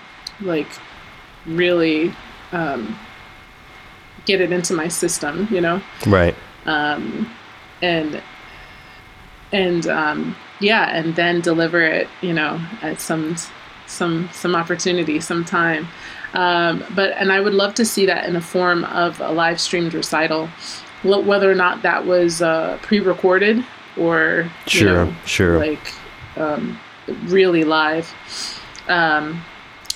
like 0.42 0.70
really 1.46 2.14
um, 2.52 2.98
get 4.30 4.42
it 4.42 4.52
into 4.52 4.74
my 4.74 4.88
system, 4.88 5.48
you 5.50 5.60
know, 5.60 5.82
Right. 6.06 6.36
um, 6.68 7.28
and 7.82 8.22
and 9.52 9.88
um, 9.88 10.36
yeah, 10.60 10.96
and 10.96 11.16
then 11.16 11.42
deliver 11.42 11.82
it, 11.82 12.08
you 12.22 12.34
know, 12.34 12.62
at 12.84 13.02
some 13.02 13.36
some 13.88 14.30
some 14.32 14.56
opportunity, 14.56 15.20
some 15.20 15.44
time. 15.44 15.88
Um, 16.34 16.84
but 16.96 17.14
and 17.18 17.32
I 17.32 17.40
would 17.40 17.56
love 17.56 17.74
to 17.76 17.86
see 17.86 18.06
that 18.06 18.26
in 18.28 18.34
the 18.34 18.42
form 18.42 18.84
of 18.86 19.20
a 19.20 19.32
live 19.32 19.60
streamed 19.60 19.94
recital, 19.96 20.46
Wh- 21.02 21.26
whether 21.26 21.50
or 21.52 21.56
not 21.56 21.82
that 21.82 22.06
was 22.06 22.42
uh, 22.44 22.78
pre-recorded 22.84 23.66
or 23.98 24.48
Sure, 24.68 25.06
know, 25.06 25.14
sure. 25.26 25.58
like 25.58 25.92
um, 26.38 26.80
really 27.26 27.64
live. 27.64 28.06
Um, 28.88 29.42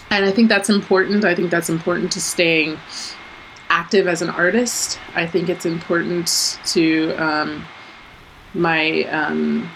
and 0.09 0.25
I 0.25 0.31
think 0.31 0.49
that's 0.49 0.69
important. 0.69 1.23
I 1.25 1.35
think 1.35 1.51
that's 1.51 1.69
important 1.69 2.11
to 2.13 2.21
staying 2.21 2.79
active 3.73 4.07
as 4.07 4.21
an 4.21 4.29
artist. 4.29 4.99
I 5.15 5.25
think 5.25 5.49
it's 5.49 5.65
important 5.65 6.59
to 6.75 7.11
um, 7.27 7.65
my 8.53 9.03
um, 9.05 9.69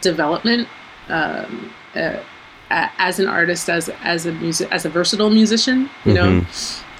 development 0.00 0.68
um, 1.08 1.72
uh, 1.94 2.16
as 2.70 3.20
an 3.20 3.28
artist, 3.28 3.68
as 3.70 3.88
as 4.02 4.26
a 4.26 4.32
music, 4.32 4.68
as 4.72 4.84
a 4.84 4.88
versatile 4.88 5.30
musician. 5.30 5.88
You 6.04 6.14
know, 6.14 6.46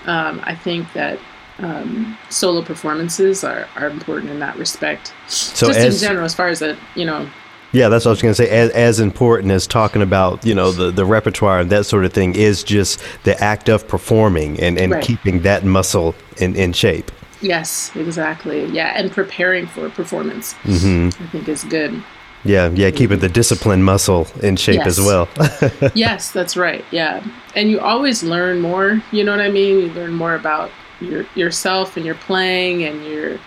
um, 0.07 0.41
I 0.45 0.55
think 0.55 0.93
that 0.93 1.19
um, 1.59 2.17
solo 2.31 2.63
performances 2.63 3.45
are, 3.45 3.67
are 3.77 3.89
important 3.89 4.31
in 4.31 4.39
that 4.41 4.57
respect. 4.57 5.13
So 5.27 5.67
Just 5.67 5.79
as- 5.81 6.03
in 6.03 6.09
general, 6.09 6.25
as 6.25 6.35
far 6.35 6.49
as 6.49 6.63
a 6.63 6.77
you 6.95 7.05
know, 7.07 7.29
Yeah, 7.75 7.89
that's 7.89 8.05
what 8.05 8.11
I 8.11 8.13
was 8.13 8.23
going 8.23 8.33
to 8.35 8.37
say. 8.37 8.49
As, 8.49 8.71
as 8.71 9.01
important 9.01 9.51
as 9.53 9.67
talking 9.67 10.01
about, 10.01 10.47
you 10.47 10.55
know, 10.55 10.71
the, 10.71 10.91
the 10.93 11.05
repertoire 11.05 11.59
and 11.59 11.69
that 11.71 11.85
sort 11.87 12.05
of 12.05 12.13
thing 12.13 12.35
is 12.37 12.63
just 12.63 13.03
the 13.25 13.39
act 13.43 13.69
of 13.69 13.87
performing 13.89 14.59
and, 14.61 14.79
and 14.79 14.93
Right. 14.93 15.03
keeping 15.05 15.43
that 15.43 15.65
muscle 15.65 16.15
in, 16.39 16.55
in 16.57 16.73
shape. 16.73 17.11
yes, 17.43 17.91
exactly, 17.97 18.65
yeah, 18.67 18.93
and 18.97 19.11
preparing 19.11 19.67
for 19.67 19.87
a 19.87 19.91
performance, 19.91 20.55
I 20.65 21.11
think 21.33 21.49
is 21.49 21.65
good. 21.65 22.03
Yeah, 22.45 22.69
yeah, 22.75 22.91
keeping 22.91 23.19
the 23.21 23.29
discipline 23.29 23.83
muscle 23.83 24.27
in 24.43 24.57
shape 24.57 24.87
as 24.87 25.01
well. 25.01 25.29
yes, 25.95 26.31
that's 26.31 26.57
right. 26.57 26.85
Yeah, 26.93 27.27
and 27.57 27.71
you 27.71 27.81
always 27.81 28.23
learn 28.23 28.61
more. 28.61 29.03
You 29.13 29.25
know 29.25 29.33
what 29.33 29.41
I 29.41 29.51
mean? 29.51 29.79
You 29.81 29.93
learn 29.95 30.13
more 30.13 30.35
about 30.35 30.71
your 31.01 31.27
yourself 31.35 31.97
and 31.97 32.05
your 32.07 32.15
playing 32.17 32.85
and 32.85 33.05
your 33.07 33.39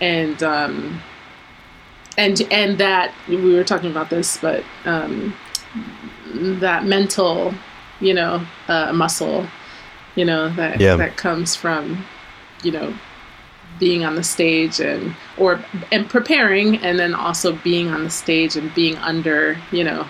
and 0.00 0.42
um 0.42 1.00
and 2.16 2.40
and 2.50 2.78
that 2.78 3.12
we 3.28 3.54
were 3.54 3.64
talking 3.64 3.90
about 3.90 4.10
this, 4.10 4.36
but 4.38 4.64
um 4.84 5.34
that 6.34 6.84
mental, 6.84 7.54
you 8.00 8.12
know, 8.14 8.44
uh, 8.68 8.92
muscle, 8.92 9.46
you 10.14 10.24
know 10.24 10.48
that 10.50 10.80
Yeah. 10.80 10.96
that 10.96 11.16
comes 11.16 11.54
from 11.54 12.04
you 12.62 12.72
know 12.72 12.94
being 13.78 14.04
on 14.04 14.14
the 14.14 14.22
stage 14.22 14.80
and 14.80 15.14
or 15.36 15.62
and 15.92 16.08
preparing 16.08 16.78
and 16.78 16.98
then 16.98 17.14
also 17.14 17.52
being 17.52 17.88
on 17.90 18.04
the 18.04 18.10
stage 18.10 18.56
and 18.56 18.74
being 18.74 18.96
under 18.98 19.58
you 19.70 19.84
know 19.84 20.06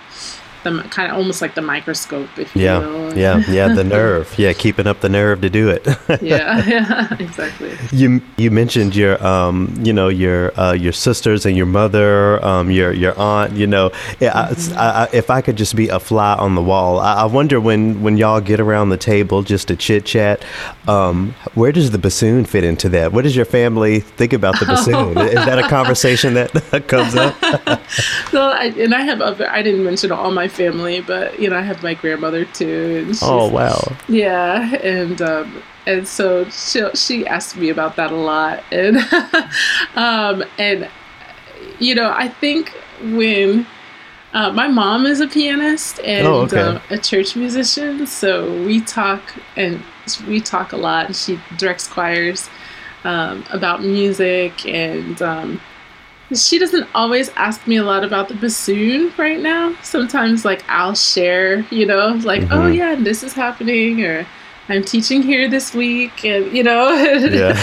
the 0.67 0.83
kind 0.91 1.11
of 1.11 1.17
almost 1.17 1.41
like 1.41 1.55
the 1.55 1.63
microscope 1.63 2.29
if 2.39 2.55
you 2.57 2.63
yeah, 2.63 2.79
will 2.79 3.17
yeah, 3.17 3.43
yeah, 3.49 3.69
the 3.73 3.85
nerve. 3.99 4.35
Yeah, 4.39 4.53
keeping 4.53 4.87
up 4.87 5.01
the 5.01 5.09
nerve 5.09 5.41
to 5.43 5.51
do 5.51 5.69
it. 5.71 5.87
yeah 6.23 6.65
yeah 6.75 7.17
exactly 7.19 7.73
You 7.93 8.21
you 8.37 8.51
mentioned 8.51 8.95
your 8.97 9.15
um 9.25 9.57
you 9.83 9.93
know 9.93 10.09
your 10.09 10.59
uh, 10.59 10.73
your 10.73 10.93
sisters 10.93 11.47
and 11.47 11.57
your 11.57 11.67
mother 11.67 12.45
um 12.45 12.71
your 12.71 12.93
your 12.93 13.15
aunt 13.19 13.53
you 13.55 13.67
know 13.67 13.91
yeah, 14.21 14.35
Mm-hmm. 14.37 14.79
I, 14.79 15.05
I, 15.05 15.09
if 15.13 15.31
I 15.31 15.41
could 15.41 15.57
just 15.57 15.75
be 15.77 15.89
a 15.89 15.99
fly 15.99 16.35
on 16.35 16.55
the 16.55 16.63
wall 16.63 16.99
I, 17.01 17.15
I 17.23 17.25
wonder 17.25 17.61
when 17.61 18.03
when 18.03 18.17
y'all 18.17 18.41
get 18.41 18.61
around 18.61 18.91
the 18.91 18.97
table 18.97 19.43
just 19.43 19.69
to 19.69 19.77
chit 19.77 20.05
chat 20.05 20.45
um 20.89 21.35
where 21.55 21.73
does 21.73 21.91
the 21.91 21.99
bassoon 21.99 22.45
fit 22.45 22.65
into 22.65 22.89
that 22.91 23.13
what 23.13 23.23
does 23.23 23.35
your 23.37 23.45
family 23.45 24.01
think 24.01 24.33
about 24.33 24.59
the 24.61 24.67
bassoon 24.67 25.17
is 25.19 25.35
that 25.47 25.59
a 25.59 25.69
conversation 25.69 26.35
that 26.35 26.51
comes 26.89 27.15
up 27.15 27.35
well, 28.33 28.51
I, 28.53 28.73
and 28.79 28.95
i 28.95 29.03
have 29.03 29.21
other 29.21 29.49
i 29.51 29.63
didn't 29.63 29.85
mention 29.85 30.13
all 30.13 30.31
my 30.31 30.49
family 30.57 31.01
but 31.01 31.39
you 31.41 31.49
know 31.51 31.57
i 31.59 31.63
have 31.71 31.83
my 31.83 31.95
grandmother 31.95 32.45
too 32.47 32.79
and 32.99 33.09
she's, 33.09 33.23
oh 33.23 33.49
wow 33.49 33.79
Yeah, 34.09 34.75
and 34.77 35.21
um, 35.23 35.63
and 35.87 36.07
so 36.09 36.27
she 36.51 36.81
she 36.95 37.27
asked 37.27 37.57
me 37.57 37.69
about 37.77 37.93
that 37.97 38.11
a 38.11 38.17
lot, 38.33 38.63
and 38.73 38.97
um, 39.95 40.43
and 40.59 40.89
you 41.79 41.95
know 41.95 42.11
I 42.25 42.29
think 42.43 42.71
when 43.19 43.67
uh, 44.33 44.51
my 44.53 44.69
mom 44.69 45.07
is 45.07 45.21
a 45.21 45.29
pianist 45.29 46.01
and 46.01 46.27
Oh, 46.27 46.41
okay. 46.45 46.61
um, 46.61 46.81
a 46.91 46.99
church 46.99 47.37
musician, 47.37 48.07
so 48.07 48.29
we 48.67 48.81
talk 48.81 49.23
and 49.57 49.83
we 50.29 50.41
talk 50.41 50.73
a 50.73 50.77
lot. 50.77 51.07
And 51.07 51.17
she 51.17 51.39
directs 51.57 51.87
choirs 51.89 52.49
um, 53.05 53.45
about 53.51 53.83
music 53.83 54.67
and. 54.67 55.21
Um, 55.23 55.61
she 56.35 56.59
doesn't 56.59 56.89
always 56.95 57.29
ask 57.37 57.67
me 57.67 57.77
a 57.77 57.85
lot 57.85 58.05
about 58.05 58.29
the 58.29 58.35
bassoon 58.35 59.13
right 59.17 59.41
now. 59.41 59.75
Sometimes, 59.83 60.45
like, 60.45 60.65
I'll 60.69 60.95
share, 60.95 61.61
you 61.71 61.87
know, 61.87 62.09
like, 62.25 62.43
oh, 62.51 62.67
yeah, 62.67 62.93
and 62.93 63.07
this 63.07 63.23
is 63.23 63.33
happening, 63.33 64.05
or 64.05 64.27
I'm 64.69 64.83
teaching 64.83 65.23
here 65.23 65.49
this 65.49 65.73
week, 65.73 66.25
and, 66.25 66.51
you 66.57 66.65
know, 66.65 66.93
Yeah. 67.31 67.57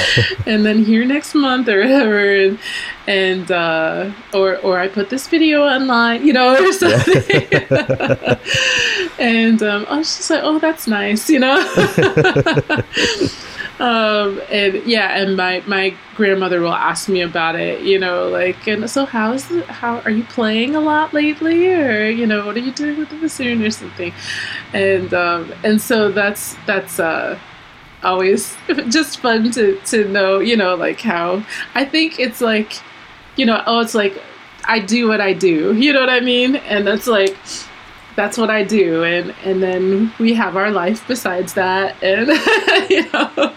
and 0.45 0.65
then 0.65 0.85
here 0.85 1.03
next 1.03 1.35
month, 1.35 1.67
or 1.67 1.81
whatever. 1.81 2.35
And, 2.35 2.59
and 3.05 3.51
uh, 3.51 4.11
or, 4.33 4.57
or 4.59 4.79
I 4.79 4.87
put 4.87 5.09
this 5.09 5.27
video 5.27 5.63
online, 5.63 6.25
you 6.25 6.31
know, 6.31 6.55
or 6.65 6.71
something. 6.71 7.47
and 9.19 9.61
um, 9.61 9.85
I 9.89 9.97
was 9.97 10.15
just 10.15 10.29
like, 10.29 10.41
oh, 10.41 10.59
that's 10.59 10.87
nice, 10.87 11.29
you 11.29 11.39
know. 11.39 11.59
Um, 13.79 14.39
and 14.51 14.75
yeah, 14.85 15.17
and 15.17 15.35
my 15.35 15.63
my 15.65 15.95
grandmother 16.15 16.61
will 16.61 16.73
ask 16.73 17.09
me 17.09 17.21
about 17.21 17.55
it, 17.55 17.81
you 17.81 17.97
know, 17.97 18.29
like, 18.29 18.67
and 18.67 18.87
so 18.89 19.05
how's 19.05 19.47
the, 19.47 19.63
how 19.65 19.99
are 20.01 20.11
you 20.11 20.23
playing 20.25 20.75
a 20.75 20.79
lot 20.79 21.13
lately, 21.13 21.73
or 21.73 22.07
you 22.07 22.27
know, 22.27 22.45
what 22.45 22.55
are 22.55 22.59
you 22.59 22.71
doing 22.71 22.97
with 22.99 23.09
the 23.09 23.15
bassoon 23.15 23.63
or 23.63 23.71
something, 23.71 24.13
and 24.73 25.13
um, 25.13 25.51
and 25.63 25.81
so 25.81 26.11
that's 26.11 26.55
that's 26.67 26.99
uh 26.99 27.37
always 28.03 28.55
just 28.89 29.19
fun 29.19 29.51
to 29.51 29.79
to 29.85 30.07
know, 30.07 30.39
you 30.39 30.55
know, 30.55 30.75
like 30.75 31.01
how 31.01 31.43
I 31.73 31.85
think 31.85 32.19
it's 32.19 32.41
like, 32.41 32.79
you 33.37 33.45
know, 33.45 33.63
oh, 33.65 33.79
it's 33.79 33.95
like 33.95 34.21
I 34.65 34.79
do 34.79 35.07
what 35.07 35.19
I 35.19 35.33
do, 35.33 35.73
you 35.75 35.93
know 35.93 35.99
what 35.99 36.09
I 36.11 36.19
mean, 36.19 36.57
and 36.57 36.85
that's 36.85 37.07
like 37.07 37.35
that's 38.15 38.37
what 38.37 38.49
I 38.49 38.63
do, 38.63 39.03
and 39.03 39.33
and 39.43 39.61
then 39.63 40.11
we 40.19 40.33
have 40.33 40.55
our 40.55 40.71
life 40.71 41.03
besides 41.07 41.53
that, 41.53 41.95
and 42.03 42.27
you 42.89 43.09
know, 43.11 43.53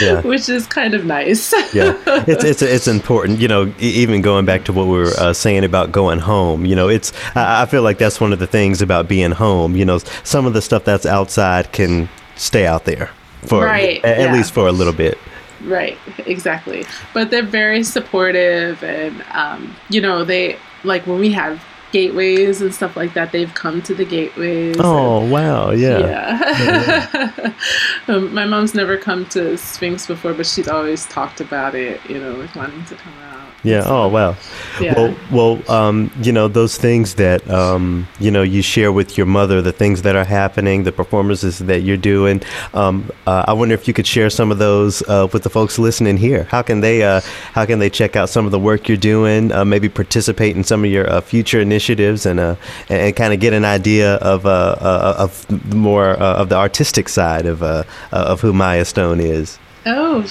Yeah. 0.00 0.20
which 0.22 0.48
is 0.48 0.66
kind 0.66 0.94
of 0.94 1.04
nice. 1.04 1.52
yeah, 1.74 1.96
it's 2.26 2.44
it's 2.44 2.62
it's 2.62 2.88
important. 2.88 3.38
You 3.40 3.48
know, 3.48 3.72
even 3.78 4.20
going 4.22 4.44
back 4.44 4.64
to 4.64 4.72
what 4.72 4.86
we 4.86 4.98
were 4.98 5.12
uh, 5.18 5.32
saying 5.32 5.64
about 5.64 5.92
going 5.92 6.18
home. 6.18 6.64
You 6.66 6.76
know, 6.76 6.88
it's 6.88 7.12
I, 7.36 7.62
I 7.62 7.66
feel 7.66 7.82
like 7.82 7.98
that's 7.98 8.20
one 8.20 8.32
of 8.32 8.38
the 8.38 8.46
things 8.46 8.82
about 8.82 9.08
being 9.08 9.30
home. 9.30 9.76
You 9.76 9.84
know, 9.84 9.98
some 10.24 10.46
of 10.46 10.54
the 10.54 10.62
stuff 10.62 10.84
that's 10.84 11.06
outside 11.06 11.72
can 11.72 12.08
stay 12.36 12.66
out 12.66 12.84
there 12.84 13.10
for 13.46 13.64
Right, 13.64 14.04
at 14.04 14.18
yeah. 14.18 14.32
least 14.32 14.52
for 14.52 14.66
a 14.66 14.72
little 14.72 14.92
bit. 14.92 15.18
Right, 15.62 15.98
exactly. 16.26 16.84
But 17.12 17.30
they're 17.30 17.42
very 17.42 17.82
supportive, 17.84 18.82
and 18.82 19.22
um, 19.32 19.76
you 19.90 20.00
know, 20.00 20.24
they 20.24 20.56
like 20.84 21.06
when 21.06 21.18
we 21.20 21.30
have 21.32 21.62
gateways 21.92 22.60
and 22.62 22.74
stuff 22.74 22.96
like 22.96 23.14
that. 23.14 23.32
They've 23.32 23.52
come 23.54 23.82
to 23.82 23.94
the 23.94 24.04
gateways. 24.04 24.76
and- 24.76 24.84
Oh 24.84 25.24
wow, 25.26 25.70
yeah. 25.70 25.98
yeah. 25.98 27.52
um, 28.08 28.32
my 28.34 28.44
mom's 28.46 28.74
never 28.74 28.96
come 28.96 29.26
to 29.30 29.56
Sphinx 29.56 30.06
before, 30.06 30.34
but 30.34 30.46
she's 30.46 30.68
always 30.68 31.06
talked 31.06 31.40
about 31.40 31.74
it. 31.74 32.00
You 32.08 32.20
know, 32.20 32.32
like 32.34 32.54
wanting 32.54 32.84
to 32.86 32.94
come 32.96 33.12
out. 33.24 33.29
Yeah. 33.62 33.82
Oh 33.86 34.08
wow. 34.08 34.36
Yeah. 34.80 34.94
Well, 34.94 35.16
well, 35.30 35.70
um, 35.70 36.10
you 36.22 36.32
know 36.32 36.48
those 36.48 36.78
things 36.78 37.14
that 37.16 37.48
um, 37.50 38.08
you 38.18 38.30
know 38.30 38.42
you 38.42 38.62
share 38.62 38.90
with 38.90 39.18
your 39.18 39.26
mother, 39.26 39.60
the 39.60 39.72
things 39.72 40.02
that 40.02 40.16
are 40.16 40.24
happening, 40.24 40.84
the 40.84 40.92
performances 40.92 41.58
that 41.58 41.80
you're 41.80 41.98
doing. 41.98 42.42
Um, 42.72 43.10
uh, 43.26 43.44
I 43.46 43.52
wonder 43.52 43.74
if 43.74 43.86
you 43.86 43.92
could 43.92 44.06
share 44.06 44.30
some 44.30 44.50
of 44.50 44.58
those 44.58 45.02
uh, 45.08 45.28
with 45.32 45.42
the 45.42 45.50
folks 45.50 45.78
listening 45.78 46.16
here. 46.16 46.44
How 46.44 46.62
can 46.62 46.80
they 46.80 47.02
uh, 47.02 47.20
How 47.52 47.66
can 47.66 47.78
they 47.80 47.90
check 47.90 48.16
out 48.16 48.30
some 48.30 48.46
of 48.46 48.52
the 48.52 48.58
work 48.58 48.88
you're 48.88 48.96
doing? 48.96 49.52
Uh, 49.52 49.64
maybe 49.64 49.88
participate 49.88 50.56
in 50.56 50.64
some 50.64 50.82
of 50.84 50.90
your 50.90 51.08
uh, 51.10 51.20
future 51.20 51.60
initiatives 51.60 52.24
and 52.24 52.40
uh, 52.40 52.56
and, 52.88 53.00
and 53.02 53.16
kind 53.16 53.34
of 53.34 53.40
get 53.40 53.52
an 53.52 53.66
idea 53.66 54.14
of 54.16 54.46
uh, 54.46 54.76
uh, 54.80 55.14
of 55.18 55.74
more 55.74 56.10
uh, 56.10 56.36
of 56.36 56.48
the 56.48 56.56
artistic 56.56 57.08
side 57.10 57.44
of 57.44 57.62
of 57.62 58.40
who 58.40 58.52
Maya 58.54 58.86
Stone 58.86 59.20
is. 59.20 59.58
Oh, 59.86 60.24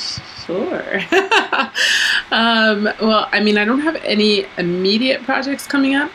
sure. 0.45 1.01
um, 2.31 2.84
well, 3.01 3.27
I 3.31 3.39
mean, 3.39 3.57
I 3.57 3.65
don't 3.65 3.81
have 3.81 3.95
any 3.97 4.45
immediate 4.57 5.23
projects 5.23 5.65
coming 5.68 5.95
up, 5.95 6.11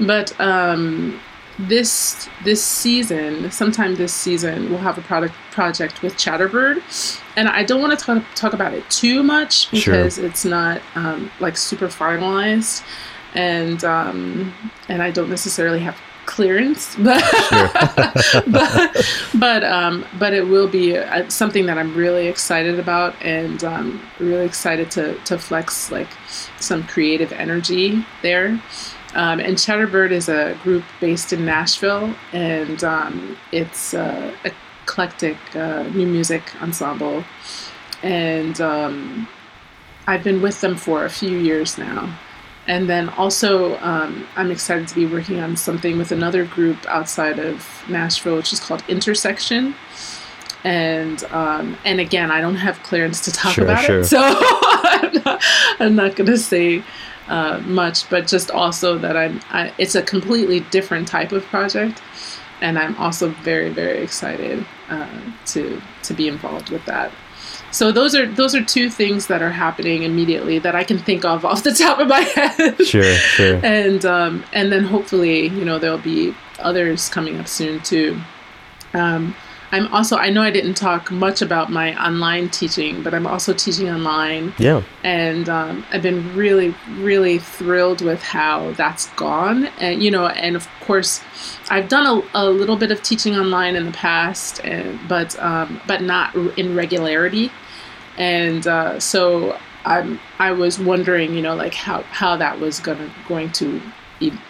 but 0.00 0.38
um, 0.40 1.20
this 1.58 2.28
this 2.44 2.62
season, 2.62 3.50
sometime 3.50 3.96
this 3.96 4.12
season, 4.12 4.70
we'll 4.70 4.78
have 4.78 4.98
a 4.98 5.02
product 5.02 5.34
project 5.50 6.02
with 6.02 6.14
Chatterbird, 6.14 6.82
and 7.36 7.48
I 7.48 7.64
don't 7.64 7.80
want 7.80 7.98
to 7.98 8.04
talk 8.04 8.22
talk 8.36 8.52
about 8.52 8.72
it 8.74 8.88
too 8.90 9.22
much 9.22 9.68
Sure. 9.68 9.94
because 9.94 10.18
it's 10.18 10.44
not 10.44 10.80
um, 10.94 11.30
like 11.40 11.56
super 11.56 11.88
finalized, 11.88 12.84
and 13.34 13.82
um, 13.84 14.54
and 14.88 15.02
I 15.02 15.10
don't 15.10 15.30
necessarily 15.30 15.80
have 15.80 15.96
clearance, 16.28 16.94
but 16.98 17.24
but 18.46 19.06
but 19.34 19.64
um, 19.64 20.04
but 20.18 20.32
it 20.32 20.46
will 20.46 20.68
be 20.68 20.96
uh, 20.96 21.28
something 21.28 21.66
that 21.66 21.78
I'm 21.78 21.94
really 21.96 22.28
excited 22.28 22.78
about, 22.78 23.16
and 23.20 23.64
um, 23.64 24.00
really 24.20 24.44
excited 24.44 24.90
to 24.92 25.18
to 25.24 25.38
flex 25.38 25.90
like 25.90 26.08
some 26.60 26.84
creative 26.84 27.32
energy 27.32 28.04
there. 28.22 28.60
Um, 29.14 29.40
and 29.40 29.56
Chatterbird 29.56 30.12
is 30.12 30.28
a 30.28 30.56
group 30.62 30.84
based 31.00 31.32
in 31.32 31.46
Nashville, 31.46 32.14
and 32.32 32.84
um, 32.84 33.36
it's 33.50 33.94
uh, 33.94 34.30
eclectic 34.44 35.38
uh, 35.56 35.84
new 35.94 36.06
music 36.06 36.42
ensemble, 36.62 37.24
and 38.02 38.60
um, 38.60 39.26
I've 40.06 40.22
been 40.22 40.42
with 40.42 40.60
them 40.60 40.76
for 40.76 41.06
a 41.06 41.10
few 41.10 41.38
years 41.38 41.78
now. 41.78 42.18
And 42.68 42.88
then 42.88 43.08
also, 43.08 43.78
um, 43.78 44.26
I'm 44.36 44.50
excited 44.50 44.86
to 44.88 44.94
be 44.94 45.06
working 45.06 45.40
on 45.40 45.56
something 45.56 45.96
with 45.96 46.12
another 46.12 46.44
group 46.44 46.76
outside 46.86 47.38
of 47.38 47.66
Nashville, 47.88 48.36
which 48.36 48.52
is 48.52 48.60
called 48.60 48.84
Intersection. 48.88 49.74
And 50.64 51.24
um, 51.30 51.78
and 51.84 51.98
again, 51.98 52.30
I 52.30 52.40
don't 52.42 52.56
have 52.56 52.82
clearance 52.82 53.24
to 53.24 53.32
talk 53.32 53.54
Sure, 53.54 53.64
about 53.64 53.84
sure. 53.84 54.00
it, 54.00 54.04
so 54.06 54.18
I'm 54.20 55.22
not, 55.24 55.42
I'm 55.80 55.94
not 55.94 56.16
going 56.16 56.26
to 56.26 56.36
say 56.36 56.82
uh, 57.28 57.62
much. 57.64 58.08
But 58.10 58.26
just 58.26 58.50
also 58.50 58.98
that 58.98 59.16
I'm, 59.16 59.40
I, 59.50 59.72
it's 59.78 59.94
a 59.94 60.02
completely 60.02 60.60
different 60.60 61.08
type 61.08 61.32
of 61.32 61.44
project, 61.44 62.02
and 62.60 62.78
I'm 62.78 62.96
also 62.96 63.28
very 63.30 63.70
very 63.70 64.02
excited 64.02 64.66
uh, 64.90 65.08
to 65.46 65.80
to 66.02 66.12
be 66.12 66.28
involved 66.28 66.70
with 66.70 66.84
that. 66.86 67.12
So 67.70 67.92
those 67.92 68.14
are 68.14 68.26
those 68.26 68.54
are 68.54 68.64
two 68.64 68.90
things 68.90 69.26
that 69.26 69.42
are 69.42 69.50
happening 69.50 70.02
immediately 70.02 70.58
that 70.60 70.74
I 70.74 70.84
can 70.84 70.98
think 70.98 71.24
of 71.24 71.44
off 71.50 71.62
the 71.62 71.72
top 71.72 71.98
of 71.98 72.08
my 72.08 72.20
head. 72.20 72.84
Sure, 72.86 73.14
sure. 73.14 73.60
and 73.64 74.04
um, 74.04 74.44
and 74.52 74.72
then 74.72 74.84
hopefully 74.84 75.48
you 75.48 75.64
know 75.64 75.78
there'll 75.78 75.98
be 75.98 76.34
others 76.58 77.08
coming 77.08 77.38
up 77.38 77.48
soon 77.48 77.80
too. 77.80 78.20
Um, 78.94 79.34
I'm 79.70 79.86
also 79.92 80.16
I 80.16 80.30
know 80.30 80.42
I 80.42 80.50
didn't 80.50 80.74
talk 80.74 81.10
much 81.10 81.42
about 81.42 81.70
my 81.70 81.94
online 82.02 82.48
teaching, 82.48 83.02
but 83.02 83.12
I'm 83.12 83.26
also 83.26 83.52
teaching 83.52 83.90
online 83.90 84.54
Yeah. 84.58 84.82
and 85.04 85.48
um, 85.48 85.84
I've 85.92 86.02
been 86.02 86.34
really, 86.34 86.74
really 86.96 87.38
thrilled 87.38 88.00
with 88.00 88.22
how 88.22 88.72
that's 88.72 89.08
gone. 89.10 89.66
And 89.78 90.02
you 90.02 90.10
know, 90.10 90.26
and 90.26 90.56
of 90.56 90.66
course, 90.80 91.20
I've 91.68 91.88
done 91.88 92.06
a, 92.34 92.44
a 92.44 92.48
little 92.48 92.76
bit 92.76 92.90
of 92.90 93.02
teaching 93.02 93.36
online 93.36 93.76
in 93.76 93.84
the 93.84 93.92
past, 93.92 94.64
and 94.64 94.98
but 95.08 95.38
um, 95.42 95.80
but 95.86 96.00
not 96.02 96.34
in 96.56 96.74
regularity. 96.74 97.52
And 98.16 98.66
uh, 98.66 98.98
so 99.00 99.58
I'm 99.84 100.18
I 100.38 100.52
was 100.52 100.78
wondering, 100.78 101.34
you 101.34 101.42
know, 101.42 101.54
like 101.54 101.74
how 101.74 102.02
how 102.04 102.36
that 102.38 102.58
was 102.58 102.80
gonna 102.80 103.10
going 103.28 103.52
to, 103.52 103.80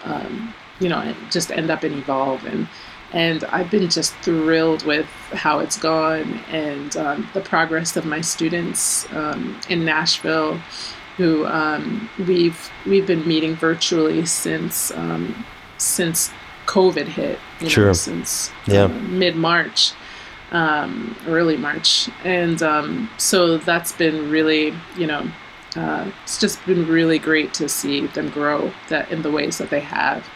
um, 0.05 0.55
you 0.79 0.89
know, 0.89 1.15
just 1.31 1.51
end 1.51 1.71
up 1.71 1.83
and 1.83 1.95
evolve 1.97 2.45
and. 2.45 2.69
And 3.13 3.45
I've 3.45 3.71
been 3.71 3.89
just 3.89 4.15
thrilled 4.17 4.85
with 4.85 5.07
how 5.33 5.61
it's 5.61 5.79
gone 5.79 6.41
and 6.51 6.95
um, 6.97 7.29
the 7.33 7.41
progress 7.41 7.97
of 7.97 8.05
my 8.05 8.21
students 8.21 9.11
um, 9.13 9.59
in 9.71 9.85
Nashville, 9.85 10.61
who 11.17 11.47
um, 11.47 12.09
we've 12.27 12.71
we've 12.87 13.07
been 13.07 13.27
meeting 13.27 13.57
virtually 13.57 14.27
since 14.27 14.91
um, 14.91 15.47
since 15.79 16.31
COVID 16.67 17.07
hit. 17.07 17.39
You 17.61 17.65
know, 17.65 17.71
since 17.95 18.51
Yeah. 18.67 18.87
mid 18.89 19.37
March, 19.37 19.93
um, 20.53 21.17
early 21.27 21.57
March, 21.57 22.11
and 22.25 22.63
um, 22.63 23.11
so 23.17 23.57
that's 23.59 23.93
been 23.93 24.31
really 24.31 24.75
you 24.97 25.07
know. 25.07 25.31
Uh, 25.77 26.11
it's 26.25 26.41
just 26.41 26.65
been 26.67 26.87
really 26.89 27.19
great 27.19 27.53
to 27.55 27.69
see 27.69 28.07
them 28.09 28.31
grow 28.31 28.73
that 28.89 29.11
in 29.13 29.21
the 29.23 29.31
ways 29.31 29.59
that 29.59 29.69
they 29.71 29.81
have 29.81 30.27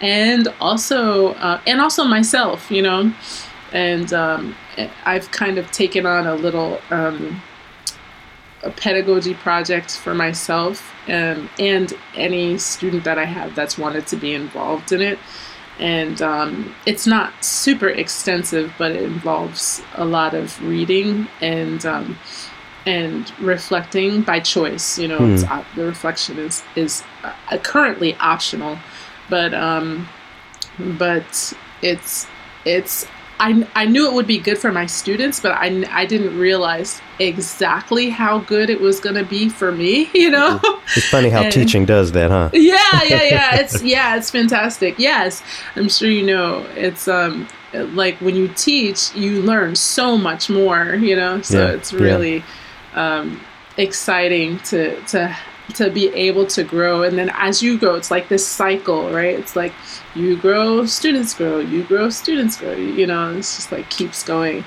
and 0.00 0.48
also 0.60 1.32
uh, 1.34 1.60
and 1.66 1.80
also 1.80 2.04
myself 2.04 2.70
you 2.70 2.82
know? 2.82 3.12
And 3.72 4.12
um, 4.12 4.54
i've 5.04 5.30
kind 5.30 5.58
of 5.58 5.70
taken 5.72 6.06
on 6.06 6.26
a 6.26 6.34
little 6.34 6.80
um, 6.90 7.42
a 8.62 8.70
pedagogy 8.70 9.34
project 9.34 9.96
for 9.96 10.14
myself 10.14 10.92
um, 11.08 11.48
and 11.58 11.92
any 12.14 12.58
student 12.58 13.04
that 13.04 13.18
i 13.18 13.24
have 13.24 13.54
that's 13.54 13.78
wanted 13.78 14.06
to 14.06 14.16
be 14.16 14.34
involved 14.34 14.92
in 14.92 15.00
it. 15.00 15.18
And 15.80 16.20
um, 16.22 16.74
it's 16.86 17.06
not 17.06 17.44
super 17.44 17.88
extensive 17.88 18.72
but 18.78 18.92
it 18.92 19.02
involves 19.02 19.80
a 19.94 20.04
lot 20.04 20.34
of 20.34 20.60
reading 20.62 21.28
and 21.40 21.84
um, 21.86 22.18
and 22.84 23.30
reflecting 23.38 24.22
by 24.22 24.40
choice 24.40 24.98
you 24.98 25.06
know? 25.08 25.18
It's, 25.20 25.44
op- 25.44 25.66
the 25.76 25.84
reflection 25.84 26.38
is 26.38 26.62
is 26.74 27.04
uh, 27.22 27.58
currently 27.58 28.16
optional 28.16 28.78
but 29.28 29.52
um 29.54 30.08
but 30.78 31.52
it's 31.82 32.26
it's 32.64 33.06
I, 33.40 33.64
I 33.76 33.84
knew 33.86 34.08
it 34.08 34.14
would 34.14 34.26
be 34.26 34.38
good 34.38 34.58
for 34.58 34.72
my 34.72 34.86
students 34.86 35.38
but 35.38 35.52
I, 35.52 35.84
I 35.90 36.06
didn't 36.06 36.36
realize 36.36 37.00
exactly 37.20 38.10
how 38.10 38.40
good 38.40 38.68
it 38.68 38.80
was 38.80 38.98
going 38.98 39.14
to 39.14 39.24
be 39.24 39.48
for 39.48 39.70
me 39.70 40.10
you 40.14 40.28
know? 40.30 40.60
It's 40.96 41.08
funny 41.08 41.28
how 41.30 41.42
And- 41.44 41.52
teaching 41.52 41.84
does 41.84 42.10
that, 42.12 42.30
huh? 42.32 42.50
yeah 42.52 43.02
yeah 43.04 43.22
yeah. 43.22 43.54
It's 43.60 43.80
yeah 43.82 44.16
it's 44.16 44.30
fantastic. 44.30 44.98
Yes 44.98 45.42
i'm 45.76 45.88
sure 45.88 46.10
you 46.10 46.26
know. 46.26 46.66
It's 46.74 47.06
um 47.06 47.46
like 47.72 48.16
when 48.20 48.34
you 48.34 48.48
teach 48.48 49.14
you 49.14 49.40
learn 49.42 49.76
so 49.76 50.18
much 50.18 50.50
more 50.50 50.94
you 50.96 51.14
know? 51.14 51.40
So 51.42 51.58
Yeah, 51.64 51.74
it's 51.74 51.92
yeah. 51.92 52.00
really 52.00 52.44
um 52.94 53.40
exciting 53.76 54.58
to 54.70 55.00
to 55.12 55.36
to 55.74 55.90
be 55.90 56.08
able 56.14 56.46
to 56.46 56.64
grow. 56.64 57.02
And 57.02 57.18
then 57.18 57.30
as 57.34 57.62
you 57.62 57.78
grow 57.78 57.94
it's 57.94 58.10
like 58.10 58.28
this 58.28 58.46
cycle 58.46 59.10
right? 59.10 59.38
It's 59.38 59.56
like 59.56 59.72
you 60.14 60.36
grow 60.36 60.86
students 60.86 61.34
grow 61.34 61.58
you 61.60 61.84
grow 61.84 62.10
students 62.10 62.56
grow 62.56 62.72
you 62.72 63.06
know 63.06 63.36
it's 63.36 63.56
just 63.56 63.72
like 63.72 63.88
keeps 63.90 64.22
going. 64.24 64.64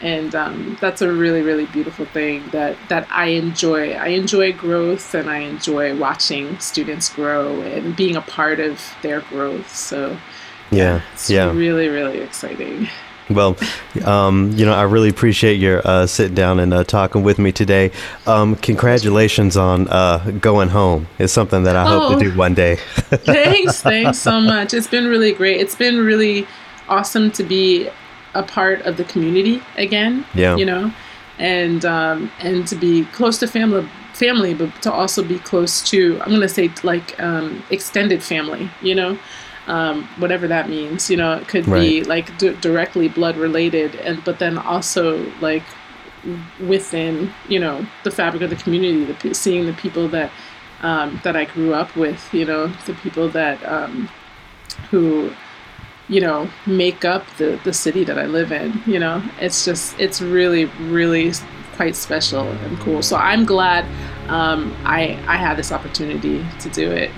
And 0.00 0.34
um, 0.34 0.76
that's 0.80 1.00
a 1.00 1.12
really 1.12 1.42
really 1.42 1.66
beautiful 1.66 2.06
thing 2.06 2.48
that 2.50 2.76
that 2.88 3.06
i 3.10 3.26
enjoy. 3.26 3.92
I 3.92 4.08
enjoy 4.08 4.52
growth 4.52 5.14
and 5.14 5.30
i 5.30 5.38
enjoy 5.38 5.96
watching 5.96 6.58
students 6.60 7.08
grow 7.08 7.60
and 7.62 7.94
being 7.96 8.16
a 8.16 8.22
part 8.22 8.60
of 8.60 8.80
their 9.02 9.20
growth. 9.22 9.74
So 9.74 10.18
Yeah, 10.70 11.02
it's 11.12 11.30
yeah. 11.30 11.50
really 11.52 11.88
really 11.88 12.18
exciting 12.20 12.88
Well, 13.30 13.56
um, 14.04 14.50
you 14.52 14.66
know, 14.66 14.74
I 14.74 14.82
really 14.82 15.08
appreciate 15.08 15.54
your 15.60 15.80
uh, 15.86 16.06
sitting 16.06 16.34
down 16.34 16.58
and 16.60 16.74
uh, 16.74 16.84
talking 16.84 17.22
with 17.22 17.38
me 17.38 17.52
today. 17.52 17.90
Um, 18.26 18.56
congratulations 18.56 19.56
on 19.56 19.88
uh, 19.88 20.18
going 20.40 20.68
home. 20.68 21.06
It's 21.18 21.32
something 21.32 21.62
that 21.64 21.76
I 21.76 21.86
hope 21.86 22.02
Oh. 22.12 22.18
to 22.18 22.30
do 22.30 22.36
one 22.36 22.54
day. 22.54 22.76
thanks 23.24 23.80
thanks 23.82 24.18
so 24.18 24.40
much 24.40 24.74
it's 24.74 24.86
been 24.88 25.06
really 25.06 25.32
great 25.32 25.60
it's 25.60 25.74
been 25.76 25.98
really 25.98 26.46
awesome 26.88 27.30
to 27.30 27.42
be 27.44 27.88
a 28.34 28.42
part 28.42 28.80
of 28.82 28.96
the 28.96 29.04
community 29.04 29.62
again 29.76 30.24
Yeah. 30.34 30.56
you 30.56 30.64
know 30.64 30.92
and 31.38 31.84
um 31.84 32.30
and 32.40 32.66
to 32.68 32.74
be 32.76 33.04
close 33.06 33.38
to 33.38 33.46
family 33.46 33.86
family 34.14 34.54
but 34.54 34.70
to 34.82 34.90
also 34.92 35.22
be 35.22 35.38
close 35.38 35.82
to 35.90 36.20
i'm 36.22 36.30
gonna 36.30 36.48
say 36.48 36.70
like 36.82 37.18
um 37.20 37.62
extended 37.70 38.22
family 38.22 38.70
you 38.82 38.94
know 38.94 39.18
um 39.66 40.04
whatever 40.18 40.48
that 40.48 40.68
means 40.68 41.08
you 41.08 41.16
know 41.16 41.34
it 41.34 41.46
could 41.46 41.64
be 41.66 42.02
like 42.02 42.36
d- 42.38 42.56
directly 42.60 43.08
blood 43.08 43.36
related 43.36 43.94
and 43.96 44.22
but 44.24 44.38
then 44.38 44.58
also 44.58 45.24
like 45.40 45.62
within 46.60 47.32
you 47.48 47.58
know 47.58 47.86
the 48.04 48.10
fabric 48.10 48.42
of 48.42 48.50
the 48.50 48.56
community 48.56 49.12
the, 49.12 49.34
seeing 49.34 49.66
the 49.66 49.72
people 49.74 50.08
that 50.08 50.30
um, 50.82 51.20
that 51.22 51.36
I 51.36 51.44
grew 51.44 51.74
up 51.74 51.94
with 51.96 52.32
you 52.34 52.44
know 52.44 52.66
the 52.86 52.94
people 52.94 53.28
that 53.30 53.64
um, 53.64 54.08
who 54.90 55.32
you 56.08 56.20
know 56.20 56.50
make 56.66 57.04
up 57.04 57.24
the 57.38 57.60
the 57.64 57.72
city 57.72 58.04
that 58.04 58.18
I 58.18 58.26
live 58.26 58.52
in 58.52 58.82
you 58.86 58.98
know? 58.98 59.22
It's 59.40 59.64
just 59.64 59.98
it's 59.98 60.20
really 60.20 60.66
really 60.80 61.32
quite 61.76 61.96
special 61.96 62.48
and 62.48 62.78
cool. 62.80 63.02
So 63.02 63.16
I'm 63.16 63.44
glad 63.44 63.84
um, 64.28 64.76
I 64.84 65.18
I 65.26 65.36
had 65.36 65.56
this 65.56 65.72
opportunity 65.72 66.44
to 66.60 66.68
do 66.68 66.90
it 66.90 67.10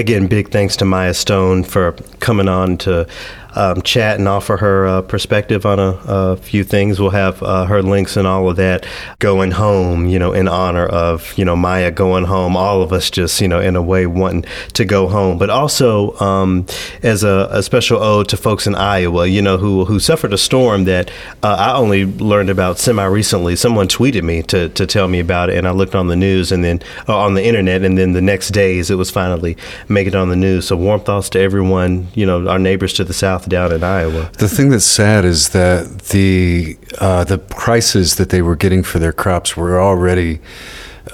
Again, 0.00 0.28
big 0.28 0.48
thanks 0.48 0.76
to 0.76 0.86
Maya 0.86 1.12
Stone 1.12 1.64
for 1.64 1.92
coming 2.20 2.48
on 2.48 2.78
to 2.78 3.06
um, 3.54 3.82
chat 3.82 4.18
and 4.18 4.28
offer 4.28 4.56
her 4.56 4.86
uh, 4.86 5.02
perspective 5.02 5.66
on 5.66 5.78
a, 5.78 6.00
a 6.06 6.36
few 6.36 6.64
things. 6.64 7.00
We'll 7.00 7.10
have 7.10 7.42
uh, 7.42 7.66
her 7.66 7.82
links 7.82 8.16
and 8.16 8.26
all 8.26 8.48
of 8.48 8.56
that 8.56 8.86
going 9.18 9.52
home, 9.52 10.06
you 10.06 10.18
know, 10.18 10.32
in 10.32 10.48
honor 10.48 10.86
of, 10.86 11.36
you 11.36 11.44
know, 11.44 11.56
Maya 11.56 11.90
going 11.90 12.24
home. 12.24 12.56
All 12.56 12.82
of 12.82 12.92
us 12.92 13.10
just, 13.10 13.40
you 13.40 13.48
know, 13.48 13.60
in 13.60 13.76
a 13.76 13.82
way 13.82 14.06
wanting 14.06 14.44
to 14.74 14.84
go 14.84 15.08
home, 15.08 15.38
but 15.38 15.50
also 15.50 16.18
um, 16.20 16.66
as 17.02 17.24
a, 17.24 17.48
a 17.50 17.62
special 17.62 18.02
ode 18.02 18.28
to 18.28 18.36
folks 18.36 18.66
in 18.66 18.74
Iowa, 18.74 19.26
you 19.26 19.42
know, 19.42 19.56
who, 19.56 19.84
who 19.84 19.98
suffered 19.98 20.32
a 20.32 20.38
storm 20.38 20.84
that 20.84 21.10
uh, 21.42 21.56
I 21.58 21.74
only 21.74 22.04
learned 22.04 22.50
about 22.50 22.78
semi 22.78 23.04
recently. 23.04 23.56
Someone 23.56 23.88
tweeted 23.88 24.22
me 24.22 24.42
to, 24.44 24.68
to 24.70 24.86
tell 24.86 25.08
me 25.08 25.20
about 25.20 25.50
it, 25.50 25.56
and 25.56 25.66
I 25.66 25.72
looked 25.72 25.94
on 25.94 26.08
the 26.08 26.16
news 26.16 26.52
and 26.52 26.64
then 26.64 26.80
uh, 27.08 27.16
on 27.16 27.34
the 27.34 27.44
internet, 27.44 27.82
and 27.82 27.98
then 27.98 28.12
the 28.12 28.20
next 28.20 28.50
days 28.50 28.90
it 28.90 28.96
was 28.96 29.10
finally 29.10 29.56
making 29.88 30.14
it 30.14 30.16
on 30.16 30.28
the 30.28 30.36
news. 30.36 30.66
So 30.68 30.76
warm 30.76 31.00
thoughts 31.00 31.28
to 31.30 31.40
everyone, 31.40 32.08
you 32.14 32.26
know, 32.26 32.48
our 32.48 32.58
neighbors 32.58 32.92
to 32.94 33.04
the 33.04 33.12
south 33.12 33.39
down 33.48 33.72
in 33.72 33.82
Iowa. 33.82 34.30
The 34.38 34.48
thing 34.48 34.70
that's 34.70 34.84
sad 34.84 35.24
is 35.24 35.50
that 35.50 35.98
the 36.10 36.76
uh, 36.98 37.24
the 37.24 37.38
prices 37.38 38.16
that 38.16 38.30
they 38.30 38.42
were 38.42 38.56
getting 38.56 38.82
for 38.82 38.98
their 38.98 39.12
crops 39.12 39.56
were 39.56 39.80
already, 39.80 40.40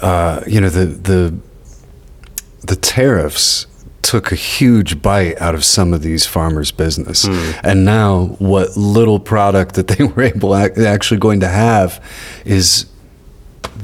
uh, 0.02 0.42
you 0.46 0.60
know, 0.60 0.68
the 0.70 0.86
the 0.86 1.34
the 2.66 2.76
tariffs 2.76 3.66
took 4.02 4.30
a 4.30 4.36
huge 4.36 5.02
bite 5.02 5.40
out 5.40 5.54
of 5.54 5.64
some 5.64 5.92
of 5.92 6.00
these 6.02 6.24
farmers' 6.26 6.70
business, 6.70 7.24
and 7.64 7.84
now 7.84 8.36
what 8.38 8.76
little 8.76 9.18
product 9.18 9.74
that 9.74 9.88
they 9.88 10.04
were 10.08 10.22
able 10.22 10.56
ac- 10.56 10.86
actually 10.86 11.18
going 11.18 11.40
to 11.40 11.48
have 11.48 12.02
is 12.44 12.86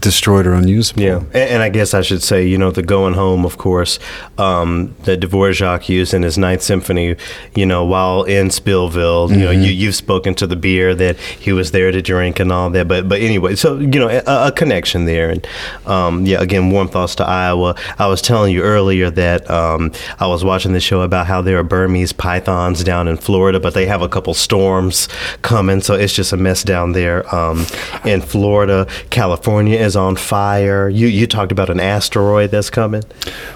destroyed 0.03 0.47
or 0.47 0.53
unusable. 0.53 1.03
Yeah, 1.03 1.19
and, 1.19 1.37
and 1.37 1.63
I 1.63 1.71
guess 1.71 1.95
I 1.95 2.03
should 2.03 2.23
say, 2.23 2.47
you 2.47 2.59
know, 2.59 2.71
the 2.71 2.83
going 2.83 3.15
home, 3.15 3.47
of 3.47 3.57
course, 3.57 3.99
um, 4.37 4.95
that 5.05 5.21
Dvorak 5.21 5.89
used 5.89 6.13
in 6.13 6.23
his 6.23 6.37
Ninth 6.37 6.63
Symphony. 6.63 7.17
You 7.55 7.65
know, 7.65 7.85
while 7.85 8.25
in 8.25 8.49
Spillville, 8.49 9.31
you 9.31 9.45
know, 9.45 9.51
you 9.51 9.71
you've 9.71 9.95
spoken 9.95 10.35
to 10.35 10.47
the 10.47 10.57
beer 10.57 10.95
that 10.95 11.19
he 11.19 11.53
was 11.53 11.71
there 11.71 11.91
to 11.91 12.03
drink 12.03 12.39
and 12.41 12.53
all 12.53 12.69
that. 12.71 12.87
But 12.89 13.09
but 13.09 13.21
anyway, 13.21 13.55
so 13.55 13.79
you 13.79 13.99
know, 13.99 14.09
a, 14.09 14.49
a 14.49 14.53
connection 14.53 15.07
there, 15.07 15.31
and 15.31 15.47
um, 15.87 16.27
yeah, 16.27 16.43
again, 16.43 16.71
warm 16.71 16.89
thoughts 16.89 17.15
to 17.17 17.25
Iowa. 17.25 17.75
I 17.99 18.09
was 18.09 18.21
telling 18.21 18.53
you 18.53 18.63
earlier 18.63 19.11
that 19.11 19.49
um, 19.51 19.93
I 20.19 20.27
was 20.27 20.45
watching 20.45 20.73
the 20.73 20.81
show 20.81 21.01
about 21.03 21.27
how 21.27 21.41
there 21.41 21.59
are 21.59 21.63
Burmese 21.63 22.13
pythons 22.13 22.85
down 22.85 23.09
in 23.09 23.17
Florida, 23.17 23.61
but 23.61 23.75
they 23.75 23.87
have 23.87 24.03
a 24.03 24.09
couple 24.09 24.35
storms 24.35 25.09
coming, 25.43 25.81
so 25.81 25.95
it's 25.95 26.13
just 26.13 26.33
a 26.33 26.37
mess 26.37 26.65
down 26.65 26.93
there 26.93 27.33
um, 27.35 27.65
in 28.05 28.21
Florida. 28.21 28.87
California 29.11 29.79
is 29.79 29.92
on 29.97 30.17
fire. 30.17 30.89
You 30.89 31.07
you 31.07 31.27
talked 31.27 31.53
about 31.53 31.71
an 31.71 31.81
asteroid 31.81 32.51
that's 32.51 32.71
coming. 32.71 33.03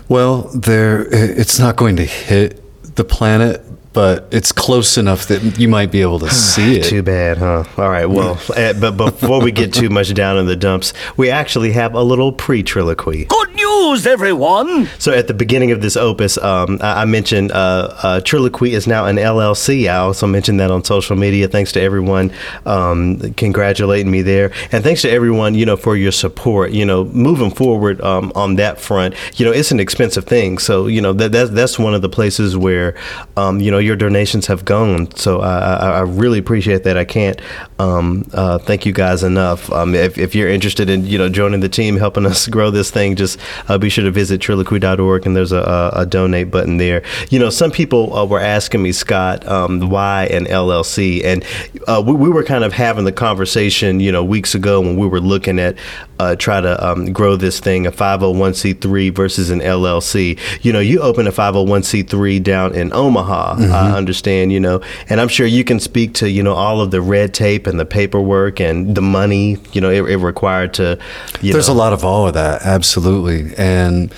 Well, 0.09 0.43
there 0.55 1.07
it's 1.13 1.59
not 1.59 1.77
going 1.77 1.97
to 1.97 2.05
hit 2.05 2.63
the 2.97 3.05
planet, 3.05 3.63
but 3.97 4.29
it's 4.31 4.53
close 4.53 4.99
enough 4.99 5.27
that 5.29 5.59
you 5.59 5.69
might 5.69 5.91
be 5.91 6.03
able 6.03 6.19
to 6.19 6.29
see 6.31 6.77
it. 6.77 6.85
Too 6.85 7.03
bad, 7.03 7.39
huh? 7.39 7.65
All 7.79 7.89
right. 7.89 8.05
Well, 8.05 8.39
uh, 8.55 8.73
but 8.81 8.91
before 8.93 9.43
we 9.43 9.51
get 9.51 9.73
too 9.73 9.89
much 9.89 10.13
down 10.13 10.37
in 10.37 10.45
the 10.45 10.55
dumps, 10.55 10.93
we 11.17 11.31
actually 11.31 11.73
have 11.73 11.95
a 11.95 12.03
little 12.03 12.31
pre-triloquy. 12.31 13.27
Good 13.27 13.55
news, 13.55 14.07
everyone! 14.07 14.87
So 14.99 15.13
at 15.13 15.29
the 15.29 15.35
beginning 15.35 15.71
of 15.71 15.81
this 15.81 15.97
opus, 15.97 16.37
um, 16.37 16.79
I, 16.83 17.03
I 17.03 17.05
mentioned 17.07 17.53
uh, 17.53 17.95
uh, 18.03 18.21
Triloquy 18.21 18.73
is 18.73 18.87
now 18.87 19.07
an 19.07 19.17
LLC. 19.17 19.89
I 19.91 19.97
also 19.97 20.27
mentioned 20.27 20.61
that 20.61 20.71
on 20.71 20.85
social 20.85 21.17
media. 21.17 21.49
Thanks 21.49 21.73
to 21.73 21.81
everyone 21.81 22.31
um, 22.67 23.19
congratulating 23.35 24.11
me 24.11 24.21
there, 24.21 24.53
and 24.73 24.85
thanks 24.85 25.01
to 25.03 25.11
everyone 25.11 25.55
you 25.55 25.65
know 25.65 25.79
for 25.79 25.97
your 25.97 26.13
support. 26.13 26.73
You 26.73 26.85
know, 26.85 27.07
moving 27.07 27.51
forward 27.51 28.03
um, 28.03 28.31
on 28.35 28.57
that 28.57 28.79
front, 28.79 29.15
you 29.37 29.47
know, 29.47 29.53
it's 29.53 29.71
an 29.71 29.81
expensive 29.81 30.27
thing. 30.27 30.59
So 30.59 30.87
you 30.87 31.01
know 31.01 31.15
that 31.15 31.33
that's, 31.33 31.51
that's 31.51 31.79
one 31.79 31.95
of 31.95 32.03
the 32.03 32.11
places 32.11 32.59
where 32.59 32.95
um, 33.39 33.59
you 33.61 33.71
know 33.71 33.86
your 33.87 33.97
donations 33.97 34.47
have 34.47 34.65
gone. 34.65 35.15
So 35.17 35.41
I, 35.41 35.59
I, 35.59 35.89
I 35.91 36.01
really 36.01 36.39
appreciate 36.39 36.83
that. 36.85 36.97
I 36.97 37.05
can't 37.05 37.41
um, 37.79 38.29
uh, 38.33 38.59
thank 38.59 38.85
you 38.85 38.93
guys 38.93 39.23
enough. 39.23 39.71
Um, 39.71 39.95
if, 39.95 40.19
if 40.19 40.35
you're 40.35 40.49
interested 40.49 40.91
in 40.91 41.07
you 41.07 41.19
know 41.19 41.29
joining 41.29 41.61
the 41.61 41.69
team, 41.69 41.97
helping 41.97 42.27
us 42.27 42.47
grow 42.57 42.71
this 42.71 42.91
thing, 42.91 43.17
just 43.17 43.39
uh, 43.69 43.79
be 43.79 43.89
sure 43.89 44.05
to 44.05 44.11
visit 44.11 44.41
triloquy.org 44.41 45.27
and 45.27 45.37
there's 45.37 45.53
a, 45.53 45.61
a, 45.61 46.01
a 46.01 46.07
donate 46.07 46.51
button 46.51 46.77
there. 46.77 47.03
You 47.31 47.39
know, 47.39 47.51
some 47.51 47.71
people 47.71 48.15
uh, 48.15 48.27
were 48.27 48.41
asking 48.41 48.83
me, 48.83 48.93
Scott, 48.93 49.47
um, 49.47 49.89
why 49.89 50.27
an 50.27 50.47
LLC, 50.47 51.25
and 51.25 51.45
uh, 51.87 52.03
we, 52.05 52.13
we 52.15 52.29
were 52.29 52.45
kind 52.45 52.65
of 52.65 52.73
having 52.73 53.05
the 53.05 53.13
conversation, 53.13 54.01
you 54.01 54.13
know, 54.13 54.25
weeks 54.25 54.55
ago 54.55 54.81
when 54.81 54.97
we 54.97 55.07
were 55.07 55.21
looking 55.21 55.59
at 55.59 55.77
uh, 56.19 56.37
try 56.37 56.61
to 56.61 56.87
um, 56.87 57.13
grow 57.13 57.37
this 57.37 57.61
thing, 57.61 57.87
a 57.87 57.93
501c3 57.93 59.15
versus 59.15 59.51
an 59.51 59.61
LLC. 59.61 60.39
You 60.63 60.73
know, 60.73 60.81
you 60.81 61.01
open 61.01 61.27
a 61.27 61.33
501c3 61.33 62.43
down 62.43 62.75
in 62.75 62.93
Omaha, 62.93 63.57
I 63.59 63.97
understand, 63.97 64.53
you 64.53 64.61
know, 64.61 64.81
and 65.09 65.21
I'm 65.21 65.29
sure 65.29 65.47
you 65.47 65.65
can 65.65 65.81
speak 65.81 66.15
to, 66.15 66.31
you 66.31 66.43
know, 66.43 66.55
all 66.55 66.81
of 66.81 66.91
the 66.91 67.01
red 67.01 67.35
tape 67.35 67.67
and 67.67 67.79
the 67.79 67.87
paperwork 67.87 68.61
and 68.61 68.95
the 68.95 69.03
money, 69.03 69.59
you 69.73 69.81
know, 69.81 69.91
it, 69.91 70.11
it 70.11 70.17
required 70.19 70.75
to, 70.75 70.99
you 71.41 71.53
There's 71.53 71.69
know. 71.69 71.75
a 71.75 71.77
lot 71.77 71.93
of 71.93 72.05
all 72.05 72.27
of 72.27 72.35
that, 72.35 72.63
absolutely. 72.63 73.55
And 73.57 74.13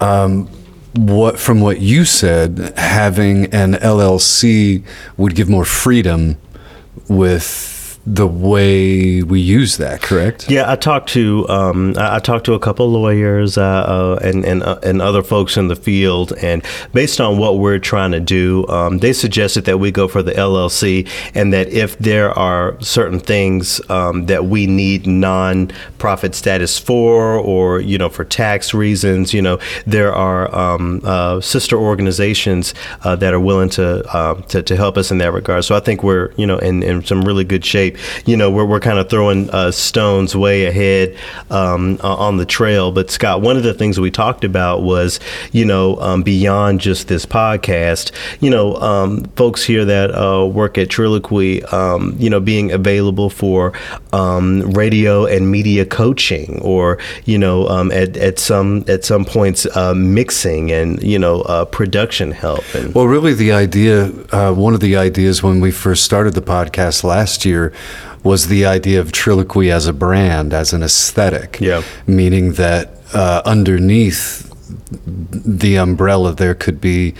um, 0.00 0.48
what 0.96 1.38
from 1.38 1.60
what 1.60 1.80
you 1.80 2.04
said, 2.04 2.72
having 2.76 3.46
an 3.46 3.74
LLC 3.74 4.84
would 5.16 5.34
give 5.34 5.48
more 5.48 5.64
freedom 5.64 6.36
with 7.08 7.73
the 8.06 8.26
way 8.26 9.22
we 9.22 9.40
use 9.40 9.78
that, 9.78 10.02
correct? 10.02 10.50
Yeah, 10.50 10.70
I 10.70 10.76
talked 10.76 11.08
to 11.10 11.48
um, 11.48 11.94
I 11.96 12.18
talked 12.18 12.44
to 12.46 12.52
a 12.52 12.58
couple 12.58 12.90
lawyers 12.90 13.56
uh, 13.56 13.62
uh, 13.62 14.18
and 14.22 14.44
and 14.44 14.62
uh, 14.62 14.78
and 14.82 15.00
other 15.00 15.22
folks 15.22 15.56
in 15.56 15.68
the 15.68 15.76
field, 15.76 16.32
and 16.42 16.62
based 16.92 17.18
on 17.18 17.38
what 17.38 17.58
we're 17.58 17.78
trying 17.78 18.12
to 18.12 18.20
do, 18.20 18.66
um, 18.68 18.98
they 18.98 19.14
suggested 19.14 19.64
that 19.64 19.78
we 19.78 19.90
go 19.90 20.06
for 20.06 20.22
the 20.22 20.32
LLC, 20.32 21.08
and 21.34 21.52
that 21.54 21.68
if 21.68 21.96
there 21.98 22.30
are 22.38 22.78
certain 22.82 23.20
things 23.20 23.80
um, 23.90 24.26
that 24.26 24.46
we 24.46 24.66
need 24.66 25.06
non-profit 25.06 26.34
status 26.34 26.78
for, 26.78 27.38
or 27.38 27.80
you 27.80 27.96
know 27.96 28.10
for 28.10 28.24
tax 28.24 28.74
reasons, 28.74 29.32
you 29.32 29.40
know 29.40 29.58
there 29.86 30.12
are 30.12 30.54
um, 30.54 31.00
uh, 31.04 31.40
sister 31.40 31.78
organizations 31.78 32.74
uh, 33.02 33.16
that 33.16 33.32
are 33.32 33.40
willing 33.40 33.70
to, 33.70 34.04
uh, 34.14 34.34
to 34.42 34.62
to 34.62 34.76
help 34.76 34.98
us 34.98 35.10
in 35.10 35.16
that 35.18 35.32
regard. 35.32 35.64
So 35.64 35.74
I 35.74 35.80
think 35.80 36.02
we're 36.02 36.32
you 36.36 36.46
know 36.46 36.58
in, 36.58 36.82
in 36.82 37.02
some 37.02 37.22
really 37.22 37.44
good 37.44 37.64
shape. 37.64 37.93
You 38.26 38.36
know 38.36 38.50
we're 38.50 38.64
we're 38.64 38.80
kind 38.80 38.98
of 38.98 39.08
throwing 39.08 39.50
uh, 39.50 39.70
stones 39.70 40.36
way 40.36 40.66
ahead 40.66 41.16
um, 41.50 41.98
on 42.02 42.36
the 42.36 42.46
trail. 42.46 42.92
But 42.92 43.10
Scott, 43.10 43.40
one 43.40 43.56
of 43.56 43.62
the 43.62 43.74
things 43.74 43.98
we 44.00 44.10
talked 44.10 44.44
about 44.44 44.82
was 44.82 45.20
you 45.52 45.64
know 45.64 45.96
um, 46.00 46.22
beyond 46.22 46.80
just 46.80 47.08
this 47.08 47.26
podcast, 47.26 48.12
you 48.40 48.50
know 48.50 48.76
um, 48.76 49.24
folks 49.36 49.64
here 49.64 49.84
that 49.84 50.10
uh, 50.10 50.46
work 50.46 50.78
at 50.78 50.88
Triloquy, 50.88 51.72
um, 51.72 52.16
you 52.18 52.30
know 52.30 52.40
being 52.40 52.72
available 52.72 53.30
for 53.30 53.72
um, 54.12 54.62
radio 54.72 55.26
and 55.26 55.50
media 55.50 55.84
coaching, 55.84 56.60
or 56.62 56.98
you 57.24 57.38
know 57.38 57.68
um, 57.68 57.90
at, 57.92 58.16
at 58.16 58.38
some 58.38 58.84
at 58.88 59.04
some 59.04 59.24
points 59.24 59.66
uh, 59.76 59.94
mixing 59.94 60.70
and 60.70 61.02
you 61.02 61.18
know 61.18 61.42
uh, 61.42 61.64
production 61.64 62.30
help 62.30 62.64
and 62.74 62.94
Well, 62.94 63.06
really, 63.06 63.34
the 63.34 63.52
idea, 63.52 64.12
uh, 64.32 64.52
one 64.52 64.74
of 64.74 64.80
the 64.80 64.96
ideas 64.96 65.42
when 65.42 65.60
we 65.60 65.70
first 65.70 66.04
started 66.04 66.34
the 66.34 66.42
podcast 66.42 67.04
last 67.04 67.44
year 67.44 67.72
was 68.24 68.48
the 68.48 68.66
idea 68.66 69.00
of 69.00 69.12
Triloquy 69.12 69.70
as 69.70 69.86
a 69.86 69.92
brand, 69.92 70.52
as 70.52 70.72
an 70.72 70.82
aesthetic. 70.82 71.60
Yeah. 71.60 71.82
Meaning 72.06 72.54
that 72.54 72.90
uh, 73.12 73.42
underneath 73.44 74.50
the 75.06 75.76
umbrella, 75.76 76.34
there 76.34 76.54
could 76.54 76.80
be 76.80 77.14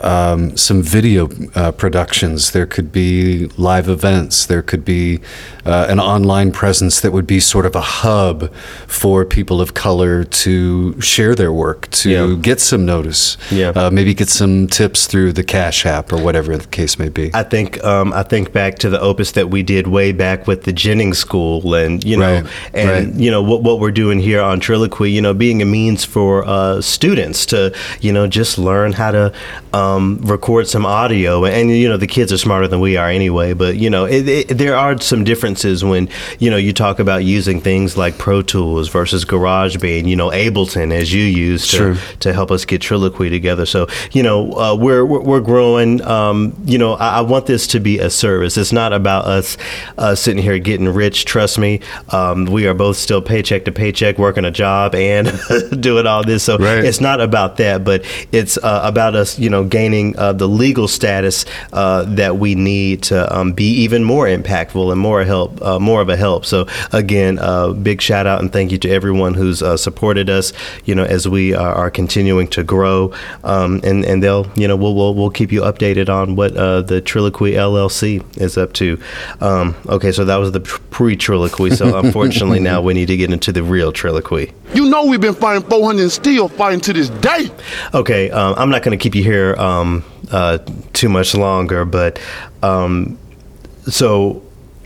um, 0.00 0.56
some 0.56 0.82
video 0.82 1.28
uh, 1.54 1.72
productions, 1.72 2.50
there 2.50 2.66
could 2.66 2.92
be 2.92 3.46
live 3.56 3.88
events, 3.88 4.46
there 4.46 4.62
could 4.62 4.84
be 4.84 5.20
uh, 5.66 5.86
an 5.88 5.98
online 6.00 6.52
presence 6.52 7.00
that 7.00 7.12
would 7.12 7.26
be 7.26 7.40
sort 7.40 7.66
of 7.66 7.74
a 7.74 7.80
hub 7.80 8.52
for 8.86 9.24
people 9.24 9.60
of 9.60 9.74
color 9.74 10.24
to 10.24 11.00
share 11.00 11.34
their 11.34 11.52
work, 11.52 11.88
to 11.90 12.10
Yeah. 12.10 12.36
get 12.40 12.60
some 12.60 12.84
notice, 12.84 13.36
Yeah. 13.50 13.70
uh, 13.74 13.90
maybe 13.90 14.14
get 14.14 14.28
some 14.28 14.66
tips 14.66 15.06
through 15.06 15.32
the 15.32 15.42
Cash 15.42 15.86
App 15.86 16.12
or 16.12 16.18
whatever 16.18 16.56
the 16.56 16.66
case 16.66 16.98
may 16.98 17.08
be. 17.08 17.30
I 17.34 17.42
think 17.42 17.82
um, 17.84 18.12
I 18.12 18.22
think 18.22 18.52
back 18.52 18.78
to 18.80 18.90
the 18.90 19.00
opus 19.00 19.32
that 19.32 19.50
we 19.50 19.62
did 19.62 19.86
way 19.86 20.12
back 20.12 20.46
with 20.46 20.64
the 20.64 20.72
Jennings 20.72 21.18
School, 21.18 21.74
and 21.74 22.02
you 22.04 22.16
know, 22.16 22.34
Right, 22.34 22.44
and 22.74 22.90
right. 22.90 23.14
you 23.20 23.30
know 23.30 23.42
what 23.42 23.62
what 23.62 23.80
we're 23.80 23.90
doing 23.90 24.18
here 24.20 24.40
on 24.42 24.60
Triloquy, 24.60 25.10
you 25.12 25.20
know, 25.22 25.34
being 25.34 25.62
a 25.62 25.64
means 25.64 26.04
for 26.04 26.44
uh, 26.46 26.80
students 26.80 27.46
to 27.46 27.72
you 28.00 28.12
know 28.12 28.26
just 28.26 28.58
learn 28.58 28.92
how 28.92 29.10
to 29.12 29.32
um, 29.72 30.18
record 30.22 30.68
some 30.68 30.84
audio, 30.86 31.44
and 31.44 31.70
you 31.70 31.88
know 31.88 31.96
the 31.96 32.06
kids 32.06 32.32
are 32.32 32.38
smarter 32.38 32.68
than 32.68 32.80
we 32.80 32.96
are 32.96 33.08
anyway, 33.08 33.52
but 33.54 33.76
you 33.76 33.90
know 33.90 34.04
it, 34.04 34.28
it, 34.28 34.48
there 34.58 34.76
are 34.76 34.98
some 35.00 35.24
differences 35.54 35.84
when 35.84 36.08
you 36.38 36.50
know 36.50 36.56
you 36.56 36.72
talk 36.72 36.98
about 36.98 37.24
using 37.24 37.60
things 37.60 37.96
like 37.96 38.18
Pro 38.18 38.42
Tools 38.42 38.88
versus 38.88 39.24
GarageBand, 39.24 40.08
you 40.08 40.16
know, 40.16 40.30
Ableton 40.30 40.92
as 40.92 41.12
you 41.12 41.22
use 41.22 41.68
to 41.68 41.94
to 42.20 42.32
help 42.32 42.50
us 42.50 42.64
get 42.64 42.82
Triloquy 42.82 43.30
together. 43.30 43.66
So 43.66 43.86
you 44.12 44.22
know, 44.22 44.52
uh, 44.52 44.74
we're, 44.74 45.04
we're 45.04 45.20
we're 45.20 45.40
growing. 45.40 46.02
Um, 46.02 46.54
you 46.64 46.78
know, 46.78 46.94
I, 46.94 47.18
I 47.18 47.20
want 47.22 47.46
this 47.46 47.66
to 47.68 47.80
be 47.80 47.98
a 47.98 48.10
service. 48.10 48.56
It's 48.56 48.72
not 48.72 48.92
about 48.92 49.26
us 49.26 49.56
uh, 49.98 50.14
sitting 50.14 50.42
here 50.42 50.58
getting 50.58 50.88
rich. 50.88 51.24
Trust 51.24 51.58
me, 51.58 51.80
um, 52.10 52.46
we 52.46 52.66
are 52.66 52.74
both 52.74 52.96
still 52.96 53.22
paycheck 53.22 53.64
to 53.66 53.72
paycheck, 53.72 54.18
working 54.18 54.44
a 54.44 54.50
job 54.50 54.94
and 54.94 55.32
doing 55.80 56.06
all 56.06 56.24
this. 56.24 56.42
So 56.42 56.58
Right. 56.58 56.84
it's 56.84 57.00
not 57.00 57.20
about 57.20 57.56
that, 57.58 57.84
but 57.84 58.04
it's 58.32 58.56
uh, 58.58 58.80
about 58.84 59.14
us. 59.14 59.38
You 59.38 59.50
know, 59.50 59.64
gaining 59.64 60.16
uh, 60.18 60.32
the 60.32 60.48
legal 60.48 60.88
status 60.88 61.44
uh, 61.72 62.04
that 62.16 62.36
we 62.38 62.54
need 62.54 63.02
to 63.04 63.36
um, 63.36 63.52
be 63.52 63.68
even 63.84 64.02
more 64.04 64.26
impactful 64.26 64.90
and 64.90 65.00
more 65.00 65.24
help, 65.44 65.62
uh, 65.62 65.78
more 65.78 66.00
of 66.00 66.08
a 66.08 66.16
help. 66.16 66.44
So 66.44 66.66
again, 66.92 67.38
uh, 67.38 67.72
big 67.72 68.00
shout 68.00 68.26
out 68.26 68.40
and 68.40 68.52
thank 68.52 68.72
you 68.72 68.78
to 68.78 68.90
everyone 68.90 69.34
who's 69.34 69.62
uh, 69.62 69.76
supported 69.76 70.30
us. 70.30 70.52
You 70.84 70.94
know, 70.94 71.04
as 71.04 71.28
we 71.28 71.54
are, 71.54 71.74
are 71.74 71.90
continuing 71.90 72.48
to 72.48 72.64
grow, 72.64 73.12
um, 73.44 73.80
and 73.84 74.04
and 74.04 74.22
they'll 74.22 74.50
you 74.54 74.68
know 74.68 74.76
we'll 74.76 74.94
we'll, 74.94 75.14
we'll 75.14 75.30
keep 75.30 75.52
you 75.52 75.62
updated 75.62 76.08
on 76.08 76.36
what 76.36 76.56
uh, 76.56 76.82
the 76.82 77.00
Triloquy 77.00 77.52
LLC 77.52 78.22
is 78.38 78.56
up 78.56 78.72
to. 78.74 79.00
Um, 79.40 79.74
okay, 79.86 80.12
so 80.12 80.24
that 80.24 80.36
was 80.36 80.52
the 80.52 80.60
pre 80.60 81.16
Triloquy. 81.16 81.76
So 81.76 81.98
unfortunately, 82.04 82.60
now 82.60 82.80
we 82.80 82.94
need 82.94 83.06
to 83.06 83.16
get 83.16 83.32
into 83.32 83.52
the 83.52 83.62
real 83.62 83.92
Triloquy. 83.92 84.52
You 84.74 84.88
know 84.88 85.06
we've 85.06 85.20
been 85.20 85.34
fighting 85.34 85.68
400 85.68 86.02
and 86.02 86.12
still 86.12 86.48
fighting 86.48 86.80
to 86.80 86.92
this 86.92 87.10
day. 87.10 87.50
Okay, 87.92 88.30
um, 88.30 88.54
I'm 88.56 88.70
not 88.70 88.82
going 88.82 88.96
to 88.96 89.02
keep 89.02 89.14
you 89.14 89.22
here 89.22 89.54
um, 89.56 90.04
uh, 90.30 90.58
too 90.92 91.08
much 91.08 91.34
longer, 91.34 91.84
but 91.84 92.18
um, 92.62 93.18
so 93.86 94.43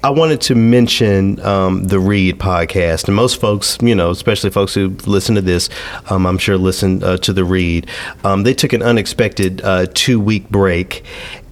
I 0.09 0.11
wanted 0.11 0.41
to 0.41 0.55
mention 0.55 1.39
um, 1.41 1.85
the 1.85 2.01
Read 2.01 2.39
podcast, 2.39 3.09
and 3.09 3.15
most 3.15 3.39
folks, 3.39 3.77
you 3.83 3.95
know, 3.95 4.09
especially 4.09 4.49
folks 4.49 4.73
who 4.73 4.97
listen 5.05 5.35
to 5.35 5.43
this, 5.43 5.69
um, 6.09 6.25
I'm 6.25 6.39
sure 6.39 6.57
listen 6.57 7.05
uh, 7.05 7.19
to 7.19 7.33
the 7.35 7.45
Read. 7.45 7.87
Um, 8.25 8.43
they 8.43 8.55
took 8.55 8.73
an 8.73 8.83
unexpected 8.83 9.61
uh, 9.61 9.85
two 9.93 10.19
week 10.19 10.49
break. 10.49 11.05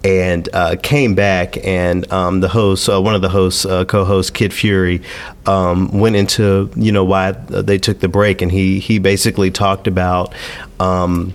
And 0.05 0.49
uh, 0.53 0.77
came 0.81 1.17
back, 1.17 1.57
and 1.67 2.11
um, 2.13 2.39
the 2.39 2.47
host, 2.49 2.89
uh, 2.89 3.03
one 3.03 3.17
of 3.17 3.23
the 3.23 3.29
hosts, 3.29 3.67
uh, 3.67 3.85
co-host 3.87 4.35
Kid 4.35 4.55
Fury, 4.55 5.03
um, 5.47 5.89
went 5.99 6.15
into 6.15 6.71
you 6.77 6.93
know 6.93 7.05
why 7.05 7.33
they 7.33 7.77
took 7.77 7.99
the 7.99 8.07
break, 8.07 8.41
and 8.41 8.53
he 8.53 8.79
he 8.79 9.01
basically 9.01 9.51
talked 9.51 9.89
about 9.89 10.33
um, 10.79 11.35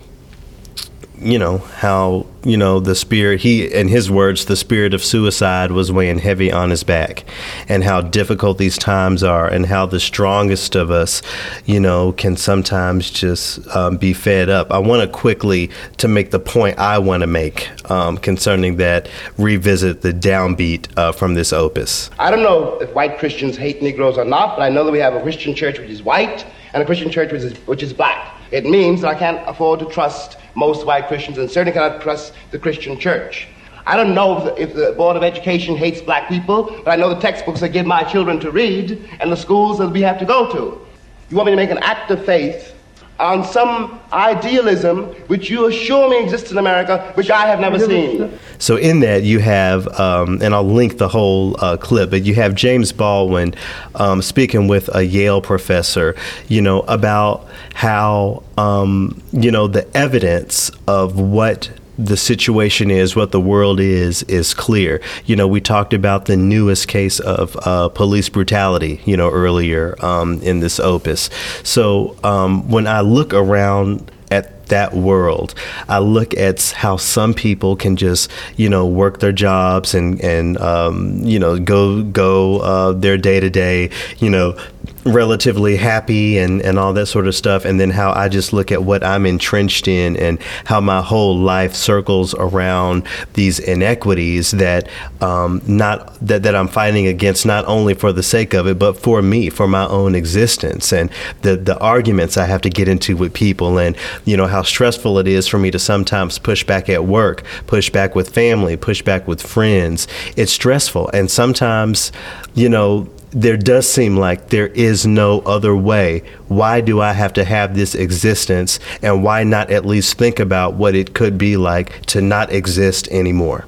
you 1.21 1.37
know 1.37 1.59
how 1.59 2.25
you 2.43 2.57
know 2.57 2.79
the 2.79 2.95
spirit 2.95 3.41
he 3.41 3.71
in 3.71 3.87
his 3.87 4.09
words 4.09 4.45
the 4.45 4.55
spirit 4.55 4.93
of 4.93 5.03
suicide 5.03 5.71
was 5.71 5.91
weighing 5.91 6.19
heavy 6.19 6.51
on 6.51 6.69
his 6.69 6.83
back 6.83 7.23
and 7.67 7.83
how 7.83 8.01
difficult 8.01 8.57
these 8.57 8.77
times 8.77 9.23
are 9.23 9.47
and 9.47 9.67
how 9.67 9.85
the 9.85 9.99
strongest 9.99 10.75
of 10.75 10.89
us 10.89 11.21
you 11.65 11.79
know 11.79 12.11
can 12.13 12.35
sometimes 12.35 13.11
just 13.11 13.65
um, 13.75 13.97
be 13.97 14.13
fed 14.13 14.49
up 14.49 14.71
i 14.71 14.79
want 14.79 15.01
to 15.01 15.07
quickly 15.07 15.69
to 15.97 16.07
make 16.07 16.31
the 16.31 16.39
point 16.39 16.77
i 16.79 16.97
want 16.97 17.21
to 17.21 17.27
make 17.27 17.69
um, 17.91 18.17
concerning 18.17 18.77
that 18.77 19.07
revisit 19.37 20.01
the 20.01 20.13
downbeat 20.13 20.87
uh, 20.97 21.11
from 21.11 21.35
this 21.35 21.53
opus 21.53 22.09
I 22.17 22.29
don't 22.31 22.43
know 22.43 22.79
if 22.79 22.93
white 22.93 23.17
Christians 23.17 23.57
hate 23.57 23.81
Negroes 23.81 24.17
or 24.17 24.25
not, 24.25 24.57
but 24.57 24.63
I 24.63 24.69
know 24.69 24.83
that 24.83 24.91
we 24.91 24.99
have 24.99 25.13
a 25.13 25.21
Christian 25.21 25.55
church 25.55 25.79
which 25.79 25.89
is 25.89 26.03
white 26.03 26.45
and 26.73 26.81
a 26.81 26.85
Christian 26.85 27.09
church 27.11 27.31
which 27.31 27.41
is, 27.41 27.57
which 27.67 27.83
is 27.83 27.93
black. 27.93 28.35
It 28.51 28.65
means 28.65 29.01
that 29.01 29.07
I 29.07 29.15
can't 29.15 29.41
afford 29.47 29.79
to 29.79 29.85
trust 29.87 30.37
most 30.55 30.85
white 30.85 31.07
Christians 31.07 31.37
and 31.37 31.49
certainly 31.49 31.73
cannot 31.73 32.01
trust 32.01 32.33
the 32.51 32.59
Christian 32.59 32.99
church. 32.99 33.47
I 33.85 33.95
don't 33.95 34.13
know 34.13 34.55
if 34.57 34.75
the, 34.75 34.93
Board 34.93 35.17
of 35.17 35.23
Education 35.23 35.75
hates 35.75 36.01
black 36.01 36.29
people, 36.29 36.81
but 36.83 36.91
I 36.91 36.95
know 36.95 37.09
the 37.09 37.19
textbooks 37.19 37.61
that 37.61 37.69
give 37.69 37.85
my 37.85 38.03
children 38.03 38.39
to 38.41 38.51
read 38.51 39.07
and 39.19 39.31
the 39.31 39.37
schools 39.37 39.79
that 39.79 39.89
we 39.89 40.01
have 40.01 40.19
to 40.19 40.25
go 40.25 40.51
to. 40.51 40.87
You 41.29 41.37
want 41.37 41.47
me 41.47 41.51
to 41.53 41.55
make 41.55 41.71
an 41.71 41.79
act 41.79 42.11
of 42.11 42.23
faith 42.25 42.75
on 43.21 43.45
some 43.45 43.99
idealism 44.11 45.05
which 45.27 45.49
you 45.49 45.67
assure 45.67 46.09
me 46.09 46.23
exists 46.23 46.51
in 46.51 46.57
America, 46.57 47.11
which 47.13 47.29
I 47.29 47.45
have 47.45 47.59
never 47.59 47.79
seen. 47.79 48.37
So 48.57 48.75
in 48.75 48.99
that 49.01 49.23
you 49.23 49.39
have, 49.39 49.87
um, 49.99 50.41
and 50.41 50.53
I'll 50.53 50.63
link 50.63 50.97
the 50.97 51.07
whole 51.07 51.55
uh, 51.63 51.77
clip, 51.77 52.09
but 52.09 52.23
you 52.23 52.35
have 52.35 52.55
James 52.55 52.91
Baldwin 52.91 53.53
um, 53.95 54.21
speaking 54.21 54.67
with 54.67 54.93
a 54.95 55.05
Yale 55.05 55.41
professor, 55.41 56.15
you 56.47 56.61
know, 56.61 56.81
about 56.81 57.47
how 57.73 58.43
um, 58.57 59.21
you 59.31 59.51
know 59.51 59.67
the 59.67 59.85
evidence 59.95 60.71
of 60.87 61.19
what 61.19 61.69
the 62.05 62.17
situation 62.17 62.91
is, 62.91 63.15
what 63.15 63.31
the 63.31 63.39
world 63.39 63.79
is, 63.79 64.23
is 64.23 64.53
clear. 64.53 65.01
You 65.25 65.35
know, 65.35 65.47
we 65.47 65.61
talked 65.61 65.93
about 65.93 66.25
the 66.25 66.37
newest 66.37 66.87
case 66.87 67.19
of 67.19 67.55
uh, 67.65 67.89
police 67.89 68.29
brutality, 68.29 69.01
you 69.05 69.15
know, 69.17 69.29
earlier 69.29 69.95
um, 70.03 70.41
in 70.41 70.59
this 70.59 70.79
opus. 70.79 71.29
So 71.63 72.17
um, 72.23 72.69
when 72.69 72.87
I 72.87 73.01
look 73.01 73.33
around 73.33 74.11
at 74.31 74.67
that 74.67 74.93
world, 74.93 75.53
I 75.89 75.99
look 75.99 76.33
at 76.35 76.71
how 76.71 76.95
some 76.95 77.33
people 77.33 77.75
can 77.75 77.97
just, 77.97 78.31
you 78.55 78.69
know, 78.69 78.87
work 78.87 79.19
their 79.19 79.33
jobs 79.33 79.93
and 79.93 80.19
and 80.21 80.57
um, 80.57 81.19
you 81.23 81.37
know 81.37 81.59
go 81.59 82.01
go 82.03 82.59
uh, 82.61 82.93
their 82.93 83.17
day 83.17 83.39
to 83.41 83.49
day, 83.49 83.91
you 84.19 84.29
know, 84.29 84.57
relatively 85.03 85.77
happy 85.77 86.37
and, 86.37 86.61
and 86.61 86.77
all 86.77 86.93
that 86.93 87.07
sort 87.07 87.27
of 87.27 87.33
stuff 87.33 87.65
and 87.65 87.79
then 87.79 87.89
how 87.89 88.11
I 88.11 88.29
just 88.29 88.53
look 88.53 88.71
at 88.71 88.83
what 88.83 89.03
I'm 89.03 89.25
entrenched 89.25 89.87
in 89.87 90.15
and 90.15 90.41
how 90.65 90.79
my 90.79 91.01
whole 91.01 91.37
life 91.37 91.73
circles 91.73 92.35
around 92.35 93.07
these 93.33 93.59
inequities 93.59 94.51
that 94.51 94.87
um, 95.19 95.61
not 95.65 96.13
that, 96.21 96.43
that 96.43 96.55
I'm 96.55 96.67
fighting 96.67 97.07
against 97.07 97.45
not 97.45 97.65
only 97.65 97.93
for 97.95 98.13
the 98.13 98.21
sake 98.21 98.53
of 98.53 98.67
it 98.67 98.77
but 98.77 98.93
for 98.93 99.21
me 99.21 99.49
for 99.49 99.67
my 99.67 99.87
own 99.87 100.13
existence. 100.13 100.93
And 100.93 101.09
the 101.41 101.55
the 101.55 101.79
arguments 101.79 102.37
I 102.37 102.45
have 102.45 102.61
to 102.61 102.69
get 102.69 102.87
into 102.87 103.17
with 103.17 103.33
people 103.33 103.79
and 103.79 103.97
you 104.25 104.37
know 104.37 104.47
how 104.47 104.61
stressful 104.61 105.17
it 105.17 105.27
is 105.27 105.47
for 105.47 105.57
me 105.57 105.71
to 105.71 105.79
sometimes 105.79 106.37
push 106.37 106.63
back 106.63 106.89
at 106.89 107.05
work 107.05 107.43
push 107.65 107.89
back 107.89 108.13
with 108.15 108.29
family 108.29 108.77
push 108.77 109.01
back 109.01 109.27
with 109.27 109.41
friends. 109.41 110.07
It's 110.35 110.51
stressful. 110.51 111.09
And 111.09 111.31
sometimes 111.31 112.11
you 112.53 112.69
know 112.69 113.09
there 113.31 113.57
does 113.57 113.89
seem 113.89 114.17
like 114.17 114.49
there 114.49 114.67
is 114.67 115.07
no 115.07 115.39
other 115.41 115.75
way. 115.75 116.23
Why 116.47 116.81
do 116.81 117.01
I 117.01 117.13
have 117.13 117.33
to 117.33 117.45
have 117.45 117.75
this 117.75 117.95
existence? 117.95 118.79
And 119.01 119.23
why 119.23 119.43
not 119.43 119.71
at 119.71 119.85
least 119.85 120.17
think 120.17 120.39
about 120.39 120.73
what 120.73 120.95
it 120.95 121.13
could 121.13 121.37
be 121.37 121.57
like 121.57 122.05
to 122.07 122.21
not 122.21 122.51
exist 122.51 123.07
anymore? 123.09 123.65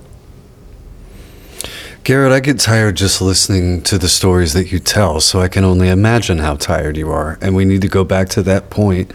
Garrett, 2.04 2.34
I 2.34 2.42
get 2.42 2.60
tired 2.60 2.98
just 2.98 3.22
listening 3.22 3.82
to 3.84 3.98
the 3.98 4.10
stories 4.10 4.52
that 4.52 4.74
you 4.74 4.80
tell, 4.80 5.22
so 5.22 5.40
I 5.40 5.48
can 5.48 5.64
only 5.64 5.88
imagine 5.88 6.40
how 6.40 6.56
tired 6.56 6.98
you 6.98 7.10
are. 7.10 7.38
And 7.42 7.56
we 7.56 7.64
need 7.64 7.82
to 7.82 7.88
go 7.88 8.04
back 8.04 8.28
to 8.30 8.44
that 8.44 8.70
point 8.70 9.10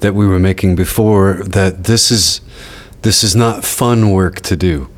that 0.00 0.14
we 0.14 0.26
were 0.26 0.40
making 0.40 0.74
before 0.74 1.34
that 1.44 1.84
this 1.84 2.10
is 2.10 2.40
this 3.02 3.22
is 3.22 3.36
not 3.36 3.64
fun 3.64 4.10
work 4.10 4.40
to 4.40 4.56
do. 4.56 4.88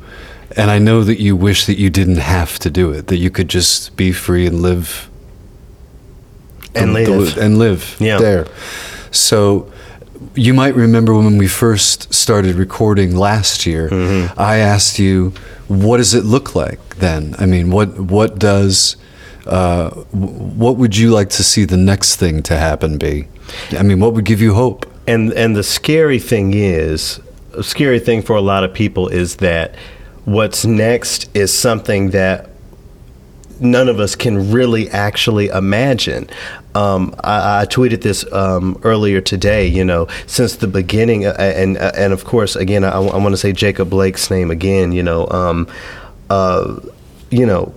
And 0.57 0.71
I 0.71 0.79
know 0.79 1.03
that 1.03 1.19
you 1.21 1.35
wish 1.35 1.65
that 1.67 1.77
you 1.77 1.89
didn't 1.89 2.17
have 2.17 2.57
to 2.59 2.69
do 2.69 2.91
it, 2.91 3.07
that 3.07 3.17
you 3.17 3.29
could 3.29 3.47
just 3.47 3.95
be 3.95 4.11
free 4.11 4.47
and 4.47 4.61
live 4.61 5.07
And 6.75 6.95
the- 6.95 7.05
the- 7.05 7.11
live. 7.11 7.37
and 7.37 7.57
live 7.59 7.95
Yeah. 7.99 8.17
there. 8.17 8.47
So 9.11 9.67
you 10.35 10.53
might 10.53 10.75
remember 10.75 11.13
when 11.13 11.37
we 11.37 11.47
first 11.47 12.11
started 12.13 12.55
recording 12.55 13.15
last 13.15 13.65
year, 13.65 13.89
Mm-hmm. 13.89 14.39
I 14.39 14.57
asked 14.57 14.97
you, 14.99 15.33
what 15.67 15.97
does 15.97 16.13
it 16.13 16.25
look 16.25 16.55
like 16.55 16.79
then? 16.99 17.35
I 17.37 17.45
mean, 17.45 17.69
what 17.71 17.99
what 17.99 18.39
does 18.39 18.95
uh, 19.45 19.91
what 20.11 20.75
would 20.77 20.97
you 20.97 21.09
like 21.11 21.29
to 21.29 21.43
see 21.43 21.63
the 21.65 21.77
next 21.77 22.17
thing 22.17 22.41
to 22.43 22.57
happen 22.57 22.97
be? 22.97 23.27
I 23.77 23.81
mean, 23.83 23.99
what 24.01 24.13
would 24.13 24.25
give 24.25 24.41
you 24.41 24.53
hope? 24.55 24.85
And 25.07 25.31
and 25.33 25.55
the 25.55 25.63
scary 25.63 26.19
thing 26.19 26.53
is, 26.53 27.19
a 27.53 27.63
scary 27.63 27.99
thing 27.99 28.21
for 28.23 28.35
a 28.35 28.41
lot 28.41 28.63
of 28.65 28.73
people 28.73 29.07
is 29.07 29.35
that 29.37 29.73
what's 30.27 30.65
next 30.65 31.29
is 31.33 31.53
something 31.53 32.09
that 32.09 32.49
none 33.61 33.87
of 33.87 33.99
us 33.99 34.13
can 34.13 34.51
really 34.51 34.89
actually 34.89 35.47
imagine. 35.47 36.29
Um, 36.75 37.15
I, 37.23 37.61
I 37.61 37.65
tweeted 37.65 38.01
this 38.01 38.29
um, 38.33 38.79
earlier 38.83 39.21
today. 39.21 39.65
You 39.67 39.85
know, 39.85 40.07
since 40.27 40.57
the 40.57 40.67
beginning, 40.67 41.25
uh, 41.25 41.35
and 41.39 41.77
uh, 41.77 41.93
and 41.95 42.11
of 42.11 42.25
course, 42.25 42.57
again, 42.57 42.83
I, 42.83 42.91
I 42.91 43.17
want 43.17 43.31
to 43.31 43.37
say 43.37 43.53
Jacob 43.53 43.89
Blake's 43.89 44.29
name 44.29 44.51
again. 44.51 44.91
You 44.91 45.01
know, 45.01 45.27
um, 45.29 45.67
uh, 46.29 46.77
you 47.31 47.45
know, 47.45 47.73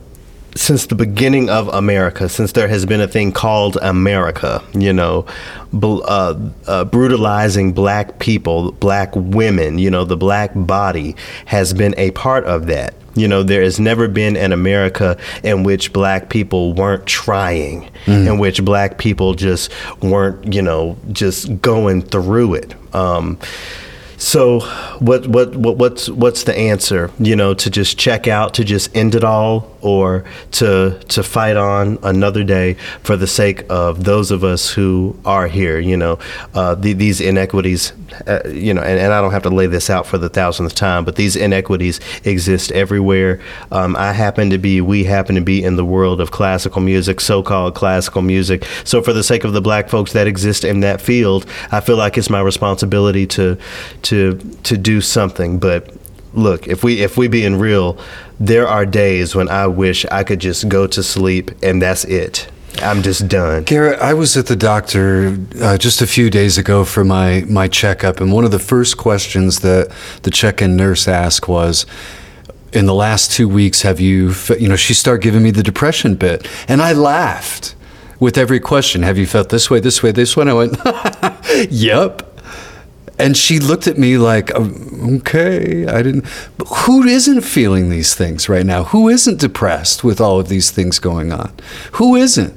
since 0.54 0.86
the 0.86 0.94
beginning 0.94 1.48
of 1.48 1.68
America, 1.68 2.28
since 2.28 2.52
there 2.52 2.68
has 2.68 2.84
been 2.86 3.00
a 3.00 3.08
thing 3.08 3.32
called 3.32 3.76
America, 3.80 4.62
you 4.72 4.92
know, 4.92 5.26
bl- 5.72 6.02
uh, 6.04 6.38
uh, 6.66 6.84
brutalizing 6.84 7.72
black 7.72 8.18
people, 8.18 8.72
black 8.72 9.14
women, 9.14 9.78
you 9.78 9.90
know, 9.90 10.04
the 10.04 10.16
black 10.16 10.50
body 10.54 11.14
has 11.46 11.72
been 11.72 11.94
a 11.96 12.10
part 12.12 12.44
of 12.44 12.66
that. 12.66 12.94
You 13.14 13.26
know, 13.26 13.42
there 13.42 13.62
has 13.62 13.80
never 13.80 14.06
been 14.06 14.36
an 14.36 14.52
America 14.52 15.18
in 15.42 15.64
which 15.64 15.92
black 15.92 16.30
people 16.30 16.74
weren't 16.74 17.06
trying, 17.06 17.90
in 18.06 18.38
which 18.38 18.64
black 18.64 18.98
people 18.98 19.34
just 19.34 19.72
weren't, 20.00 20.54
you 20.54 20.62
know, 20.62 20.96
just 21.10 21.60
going 21.60 22.02
through 22.02 22.54
it. 22.54 22.74
Um, 22.94 23.38
so 24.20 24.60
what 24.98 25.26
what 25.26 25.56
what 25.56 25.78
what's 25.78 26.10
what's 26.10 26.44
the 26.44 26.54
answer? 26.54 27.10
You 27.18 27.34
know, 27.34 27.54
to 27.54 27.70
just 27.70 27.98
check 27.98 28.28
out, 28.28 28.52
to 28.54 28.64
just 28.64 28.94
end 28.94 29.14
it 29.14 29.24
all, 29.24 29.74
or 29.80 30.26
to 30.52 31.00
to 31.08 31.22
fight 31.22 31.56
on 31.56 31.98
another 32.02 32.44
day 32.44 32.74
for 33.02 33.16
the 33.16 33.26
sake 33.26 33.64
of 33.70 34.04
those 34.04 34.30
of 34.30 34.44
us 34.44 34.70
who 34.70 35.18
are 35.24 35.48
here. 35.48 35.78
You 35.78 35.96
know, 35.96 36.18
uh, 36.54 36.74
the, 36.74 36.92
these 36.92 37.22
inequities. 37.22 37.94
Uh, 38.26 38.40
you 38.48 38.74
know, 38.74 38.82
and, 38.82 38.98
and 38.98 39.12
I 39.12 39.20
don't 39.20 39.30
have 39.30 39.44
to 39.44 39.50
lay 39.50 39.68
this 39.68 39.88
out 39.88 40.04
for 40.04 40.18
the 40.18 40.28
thousandth 40.28 40.74
time, 40.74 41.04
but 41.04 41.14
these 41.14 41.36
inequities 41.36 42.00
exist 42.24 42.72
everywhere. 42.72 43.40
Um, 43.70 43.94
I 43.94 44.12
happen 44.12 44.50
to 44.50 44.58
be, 44.58 44.80
we 44.80 45.04
happen 45.04 45.36
to 45.36 45.40
be 45.40 45.62
in 45.62 45.76
the 45.76 45.84
world 45.84 46.20
of 46.20 46.32
classical 46.32 46.82
music, 46.82 47.20
so-called 47.20 47.76
classical 47.76 48.20
music. 48.20 48.64
So 48.82 49.00
for 49.00 49.12
the 49.12 49.22
sake 49.22 49.44
of 49.44 49.52
the 49.52 49.60
black 49.60 49.88
folks 49.88 50.12
that 50.12 50.26
exist 50.26 50.64
in 50.64 50.80
that 50.80 51.00
field, 51.00 51.46
I 51.70 51.78
feel 51.78 51.96
like 51.96 52.18
it's 52.18 52.28
my 52.28 52.40
responsibility 52.40 53.28
to 53.28 53.56
to 54.02 54.09
to 54.10 54.36
to 54.64 54.76
do 54.76 55.00
something. 55.00 55.58
But 55.58 55.94
look, 56.34 56.66
if 56.66 56.82
we 56.84 57.00
if 57.00 57.16
we 57.16 57.28
being 57.28 57.56
real, 57.56 57.98
there 58.38 58.66
are 58.66 58.84
days 58.84 59.34
when 59.34 59.48
I 59.48 59.66
wish 59.68 60.04
I 60.06 60.24
could 60.24 60.40
just 60.40 60.68
go 60.68 60.86
to 60.88 61.02
sleep 61.02 61.52
and 61.62 61.80
that's 61.80 62.04
it. 62.04 62.48
I'm 62.82 63.02
just 63.02 63.28
done. 63.28 63.64
Garrett, 63.64 64.00
I 64.00 64.14
was 64.14 64.36
at 64.36 64.46
the 64.46 64.56
doctor 64.56 65.36
uh, 65.60 65.76
just 65.76 66.00
a 66.00 66.06
few 66.06 66.30
days 66.30 66.56
ago 66.56 66.84
for 66.84 67.04
my, 67.04 67.44
my 67.48 67.66
checkup, 67.66 68.20
and 68.20 68.32
one 68.32 68.44
of 68.44 68.52
the 68.52 68.60
first 68.60 68.96
questions 68.96 69.60
that 69.60 69.92
the 70.22 70.30
check 70.30 70.62
in 70.62 70.76
nurse 70.76 71.08
asked 71.08 71.48
was, 71.48 71.84
in 72.72 72.86
the 72.86 72.94
last 72.94 73.32
two 73.32 73.48
weeks, 73.48 73.82
have 73.82 73.98
you, 73.98 74.32
you 74.58 74.68
know, 74.68 74.76
she 74.76 74.94
started 74.94 75.20
giving 75.20 75.42
me 75.42 75.50
the 75.50 75.64
depression 75.64 76.14
bit, 76.14 76.48
and 76.68 76.80
I 76.80 76.92
laughed 76.92 77.74
with 78.20 78.38
every 78.38 78.60
question. 78.60 79.02
Have 79.02 79.18
you 79.18 79.26
felt 79.26 79.48
this 79.48 79.68
way, 79.68 79.80
this 79.80 80.02
way, 80.02 80.12
this 80.12 80.36
way? 80.36 80.42
And 80.42 80.50
I 80.50 80.54
went, 80.54 81.70
yep. 81.72 82.29
And 83.20 83.36
she 83.36 83.58
looked 83.58 83.86
at 83.86 83.98
me 83.98 84.16
like, 84.16 84.54
"Um, 84.54 85.18
okay, 85.18 85.86
I 85.86 86.02
didn't. 86.02 86.24
But 86.56 86.68
who 86.68 87.02
isn't 87.04 87.42
feeling 87.42 87.90
these 87.90 88.14
things 88.14 88.48
right 88.48 88.64
now? 88.64 88.84
Who 88.84 89.08
isn't 89.08 89.38
depressed 89.38 90.02
with 90.02 90.20
all 90.20 90.40
of 90.40 90.48
these 90.48 90.70
things 90.70 90.98
going 90.98 91.32
on? 91.32 91.52
Who 91.92 92.16
isn't? 92.16 92.54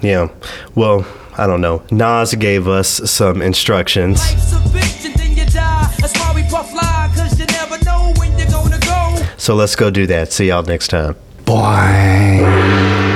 Yeah. 0.00 0.28
Well, 0.74 1.06
I 1.36 1.46
don't 1.46 1.60
know. 1.60 1.82
Nas 1.90 2.34
gave 2.34 2.66
us 2.66 2.88
some 3.10 3.42
instructions. 3.42 4.18
Life's 4.18 4.52
a 4.52 4.56
bitch 4.56 5.04
and 5.06 5.14
then 5.14 5.36
you 5.36 5.44
die. 5.46 5.94
That's 5.98 6.18
why 6.18 6.32
we 6.34 6.42
puff 6.44 6.72
lie, 6.74 7.10
cause 7.14 7.38
you 7.38 7.46
never 7.46 7.82
know 7.84 8.12
when 8.16 8.36
you're 8.38 8.48
gonna 8.50 8.78
go. 8.80 9.22
So 9.36 9.54
let's 9.54 9.76
go 9.76 9.90
do 9.90 10.06
that. 10.06 10.32
See 10.32 10.48
y'all 10.48 10.62
next 10.62 10.88
time. 10.88 11.16
Boing. 11.44 13.07